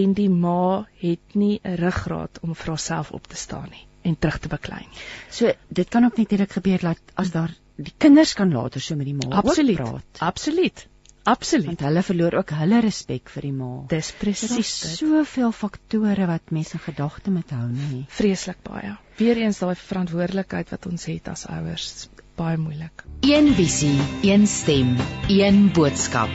en 0.00 0.12
die 0.18 0.28
ma 0.28 0.84
het 1.00 1.36
nie 1.40 1.60
'n 1.62 1.76
ruggraat 1.80 2.40
om 2.42 2.54
vir 2.54 2.74
haarself 2.74 3.12
op 3.12 3.26
te 3.26 3.36
staan 3.36 3.70
nie 3.70 3.86
en 4.02 4.18
terug 4.18 4.38
te 4.38 4.48
beklei 4.48 4.80
nie. 4.80 5.04
So 5.30 5.52
dit 5.68 5.88
kan 5.88 6.04
ook 6.04 6.18
net 6.18 6.28
direk 6.28 6.52
gebeur 6.58 6.78
dat 6.78 7.14
as 7.14 7.30
daar 7.30 7.54
die 7.76 7.94
kinders 7.98 8.34
kan 8.34 8.52
later 8.52 8.80
so 8.80 8.96
met 8.96 9.06
die 9.06 9.14
ma 9.14 9.36
Absoluut. 9.42 9.76
praat. 9.76 10.18
Absoluut. 10.18 10.86
Absoluut. 11.24 11.66
Want 11.66 11.80
hulle 11.80 12.02
verloor 12.04 12.34
ook 12.40 12.50
hulle 12.58 12.80
respek 12.84 13.30
vir 13.32 13.46
die 13.48 13.52
ma. 13.56 13.70
Dis 13.88 14.10
presies 14.20 14.72
dit. 14.82 14.96
Soveel 14.98 15.54
faktore 15.56 16.28
wat 16.28 16.52
mense 16.52 16.76
in 16.76 16.84
gedagte 16.84 17.32
moet 17.32 17.54
hou, 17.56 17.68
nie. 17.72 18.02
Vreeslik 18.12 18.60
baie. 18.66 18.92
Weereens 19.16 19.62
daai 19.62 19.74
verantwoordelikheid 19.78 20.72
wat 20.74 20.88
ons 20.90 21.08
het 21.08 21.30
as 21.32 21.46
ouers, 21.48 21.88
baie 22.36 22.60
moeilik. 22.60 23.06
Een 23.24 23.52
visie, 23.56 23.96
een 24.26 24.46
stem, 24.50 24.96
een 25.32 25.70
boodskap. 25.72 26.32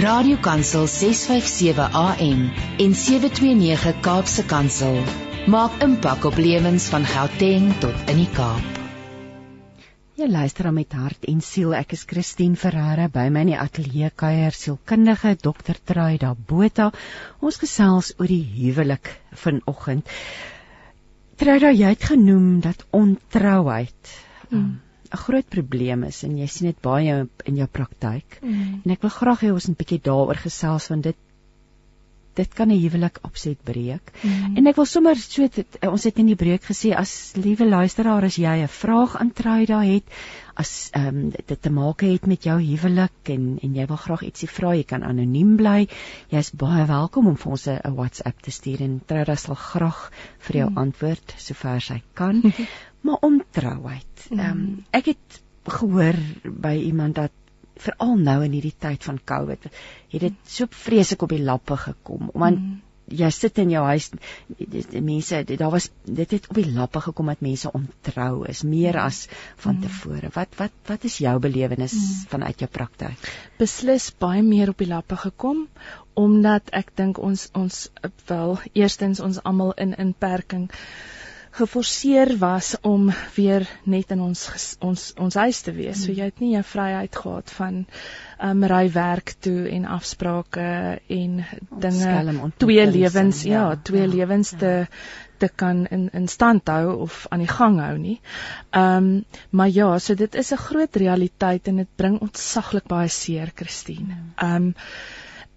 Radiokansel 0.00 0.86
657 0.88 1.92
AM 1.92 2.46
en 2.80 2.94
729 2.96 4.00
Kaapse 4.00 4.46
Kansel 4.48 5.02
maak 5.52 5.82
impak 5.84 6.24
op 6.24 6.38
lewens 6.40 6.88
van 6.94 7.04
Gauteng 7.04 7.74
tot 7.84 8.08
in 8.08 8.24
die 8.24 8.30
Kaap. 8.32 8.81
Jy 10.22 10.28
luister 10.30 10.68
aan 10.68 10.76
met 10.76 10.92
hart 10.94 11.24
en 11.26 11.40
siel. 11.42 11.72
Ek 11.74 11.96
is 11.96 12.04
Christine 12.06 12.54
Ferreira 12.54 13.08
by 13.10 13.24
my 13.34 13.40
in 13.42 13.48
die 13.50 13.56
ateljee 13.58 14.12
kuier 14.14 14.54
sielkundige 14.54 15.32
Dr. 15.42 15.80
Truida 15.82 16.28
Botha. 16.38 16.92
Ons 17.42 17.58
gesels 17.58 18.12
oor 18.20 18.30
die 18.30 18.44
huwelik 18.52 19.10
vanoggend. 19.40 20.06
Truida, 21.42 21.72
jy 21.74 21.90
het 21.96 22.06
genoem 22.12 22.60
dat 22.62 22.86
ontrouheid 22.94 24.14
hmm. 24.52 24.60
um, 24.60 24.70
'n 25.10 25.22
groot 25.24 25.48
probleem 25.56 26.06
is 26.06 26.22
en 26.28 26.38
jy 26.38 26.46
sien 26.46 26.70
dit 26.70 26.78
baie 26.86 27.18
in 27.50 27.58
jou 27.58 27.66
praktyk. 27.66 28.38
Mm. 28.46 28.78
En 28.84 28.94
ek 28.94 29.02
wil 29.02 29.16
graag 29.16 29.42
hê 29.42 29.50
ons 29.50 29.66
moet 29.68 29.74
'n 29.74 29.82
bietjie 29.82 30.00
daaroor 30.06 30.38
gesels 30.46 30.86
want 30.94 31.10
dit 31.10 31.18
dit 32.34 32.54
kan 32.54 32.68
'n 32.68 32.80
huwelik 32.80 33.18
absoluut 33.22 33.62
breek. 33.64 34.12
Mm. 34.22 34.56
En 34.56 34.66
ek 34.66 34.76
wil 34.76 34.84
sommer 34.84 35.16
so 35.16 35.48
dit, 35.48 35.78
ons 35.86 36.04
het 36.04 36.18
in 36.18 36.26
die 36.26 36.36
breek 36.36 36.64
gesê 36.64 36.94
as 36.96 37.32
liewe 37.36 37.66
luisteraar 37.68 38.24
as 38.24 38.36
jy 38.36 38.62
'n 38.62 38.68
vraag 38.68 39.16
aan 39.16 39.32
Truida 39.32 39.82
het 39.82 40.04
as 40.54 40.90
ehm 40.92 41.08
um, 41.08 41.30
dit 41.30 41.62
te 41.62 41.70
maak 41.70 42.00
het 42.04 42.26
met 42.26 42.44
jou 42.44 42.58
huwelik 42.60 43.30
en 43.34 43.58
en 43.62 43.74
jy 43.74 43.86
wil 43.86 43.96
graag 43.96 44.22
ietsie 44.22 44.48
vra, 44.48 44.74
jy 44.74 44.84
kan 44.84 45.02
anoniem 45.02 45.56
bly. 45.56 45.88
Jy's 46.28 46.50
baie 46.50 46.86
welkom 46.86 47.26
om 47.26 47.36
vir 47.36 47.52
ons 47.52 47.66
'n 47.68 47.94
WhatsApp 47.96 48.42
te 48.42 48.50
stuur 48.50 48.80
en 48.80 49.00
Truida 49.06 49.36
sal 49.36 49.54
graag 49.54 50.10
vir 50.38 50.56
jou 50.56 50.70
mm. 50.70 50.78
antwoord 50.78 51.34
sover 51.36 51.80
sy 51.80 52.02
kan. 52.14 52.42
maar 53.04 53.18
ontrouheid. 53.20 54.28
Ehm 54.30 54.50
um, 54.50 54.84
ek 54.90 55.06
het 55.06 55.42
gehoor 55.68 56.18
by 56.44 56.74
iemand 56.74 57.14
dat 57.14 57.32
veral 57.88 58.16
nou 58.28 58.38
in 58.46 58.56
hierdie 58.58 58.76
tyd 58.86 59.04
van 59.10 59.20
COVID 59.32 59.68
het 59.68 60.24
dit 60.28 60.40
so 60.56 60.70
vreeslik 60.84 61.22
op 61.26 61.34
die 61.36 61.44
lappe 61.44 61.76
gekom 61.88 62.30
want 62.32 62.58
mm 62.58 62.80
jy 63.12 63.28
sit 63.34 63.58
in 63.58 63.72
jou 63.72 63.82
huis 63.84 64.08
mense 65.04 65.40
daar 65.48 65.70
was 65.72 65.88
dit 66.04 66.30
het 66.36 66.48
op 66.48 66.58
die 66.58 66.72
lappe 66.72 67.00
gekom 67.04 67.30
dat 67.32 67.42
mense 67.44 67.72
ontrou 67.74 68.44
is 68.48 68.62
meer 68.62 68.98
as 69.02 69.26
van 69.64 69.76
mm. 69.76 69.82
tevore 69.86 70.30
wat 70.36 70.56
wat 70.60 70.76
wat 70.88 71.04
is 71.08 71.18
jou 71.24 71.34
belewenis 71.42 71.94
mm. 71.98 72.28
vanuit 72.34 72.64
jou 72.64 72.70
praktyk 72.70 73.28
beslis 73.58 74.10
baie 74.24 74.42
meer 74.46 74.72
op 74.72 74.78
die 74.78 74.90
lappe 74.90 75.18
gekom 75.24 75.66
omdat 76.14 76.72
ek 76.82 76.94
dink 76.96 77.18
ons 77.18 77.48
ons 77.58 77.82
wel 78.28 78.58
eerstens 78.72 79.20
ons 79.20 79.42
almal 79.42 79.74
in 79.86 79.96
inperking 80.06 80.70
geforseer 81.52 82.38
was 82.38 82.76
om 82.80 83.10
weer 83.34 83.66
net 83.84 84.10
in 84.14 84.20
ons 84.24 84.46
ons 84.80 85.02
ons 85.20 85.34
huis 85.34 85.60
te 85.60 85.72
wees. 85.76 85.98
Mm. 85.98 86.04
So 86.04 86.12
jy 86.16 86.28
het 86.30 86.40
nie 86.40 86.56
'n 86.56 86.64
vryheid 86.64 87.16
gehad 87.16 87.50
van 87.50 87.86
um 88.40 88.64
ry 88.64 88.86
werk 88.92 89.34
toe 89.40 89.68
en 89.68 89.84
afsprake 89.84 91.00
en 91.08 91.44
dinge 91.70 92.52
twee 92.56 92.86
lewens 92.86 93.42
ja, 93.42 93.52
ja, 93.52 93.76
twee 93.76 94.06
ja, 94.06 94.14
lewens 94.14 94.50
ja. 94.50 94.58
te 94.58 94.86
te 95.38 95.48
kan 95.48 95.86
in 95.86 96.08
in 96.12 96.28
stand 96.28 96.68
hou 96.68 96.96
of 97.04 97.26
aan 97.28 97.44
die 97.44 97.52
gang 97.52 97.80
hou 97.80 97.98
nie. 97.98 98.20
Um 98.70 99.24
maar 99.50 99.68
ja, 99.68 99.98
so 99.98 100.14
dit 100.14 100.34
is 100.34 100.52
'n 100.52 100.64
groot 100.66 100.96
realiteit 100.96 101.68
en 101.68 101.76
dit 101.76 101.96
bring 101.96 102.20
ontsaglik 102.20 102.86
baie 102.86 103.08
seer, 103.08 103.52
Christine. 103.54 104.16
Um 104.42 104.74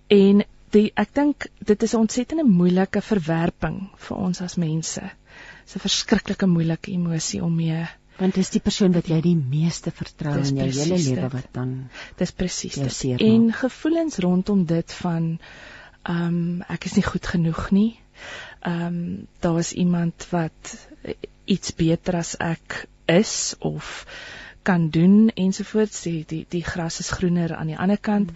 en 0.07 0.43
die 0.71 0.91
ek 0.95 1.13
dink 1.13 1.47
dit 1.59 1.83
is 1.83 1.93
'n 1.93 1.99
ontsettende 1.99 2.43
moeilike 2.43 3.01
verwerping 3.01 3.89
vir 3.95 4.17
ons 4.17 4.41
as 4.41 4.55
mense. 4.55 5.01
'n 5.73 5.85
verskriklike 5.87 6.47
moeilike 6.47 6.91
emosie 6.91 7.43
om 7.43 7.55
mee 7.55 7.85
want 8.17 8.33
dit 8.35 8.43
is 8.43 8.53
die 8.53 8.63
persoon 8.63 8.93
wat 8.95 9.09
jy 9.11 9.17
die 9.23 9.35
meeste 9.35 9.91
vertrou 9.91 10.37
in 10.39 10.59
jou 10.61 10.69
hele 10.71 10.99
lewe 11.03 11.29
wat 11.33 11.47
dan 11.57 11.73
dis 12.19 12.31
presies 12.31 12.77
en 13.17 13.49
gevoelens 13.53 14.19
rondom 14.23 14.65
dit 14.65 14.93
van 15.01 15.37
ehm 16.05 16.25
um, 16.39 16.63
ek 16.69 16.85
is 16.85 16.95
nie 16.95 17.05
goed 17.05 17.27
genoeg 17.27 17.69
nie. 17.71 17.91
Ehm 18.61 18.85
um, 18.87 19.27
daar 19.41 19.59
is 19.59 19.73
iemand 19.73 20.27
wat 20.29 20.75
iets 21.45 21.73
beter 21.75 22.15
as 22.21 22.35
ek 22.39 22.85
is 23.05 23.55
of 23.59 24.05
kan 24.65 24.89
doen 24.89 25.31
ensovoorts 25.35 26.01
die 26.05 26.23
die 26.27 26.45
die 26.49 26.63
gras 26.63 26.99
is 26.99 27.11
groener 27.11 27.55
aan 27.55 27.73
die 27.73 27.77
ander 27.77 27.97
kant. 27.97 28.31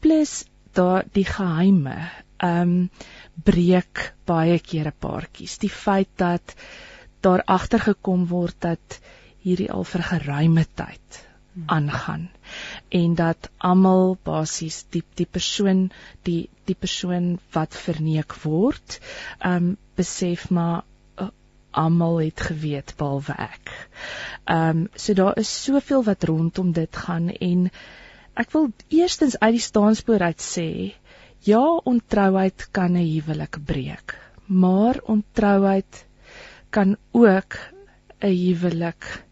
Plus 0.00 0.44
daar 0.72 1.04
die 1.12 1.24
geheime 1.24 1.96
ehm 2.38 2.60
um, 2.60 2.90
breek 3.44 4.12
baie 4.26 4.58
kere 4.58 4.92
paartjies. 4.92 5.58
Die 5.58 5.70
feit 5.70 6.10
dat 6.16 6.54
daar 7.20 7.42
agtergekom 7.46 8.26
word 8.30 8.56
dat 8.60 9.00
hierdie 9.44 9.70
al 9.72 9.84
vir 9.84 10.02
geruime 10.02 10.64
tyd 10.74 11.24
aangaan 11.66 12.28
en 12.88 13.14
dat 13.14 13.48
almal 13.58 14.16
basies 14.26 14.84
die 14.90 15.02
die 15.14 15.26
persoon 15.26 15.86
die 16.26 16.48
die 16.64 16.74
persoon 16.74 17.38
wat 17.52 17.76
verneek 17.86 18.34
word, 18.42 18.98
ehm 19.38 19.56
um, 19.56 19.76
besef 19.94 20.48
maar 20.50 20.82
uh, 21.22 21.28
almal 21.70 22.18
het 22.24 22.40
geweet 22.40 22.94
behalwe 22.98 23.36
ek. 23.48 23.74
Ehm 24.44 24.84
um, 24.84 24.88
so 24.94 25.14
daar 25.14 25.38
is 25.38 25.52
soveel 25.64 26.04
wat 26.04 26.24
rondom 26.24 26.72
dit 26.72 26.96
gaan 27.06 27.30
en 27.50 27.70
ek 28.34 28.50
wil 28.56 28.70
eerstens 28.88 29.38
uit 29.38 29.54
die 29.58 29.66
staanspoor 29.68 30.26
uit 30.26 30.42
sê 30.42 30.68
Ja, 31.44 31.60
ontrouheid 31.84 32.68
kan 32.72 32.94
'n 32.96 33.04
huwelik 33.04 33.56
breek, 33.64 34.16
maar 34.46 35.00
ontrouheid 35.14 36.06
kan 36.70 36.96
ook 37.12 37.56
'n 38.20 38.32
huwelik 38.32 39.24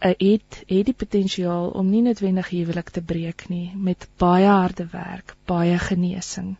'n 0.00 0.14
het 0.18 0.62
het 0.66 0.86
die 0.88 0.96
potensiaal 1.02 1.68
om 1.80 1.90
nie 1.90 2.02
noodwendig 2.06 2.48
huwelik 2.48 2.90
te 2.90 3.02
breek 3.02 3.44
nie 3.48 3.76
met 3.76 4.08
baie 4.16 4.46
harde 4.46 4.86
werk, 4.92 5.36
baie 5.44 5.78
genesing. 5.78 6.56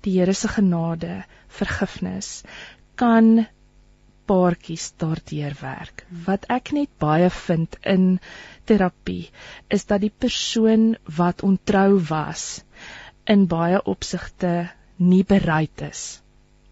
Die 0.00 0.18
Here 0.18 0.32
se 0.32 0.48
genade, 0.48 1.24
vergifnis 1.48 2.42
kan 2.94 3.46
paartjies 4.26 4.92
daardeur 4.96 5.56
werk. 5.60 6.06
Wat 6.26 6.46
ek 6.48 6.72
net 6.72 6.90
baie 6.98 7.30
vind 7.30 7.78
in 7.94 8.18
terapie 8.64 9.30
is 9.68 9.86
dat 9.86 10.00
die 10.00 10.14
persoon 10.26 10.96
wat 11.18 11.42
ontrou 11.42 12.00
was, 12.08 12.64
in 13.24 13.46
baie 13.46 13.80
opsigte 13.82 14.70
nie 14.96 15.24
bereid 15.24 15.82
is 15.82 16.20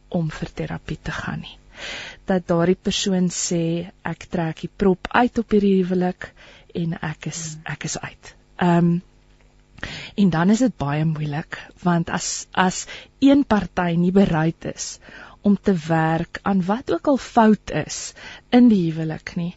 om 0.09 0.31
vir 0.31 0.51
terapie 0.55 0.99
te 1.03 1.15
gaan 1.16 1.41
nie. 1.45 1.57
Dat 2.29 2.47
daardie 2.47 2.79
persoon 2.79 3.31
sê 3.35 3.62
ek 4.07 4.29
trek 4.31 4.61
die 4.65 4.70
prop 4.83 5.09
uit 5.11 5.39
op 5.39 5.57
hierdie 5.57 5.79
huwelik 5.81 6.29
en 6.79 6.99
ek 7.01 7.31
is 7.33 7.57
ek 7.65 7.89
is 7.89 7.99
uit. 7.99 8.35
Ehm 8.59 8.93
um, 8.93 8.93
en 10.15 10.29
dan 10.31 10.51
is 10.55 10.61
dit 10.62 10.74
baie 10.79 11.05
moeilik 11.05 11.57
want 11.83 12.11
as 12.15 12.47
as 12.65 12.85
een 13.19 13.43
party 13.45 13.97
nie 13.99 14.12
bereid 14.15 14.69
is 14.70 15.01
om 15.43 15.57
te 15.59 15.74
werk 15.89 16.39
aan 16.43 16.61
wat 16.69 16.93
ook 16.95 17.09
al 17.11 17.19
fout 17.19 17.73
is 17.81 18.12
in 18.59 18.69
die 18.70 18.85
huwelik 18.85 19.35
nie 19.41 19.57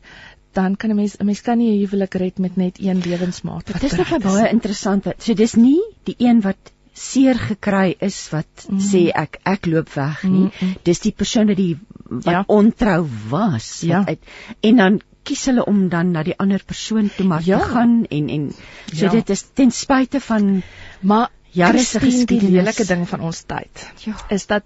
dan 0.56 0.78
kan 0.82 0.90
'n 0.90 0.96
mens 0.96 1.18
'n 1.20 1.26
mens 1.26 1.42
kan 1.42 1.58
nie 1.58 1.70
'n 1.72 1.80
huwelik 1.84 2.14
red 2.14 2.38
met 2.38 2.56
net 2.56 2.80
een 2.80 3.00
lewensmaat. 3.06 3.66
Dit 3.66 3.84
is 3.84 3.98
nog 3.98 4.18
baie 4.18 4.50
interessant. 4.50 5.06
So 5.18 5.34
dis 5.34 5.54
nie 5.54 5.82
die 6.04 6.16
een 6.18 6.42
wat 6.42 6.72
seer 6.96 7.36
gekry 7.36 7.96
is 8.00 8.18
wat 8.32 8.68
mm. 8.70 8.80
sê 8.80 9.02
ek 9.12 9.42
ek 9.44 9.68
loop 9.68 9.92
weg 9.98 10.24
nie. 10.24 10.48
Mm. 10.48 10.76
Dis 10.88 11.04
die 11.04 11.12
persoon 11.12 11.52
wat 11.52 11.60
die 11.60 11.76
wat 12.06 12.32
ja. 12.32 12.44
ontrou 12.48 13.02
was. 13.30 13.68
Ja. 13.84 14.06
Uit, 14.08 14.24
en 14.64 14.82
dan 14.82 15.02
kies 15.26 15.44
hulle 15.50 15.66
om 15.68 15.88
dan 15.90 16.14
na 16.16 16.24
die 16.24 16.38
ander 16.40 16.64
persoon 16.64 17.10
toe 17.12 17.26
maar 17.28 17.44
ja. 17.44 17.60
te 17.60 17.74
gaan 17.74 17.98
en 18.14 18.30
en 18.30 18.46
so 18.54 19.06
ja. 19.08 19.12
dit 19.18 19.34
is 19.36 19.44
ten 19.58 19.74
spyte 19.74 20.22
van 20.22 20.62
maar 21.02 21.30
jare 21.52 21.84
se 21.84 22.00
geskiedenis. 22.00 22.46
Die 22.46 22.56
lelike 22.60 22.86
ding 22.88 23.08
van 23.10 23.26
ons 23.26 23.44
tyd 23.50 23.86
ja. 24.06 24.16
is 24.30 24.48
dat 24.52 24.64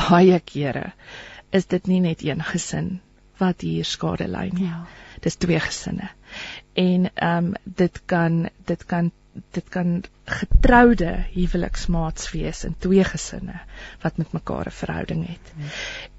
baie 0.00 0.40
kere 0.40 0.90
is 1.54 1.68
dit 1.70 1.86
nie 1.86 2.00
net 2.02 2.24
een 2.24 2.42
gesin 2.42 2.96
wat 3.38 3.62
hier 3.66 3.86
skade 3.86 4.26
ly 4.30 4.48
nie. 4.54 4.68
Ja. 4.70 4.84
Dis 5.22 5.36
twee 5.42 5.60
gesinne. 5.60 6.08
En 6.78 7.10
ehm 7.14 7.50
um, 7.50 7.54
dit 7.64 8.00
kan 8.10 8.48
dit 8.66 8.84
kan 8.90 9.10
dit 9.34 9.68
kan 9.68 10.02
getroude 10.24 11.10
huweliksmaats 11.34 12.30
wees 12.32 12.64
in 12.64 12.74
twee 12.78 13.04
gesinne 13.04 13.60
wat 14.02 14.16
met 14.16 14.32
mekaar 14.32 14.66
'n 14.70 14.78
verhouding 14.80 15.26
het. 15.26 15.52
Hmm. 15.54 15.70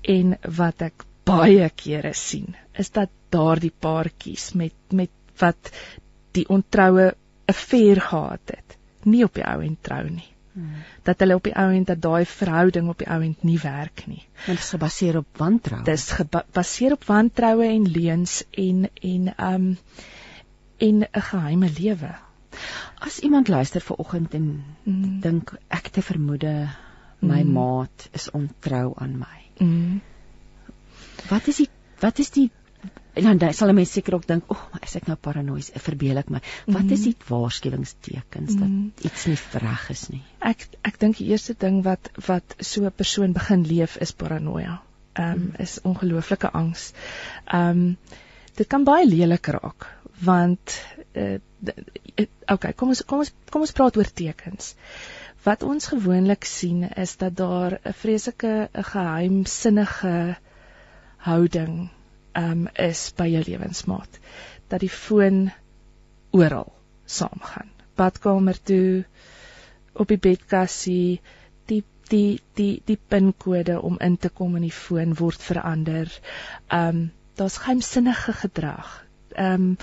En 0.02 0.38
wat 0.56 0.82
ek 0.82 1.06
baie 1.24 1.70
kere 1.76 2.14
sien, 2.14 2.56
is 2.74 2.92
dat 2.92 3.10
daardie 3.30 3.74
paartjies 3.80 4.54
met 4.54 4.74
met 4.92 5.10
wat 5.40 5.72
die 6.32 6.48
ontroue 6.48 7.08
'n 7.08 7.16
affair 7.46 8.02
gehad 8.02 8.56
het, 8.56 8.78
nie 9.04 9.24
op 9.24 9.34
die 9.34 9.46
ou 9.46 9.62
en 9.64 9.78
trou 9.82 10.10
nie. 10.10 10.32
Hmm. 10.54 10.84
Dat 11.04 11.20
hulle 11.20 11.36
op 11.36 11.44
die 11.44 11.56
ou 11.56 11.72
en 11.74 11.84
dat 11.84 12.02
daai 12.02 12.26
verhouding 12.26 12.90
op 12.90 12.98
die 12.98 13.10
ou 13.12 13.22
en 13.24 13.36
nie 13.42 13.60
werk 13.60 14.06
nie. 14.08 14.24
Dit 14.46 14.60
is 14.60 14.70
gebaseer 14.70 15.18
op 15.18 15.38
wantroue. 15.38 15.84
Dit 15.84 15.94
is 15.94 16.12
gebaseer 16.12 16.92
op 16.92 17.04
wantroue 17.04 17.68
en 17.68 17.90
leuns 17.92 18.44
en 18.52 18.90
en 19.02 19.34
um 19.54 19.78
en 20.78 21.08
'n 21.12 21.22
geheime 21.22 21.70
lewe. 21.80 22.16
As 23.00 23.20
iemand 23.20 23.48
luister 23.48 23.82
ver 23.82 23.96
oggend 24.00 24.34
en 24.34 24.64
mm. 24.84 25.20
dink 25.22 25.54
ek 25.68 25.90
te 25.92 26.02
vermoede 26.02 26.54
my 27.20 27.42
mm. 27.44 27.52
maat 27.52 28.10
is 28.14 28.30
ontrou 28.32 28.94
aan 28.96 29.18
my. 29.20 29.40
Mm. 29.60 30.02
Wat 31.30 31.48
is 31.48 31.64
die 31.64 31.70
wat 32.00 32.20
is 32.20 32.32
die 32.36 32.50
en 33.16 33.38
dan 33.40 33.54
sal 33.56 33.72
mense 33.74 33.96
seker 33.96 34.18
ook 34.18 34.28
dink, 34.28 34.44
"O, 34.52 34.56
oh, 34.56 34.80
as 34.82 34.96
ek 35.00 35.08
nou 35.08 35.16
paranoïes, 35.16 35.72
verbeel 35.80 36.18
ek 36.18 36.30
my." 36.30 36.42
Wat 36.68 36.92
is 36.92 37.00
mm. 37.00 37.04
die 37.06 37.16
waarskuwingstekens 37.28 38.58
dat 38.60 38.68
mm. 38.68 38.92
iets 39.08 39.26
nie 39.26 39.38
reg 39.64 39.90
is 39.90 40.10
nie? 40.10 40.24
Ek 40.40 40.68
ek 40.84 41.00
dink 41.00 41.18
die 41.18 41.30
eerste 41.32 41.56
ding 41.58 41.84
wat 41.84 42.12
wat 42.28 42.56
so 42.60 42.84
'n 42.84 42.92
persoon 42.92 43.34
begin 43.34 43.64
leef 43.64 43.98
is 43.98 44.12
paranoia. 44.12 44.82
Ehm 45.14 45.32
um, 45.32 45.54
is 45.60 45.80
ongelooflike 45.84 46.52
angs. 46.52 46.92
Ehm 47.46 47.70
um, 47.70 47.98
dit 48.56 48.68
kan 48.68 48.84
baie 48.84 49.08
lelik 49.08 49.48
raak 49.48 49.88
want 50.20 50.82
uh, 51.16 51.40
okay, 52.52 52.74
kom 52.74 52.94
ons 52.94 53.04
kom 53.08 53.24
ons 53.24 53.34
kom 53.52 53.66
ons 53.66 53.76
praat 53.76 53.98
oor 53.98 54.12
tekens. 54.22 54.74
Wat 55.46 55.64
ons 55.64 55.92
gewoonlik 55.92 56.46
sien 56.50 56.88
is 56.96 57.16
dat 57.22 57.36
daar 57.38 57.80
'n 57.84 57.94
vreeslike 57.94 58.70
geheimsinnige 58.74 60.38
houding 61.18 61.90
um 62.36 62.68
is 62.74 63.12
by 63.18 63.28
jou 63.32 63.44
lewensmaat. 63.48 64.20
Dat 64.68 64.80
die 64.80 64.90
foon 64.90 65.52
oral 66.32 66.74
saamgaan. 67.06 67.70
Badkamer 67.96 68.58
toe 68.64 69.06
op 69.94 70.08
die 70.08 70.20
bedkassie 70.20 71.22
die 71.66 71.84
die 72.10 72.42
die 72.54 72.82
die 72.86 73.00
pinkode 73.08 73.82
om 73.82 73.98
in 74.00 74.18
te 74.18 74.30
kom 74.30 74.56
in 74.56 74.68
die 74.68 74.78
foon 74.84 75.16
word 75.16 75.42
verander. 75.42 76.12
Um 76.72 77.12
daar's 77.36 77.58
geheimsinnige 77.58 78.34
gedrag. 78.34 79.06
Um 79.38 79.78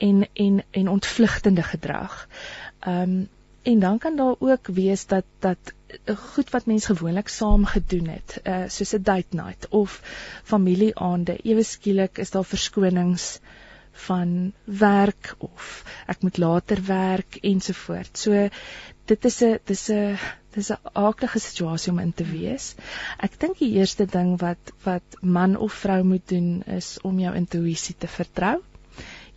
en 0.00 0.24
en 0.32 0.62
en 0.70 0.88
ontvlugtende 0.96 1.62
gedrag. 1.62 2.16
Ehm 2.80 3.02
um, 3.02 3.28
en 3.62 3.78
dan 3.78 3.98
kan 3.98 4.16
daar 4.16 4.34
ook 4.38 4.66
wees 4.66 5.06
dat 5.06 5.24
dat 5.38 5.72
eh, 6.04 6.16
goed 6.16 6.50
wat 6.50 6.66
mense 6.66 6.96
gewoonlik 6.96 7.28
saam 7.28 7.64
gedoen 7.64 8.08
het, 8.08 8.40
uh 8.44 8.64
soos 8.68 8.94
'n 8.96 9.02
date 9.02 9.36
night 9.36 9.68
of 9.68 10.00
familieaande, 10.44 11.38
ewe 11.42 11.62
skielik 11.62 12.18
is 12.18 12.30
daar 12.30 12.44
verskonings 12.44 13.40
van 13.92 14.52
werk 14.64 15.34
of 15.38 15.84
ek 16.06 16.22
moet 16.22 16.36
later 16.38 16.82
werk 16.86 17.36
ensovoort. 17.42 18.18
So 18.18 18.48
dit 19.04 19.24
is 19.24 19.40
'n 19.42 19.58
dis 19.64 19.88
'n 19.90 20.16
dis 20.54 20.70
'n 20.70 20.78
aardige 20.92 21.38
situasie 21.38 21.92
om 21.92 21.98
in 21.98 22.12
te 22.14 22.24
wees. 22.24 22.74
Ek 23.18 23.40
dink 23.40 23.58
die 23.58 23.72
eerste 23.72 24.06
ding 24.06 24.40
wat 24.40 24.72
wat 24.84 25.20
man 25.20 25.56
of 25.56 25.72
vrou 25.72 26.02
moet 26.02 26.28
doen 26.28 26.62
is 26.66 26.98
om 27.02 27.18
jou 27.18 27.34
intuïsie 27.34 27.94
te 27.98 28.08
vertrou. 28.08 28.62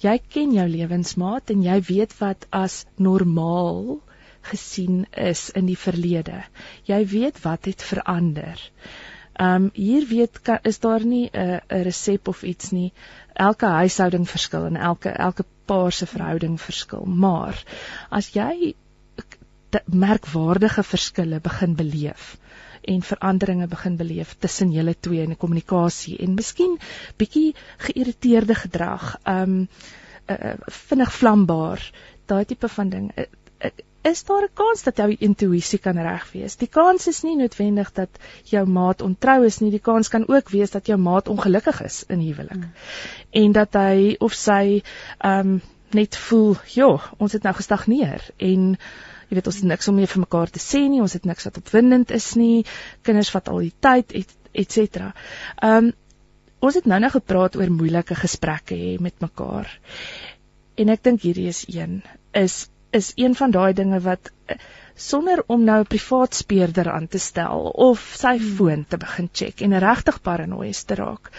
Jy 0.04 0.18
ken 0.36 0.52
jou 0.52 0.66
lewensmaat 0.68 1.54
en 1.54 1.64
jy 1.64 1.78
weet 1.88 2.14
wat 2.20 2.48
as 2.52 2.84
normaal 2.98 4.02
gesien 4.50 5.06
is 5.16 5.50
in 5.56 5.70
die 5.70 5.80
verlede. 5.80 6.44
Jy 6.90 7.00
weet 7.14 7.40
wat 7.46 7.70
het 7.72 7.86
verander. 7.92 8.60
Um 9.40 9.70
hier 9.74 10.06
weet 10.10 10.42
kan, 10.42 10.60
is 10.64 10.80
daar 10.80 11.06
nie 11.06 11.30
'n 11.34 11.62
'n 11.70 11.84
resep 11.88 12.28
of 12.28 12.44
iets 12.44 12.72
nie. 12.72 12.92
Elke 13.34 13.66
huishouding 13.66 14.30
verskil 14.30 14.66
en 14.66 14.76
elke 14.76 15.10
elke 15.10 15.46
paar 15.66 15.92
se 15.92 16.06
verhouding 16.06 16.62
verskil. 16.62 17.06
Maar 17.06 17.64
as 18.10 18.30
jy 18.34 18.76
merkwaardige 19.86 20.84
verskille 20.84 21.40
begin 21.40 21.76
beleef 21.76 22.38
en 22.84 23.02
veranderinge 23.02 23.68
begin 23.68 23.98
beleef 23.98 24.36
tussen 24.40 24.72
julle 24.72 24.96
twee 25.00 25.24
in 25.24 25.34
die 25.36 25.40
kommunikasie 25.40 26.18
en 26.24 26.36
miskien 26.36 26.78
bietjie 27.18 27.54
geïrriteerde 27.88 28.56
gedrag, 28.56 29.16
um 29.28 29.68
uh, 30.30 30.54
vinnig 30.88 31.12
vlambaar, 31.14 31.82
daai 32.26 32.46
tipe 32.46 32.68
van 32.68 32.90
ding. 32.90 33.10
Uh, 33.18 33.26
uh, 33.64 33.72
is 34.04 34.24
daar 34.24 34.44
'n 34.44 34.54
kans 34.54 34.84
dat 34.84 34.98
jou 34.98 35.16
intuïsie 35.20 35.80
kan 35.80 35.98
reg 35.98 36.32
wees. 36.32 36.56
Die 36.56 36.68
kans 36.68 37.08
is 37.08 37.22
nie 37.24 37.36
noodwendig 37.36 37.92
dat 37.92 38.10
jou 38.44 38.66
maat 38.68 39.02
ontrou 39.02 39.46
is 39.46 39.60
nie, 39.60 39.72
die 39.72 39.80
kans 39.80 40.10
kan 40.10 40.28
ook 40.28 40.50
wees 40.50 40.72
dat 40.72 40.88
jou 40.88 40.98
maat 40.98 41.28
ongelukkig 41.28 41.82
is 41.82 42.04
in 42.08 42.20
huwelik. 42.20 42.52
Hmm. 42.52 42.72
En 43.30 43.52
dat 43.52 43.74
hy 43.74 44.16
of 44.20 44.34
sy 44.34 44.84
um, 45.26 45.62
net 45.92 46.16
voel, 46.18 46.56
"Ja, 46.74 47.00
ons 47.18 47.32
het 47.32 47.44
nou 47.44 47.56
gestagneer." 47.56 48.30
En 48.38 48.78
jy 49.30 49.38
weet 49.38 49.50
ons 49.52 49.60
het 49.62 49.70
niks 49.72 49.88
om 49.88 49.96
meer 49.96 50.12
vir 50.12 50.24
mekaar 50.26 50.54
te 50.54 50.62
sê 50.64 50.84
nie, 50.90 51.02
ons 51.02 51.14
het 51.14 51.26
niks 51.26 51.50
wat 51.50 51.60
opwindend 51.62 52.12
is 52.12 52.34
nie. 52.40 52.66
Kinders 53.04 53.32
vat 53.34 53.50
al 53.50 53.66
die 53.66 53.74
tyd, 53.80 54.16
et 54.54 54.72
cetera. 54.72 55.14
Ehm 55.62 55.90
um, 55.90 55.94
ons 56.64 56.78
het 56.80 56.86
nou 56.88 57.00
nou 57.04 57.10
gepraat 57.12 57.58
oor 57.60 57.72
moeilike 57.76 58.16
gesprekke 58.16 58.76
hê 58.80 58.92
met 59.04 59.18
mekaar. 59.20 59.68
En 60.80 60.92
ek 60.94 61.02
dink 61.04 61.26
hierdie 61.28 61.50
is 61.52 61.66
een 61.68 62.00
is 62.40 62.70
is 62.94 63.12
een 63.16 63.36
van 63.36 63.52
daai 63.52 63.74
dinge 63.74 64.00
wat 64.06 64.30
eh, 64.46 64.58
sonder 64.96 65.44
om 65.48 65.64
nou 65.64 65.80
'n 65.82 65.90
privaat 65.90 66.36
speurder 66.36 66.92
aan 66.92 67.08
te 67.08 67.20
stel 67.20 67.70
of 67.90 68.00
sy 68.18 68.38
hmm. 68.38 68.56
foon 68.56 68.86
te 68.88 68.98
begin 68.98 69.30
check 69.34 69.62
en 69.62 69.80
regtig 69.80 70.22
paranoïes 70.22 70.84
te 70.84 70.96
raak. 70.96 71.32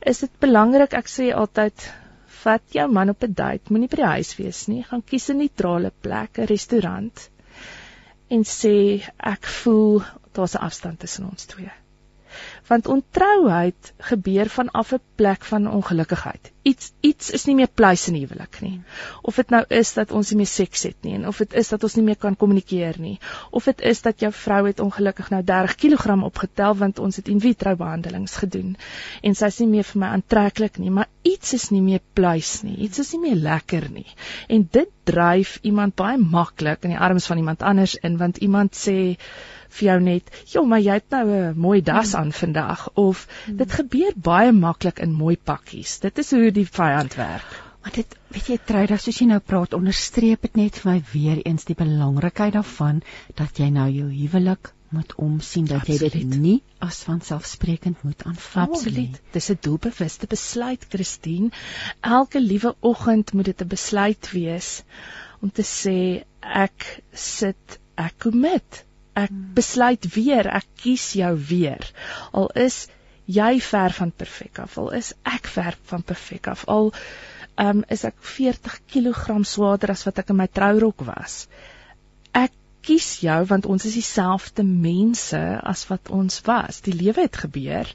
Is 0.00 0.20
dit 0.20 0.30
belangrik 0.40 0.92
ek 0.92 1.08
sê 1.08 1.30
altyd 1.32 1.92
vat 2.44 2.76
jou 2.78 2.88
man 2.92 3.12
op 3.14 3.24
'n 3.24 3.34
date, 3.34 3.70
moenie 3.70 3.88
by 3.88 3.96
die 4.02 4.12
huis 4.16 4.34
wees 4.36 4.66
nie, 4.68 4.82
gaan 4.82 5.02
kies 5.02 5.30
'n 5.30 5.38
neutrale 5.38 5.92
plek, 6.00 6.38
'n 6.38 6.50
restaurant 6.54 7.28
en 8.28 8.42
sê 8.44 8.76
ek 9.18 9.46
voel 9.62 10.02
daar's 10.32 10.54
'n 10.54 10.64
afstand 10.68 11.00
tussen 11.00 11.30
ons 11.30 11.44
twee 11.44 11.72
want 12.66 12.86
ontrouheid 12.88 13.92
gebeur 14.08 14.48
vanaf 14.48 14.92
'n 14.92 15.00
plek 15.14 15.44
van 15.44 15.70
ongelukkigheid. 15.70 16.52
Iets 16.62 16.92
iets 17.00 17.30
is 17.30 17.44
nie 17.44 17.54
meer 17.54 17.68
pleis 17.74 18.08
in 18.08 18.14
huwelik 18.14 18.60
nie. 18.60 18.80
Of 19.22 19.36
dit 19.36 19.50
nou 19.50 19.64
is 19.68 19.92
dat 19.94 20.12
ons 20.12 20.30
nie 20.30 20.36
meer 20.36 20.52
seks 20.52 20.82
het 20.82 20.96
nie 21.02 21.14
en 21.14 21.26
of 21.26 21.38
dit 21.38 21.54
is 21.54 21.68
dat 21.68 21.82
ons 21.82 21.94
nie 21.94 22.04
meer 22.04 22.16
kan 22.16 22.36
kommunikeer 22.36 23.00
nie, 23.00 23.18
of 23.50 23.64
dit 23.64 23.80
is 23.80 24.02
dat 24.02 24.20
jou 24.20 24.32
vrou 24.32 24.66
het 24.66 24.80
ongelukkig 24.80 25.30
nou 25.30 25.42
30 25.42 25.74
kg 25.74 26.22
opgetel 26.22 26.74
want 26.74 26.98
ons 26.98 27.16
het 27.16 27.28
in 27.28 27.40
vitro 27.40 27.76
behandelings 27.76 28.36
gedoen 28.36 28.76
en 29.22 29.34
sy 29.34 29.46
is 29.46 29.58
nie 29.58 29.68
meer 29.68 29.84
vir 29.84 30.00
my 30.00 30.06
aantreklik 30.06 30.78
nie, 30.78 30.90
maar 30.90 31.08
iets 31.22 31.52
is 31.52 31.70
nie 31.70 31.82
meer 31.82 32.00
pleis 32.12 32.62
nie. 32.62 32.76
Iets 32.76 32.98
is 32.98 33.12
nie 33.12 33.20
meer 33.20 33.36
lekker 33.36 33.90
nie. 33.90 34.06
En 34.48 34.68
dit 34.70 34.90
dryf 35.04 35.58
iemand 35.62 35.94
baie 35.94 36.18
maklik 36.18 36.84
in 36.84 36.94
die 36.94 36.98
arms 36.98 37.26
van 37.26 37.38
iemand 37.38 37.62
anders 37.62 37.96
in 37.96 38.16
want 38.16 38.36
iemand 38.36 38.74
sê 38.76 39.16
vir 39.78 39.86
jou 39.88 39.98
net, 40.00 40.30
"Ja, 40.52 40.62
maar 40.62 40.80
jy 40.80 40.98
het 41.00 41.10
nou 41.10 41.26
'n 41.30 41.58
mooi 41.58 41.82
das 41.82 42.12
hmm. 42.12 42.20
aan 42.20 42.32
vandag." 42.32 42.88
Of 42.94 43.26
hmm. 43.44 43.56
dit 43.56 43.72
gebeur 43.72 44.12
baie 44.16 44.52
maklik 44.52 44.98
in 44.98 45.12
mooi 45.12 45.36
pakkies. 45.36 46.00
Dit 46.00 46.18
is 46.18 46.30
hoe 46.30 46.50
die 46.50 46.68
vyand 46.68 47.14
werk. 47.14 47.62
Maar 47.84 47.92
dit, 47.92 48.16
weet 48.32 48.46
jy, 48.46 48.58
Truida, 48.64 48.96
soos 48.96 49.18
jy 49.20 49.26
nou 49.28 49.40
praat, 49.44 49.74
onderstreep 49.76 50.46
dit 50.46 50.56
net 50.56 50.78
vir 50.80 50.92
my 50.92 51.00
weer 51.12 51.40
eens 51.44 51.66
die 51.68 51.76
belangrikheid 51.76 52.54
daarvan 52.54 53.02
dat 53.36 53.58
jy 53.60 53.68
nou 53.68 53.90
jou 53.90 54.06
huwelik 54.08 54.72
moet 54.94 55.12
omsien 55.20 55.66
dat 55.68 55.82
Absoluut. 55.82 56.14
jy 56.14 56.22
dit 56.22 56.38
nie 56.40 56.56
as 56.86 57.02
vanselfsprekend 57.04 58.02
moet 58.06 58.24
aanvaar 58.24 58.70
nie. 58.70 58.78
Absoluut. 58.78 59.20
Dis 59.36 59.50
'n 59.50 59.58
doelbewuste 59.66 60.26
besluit, 60.26 60.86
Christine. 60.88 61.50
Elke 62.00 62.40
liewe 62.40 62.74
oggend 62.80 63.32
moet 63.32 63.50
dit 63.52 63.62
'n 63.62 63.68
besluit 63.68 64.30
wees 64.32 64.82
om 65.40 65.50
te 65.50 65.62
sê 65.62 66.24
ek 66.40 67.02
sit 67.12 67.80
ek 67.96 68.18
commit 68.18 68.84
ek 69.14 69.30
besluit 69.54 70.08
weer, 70.14 70.48
ek 70.60 70.66
kies 70.82 71.12
jou 71.18 71.32
weer. 71.50 71.86
Al 72.32 72.50
is 72.66 72.86
jy 73.26 73.60
ver 73.64 73.94
van 73.96 74.10
perfek 74.10 74.58
af, 74.64 74.78
al 74.78 74.90
is 74.98 75.14
ek 75.24 75.46
ver 75.48 75.78
van 75.90 76.02
perfek 76.02 76.50
af, 76.52 76.66
al 76.68 76.92
um, 77.60 77.84
is 77.88 78.04
ek 78.04 78.18
40 78.20 78.80
kg 78.90 79.38
swaarder 79.48 79.94
as 79.94 80.04
wat 80.08 80.20
ek 80.22 80.34
in 80.34 80.40
my 80.42 80.48
trourok 80.50 81.06
was. 81.08 81.44
Ek 82.34 82.52
kies 82.84 83.08
jou 83.24 83.36
want 83.48 83.66
ons 83.70 83.86
is 83.88 83.96
dieselfde 83.96 84.64
mense 84.66 85.40
as 85.72 85.86
wat 85.88 86.10
ons 86.12 86.42
was. 86.44 86.82
Die 86.84 86.92
lewe 86.92 87.24
het 87.24 87.38
gebeur, 87.44 87.90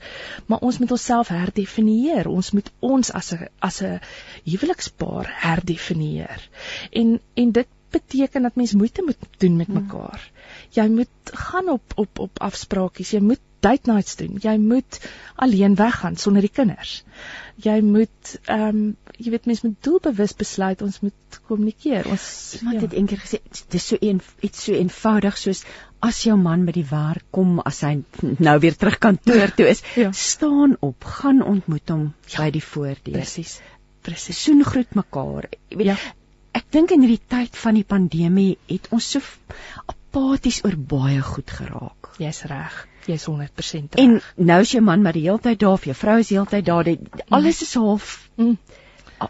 maar 0.47 0.63
ons 0.65 0.79
moet 0.81 0.95
onsself 0.95 1.29
herdefinieer. 1.33 2.29
Ons 2.29 2.53
moet 2.57 2.71
ons 2.79 3.11
as 3.21 3.33
'n 3.33 3.49
as 3.59 3.81
'n 3.83 3.99
huwelikspaar 4.45 5.29
herdefinieer. 5.45 6.49
En 6.91 7.19
en 7.35 7.51
dit 7.51 7.67
beteken 7.91 8.41
dat 8.41 8.55
mens 8.55 8.73
moeite 8.73 9.03
moet 9.05 9.17
doen 9.37 9.55
met 9.55 9.67
hmm. 9.67 9.77
Jy 10.75 10.87
moet 10.93 11.33
gaan 11.33 11.69
op 11.69 11.93
op 11.95 12.19
op 12.19 12.41
afspraakies, 12.49 13.13
jy 13.15 13.21
moet 13.25 13.41
date 13.59 13.91
nights 13.91 14.15
doen. 14.15 14.37
Jy 14.41 14.55
moet 14.61 14.99
alleen 15.35 15.75
weggaan 15.75 16.15
sonder 16.15 16.45
die 16.45 16.51
kinders. 16.53 17.03
Jy 17.59 17.79
moet 17.83 18.35
ehm 18.45 18.67
um, 18.67 18.83
jy 19.19 19.33
weet 19.33 19.49
mens 19.51 19.61
moet 19.65 19.75
doelbewus 19.83 20.35
besluit 20.39 20.81
ons 20.81 20.99
moet 21.03 21.39
kommunikeer. 21.47 22.07
Ons 22.07 22.27
iemand 22.59 22.79
ja. 22.79 22.85
het 22.85 22.93
eendag 22.95 23.25
gesê 23.25 23.41
dis 23.73 23.87
so 23.91 23.99
een 23.99 24.21
iets 24.45 24.63
so 24.69 24.75
eenvoudig 24.77 25.37
soos 25.37 25.65
as 26.05 26.21
jou 26.23 26.37
man 26.39 26.63
by 26.67 26.75
die 26.77 26.85
werk 26.87 27.25
kom 27.35 27.59
as 27.59 27.81
hy 27.83 27.97
nou 28.39 28.55
weer 28.63 28.77
terug 28.79 28.95
kantoor 29.03 29.51
toe 29.57 29.67
is, 29.67 29.83
ja. 30.03 30.13
staan 30.15 30.77
op, 30.79 31.03
gaan 31.03 31.43
ontmoet 31.43 31.91
hom 31.91 32.05
ja. 32.29 32.45
by 32.45 32.53
die 32.55 32.63
voordeur. 32.63 33.19
Presies. 33.19 33.57
Presies. 34.07 34.39
Soen 34.39 34.63
groet 34.63 34.95
mekaar. 34.95 35.51
Jy 35.67 35.81
weet 35.81 35.93
ja 35.93 35.99
ek 36.57 36.65
dink 36.73 36.91
in 36.93 37.03
hierdie 37.05 37.21
tyd 37.29 37.57
van 37.61 37.77
die 37.77 37.85
pandemie 37.87 38.51
het 38.69 38.89
ons 38.95 39.05
so 39.13 39.21
apaties 40.09 40.63
oor 40.65 40.75
baie 40.75 41.21
goed 41.21 41.51
geraak. 41.53 42.13
Jy's 42.17 42.41
reg. 42.49 42.75
Jy's 43.05 43.25
100% 43.29 43.95
reg. 43.95 44.01
En 44.03 44.45
nou 44.49 44.59
is 44.61 44.71
jou 44.73 44.81
man 44.83 45.03
maar 45.05 45.17
die 45.17 45.27
hele 45.27 45.41
tyd 45.43 45.59
daar, 45.61 45.81
jou 45.85 45.95
vrou 45.95 46.17
is 46.19 46.31
die 46.31 46.37
hele 46.37 46.49
tyd 46.49 46.65
daar. 46.65 46.87
Die, 46.87 46.97
alles 47.29 47.61
is 47.65 47.75
half 47.77 48.15
mm. 48.37 48.57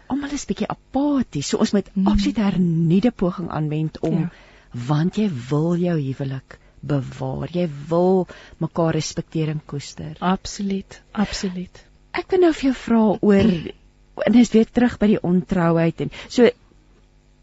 almal 0.08 0.32
is 0.32 0.46
bietjie 0.48 0.68
apaties. 0.70 1.52
So 1.52 1.60
ons 1.60 1.74
moet 1.76 1.90
mm. 1.94 2.08
absoluut 2.08 2.40
hernieude 2.44 3.12
poging 3.12 3.50
aanwend 3.50 4.00
om 4.06 4.24
ja. 4.24 4.30
want 4.88 5.20
jy 5.20 5.28
wil 5.50 5.76
jou 5.80 5.98
huwelik 5.98 6.56
bewaar. 6.80 7.52
Jy 7.52 7.68
wil 7.90 8.24
mekaar 8.62 8.96
respekteer 8.96 9.52
en 9.52 9.60
koester. 9.66 10.16
Absoluut. 10.24 11.02
Absoluut. 11.12 11.84
Ek 12.16 12.32
wil 12.32 12.46
nou 12.46 12.54
vir 12.56 12.70
jou 12.70 12.78
vra 12.86 13.04
oor 13.20 13.52
en 14.20 14.34
dis 14.34 14.50
weer 14.52 14.68
terug 14.68 14.96
by 15.00 15.14
die 15.14 15.20
ontrouheid 15.24 16.00
en 16.04 16.10
so 16.28 16.48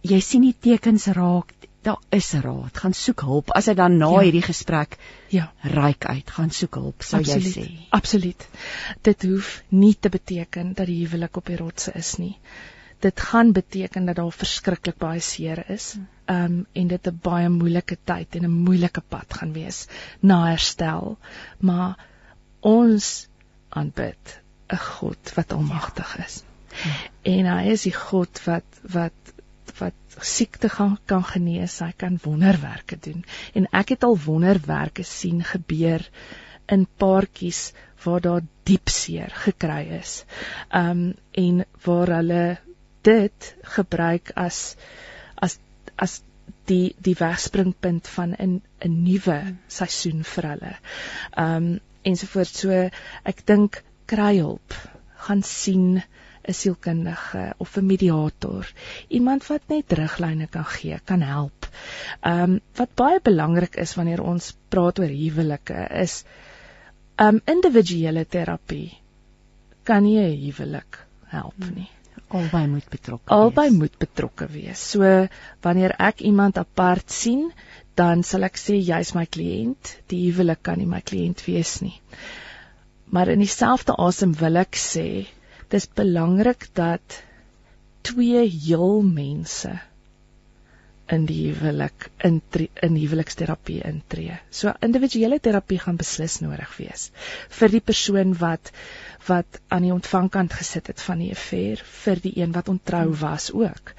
jy 0.07 0.19
sien 0.21 0.43
die 0.45 0.55
tekens 0.55 1.07
raak, 1.15 1.53
daar 1.87 2.01
is 2.17 2.31
raad. 2.43 2.77
Gaan 2.83 2.95
soek 2.97 3.23
hulp. 3.27 3.51
As 3.55 3.67
jy 3.69 3.75
dan 3.79 3.97
na 4.01 4.09
ja. 4.11 4.23
hierdie 4.27 4.43
gesprek 4.45 4.97
ja, 5.33 5.49
ryk 5.63 6.07
uit, 6.07 6.31
gaan 6.37 6.51
soek 6.53 6.79
hulp, 6.81 7.05
sou 7.05 7.21
jy 7.23 7.37
sê. 7.45 7.67
Absoluut. 7.95 8.47
Dit 9.07 9.27
hoef 9.27 9.61
nie 9.69 9.93
te 9.95 10.11
beteken 10.13 10.73
dat 10.77 10.89
die 10.89 10.99
huwelik 11.03 11.39
op 11.39 11.51
die 11.51 11.59
rotse 11.59 11.93
is 11.99 12.17
nie. 12.21 12.35
Dit 13.03 13.21
gaan 13.21 13.53
beteken 13.53 14.09
dat 14.09 14.17
daar 14.17 14.33
verskriklik 14.33 14.97
baie 15.01 15.21
seer 15.21 15.63
is. 15.71 15.93
Um 16.31 16.65
en 16.73 16.87
dit 16.91 17.07
'n 17.07 17.19
baie 17.23 17.49
moeilike 17.49 17.97
tyd 18.03 18.35
en 18.35 18.45
'n 18.49 18.63
moeilike 18.67 19.01
pad 19.01 19.39
gaan 19.39 19.53
wees 19.53 19.87
na 20.19 20.45
herstel. 20.49 21.17
Maar 21.59 21.95
ons 22.61 23.27
aanbid 23.69 24.39
'n 24.73 24.77
God 24.77 25.33
wat 25.35 25.53
almagtig 25.53 26.17
is. 26.25 26.43
Ja. 26.83 26.95
En 27.23 27.45
hy 27.45 27.71
is 27.71 27.83
die 27.83 27.95
God 27.95 28.41
wat 28.45 28.81
wat 28.81 29.33
wat 29.79 30.17
siekte 30.21 30.69
gaan 30.69 30.97
kan 31.05 31.23
genees, 31.23 31.79
hy 31.79 31.91
kan 31.97 32.19
wonderwerke 32.23 32.97
doen. 33.01 33.23
En 33.53 33.67
ek 33.71 33.95
het 33.95 34.03
al 34.03 34.17
wonderwerke 34.25 35.03
sien 35.03 35.43
gebeur 35.43 36.03
in 36.67 36.87
paartjies 36.99 37.71
waar 38.03 38.21
daar 38.21 38.45
diep 38.67 38.89
seer 38.91 39.31
gekry 39.45 39.83
is. 39.99 40.23
Um 40.73 41.13
en 41.31 41.65
waar 41.85 42.13
hulle 42.19 42.45
dit 43.07 43.55
gebruik 43.77 44.31
as 44.35 44.75
as 45.35 45.59
as 45.95 46.21
die 46.67 46.95
die 47.03 47.15
wegspringpunt 47.19 48.07
van 48.15 48.35
'n 48.35 48.61
'n 48.85 49.03
nuwe 49.03 49.39
seisoen 49.67 50.23
vir 50.23 50.49
hulle. 50.51 50.73
Um 51.37 51.79
ensovoorts 52.03 52.59
so 52.59 52.89
ek 53.23 53.45
dink 53.45 53.83
kry 54.05 54.37
hulp 54.37 54.75
gaan 55.27 55.43
sien 55.43 56.03
'n 56.47 56.53
sielkundige 56.53 57.53
of 57.57 57.77
'n 57.77 57.85
mediator, 57.85 58.73
iemand 59.07 59.47
wat 59.47 59.67
net 59.69 59.93
riglyne 59.99 60.47
kan 60.47 60.65
gee, 60.65 60.99
kan 61.05 61.21
help. 61.21 61.67
Ehm 62.21 62.43
um, 62.43 62.59
wat 62.75 62.95
baie 62.95 63.19
belangrik 63.23 63.75
is 63.75 63.95
wanneer 63.95 64.21
ons 64.21 64.55
praat 64.69 64.99
oor 64.99 65.13
huwelike 65.23 65.87
is 66.03 66.23
ehm 67.15 67.35
um, 67.35 67.41
individuele 67.45 68.25
terapie 68.25 68.97
kan 69.83 70.03
nie 70.03 70.17
'n 70.19 70.41
huwelik 70.45 71.05
help 71.31 71.69
nie. 71.75 71.89
Albei 72.27 72.67
moet 72.67 72.89
betrokke 72.89 73.33
Albei 73.33 73.69
wees. 73.69 73.77
moet 73.79 73.97
betrokke 73.97 74.47
wees. 74.51 74.89
So 74.91 75.27
wanneer 75.61 75.93
ek 75.99 76.21
iemand 76.21 76.57
apart 76.57 77.11
sien, 77.11 77.51
dan 77.95 78.23
sal 78.23 78.43
ek 78.43 78.59
sê 78.59 78.75
jy's 78.89 79.13
my 79.15 79.25
kliënt. 79.25 79.93
Die 80.11 80.31
huwelik 80.31 80.61
kan 80.61 80.77
nie 80.77 80.89
my 80.91 81.01
kliënt 81.01 81.45
wees 81.45 81.79
nie. 81.81 81.95
Maar 83.05 83.27
in 83.27 83.39
dieselfde 83.39 83.95
asem 83.95 84.33
wil 84.35 84.59
ek 84.59 84.75
sê, 84.75 85.07
dis 85.73 85.89
belangrik 85.99 86.69
dat 86.77 87.21
twee 88.07 88.45
heel 88.47 89.01
mense 89.01 89.73
in 91.07 91.25
die 91.27 91.53
huwelik 91.53 92.09
in 92.27 92.41
in 92.83 92.95
huweliksterapie 92.99 93.79
intree. 93.87 94.35
So 94.51 94.73
individuele 94.83 95.39
terapie 95.39 95.79
gaan 95.79 95.99
beslis 95.99 96.39
nodig 96.43 96.73
wees 96.79 97.09
vir 97.59 97.71
die 97.71 97.83
persoon 97.91 98.33
wat 98.41 98.71
wat 99.27 99.59
aan 99.67 99.83
die 99.87 99.93
ontvangkant 99.95 100.53
gesit 100.55 100.87
het 100.91 101.03
van 101.03 101.23
die 101.23 101.31
affair 101.35 101.81
vir 102.03 102.21
die 102.23 102.33
een 102.39 102.53
wat 102.55 102.69
ontrou 102.71 103.05
was 103.21 103.49
ook. 103.51 103.93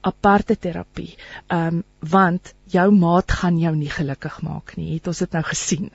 Aparte 0.00 0.56
terapie. 0.56 1.14
Ehm 1.48 1.80
um, 1.80 1.82
want 2.00 2.52
jou 2.68 2.90
maat 2.92 3.32
gaan 3.32 3.58
jou 3.58 3.72
nie 3.76 3.90
gelukkig 3.90 4.42
maak 4.44 4.74
nie. 4.76 4.94
Het 4.94 5.06
ons 5.08 5.22
dit 5.24 5.32
nou 5.32 5.44
gesien. 5.52 5.90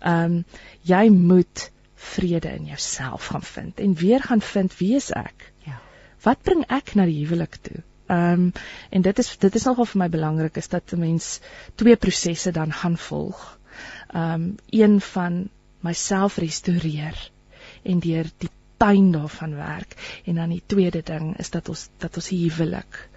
Ehm 0.00 0.24
um, 0.24 0.44
jy 0.88 1.08
moet 1.12 1.70
vrede 2.04 2.52
in 2.58 2.68
jouself 2.70 3.26
gaan 3.32 3.42
vind 3.42 3.80
en 3.80 3.94
weer 3.94 4.22
gaan 4.22 4.40
vind 4.40 4.76
wie 4.78 4.94
is 4.96 5.10
ek? 5.10 5.50
Ja. 5.66 5.80
Wat 6.24 6.42
bring 6.42 6.64
ek 6.68 6.94
na 6.94 7.06
die 7.08 7.20
huwelik 7.24 7.58
toe? 7.62 7.82
Ehm 8.06 8.32
um, 8.32 8.52
en 8.90 9.02
dit 9.02 9.18
is 9.18 9.36
dit 9.40 9.54
is 9.54 9.64
nogal 9.64 9.88
vir 9.92 9.98
my 10.02 10.08
belangrik 10.12 10.56
is 10.60 10.68
dat 10.68 10.92
'n 10.92 11.00
mens 11.00 11.40
twee 11.74 11.96
prosesse 11.96 12.50
dan 12.52 12.72
gaan 12.72 12.98
volg. 12.98 13.58
Ehm 14.12 14.32
um, 14.32 14.54
een 14.70 15.00
van 15.00 15.48
myself 15.80 16.36
restoreer 16.36 17.30
en 17.82 17.98
deur 18.00 18.28
die 18.38 18.50
pyn 18.76 19.12
daarvan 19.12 19.54
werk 19.56 19.96
en 20.24 20.34
dan 20.34 20.48
die 20.48 20.62
tweede 20.66 21.02
ding 21.02 21.38
is 21.38 21.50
dat 21.50 21.68
ons 21.68 21.88
dat 21.98 22.16
ons 22.16 22.28
huwelik 22.28 23.08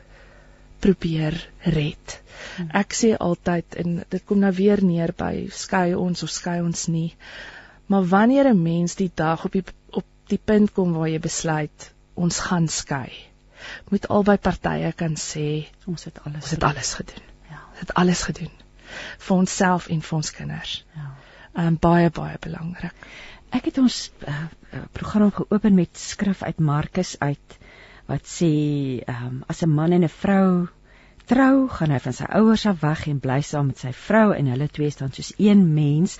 probeer 0.79 1.49
red. 1.59 2.21
Hmm. 2.55 2.69
Ek 2.71 2.93
sê 2.93 3.15
altyd 3.17 3.75
en 3.81 4.03
dit 4.09 4.25
kom 4.25 4.39
nou 4.39 4.51
weer 4.53 4.83
neer 4.83 5.13
by 5.17 5.47
skei 5.51 5.95
ons 5.95 6.23
of 6.23 6.29
skei 6.29 6.59
ons 6.61 6.87
nie. 6.93 7.15
Maar 7.87 8.05
wanneer 8.05 8.49
'n 8.49 8.61
mens 8.61 8.95
die 8.95 9.11
dag 9.13 9.45
op 9.45 9.51
die 9.51 9.63
op 9.89 10.05
die 10.27 10.41
punt 10.43 10.71
kom 10.71 10.93
waar 10.93 11.09
jy 11.09 11.19
besluit 11.19 11.93
ons 12.13 12.39
gaan 12.39 12.67
skei, 12.67 13.11
moet 13.89 14.07
albei 14.07 14.37
partye 14.37 14.91
kan 14.91 15.15
sê 15.15 15.67
ons 15.85 16.03
het 16.03 16.19
alles 16.23 16.43
ons 16.43 16.51
het 16.51 16.63
alles 16.63 16.93
gedoen. 16.93 17.23
Ja. 17.49 17.61
Ons 17.71 17.79
het 17.79 17.93
alles 17.93 18.21
gedoen 18.21 18.51
vir 19.17 19.35
onsself 19.37 19.87
en 19.87 20.01
vir 20.01 20.17
ons 20.17 20.31
kinders. 20.31 20.85
Ja. 20.95 21.07
Ehm 21.53 21.67
um, 21.67 21.77
baie 21.81 22.09
baie 22.09 22.37
belangrik. 22.39 22.93
Ek 23.49 23.65
het 23.65 23.77
ons 23.77 24.11
uh, 24.27 24.47
program 24.91 25.31
geopen 25.31 25.75
met 25.75 25.97
skrif 25.97 26.43
uit 26.43 26.59
Markus 26.59 27.15
uit 27.19 27.59
wat 28.07 28.27
sê 28.27 28.51
ehm 29.05 29.25
um, 29.25 29.43
as 29.47 29.63
'n 29.63 29.69
man 29.69 29.91
en 29.91 30.03
'n 30.03 30.09
vrou 30.09 30.67
trou, 31.27 31.67
gaan 31.67 31.91
hy 31.91 31.99
van 31.99 32.13
sy 32.13 32.27
ouers 32.39 32.65
af 32.65 32.79
weg 32.79 33.07
en 33.11 33.19
bly 33.19 33.41
saam 33.41 33.71
met 33.71 33.79
sy 33.83 33.91
vrou 33.91 34.31
en 34.33 34.47
hulle 34.47 34.67
twee 34.71 34.89
staan 34.89 35.11
soos 35.11 35.33
een 35.37 35.73
mens. 35.73 36.17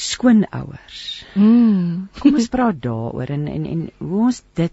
Skoonouers. 0.00 1.00
Mm. 1.34 2.08
Kom 2.20 2.34
ons 2.40 2.48
praat 2.52 2.78
daaroor 2.82 3.30
en 3.36 3.46
en 3.48 3.66
en 3.66 3.80
hoe 3.98 4.20
ons 4.28 4.42
dit 4.58 4.72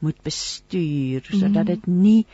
moet 0.00 0.22
bestuur 0.24 1.26
sodat 1.30 1.66
dit 1.66 1.86
nie 1.86 2.26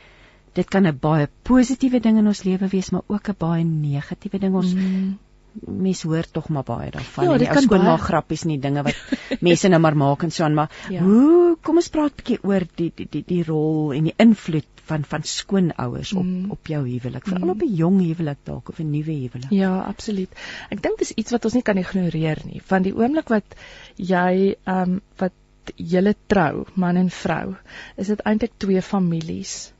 dit 0.56 0.68
kan 0.72 0.86
'n 0.86 0.98
baie 1.00 1.28
positiewe 1.42 2.00
ding 2.00 2.18
in 2.18 2.26
ons 2.26 2.42
lewe 2.44 2.68
wees, 2.72 2.90
maar 2.90 3.02
ook 3.08 3.28
'n 3.28 3.36
baie 3.38 3.64
negatiewe 3.64 4.38
ding. 4.38 4.54
Ons 4.54 4.74
Mm. 4.74 5.18
mens 5.66 6.02
hoor 6.02 6.24
tog 6.32 6.48
maar 6.48 6.62
baie 6.64 6.90
daarvan. 6.90 7.24
Ja, 7.24 7.32
en 7.32 7.38
dit 7.38 7.48
die 7.48 7.56
ou 7.56 7.66
kan 7.66 7.84
baie- 7.84 7.98
grappies 7.98 8.44
nie 8.44 8.58
dinge 8.60 8.82
wat 8.82 8.94
mense 9.40 9.68
nou 9.68 9.80
maar 9.80 9.96
maak 9.96 10.22
en 10.22 10.30
so 10.30 10.44
aan, 10.44 10.54
maar 10.54 10.70
Ja. 10.90 11.00
hoe 11.02 11.56
kom 11.62 11.76
ons 11.76 11.88
praat 11.88 12.10
'n 12.12 12.16
bietjie 12.16 12.38
oor 12.44 12.62
die 12.76 12.92
die 12.94 13.06
die 13.10 13.24
die 13.26 13.42
rol 13.44 13.92
en 13.92 14.04
die 14.04 14.14
invloed 14.18 14.66
van 14.86 15.04
van 15.04 15.22
skoonouers 15.22 16.12
op 16.12 16.24
Mm. 16.24 16.50
op 16.50 16.66
jou 16.66 16.82
huwelik, 16.88 17.24
veral 17.26 17.44
Mm. 17.44 17.50
op 17.50 17.62
'n 17.62 17.74
jong 17.74 18.00
huwelik 18.00 18.38
dalk 18.44 18.68
of 18.68 18.78
'n 18.80 18.90
nuwe 18.90 19.12
huwelik. 19.12 19.50
Ja, 19.50 19.80
absoluut. 19.80 20.30
Ek 20.70 20.82
dink 20.82 20.98
dis 20.98 21.10
iets 21.12 21.30
wat 21.30 21.44
ons 21.44 21.54
nie 21.54 21.62
kan 21.62 21.76
ignoreer 21.78 22.38
nie, 22.44 22.62
want 22.68 22.84
die 22.84 22.94
oomblik 22.96 23.28
wat 23.28 23.56
jy 23.96 24.56
ehm 24.64 24.82
um, 24.82 25.00
wat 25.18 25.32
julle 25.76 26.14
trou, 26.26 26.64
man 26.74 26.96
en 26.96 27.10
vrou, 27.10 27.56
is 27.96 28.06
dit 28.06 28.20
eintlik 28.24 28.52
twee 28.56 28.82
families 28.82 29.72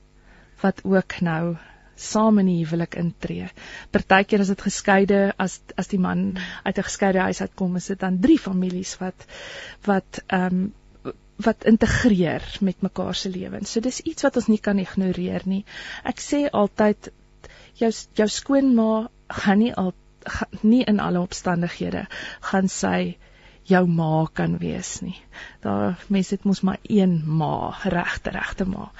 wat 0.62 0.80
ook 0.84 1.20
nou 1.20 1.56
saam 1.94 2.38
in 2.38 2.46
die 2.46 2.64
huwelik 2.64 2.94
intree. 2.94 3.48
Partykeer 3.90 4.40
is 4.40 4.48
dit 4.48 4.62
geskeide 4.62 5.32
as 5.38 5.60
as 5.76 5.88
die 5.88 5.98
man 5.98 6.36
uit 6.64 6.78
'n 6.78 6.82
geskeide 6.82 7.18
huis 7.18 7.40
uitkom, 7.40 7.76
is 7.76 7.86
dit 7.86 8.00
dan 8.00 8.20
drie 8.20 8.38
families 8.38 8.98
wat 8.98 9.26
wat 9.84 10.22
ehm 10.26 10.54
um, 10.54 10.72
wat 11.44 11.64
integreer 11.68 12.44
met 12.60 12.82
mekaar 12.82 13.14
se 13.14 13.30
lewens. 13.30 13.72
So 13.72 13.80
dis 13.80 14.00
iets 14.00 14.24
wat 14.24 14.36
ons 14.40 14.48
nie 14.48 14.60
kan 14.62 14.78
ignoreer 14.78 15.44
nie. 15.44 15.64
Ek 16.04 16.20
sê 16.22 16.46
altyd 16.52 17.10
jou 17.76 17.92
jou 18.16 18.28
skoonma 18.32 19.08
gaan 19.42 19.60
nie 19.60 19.72
al 19.74 19.92
gaan, 20.24 20.60
nie 20.62 20.82
in 20.84 21.00
alle 21.00 21.20
omstandighede 21.20 22.06
gaan 22.50 22.68
sy 22.72 23.16
jou 23.66 23.82
ma 23.90 24.26
kan 24.32 24.58
wees 24.62 25.00
nie. 25.02 25.16
Daar 25.64 25.98
mense 26.08 26.36
dit 26.36 26.44
mos 26.46 26.62
maar 26.62 26.78
een 26.82 27.18
ma, 27.26 27.74
regte 27.84 28.30
regte 28.30 28.64
ma. 28.64 28.90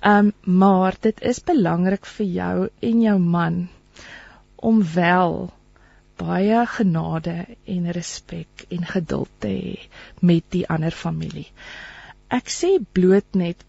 Ehm 0.00 0.32
um, 0.32 0.58
maar 0.62 0.96
dit 1.00 1.20
is 1.20 1.42
belangrik 1.42 2.06
vir 2.06 2.26
jou 2.26 2.68
en 2.80 3.02
jou 3.02 3.18
man 3.18 3.66
om 4.56 4.82
wel 4.94 5.50
baie 6.20 6.66
genade 6.66 7.46
en 7.64 7.90
respek 7.92 8.66
en 8.68 8.86
geduld 8.86 9.30
te 9.38 9.48
hê 9.48 9.74
met 10.20 10.44
die 10.54 10.64
ander 10.68 10.90
familie. 10.90 11.48
Ek 12.32 12.48
sê 12.52 12.78
bloot 12.92 13.36
net 13.36 13.64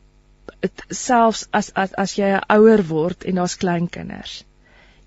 het, 0.64 0.86
selfs 0.90 1.48
as 1.52 1.72
as 1.76 1.94
as 2.04 2.16
jy 2.20 2.30
'n 2.36 2.46
ouer 2.58 2.84
word 2.88 3.24
en 3.24 3.36
daar's 3.40 3.58
kleinkinders. 3.58 4.44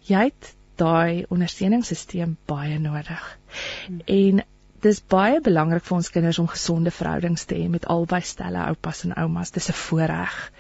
Jy 0.09 0.25
het 0.29 0.53
daai 0.77 1.25
ondersteuningssisteem 1.29 2.37
baie 2.47 2.79
nodig. 2.79 3.39
Hmm. 3.87 4.01
En 4.07 4.43
dis 4.85 5.01
baie 5.15 5.41
belangrik 5.41 5.85
vir 5.85 5.97
ons 5.97 6.11
kinders 6.11 6.39
om 6.39 6.49
gesonde 6.53 6.91
verhoudings 6.91 7.45
te 7.45 7.57
hê 7.59 7.69
met 7.69 7.89
albei 7.97 8.21
stelle 8.23 8.67
oupas 8.71 9.05
en 9.05 9.17
oumas. 9.23 9.51
Dis 9.51 9.71
'n 9.71 9.73
voorreg. 9.73 10.53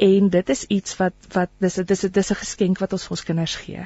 En 0.00 0.28
dit 0.32 0.52
is 0.54 0.64
iets 0.72 0.96
wat 0.96 1.28
wat 1.34 1.50
dis 1.60 1.74
dis 1.74 2.00
dis 2.00 2.30
'n 2.32 2.40
geskenk 2.42 2.78
wat 2.80 2.92
ons 2.96 3.04
vir 3.06 3.16
ons 3.16 3.26
kinders 3.30 3.56
gee. 3.64 3.84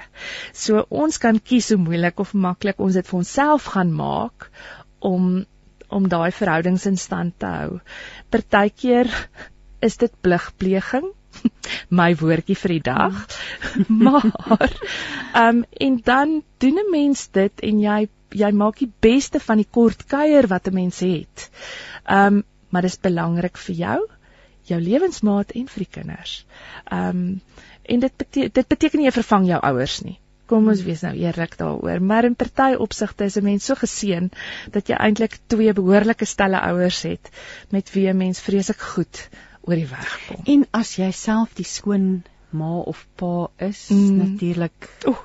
So 0.52 0.86
ons 0.88 1.18
kan 1.18 1.40
kies 1.40 1.68
hoe 1.68 1.78
moeilik 1.78 2.20
of 2.20 2.34
maklik 2.34 2.78
ons 2.78 2.94
dit 2.94 3.08
vir 3.08 3.18
onsself 3.18 3.64
gaan 3.74 3.92
maak 3.92 4.50
om 4.98 5.44
om 5.88 6.08
daai 6.08 6.30
verhoudings 6.32 6.86
in 6.86 6.96
stand 6.96 7.38
te 7.38 7.46
hou. 7.46 7.80
Partykeer 8.30 9.10
is 9.80 9.96
dit 9.96 10.12
pligpleging 10.20 11.10
my 12.00 12.14
woordjie 12.14 12.56
vir 12.56 12.74
die 12.76 12.84
dag. 12.90 13.20
maar 14.06 14.70
ehm 15.34 15.48
um, 15.48 15.64
en 15.86 16.00
dan 16.04 16.42
doen 16.58 16.78
'n 16.82 16.90
mens 16.90 17.28
dit 17.28 17.60
en 17.60 17.80
jy 17.80 18.08
jy 18.34 18.50
maak 18.52 18.78
die 18.78 18.92
beste 19.00 19.40
van 19.40 19.62
die 19.62 19.70
kort 19.70 20.06
kuier 20.10 20.46
wat 20.50 20.68
'n 20.68 20.74
mens 20.74 21.00
het. 21.00 21.50
Ehm 22.04 22.26
um, 22.26 22.44
maar 22.70 22.82
dit 22.82 22.90
is 22.90 22.98
belangrik 22.98 23.58
vir 23.58 23.74
jou, 23.74 24.00
jou 24.64 24.80
lewensmaat 24.80 25.50
en 25.50 25.66
vir 25.68 25.84
die 25.84 25.92
kinders. 26.00 26.44
Ehm 26.90 27.08
um, 27.08 27.40
en 27.84 28.00
dit 28.00 28.16
beteken 28.16 28.50
dit 28.52 28.68
beteken 28.68 28.98
nie 28.98 29.06
jy 29.06 29.12
vervang 29.12 29.46
jou 29.46 29.58
ouers 29.60 29.98
nie. 30.02 30.18
Kom 30.46 30.68
ons 30.68 30.82
wees 30.84 31.02
nou 31.04 31.12
eerlik 31.16 31.56
daaroor, 31.56 32.00
maar 32.00 32.24
in 32.24 32.34
party 32.34 32.74
opsigte 32.80 33.24
is 33.24 33.36
'n 33.36 33.44
mens 33.44 33.64
so 33.64 33.74
geseën 33.74 34.30
dat 34.72 34.88
jy 34.88 34.94
eintlik 34.96 35.38
twee 35.46 35.72
behoorlike 35.72 36.24
stelle 36.24 36.60
ouers 36.60 37.02
het 37.02 37.30
met 37.70 37.92
wie 37.92 38.08
'n 38.08 38.16
mens 38.16 38.40
vreeslik 38.40 38.80
goed 38.80 39.28
oor 39.62 39.74
die 39.76 39.86
weg 39.86 40.18
kom. 40.28 40.40
En 40.46 40.66
as 40.70 40.96
jy 40.96 41.10
self 41.12 41.54
die 41.54 41.64
skoon 41.64 42.22
ma 42.50 42.76
of 42.78 43.06
pa 43.16 43.48
is, 43.58 43.88
Mm. 43.90 43.96
mm. 43.96 44.18
natuurlik. 44.18 44.90
Oeh, 45.06 45.18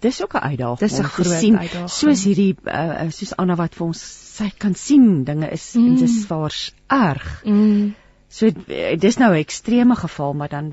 Dis 0.00 0.22
ook 0.22 0.34
'n 0.34 0.38
uitdaging. 0.38 0.78
Dis 0.78 0.98
'n 0.98 1.02
groot 1.02 1.38
sien, 1.38 1.58
uitdaging. 1.58 1.90
Soos 1.90 2.24
hierdie 2.24 2.56
uh, 2.64 3.10
soos 3.10 3.36
Anna 3.36 3.54
wat 3.56 3.74
vir 3.74 3.86
ons 3.86 4.00
sy 4.36 4.50
kan 4.58 4.74
sien 4.74 5.24
dinge 5.24 5.48
is 5.50 5.74
mm. 5.74 5.84
en 5.86 5.90
Mm. 5.92 5.98
dis 5.98 6.24
vaars 6.26 6.74
erg. 6.86 7.42
mm, 7.44 7.94
So 8.34 8.48
eh, 8.50 8.96
dis 8.98 9.16
nou 9.20 9.30
'n 9.32 9.38
ekstreme 9.44 9.94
geval, 9.96 10.32
maar 10.34 10.48
dan 10.48 10.72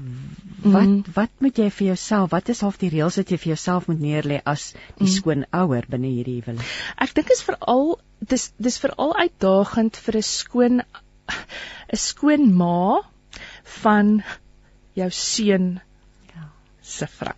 wat 0.64 0.84
Mhm. 0.88 1.02
wat 1.14 1.30
moet 1.40 1.58
jy 1.58 1.70
vir 1.70 1.88
jouself, 1.88 2.30
wat 2.32 2.50
is 2.50 2.62
half 2.62 2.78
die 2.78 2.90
reëls 2.90 3.16
wat 3.18 3.30
jy 3.30 3.38
vir 3.38 3.48
jouself 3.54 3.88
moet 3.88 4.00
neerlê 4.00 4.42
as 4.46 4.74
die 4.98 5.06
Mhm. 5.08 5.14
skoonouer 5.16 5.86
binne 5.90 6.08
hierdie 6.08 6.42
huwelik? 6.42 6.66
ek 6.98 7.14
dink 7.14 7.30
is 7.30 7.42
veral 7.44 8.00
dis 8.20 8.52
dis 8.60 8.78
veral 8.80 9.16
uitdagend 9.16 9.96
vir 9.98 10.16
'n 10.18 10.22
skoon 10.22 10.82
'n 10.82 11.98
skoon 11.98 12.54
ma 12.58 13.02
van 13.82 14.24
jou 14.96 15.10
seun 15.10 15.80
Ja. 16.36 16.50
se 16.82 17.08
vrou. 17.08 17.36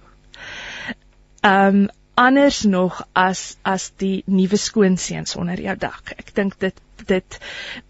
Ehm 1.44 1.76
um, 1.76 1.90
anders 2.16 2.64
nog 2.64 3.02
as 3.14 3.58
as 3.64 3.91
die 3.98 4.24
nuwe 4.28 4.58
skoonseuns 4.58 5.36
onder 5.36 5.60
jou 5.62 5.76
dak. 5.78 6.14
Ek 6.18 6.34
dink 6.36 6.60
dit 6.60 6.82
dit 7.07 7.39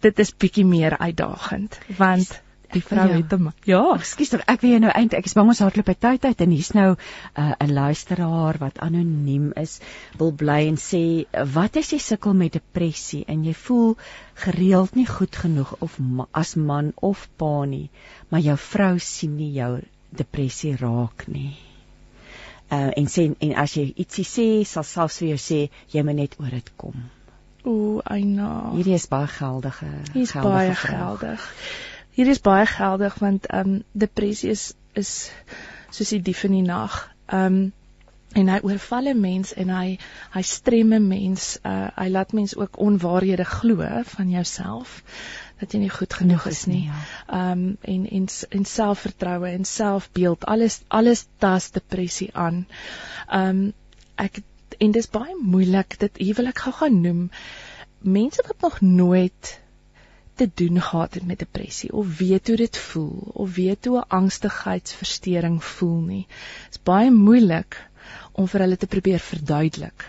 dit 0.02 0.20
is 0.20 0.34
bietjie 0.46 0.66
meer 0.66 0.98
uitdagend 0.98 1.80
want 1.98 2.42
die 2.74 2.82
vrou 2.82 3.08
Ja. 3.08 3.16
het 3.16 3.32
hom. 3.32 3.52
Ja, 3.70 3.82
Ekskuus 3.96 4.30
tog, 4.34 4.42
ek 4.50 4.62
weet 4.66 4.82
nou 4.82 4.92
eintlik 4.92 5.20
ek 5.20 5.26
is 5.30 5.36
bang 5.38 5.48
ons 5.52 5.60
hardloop 5.62 5.86
by 5.86 5.94
tyd 5.94 6.26
uit 6.26 6.42
en 6.42 6.54
hier's 6.56 6.72
nou 6.74 6.96
'n 6.96 6.98
uh, 7.42 7.54
'n 7.62 7.74
luisteraar 7.74 8.58
wat 8.60 8.80
anoniem 8.80 9.52
is, 9.62 9.80
wil 10.18 10.32
bly 10.32 10.68
en 10.68 10.78
sê 10.78 11.26
wat 11.54 11.78
as 11.78 11.92
jy 11.94 12.00
sukkel 12.00 12.34
met 12.34 12.54
depressie 12.54 13.24
en 13.28 13.44
jy 13.46 13.54
voel 13.54 13.96
gereeld 14.46 14.96
nie 14.96 15.06
goed 15.06 15.36
genoeg 15.36 15.76
of 15.82 16.00
ma, 16.00 16.26
as 16.32 16.56
man 16.56 16.94
of 16.96 17.28
pa 17.38 17.66
nie, 17.66 17.90
maar 18.30 18.42
jou 18.42 18.58
vrou 18.58 19.00
sien 19.00 19.38
nie 19.38 19.54
jou 19.54 19.82
depressie 20.10 20.76
raak 20.76 21.28
nie. 21.28 21.56
Uh, 22.72 22.90
en 22.98 23.06
sê 23.06 23.36
en 23.40 23.54
as 23.56 23.74
jy 23.78 23.94
ietsie 23.98 24.26
sê, 24.26 24.66
sal 24.66 24.84
selfs 24.84 25.20
vir 25.20 25.28
jou 25.36 25.38
sê 25.38 25.70
jy 25.94 26.02
moet 26.04 26.16
net 26.16 26.40
oor 26.40 26.50
dit 26.50 26.72
kom. 26.78 26.94
O, 27.64 28.02
Aina. 28.04 28.72
Hierdie 28.74 28.94
is 28.94 29.08
baie 29.08 29.28
geldige. 29.28 29.90
Hier's 30.14 30.32
geldige 30.32 30.54
baie 30.54 30.76
vraag. 30.76 31.00
geldig. 31.00 31.54
Hier 32.14 32.28
is 32.28 32.42
baie 32.42 32.66
geldig 32.66 33.16
want 33.20 33.46
ehm 33.46 33.70
um, 33.70 33.84
depressie 33.92 34.50
is 34.50 34.74
is 34.94 35.32
soos 35.90 36.10
die 36.10 36.22
dief 36.22 36.44
in 36.44 36.60
die 36.60 36.68
nag. 36.68 37.00
Ehm 37.26 37.46
um, 37.46 37.72
en 38.34 38.50
hy 38.50 38.60
oorval 38.66 39.10
'n 39.12 39.20
mens 39.20 39.54
en 39.54 39.70
hy 39.70 39.98
hy 40.34 40.42
strem 40.42 40.94
'n 40.94 41.08
mens. 41.08 41.60
Uh 41.64 41.90
hy 41.96 42.08
laat 42.10 42.34
mens 42.34 42.56
ook 42.56 42.80
onwaarhede 42.80 43.46
glo 43.46 44.04
van 44.16 44.30
jouself 44.30 45.04
dat 45.60 45.72
jy 45.72 45.80
nie 45.80 45.94
goed 45.94 46.14
genoeg 46.14 46.46
is 46.46 46.66
nie. 46.66 46.84
ja. 46.86 47.02
Ehm 47.28 47.52
um, 47.52 47.78
en 47.82 48.10
en 48.10 48.28
en 48.50 48.66
selfvertroue 48.66 49.50
en 49.50 49.66
selfbeeld, 49.66 50.46
alles 50.46 50.82
alles 50.88 51.26
tas 51.38 51.72
depressie 51.72 52.30
aan. 52.34 52.66
Ehm 53.28 53.50
um, 53.50 53.74
ek 54.16 54.42
en 54.84 54.96
dis 54.96 55.10
baie 55.18 55.36
moeilik 55.42 55.98
dit 56.06 56.24
hier 56.26 56.40
wil 56.40 56.52
ek 56.52 56.64
gou 56.66 56.74
gaan 56.80 57.02
noem. 57.04 57.28
Mense 58.18 58.44
wat 58.48 58.66
nog 58.66 58.82
nooit 58.82 59.52
te 60.42 60.50
doen 60.62 60.82
gehad 60.82 61.14
het 61.14 61.26
met 61.30 61.40
depressie 61.40 61.92
of 61.94 62.18
weet 62.18 62.48
hoe 62.48 62.58
dit 62.58 62.78
voel 62.78 63.32
of 63.46 63.56
weet 63.56 63.86
hoe 63.86 64.00
'n 64.00 64.10
angstigheidsversteuring 64.20 65.64
voel 65.64 66.00
nie. 66.02 66.26
Dit's 66.66 66.84
baie 66.84 67.12
moeilik 67.12 67.78
om 68.32 68.48
vir 68.48 68.66
hulle 68.66 68.78
te 68.78 68.88
probeer 68.88 69.20
verduidelik 69.20 70.06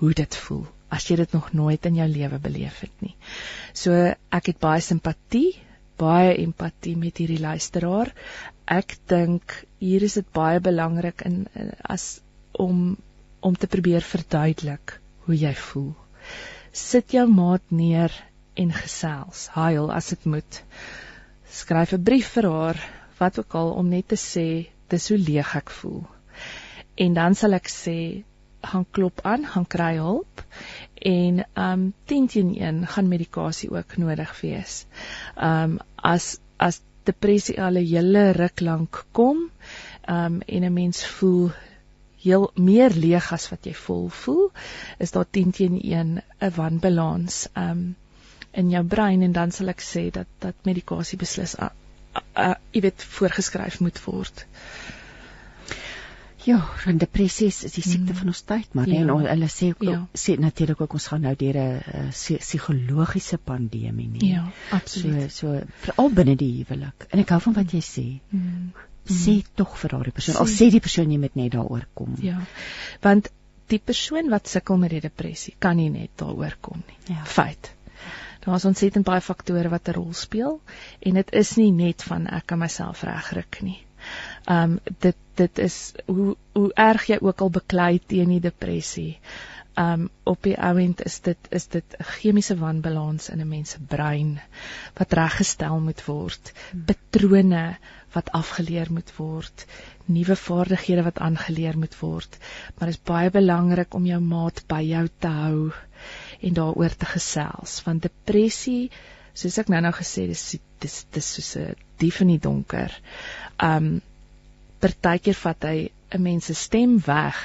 hoe 0.00 0.12
dit 0.12 0.36
voel 0.36 0.66
as 0.88 1.08
jy 1.08 1.16
dit 1.20 1.32
nog 1.36 1.52
nooit 1.52 1.86
in 1.86 1.94
jou 2.00 2.08
lewe 2.08 2.38
beleef 2.38 2.80
het 2.80 3.02
nie. 3.04 3.14
So 3.72 3.92
ek 4.32 4.46
het 4.46 4.58
baie 4.58 4.80
simpatie, 4.80 5.58
baie 6.00 6.36
empatie 6.36 6.96
met 6.96 7.18
hierdie 7.20 7.40
luisteraar. 7.40 8.14
Ek 8.64 8.96
dink 9.06 9.66
hier 9.78 10.02
is 10.02 10.14
dit 10.14 10.32
baie 10.32 10.60
belangrik 10.60 11.20
in 11.28 11.46
in- 11.54 11.74
as 11.82 12.20
om 12.52 12.96
om 13.40 13.56
te 13.56 13.66
probeer 13.66 14.02
verduidelik 14.02 15.00
hoe 15.26 15.36
jy 15.36 15.54
voel. 15.54 15.92
Sit 16.72 17.12
jou 17.12 17.26
maat 17.30 17.62
neer 17.70 18.12
en 18.54 18.72
gesels. 18.72 19.46
Huil 19.54 19.92
as 19.94 20.08
dit 20.14 20.24
moet. 20.24 20.62
Skryf 21.50 21.92
'n 21.92 22.02
brief 22.02 22.32
vir 22.36 22.50
haar, 22.50 22.80
wat 23.18 23.38
ook 23.38 23.54
al 23.54 23.70
om 23.70 23.88
net 23.88 24.08
te 24.08 24.16
sê 24.16 24.68
dis 24.88 25.08
hoe 25.08 25.18
leeg 25.18 25.54
ek 25.56 25.70
voel. 25.70 26.02
En 26.96 27.14
dan 27.14 27.34
sal 27.34 27.52
ek 27.52 27.68
sê 27.68 28.24
gaan 28.62 28.86
klop 28.90 29.20
aan, 29.22 29.46
gaan 29.46 29.66
kry 29.66 29.94
hulp 29.96 30.42
en 31.10 31.44
um 31.54 31.92
10 32.10 32.26
teen 32.26 32.54
1 32.58 32.86
gaan 32.86 33.08
medikasie 33.08 33.70
ook 33.70 33.96
nodig 33.96 34.40
wees. 34.40 34.86
Um 35.36 35.78
as 35.96 36.38
as 36.56 36.80
depressie 37.04 37.60
al 37.62 37.78
'n 37.78 37.86
hele 37.86 38.32
ruk 38.32 38.60
lank 38.60 39.04
kom, 39.12 39.50
um 40.08 40.42
en 40.46 40.64
'n 40.64 40.72
mens 40.72 41.06
voel 41.06 41.52
heel 42.22 42.50
meer 42.54 42.90
leeg 42.94 43.32
as 43.32 43.48
wat 43.50 43.64
jy 43.66 43.74
vol 43.74 44.08
voel, 44.08 44.50
is 44.98 45.10
daar 45.10 45.26
10 45.30 45.50
teen 45.52 45.80
1 45.82 46.22
'n 46.40 46.50
wanbalans 46.56 47.48
um 47.56 47.96
in 48.52 48.70
jou 48.70 48.84
brein 48.84 49.22
en 49.22 49.32
dan 49.32 49.50
sal 49.50 49.68
ek 49.68 49.80
sê 49.80 50.10
dat 50.10 50.26
dat 50.40 50.54
medikasie 50.64 51.18
beslis 51.18 51.54
uh, 51.58 51.68
uh, 52.36 52.54
jy 52.72 52.80
weet 52.80 53.02
voorgeskryf 53.02 53.80
moet 53.80 54.04
word. 54.04 54.46
Ja, 56.48 56.62
want 56.86 57.00
depressie 57.02 57.46
is, 57.50 57.58
die 57.60 57.82
siekte 57.82 58.12
Mm. 58.12 58.18
van 58.18 58.26
ons 58.26 58.40
tyd, 58.40 58.74
maar 58.74 58.86
Ja. 58.88 58.94
ja. 58.94 59.00
en 59.00 59.10
on- 59.10 59.26
hulle 59.26 59.48
sê 59.48 59.68
ook 59.74 59.82
Ja. 59.82 60.06
sê 60.14 60.38
natuurlik 60.38 60.80
ook 60.80 60.92
ons 60.92 61.06
gaan 61.06 61.20
nou 61.20 61.34
deur 61.36 61.56
'n 61.56 62.10
psigologiese 62.38 63.38
pandemie 63.38 64.08
nie. 64.08 64.30
Ja, 64.32 64.44
absoluut. 64.70 65.32
So 65.32 65.46
so 65.58 65.62
veral 65.80 66.10
binne 66.10 66.36
die 66.36 66.52
huwelik. 66.64 67.06
En 67.10 67.18
ek 67.18 67.28
hou 67.28 67.40
van 67.40 67.52
wat 67.52 67.70
jy 67.72 67.80
sê. 67.80 68.20
Mm. 68.30 68.72
Sê 69.08 69.42
tog 69.54 69.76
vir 69.78 69.90
daardie 69.90 70.12
persoon. 70.12 70.36
Al 70.36 70.46
Sê. 70.46 70.66
sê 70.66 70.70
die 70.70 70.80
persoon 70.80 71.10
jy 71.10 71.18
moet 71.18 71.34
net 71.34 71.52
daaroor 71.52 71.86
kom. 71.94 72.14
Ja. 72.22 72.38
Want 73.00 73.30
die 73.66 73.78
persoon 73.78 74.30
wat 74.30 74.48
sukkel 74.48 74.76
met 74.76 74.90
die 74.90 75.00
depressie 75.00 75.54
kan 75.58 75.76
nie 75.76 75.90
net 75.90 76.10
daaroor 76.16 76.56
kom 76.60 76.82
nie. 76.86 77.16
Ja. 77.16 77.24
Feit. 77.24 77.72
Daar's 78.44 78.64
ontsettend 78.64 79.04
baie 79.04 79.20
faktore 79.20 79.68
wat 79.68 79.88
'n 79.88 79.92
rol 79.92 80.14
speel 80.14 80.60
en 81.00 81.14
dit 81.14 81.32
is 81.32 81.56
nie 81.56 81.72
net 81.72 82.02
van 82.02 82.26
ek 82.26 82.46
kan 82.46 82.58
myself 82.58 83.02
regryk 83.02 83.60
nie. 83.62 83.82
Um 84.46 84.78
dit 85.00 85.16
dit 85.34 85.58
is 85.58 85.92
hoe 86.06 86.36
hoe 86.52 86.72
erg 86.74 87.06
jy 87.06 87.18
ook 87.20 87.40
al 87.40 87.50
beklei 87.50 88.00
teen 88.06 88.28
die 88.28 88.40
depressie. 88.40 89.18
Um 89.78 90.08
op 90.24 90.42
die 90.42 90.56
ouend 90.56 91.04
is 91.04 91.20
dit 91.20 91.50
is 91.50 91.66
dit 91.66 91.96
'n 91.98 92.04
chemiese 92.04 92.56
wanbalans 92.56 93.28
in 93.28 93.40
'n 93.40 93.48
mens 93.48 93.70
se 93.70 93.78
brein 93.80 94.40
wat 94.98 95.12
reggestel 95.12 95.80
moet 95.80 96.04
word. 96.04 96.52
Patrone 96.86 97.76
wat 98.14 98.30
afgeleer 98.36 98.92
moet 98.92 99.10
word, 99.16 99.66
nuwe 100.06 100.36
vaardighede 100.36 101.04
wat 101.06 101.18
aangeleer 101.18 101.78
moet 101.78 101.94
word. 102.00 102.38
Maar 102.76 102.92
dit 102.92 102.96
is 102.96 103.04
baie 103.10 103.30
belangrik 103.30 103.94
om 103.94 104.06
jou 104.06 104.20
maat 104.20 104.64
by 104.70 104.80
jou 104.86 105.04
te 105.18 105.28
hou 105.28 105.60
en 106.40 106.54
daaroor 106.54 106.94
te 106.94 107.06
gesels 107.10 107.80
want 107.86 108.06
depressie 108.06 108.90
soos 109.38 109.58
ek 109.60 109.70
nou-nou 109.72 109.92
gesê 109.96 110.26
dis 110.30 110.44
dis 110.82 110.98
dis 111.14 111.30
soos 111.36 111.56
'n 111.56 111.74
dief 111.98 112.20
in 112.22 112.34
die 112.34 112.42
donker. 112.42 112.94
Um 113.58 114.00
partykeer 114.82 115.38
vat 115.44 115.64
hy 115.70 115.90
'n 116.14 116.22
mens 116.22 116.46
se 116.46 116.54
stem 116.54 116.98
weg 117.06 117.38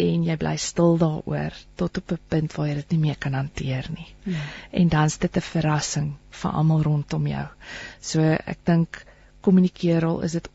en 0.00 0.24
jy 0.24 0.36
bly 0.40 0.54
stil 0.56 0.98
daaroor 1.00 1.56
tot 1.76 1.98
op 2.00 2.12
'n 2.12 2.20
punt 2.28 2.54
waar 2.56 2.68
jy 2.68 2.74
dit 2.74 2.92
nie 2.92 3.02
meer 3.06 3.18
kan 3.18 3.34
hanteer 3.34 3.88
nie. 3.90 4.08
Ja. 4.24 4.44
En 4.70 4.88
dan's 4.88 5.18
dit 5.18 5.36
'n 5.36 5.40
verrassing 5.40 6.12
vir 6.30 6.50
almal 6.50 6.82
rondom 6.82 7.26
jou. 7.26 7.46
So 8.00 8.20
ek 8.22 8.58
dink 8.64 9.04
kommunikeer 9.46 10.06
al 10.08 10.22
is 10.28 10.36
dit 10.38 10.48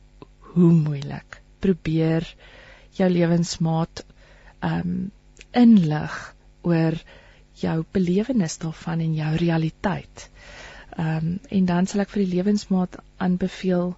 hoe 0.54 0.72
moeilik. 0.74 1.42
Probeer 1.64 2.28
jou 2.98 3.10
lewensmaat 3.12 4.04
um 4.66 5.12
inlig 5.58 6.16
oor 6.68 6.98
jou 7.62 7.78
belewenis 7.94 8.58
daarvan 8.62 9.04
en 9.06 9.14
jou 9.18 9.36
realiteit. 9.44 10.30
Um 10.98 11.38
en 11.60 11.70
dan 11.70 11.88
sal 11.88 12.06
ek 12.06 12.14
vir 12.14 12.26
die 12.26 12.36
lewensmaat 12.36 12.98
aanbeveel 13.18 13.94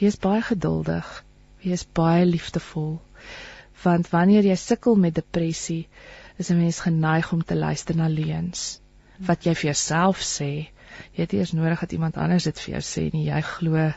wees 0.00 0.16
baie 0.16 0.42
geduldig, 0.42 1.06
wees 1.64 1.86
baie 2.00 2.26
liefdevol 2.26 2.98
want 3.82 4.10
wanneer 4.12 4.44
jy 4.44 4.56
sukkel 4.60 4.98
met 5.00 5.16
depressie 5.16 5.86
is 6.42 6.50
'n 6.50 6.58
mens 6.58 6.80
geneig 6.86 7.32
om 7.32 7.42
te 7.44 7.56
luister 7.56 7.96
na 7.96 8.08
leuns 8.08 8.80
wat 9.28 9.46
jy 9.46 9.54
vir 9.54 9.68
jouself 9.70 10.20
sê. 10.24 10.68
Jy 11.16 11.24
het 11.26 11.32
eers 11.36 11.54
nodig 11.56 11.80
dat 11.80 11.92
iemand 11.92 12.16
anders 12.16 12.48
dit 12.48 12.60
vir 12.64 12.74
jou 12.74 12.82
sê 12.86 13.08
nie. 13.12 13.26
Jy 13.28 13.40
glo 13.54 13.90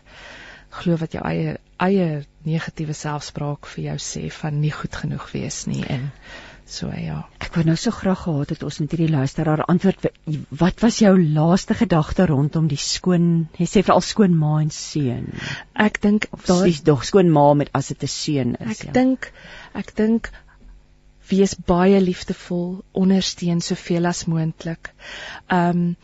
glo 0.73 0.97
wat 0.97 1.13
jou 1.13 1.21
eie 1.25 1.57
eie 1.83 2.23
negatiewe 2.47 2.95
selfspraak 2.97 3.67
vir 3.69 3.83
jou 3.91 3.99
sê 4.01 4.23
van 4.41 4.59
nie 4.61 4.71
goed 4.73 4.95
genoeg 5.03 5.27
wees 5.33 5.63
nie 5.69 5.83
en 5.85 6.09
so 6.73 6.87
ja. 6.95 7.19
Ek 7.43 7.57
wou 7.57 7.65
nou 7.67 7.75
so 7.77 7.91
graag 7.91 8.23
gehad 8.23 8.53
het 8.55 8.63
ons 8.65 8.79
moet 8.79 8.93
hierdie 8.95 9.11
luisteraar 9.11 9.65
antwoord 9.67 10.07
wat 10.61 10.81
was 10.85 11.01
jou 11.03 11.11
laaste 11.21 11.75
gedagte 11.77 12.25
rondom 12.31 12.69
die 12.71 12.79
skoon 12.79 13.27
jy 13.59 13.67
sê 13.69 13.83
veral 13.83 14.01
skoon 14.01 14.37
ma 14.39 14.55
en 14.63 14.71
seun 14.73 15.27
Ek 15.87 15.99
dink 16.01 16.29
daar 16.47 16.63
dis 16.65 16.81
dog 16.87 17.03
skoon 17.05 17.29
ma 17.35 17.49
met 17.59 17.69
as 17.73 17.91
dit 17.91 18.07
'n 18.07 18.13
seun 18.15 18.55
is 18.55 18.79
Ek 18.79 18.87
ja. 18.87 18.95
dink 18.99 19.31
ek 19.75 19.93
dink 19.95 20.31
wees 21.29 21.55
baie 21.55 22.01
liefdevol, 22.03 22.83
ondersteun 22.91 23.61
soveel 23.63 24.09
as 24.09 24.25
moontlik. 24.27 24.91
Um 25.47 25.95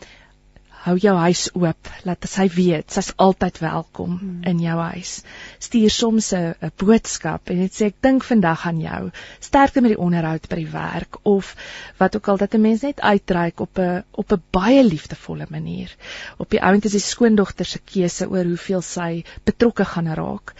hou 0.84 0.94
jou 1.00 1.12
huis 1.20 1.42
oop, 1.58 1.88
laat 2.08 2.26
sy 2.30 2.46
weet 2.54 2.94
sy's 2.94 3.10
altyd 3.20 3.58
welkom 3.60 4.14
hmm. 4.16 4.38
in 4.48 4.62
jou 4.64 4.76
huis. 4.92 5.12
Stuur 5.60 5.92
soms 5.92 6.30
'n 6.32 6.70
boodskap 6.80 7.50
en 7.52 7.60
dit 7.60 7.74
sê 7.76 7.90
ek 7.90 7.98
dink 8.06 8.24
vandag 8.24 8.64
aan 8.66 8.80
jou. 8.80 9.00
Sterkte 9.40 9.82
met 9.84 9.94
die 9.94 10.00
onderhoud 10.00 10.48
by 10.48 10.56
die 10.62 10.72
werk 10.72 11.20
of 11.22 11.54
wat 11.98 12.16
ook 12.16 12.28
al 12.28 12.40
dat 12.40 12.54
'n 12.54 12.62
mens 12.62 12.82
net 12.82 13.00
uitreik 13.00 13.60
op 13.60 13.78
'n 13.78 14.04
op 14.12 14.32
'n 14.32 14.42
baie 14.50 14.84
liefdevolle 14.84 15.46
manier. 15.50 15.94
Op 16.38 16.50
die 16.50 16.62
ount 16.62 16.84
is 16.84 16.96
die 16.96 17.04
skoondogter 17.04 17.66
se 17.66 17.78
keuse 17.78 18.28
oor 18.28 18.44
hoeveel 18.44 18.82
sy 18.82 19.24
betrokke 19.44 19.84
gaan 19.84 20.08
raak. 20.14 20.54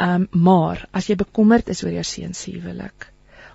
Um 0.00 0.28
maar 0.32 0.88
as 0.92 1.06
jy 1.06 1.16
bekommerd 1.16 1.68
is 1.68 1.84
oor 1.84 1.92
jou 1.92 2.04
seun 2.04 2.34
se 2.34 2.50
huwelik, 2.50 3.12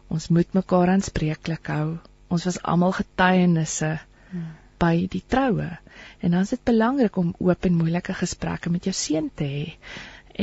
ons 0.09 0.27
moet 0.29 0.53
mekaar 0.53 0.89
aanspreeklik 0.89 1.67
hou. 1.67 1.97
Ons 2.29 2.45
was 2.45 2.61
almal 2.61 2.91
getuienisse 2.91 3.99
Hmm. 4.33 4.62
By 4.83 4.95
die 5.15 5.23
troue. 5.35 5.69
En 6.19 6.35
dan 6.35 6.41
is 6.47 6.53
dit 6.55 6.63
belangrik 6.71 7.17
om 7.21 7.35
oop 7.39 7.65
en 7.69 7.79
moeilike 7.79 8.15
gesprekke 8.19 8.71
met 8.73 8.89
jou 8.89 8.95
seun 8.97 9.29
te 9.35 9.47
hê 9.49 9.65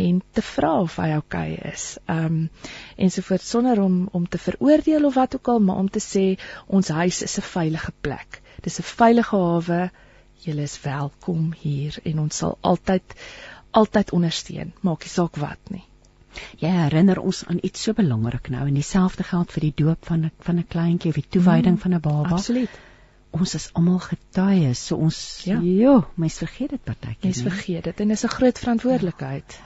en 0.00 0.20
te 0.32 0.42
vra 0.42 0.70
of 0.80 0.96
hy 1.02 1.08
oukei 1.16 1.54
okay 1.56 1.72
is. 1.72 1.98
Um 2.06 2.48
ensovoorts 2.96 3.50
sonder 3.50 3.80
om 3.82 4.08
om 4.12 4.28
te 4.28 4.38
veroordeel 4.38 5.04
of 5.04 5.14
wat 5.14 5.34
ook 5.36 5.48
al, 5.48 5.60
maar 5.60 5.82
om 5.82 5.90
te 5.90 6.02
sê 6.04 6.38
ons 6.66 6.88
huis 6.88 7.22
is 7.22 7.38
'n 7.38 7.48
veilige 7.54 7.92
plek. 8.00 8.42
Dis 8.62 8.78
'n 8.78 8.82
veilige 8.82 9.36
hawe. 9.36 9.90
Julle 10.44 10.62
is 10.62 10.80
welkom 10.82 11.52
hier 11.52 11.98
en 12.04 12.18
ons 12.18 12.36
sal 12.36 12.58
altyd 12.60 13.02
altyd 13.70 14.12
ondersteun, 14.12 14.72
maak 14.80 15.02
nie 15.04 15.10
saak 15.10 15.36
wat 15.36 15.70
nie. 15.70 15.84
Jy 16.58 16.70
herinner 16.70 17.18
ons 17.18 17.44
aan 17.46 17.58
iets 17.62 17.82
so 17.82 17.92
belangrik 17.92 18.48
nou 18.48 18.66
en 18.66 18.74
dieselfde 18.74 19.22
geld 19.22 19.52
vir 19.52 19.60
die 19.60 19.74
doop 19.84 20.06
van 20.06 20.30
van 20.38 20.58
'n 20.58 20.66
kleintjie 20.66 21.10
of 21.10 21.14
die 21.14 21.28
toewyding 21.28 21.74
mm, 21.74 21.80
van 21.80 21.94
'n 21.94 22.00
baba. 22.00 22.36
Absoluut. 22.36 22.70
Ons 23.30 23.54
is 23.54 23.68
almal 23.78 23.98
getuies, 23.98 24.86
so 24.86 24.96
ons 24.96 25.42
Ja. 25.46 25.60
jo, 25.60 26.04
mens 26.14 26.38
vergeet 26.38 26.70
dit 26.70 26.84
partykeer. 26.84 27.16
Mens 27.22 27.42
vergeet 27.42 27.84
dit 27.84 28.00
en 28.00 28.08
dis 28.08 28.24
'n 28.24 28.28
groot 28.28 28.58
verantwoordelikheid. 28.58 29.58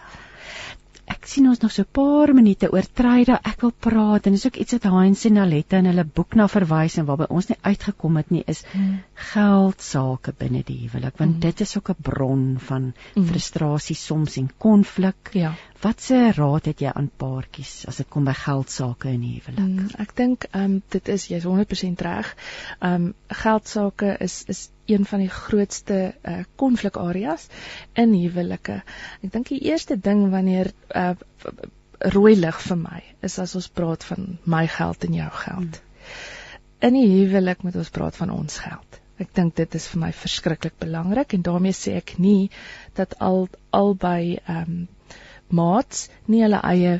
Ek 1.06 1.26
sien 1.28 1.46
ons 1.48 1.60
nog 1.60 1.72
so 1.72 1.82
'n 1.82 1.92
paar 1.92 2.32
minute 2.34 2.68
oor 2.72 2.82
Tryda. 2.94 3.38
Ek 3.44 3.60
wil 3.60 3.72
praat 3.72 4.26
en 4.26 4.32
dis 4.32 4.46
ook 4.46 4.56
iets 4.56 4.72
wat 4.72 4.82
Heinz 4.92 5.24
en 5.26 5.36
Aletta 5.38 5.76
in 5.76 5.84
hulle 5.86 6.04
boek 6.04 6.34
na 6.34 6.46
verwys 6.48 6.96
en 6.98 7.04
waarby 7.06 7.26
ons 7.28 7.48
nie 7.48 7.56
uitgekom 7.62 8.16
het 8.16 8.30
nie 8.30 8.42
is 8.46 8.64
Mm. 8.74 9.00
geld 9.14 9.80
sake 9.82 10.32
binne 10.38 10.62
die 10.64 10.78
huwelik 10.88 11.18
want 11.18 11.34
Mm. 11.34 11.40
dit 11.40 11.60
is 11.60 11.76
ook 11.76 11.90
'n 11.90 12.02
bron 12.02 12.56
van 12.58 12.92
Mm. 13.16 13.26
frustrasie 13.26 13.96
soms 13.96 14.36
en 14.36 14.50
konflik. 14.58 15.30
Ja. 15.32 15.54
Watse 15.82 16.32
raad 16.32 16.64
het 16.64 16.80
jy 16.80 16.90
aan 16.94 17.10
paartjies 17.16 17.86
as 17.86 17.96
dit 17.96 18.08
kom 18.08 18.24
by 18.24 18.32
geld 18.32 18.70
sake 18.70 19.08
in 19.08 19.20
die 19.20 19.40
huwelik? 19.44 19.80
Mm, 19.80 19.90
ek 19.98 20.16
dink 20.16 20.44
ehm 20.52 20.62
um, 20.64 20.82
dit 20.88 21.08
is 21.08 21.26
jy's 21.28 21.44
100% 21.44 22.00
reg. 22.00 22.36
Ehm 22.80 22.94
um, 22.94 23.14
geld 23.28 23.68
sake 23.68 24.16
is 24.20 24.44
is 24.48 24.70
een 24.90 25.04
van 25.08 25.22
die 25.24 25.30
grootste 25.32 26.14
uh 26.22 26.42
konflikareas 26.60 27.48
in 27.94 28.14
huwelike. 28.14 28.82
Ek 29.22 29.32
dink 29.32 29.48
die 29.52 29.62
eerste 29.70 29.96
ding 30.00 30.28
wanneer 30.34 30.72
uh 30.94 31.14
rooi 32.14 32.34
lig 32.36 32.58
vir 32.60 32.76
my 32.76 33.00
is 33.24 33.38
as 33.38 33.54
ons 33.56 33.70
praat 33.72 34.04
van 34.04 34.34
my 34.44 34.66
geld 34.68 35.04
en 35.06 35.14
jou 35.14 35.30
geld. 35.44 35.80
In 36.84 36.98
die 36.98 37.08
huwelik 37.08 37.62
moet 37.64 37.78
ons 37.80 37.92
praat 37.94 38.16
van 38.16 38.32
ons 38.34 38.58
geld. 38.60 39.00
Ek 39.22 39.30
dink 39.32 39.54
dit 39.56 39.74
is 39.78 39.86
vir 39.92 40.00
my 40.02 40.10
verskriklik 40.12 40.74
belangrik 40.82 41.36
en 41.36 41.46
daarmee 41.46 41.76
sê 41.76 41.94
ek 42.00 42.16
nie 42.18 42.50
dat 42.98 43.16
al 43.20 43.46
albei 43.70 44.40
ehm 44.42 44.60
um, 44.60 44.82
maats 45.54 46.08
nie 46.26 46.40
hulle 46.42 46.58
eie 46.66 46.94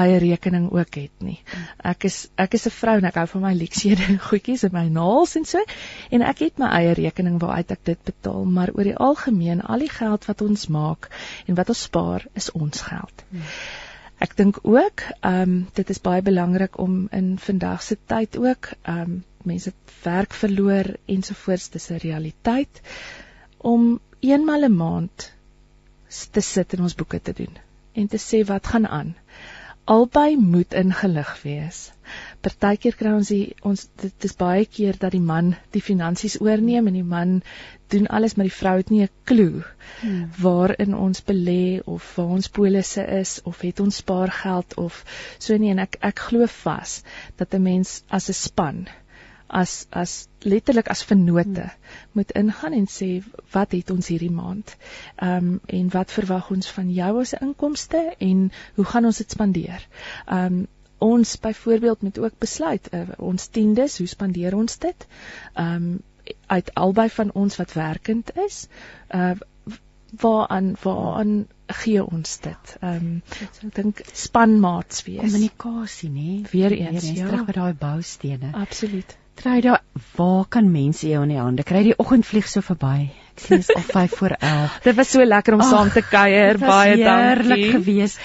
eie 0.00 0.18
rekening 0.22 0.66
ook 0.72 0.98
het 0.98 1.24
nie. 1.24 1.38
Ek 1.78 2.04
is 2.08 2.28
ek 2.40 2.54
is 2.58 2.66
'n 2.66 2.74
vrou 2.74 2.96
en 2.98 3.08
ek 3.10 3.18
hou 3.20 3.26
van 3.34 3.42
my 3.42 3.54
leksiede 3.54 4.18
goedjies 4.28 4.64
en 4.64 4.72
my 4.72 4.86
naels 4.88 5.36
en 5.36 5.44
so 5.44 5.62
en 6.10 6.22
ek 6.22 6.38
het 6.38 6.58
my 6.58 6.70
eie 6.80 6.94
rekening 6.98 7.40
waaruit 7.40 7.70
ek 7.70 7.84
dit 7.84 8.04
betaal, 8.04 8.44
maar 8.44 8.70
oor 8.74 8.84
die 8.84 8.96
algemeen 8.96 9.62
al 9.62 9.78
die 9.78 9.90
geld 9.90 10.24
wat 10.24 10.42
ons 10.42 10.66
maak 10.66 11.10
en 11.46 11.54
wat 11.54 11.68
ons 11.68 11.82
spaar 11.82 12.26
is 12.34 12.50
ons 12.52 12.80
geld. 12.80 13.24
Hmm. 13.30 13.42
Ek 14.18 14.36
dink 14.36 14.58
ook, 14.62 15.02
ehm 15.20 15.42
um, 15.42 15.54
dit 15.74 15.90
is 15.90 16.00
baie 16.00 16.22
belangrik 16.22 16.78
om 16.78 17.08
in 17.12 17.38
vandag 17.38 17.82
se 17.82 17.96
tyd 18.06 18.36
ook, 18.36 18.72
ehm 18.82 19.00
um, 19.00 19.24
mense 19.44 19.72
werk 20.02 20.32
verloor 20.32 20.96
ensovoorts, 21.06 21.70
dis 21.70 21.90
'n 21.90 22.00
realiteit 22.02 22.80
om 23.58 24.00
eenmal 24.20 24.64
'n 24.64 24.76
maand 24.76 25.32
te 26.30 26.40
sit 26.40 26.74
en 26.74 26.82
ons 26.86 26.94
boeke 26.94 27.20
te 27.20 27.32
doen 27.32 27.58
en 27.92 28.08
te 28.08 28.18
sê 28.18 28.44
wat 28.46 28.66
gaan 28.66 28.86
aan. 28.86 29.14
Albei 29.84 30.36
moet 30.36 30.74
ingelig 30.74 31.42
wees. 31.42 31.92
Partykeer 32.40 32.96
kry 32.96 33.12
ons 33.16 33.28
die, 33.28 33.54
ons 33.62 33.86
dit 34.00 34.26
is 34.28 34.36
baie 34.36 34.64
keer 34.64 34.96
dat 35.00 35.12
die 35.12 35.20
man 35.20 35.54
die 35.76 35.82
finansies 35.84 36.38
oorneem 36.40 36.88
en 36.88 36.96
die 36.96 37.04
man 37.04 37.42
doen 37.92 38.08
alles 38.08 38.36
maar 38.36 38.48
die 38.48 38.58
vrou 38.58 38.76
het 38.80 38.90
nie 38.90 39.02
'n 39.04 39.12
klou 39.24 39.64
Hmm. 40.00 40.30
waarin 40.40 40.94
ons 40.94 41.20
belê 41.22 41.80
of 41.84 42.16
waar 42.16 42.32
ons 42.36 42.48
polisse 42.48 43.02
is 43.20 43.40
of 43.44 43.60
het 43.60 43.80
ons 43.80 43.96
spaargeld 44.02 44.74
of 44.76 45.04
so 45.38 45.56
nie 45.56 45.70
en 45.70 45.78
ek 45.84 45.96
ek 46.00 46.24
glo 46.28 46.48
vas 46.56 47.02
dat 47.36 47.54
'n 47.54 47.62
mens 47.62 48.02
as 48.08 48.28
'n 48.28 48.38
span 48.40 48.88
as 49.54 49.86
as 49.90 50.12
letterlik 50.42 50.88
as 50.90 51.04
vennote 51.06 51.62
hmm. 51.62 51.90
moet 52.18 52.30
ingaan 52.40 52.72
en 52.72 52.86
sê 52.90 53.10
wat 53.54 53.72
het 53.76 53.90
ons 53.94 54.08
hierdie 54.12 54.32
maand. 54.34 54.76
Ehm 55.16 55.50
um, 55.50 55.60
en 55.66 55.90
wat 55.94 56.14
verwag 56.14 56.50
ons 56.50 56.70
van 56.76 56.90
jou 56.92 57.12
as 57.20 57.34
'n 57.34 57.44
inkomste 57.50 58.00
en 58.18 58.50
hoe 58.74 58.84
gaan 58.92 59.04
ons 59.04 59.22
dit 59.22 59.30
spandeer? 59.30 59.86
Ehm 60.26 60.58
um, 60.58 60.66
ons 60.98 61.38
byvoorbeeld 61.38 62.02
moet 62.02 62.18
ook 62.18 62.38
besluit 62.38 62.88
uh, 62.92 63.00
ons 63.18 63.46
tiendes, 63.46 63.98
hoe 63.98 64.06
spandeer 64.06 64.54
ons 64.54 64.78
dit? 64.78 65.06
Ehm 65.54 65.74
um, 65.74 66.02
uit 66.46 66.74
albei 66.74 67.10
van 67.10 67.32
ons 67.32 67.56
wat 67.56 67.72
werkend 67.72 68.36
is, 68.46 68.66
uh 69.08 69.34
waaraan 70.20 70.76
waaraan 70.82 71.46
gee 71.66 72.04
ons 72.04 72.38
dit? 72.40 72.76
Ehm 72.80 72.94
um, 72.94 73.22
ek 73.64 73.74
dink 73.74 74.00
spanmaats 74.12 75.02
wees. 75.02 75.20
Kommunikasie, 75.20 76.10
nê? 76.10 76.30
Weer 76.50 76.72
eens, 76.72 77.10
ja. 77.10 77.26
terug 77.26 77.44
by 77.46 77.52
daai 77.52 77.74
boustene. 77.74 78.52
Absoluut. 78.52 79.16
Tryda, 79.34 79.80
waar 80.16 80.44
kan 80.48 80.70
mense 80.70 81.08
jou 81.08 81.22
in 81.22 81.28
die 81.34 81.38
hande 81.40 81.62
kry? 81.66 81.82
Die 81.82 81.96
oggend 81.98 82.26
vlieg 82.26 82.46
so 82.48 82.60
verby. 82.62 83.10
Ek 83.34 83.40
sien 83.42 83.58
dit 83.60 83.68
is 83.68 83.74
al 83.76 83.82
5 83.82 84.12
voor 84.20 84.34
11. 84.38 84.78
Dit 84.86 84.94
was 84.96 85.10
so 85.10 85.24
lekker 85.24 85.54
om 85.56 85.60
Ag, 85.64 85.70
saam 85.70 85.90
te 85.90 86.02
kuier. 86.06 86.58
Baie 86.62 86.96
heerlik 86.96 87.48
dankie. 87.48 87.70
geweest. 87.72 88.20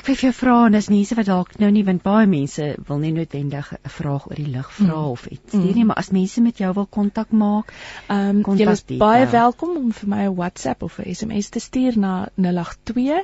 Ek 0.00 0.06
wil 0.06 0.16
vir 0.16 0.30
jou 0.30 0.32
vra 0.32 0.56
en 0.66 0.72
dis 0.72 0.88
mense 0.88 1.14
wat 1.18 1.26
dalk 1.28 1.50
nou 1.60 1.68
nie 1.74 1.82
want 1.84 2.02
baie 2.02 2.26
mense 2.30 2.66
wil 2.88 2.98
nie 3.02 3.10
noodwendig 3.12 3.72
'n 3.74 3.90
vraag 3.96 4.26
oor 4.30 4.38
die 4.38 4.46
lig 4.48 4.70
vra 4.72 4.96
Mm. 5.02 5.10
of 5.10 5.26
iets 5.26 5.52
nie, 5.52 5.74
Mm. 5.74 5.86
maar 5.86 5.96
as 6.02 6.10
mense 6.10 6.40
met 6.40 6.58
jou 6.58 6.72
wil 6.74 6.86
kontak 6.86 7.30
maak, 7.30 7.72
Ehm 8.08 8.42
um, 8.46 8.56
julle 8.56 8.72
is 8.72 8.84
baie 8.84 9.26
welkom 9.26 9.76
om 9.76 9.92
vir 9.92 10.08
my 10.08 10.22
'n 10.26 10.34
WhatsApp 10.36 10.82
of 10.82 10.98
'n 10.98 11.14
SMS 11.14 11.48
te 11.50 11.60
stuur 11.60 11.98
na 11.98 12.28
082 12.36 13.22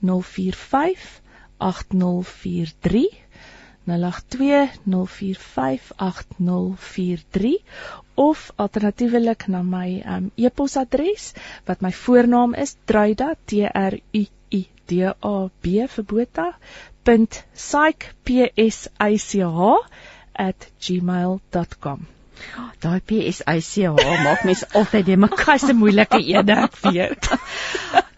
045 0.00 1.20
8043 1.58 3.08
082 3.86 4.68
045 4.86 5.92
8043 5.96 7.58
of 8.14 8.50
alternatiefelik 8.56 9.48
na 9.48 9.62
my 9.62 10.02
um, 10.06 10.30
e-posadres 10.36 11.32
wat 11.66 11.82
my 11.82 11.92
voornaam 12.04 12.54
is 12.54 12.76
Truida 12.86 13.34
T 13.46 13.64
R 13.66 13.98
U 14.12 14.24
I 14.50 14.62
D 14.86 15.02
A 15.08 15.36
B 15.62 15.86
vir 15.96 16.04
Botha 16.04 16.48
.psych 17.04 18.10
p 18.24 18.50
s 18.56 18.88
i 18.98 19.18
c 19.18 19.42
h 19.42 19.70
@gmail.com 20.86 22.06
daai 22.82 23.00
PSICH 23.08 23.98
maak 24.24 24.44
mense 24.48 24.68
altyd 24.78 25.06
die 25.06 25.16
mekaar 25.24 25.58
se 25.62 25.74
moeilike 25.78 26.18
ene 26.22 26.56
ek 26.66 26.78
weet. 26.86 27.28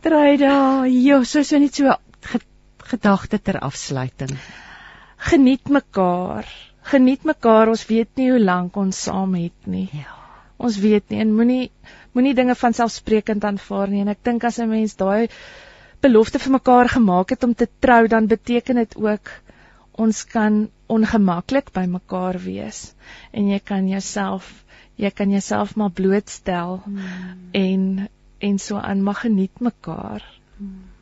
Tryda. 0.05 0.55
Jo, 0.89 1.23
so 1.25 1.43
so 1.43 1.59
net 1.59 1.81
so 1.81 1.97
ge, 2.29 2.41
gedagte 2.91 3.39
ter 3.39 3.61
afsluiting. 3.69 4.37
Geniet 5.25 5.69
mekaar. 5.73 6.49
Geniet 6.91 7.25
mekaar. 7.25 7.71
Ons 7.73 7.87
weet 7.89 8.11
nie 8.21 8.31
hoe 8.31 8.41
lank 8.43 8.77
ons 8.77 9.03
saam 9.09 9.35
het 9.39 9.69
nie. 9.71 9.89
Ja. 9.93 10.17
Ons 10.57 10.79
weet 10.79 11.11
nie 11.11 11.21
en 11.25 11.33
moenie 11.35 11.71
moenie 12.15 12.35
dinge 12.39 12.55
van 12.55 12.77
selfsprekend 12.77 13.45
aanvaar 13.45 13.91
nie 13.91 14.05
en 14.05 14.13
ek 14.13 14.21
dink 14.23 14.45
as 14.45 14.61
'n 14.63 14.69
mens 14.71 14.95
daai 15.01 15.29
belofte 16.05 16.39
vir 16.39 16.53
mekaar 16.53 16.89
gemaak 16.93 17.31
het 17.35 17.45
om 17.45 17.55
te 17.55 17.69
trou 17.81 18.07
dan 18.09 18.29
beteken 18.31 18.77
dit 18.83 18.97
ook 18.97 19.33
ons 20.05 20.25
kan 20.25 20.69
ongemaklik 20.87 21.73
by 21.73 21.87
mekaar 21.91 22.39
wees 22.45 22.95
en 23.33 23.49
jy 23.49 23.59
kan 23.59 23.89
jouself 23.89 24.65
jy 24.97 25.11
kan 25.11 25.31
jouself 25.31 25.77
maar 25.77 25.91
blootstel 25.91 26.81
Hmm. 26.85 27.51
en 27.53 28.09
en 28.39 28.59
so 28.59 28.77
aan 28.77 29.03
mag 29.03 29.21
geniet 29.21 29.61
mekaar. 29.61 30.23
Dis 30.59 30.94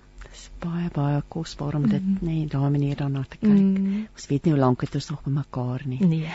baie 0.63 0.89
baie 0.95 1.23
kosbaar 1.29 1.75
om 1.75 1.89
dit 1.89 2.03
Mhm. 2.03 2.27
net 2.27 2.51
daai 2.51 2.71
manier 2.71 2.97
daarna 2.97 3.25
te 3.29 3.37
kyk. 3.37 3.51
Mm, 3.51 4.07
Ons 4.15 4.27
weet 4.31 4.45
nie 4.45 4.53
hoe 4.55 4.61
lank 4.61 4.81
dit 4.81 4.95
ons 4.95 5.11
nog 5.11 5.23
by 5.25 5.31
mekaar 5.31 5.83
nie. 5.87 6.01
nee. 6.07 6.29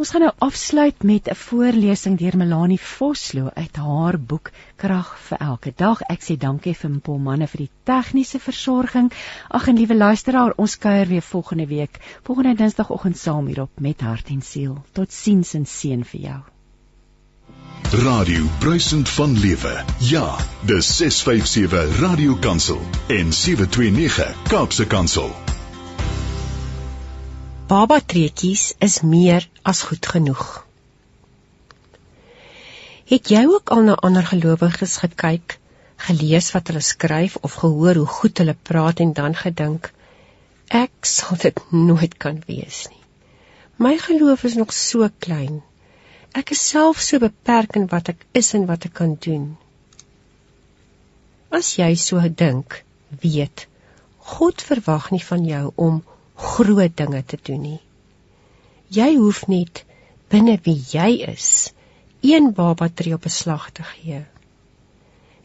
Ons 0.00 0.10
gaan 0.14 0.22
nou 0.22 0.32
afsluit 0.38 1.02
met 1.04 1.28
'n 1.28 1.34
voorlesing 1.34 2.18
deur 2.18 2.36
Melanie 2.36 2.78
Vosloo 2.80 3.50
uit 3.54 3.76
haar 3.76 4.18
boek 4.18 4.50
Krag 4.76 5.18
vir 5.28 5.38
elke 5.38 5.72
dag. 5.76 6.00
Ek 6.08 6.20
sê 6.22 6.36
dankie 6.38 6.74
vir 6.74 7.00
Paul 7.00 7.18
manne 7.18 7.46
vir 7.46 7.58
die 7.58 7.70
tegniese 7.84 8.38
versorging. 8.38 9.12
Ag 9.50 9.68
en 9.68 9.76
liewe 9.76 9.94
luisteraar, 9.94 10.52
ons 10.56 10.78
kuier 10.78 11.06
weer 11.08 11.22
volgende 11.22 11.66
week, 11.66 11.98
volgende 12.22 12.54
Dinsdagoggend 12.54 13.16
saam 13.18 13.46
hierop 13.46 13.70
met 13.80 14.00
hart 14.00 14.28
en 14.30 14.40
siel. 14.42 14.82
Totsiens 14.92 15.54
en 15.54 15.66
seën 15.66 16.04
vir 16.04 16.20
jou. 16.20 16.40
Radio 17.90 18.44
Bruisend 18.58 19.08
van 19.08 19.38
Lewe. 19.38 19.84
Ja, 19.98 20.36
dis 20.62 20.96
657 20.96 21.98
Radio 22.00 22.34
Kansel 22.34 22.80
en 23.06 23.32
729 23.32 24.42
Kaapse 24.42 24.86
Kansel. 24.86 25.30
Baba 27.66 28.00
treetjies 28.06 28.74
is 28.78 29.00
meer 29.00 29.48
as 29.62 29.82
goed 29.82 30.06
genoeg. 30.06 30.66
Het 33.10 33.28
jy 33.28 33.42
ook 33.50 33.74
al 33.74 33.82
na 33.82 33.94
ander 33.94 34.26
gelowiges 34.26 34.96
gekyk, 35.02 35.58
gelees 35.96 36.52
wat 36.54 36.70
hulle 36.70 36.84
skryf 36.86 37.34
of 37.40 37.58
gehoor 37.64 37.98
hoe 37.98 38.06
goed 38.06 38.38
hulle 38.38 38.54
praat 38.62 39.02
en 39.02 39.12
dan 39.12 39.34
gedink 39.34 39.90
ek 40.68 40.94
sal 41.02 41.42
dit 41.42 41.58
nooit 41.74 42.14
kan 42.22 42.38
wees 42.46 42.86
nie. 42.86 43.02
My 43.82 43.98
geloof 43.98 44.46
is 44.46 44.54
nog 44.54 44.70
so 44.72 45.10
klein. 45.18 45.62
Ek 46.36 46.52
is 46.54 46.62
self 46.62 47.00
so 47.02 47.18
beperk 47.18 47.76
in 47.80 47.88
wat 47.90 48.12
ek 48.12 48.22
is 48.38 48.52
en 48.54 48.68
wat 48.70 48.86
ek 48.86 48.94
kan 49.00 49.16
doen. 49.26 49.56
As 51.50 51.74
jy 51.78 51.90
so 51.98 52.22
dink, 52.42 52.84
weet 53.24 53.66
God 54.30 54.62
verwag 54.62 55.10
nie 55.10 55.24
van 55.26 55.46
jou 55.48 55.64
om 55.76 56.02
groot 56.38 56.94
dinge 56.96 57.22
te 57.26 57.38
doen 57.48 57.62
nie. 57.66 57.80
Jy 58.94 59.08
hoef 59.16 59.46
net 59.50 59.82
binne 60.30 60.54
wie 60.66 60.78
jy 60.92 61.10
is 61.32 61.48
een 62.22 62.52
baba 62.54 62.88
tree 62.88 63.14
op 63.14 63.26
beslag 63.26 63.70
te 63.74 63.82
gee. 63.82 64.22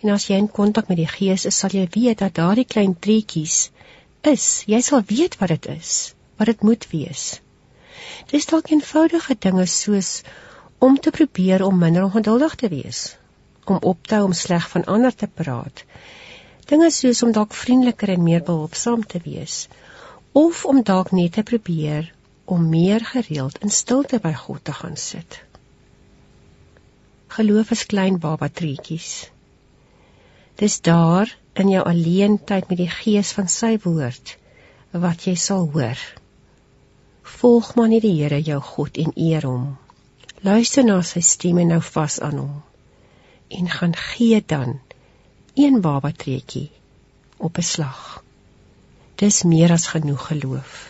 En 0.03 0.13
as 0.13 0.27
jy 0.29 0.37
in 0.37 0.51
kontak 0.51 0.89
met 0.91 0.99
die 1.01 1.09
Gees 1.09 1.47
is, 1.49 1.57
sal 1.57 1.73
jy 1.73 1.87
weet 1.95 2.21
dat 2.21 2.35
daardie 2.37 2.67
klein 2.67 2.93
treetjies 2.99 3.71
is. 4.21 4.45
Jy 4.69 4.81
sal 4.85 5.01
weet 5.07 5.39
wat 5.39 5.55
dit 5.55 5.69
is, 5.73 6.13
wat 6.37 6.51
dit 6.51 6.65
moet 6.67 6.85
wees. 6.91 7.23
Dis 8.29 8.45
dalk 8.51 8.69
eenvoudige 8.69 9.37
dinge 9.39 9.65
soos 9.71 10.19
om 10.85 10.99
te 10.99 11.11
probeer 11.11 11.63
om 11.65 11.77
minder 11.81 12.03
ongeduldig 12.05 12.55
te 12.61 12.69
wees, 12.69 12.99
om 13.65 13.77
op 13.81 14.07
te 14.07 14.19
hou 14.19 14.25
om 14.27 14.33
sleg 14.37 14.67
van 14.69 14.83
ander 14.95 15.15
te 15.15 15.27
praat. 15.27 15.81
Dinge 16.69 16.89
soos 16.93 17.21
om 17.25 17.31
dalk 17.33 17.53
vriendeliker 17.57 18.11
en 18.13 18.23
meer 18.23 18.43
behulpsaam 18.45 19.05
te 19.05 19.21
wees 19.23 19.65
of 20.35 20.65
om 20.65 20.83
dalk 20.83 21.09
net 21.15 21.37
te 21.37 21.43
probeer 21.47 22.11
om 22.45 22.67
meer 22.69 23.05
gereeld 23.05 23.57
in 23.65 23.73
stilte 23.73 24.19
by 24.21 24.33
God 24.37 24.61
te 24.67 24.73
gaan 24.79 24.97
sit. 25.03 25.39
Geloof 27.37 27.71
is 27.71 27.85
klein 27.93 28.19
baba 28.21 28.49
treetjies. 28.49 29.13
Dis 30.61 30.77
daar 30.81 31.31
in 31.53 31.71
jou 31.73 31.81
alleen 31.83 32.37
tyd 32.51 32.69
met 32.69 32.81
die 32.83 32.91
gees 32.91 33.31
van 33.37 33.49
sy 33.51 33.73
woord 33.87 34.35
wat 35.05 35.25
jy 35.25 35.33
sal 35.39 35.65
hoor. 35.73 36.05
Volg 37.39 37.73
maar 37.75 37.89
net 37.95 38.05
die 38.05 38.13
Here 38.19 38.39
jou 38.41 38.61
God 38.75 39.01
en 39.01 39.15
eer 39.15 39.49
hom. 39.49 39.65
Luister 40.45 40.83
na 40.85 40.99
sy 41.01 41.23
stem 41.25 41.57
en 41.57 41.71
hou 41.73 41.81
vas 41.81 42.19
aan 42.21 42.35
hom. 42.37 42.57
En 43.49 43.69
gaan 43.75 43.95
gee 43.97 44.43
dan 44.45 44.75
een 45.57 45.79
baba 45.81 46.11
treetjie 46.11 46.69
op 47.37 47.57
'n 47.57 47.65
slag. 47.73 48.21
Dis 49.15 49.43
meer 49.43 49.71
as 49.71 49.87
genoeg 49.87 50.27
geloof. 50.27 50.89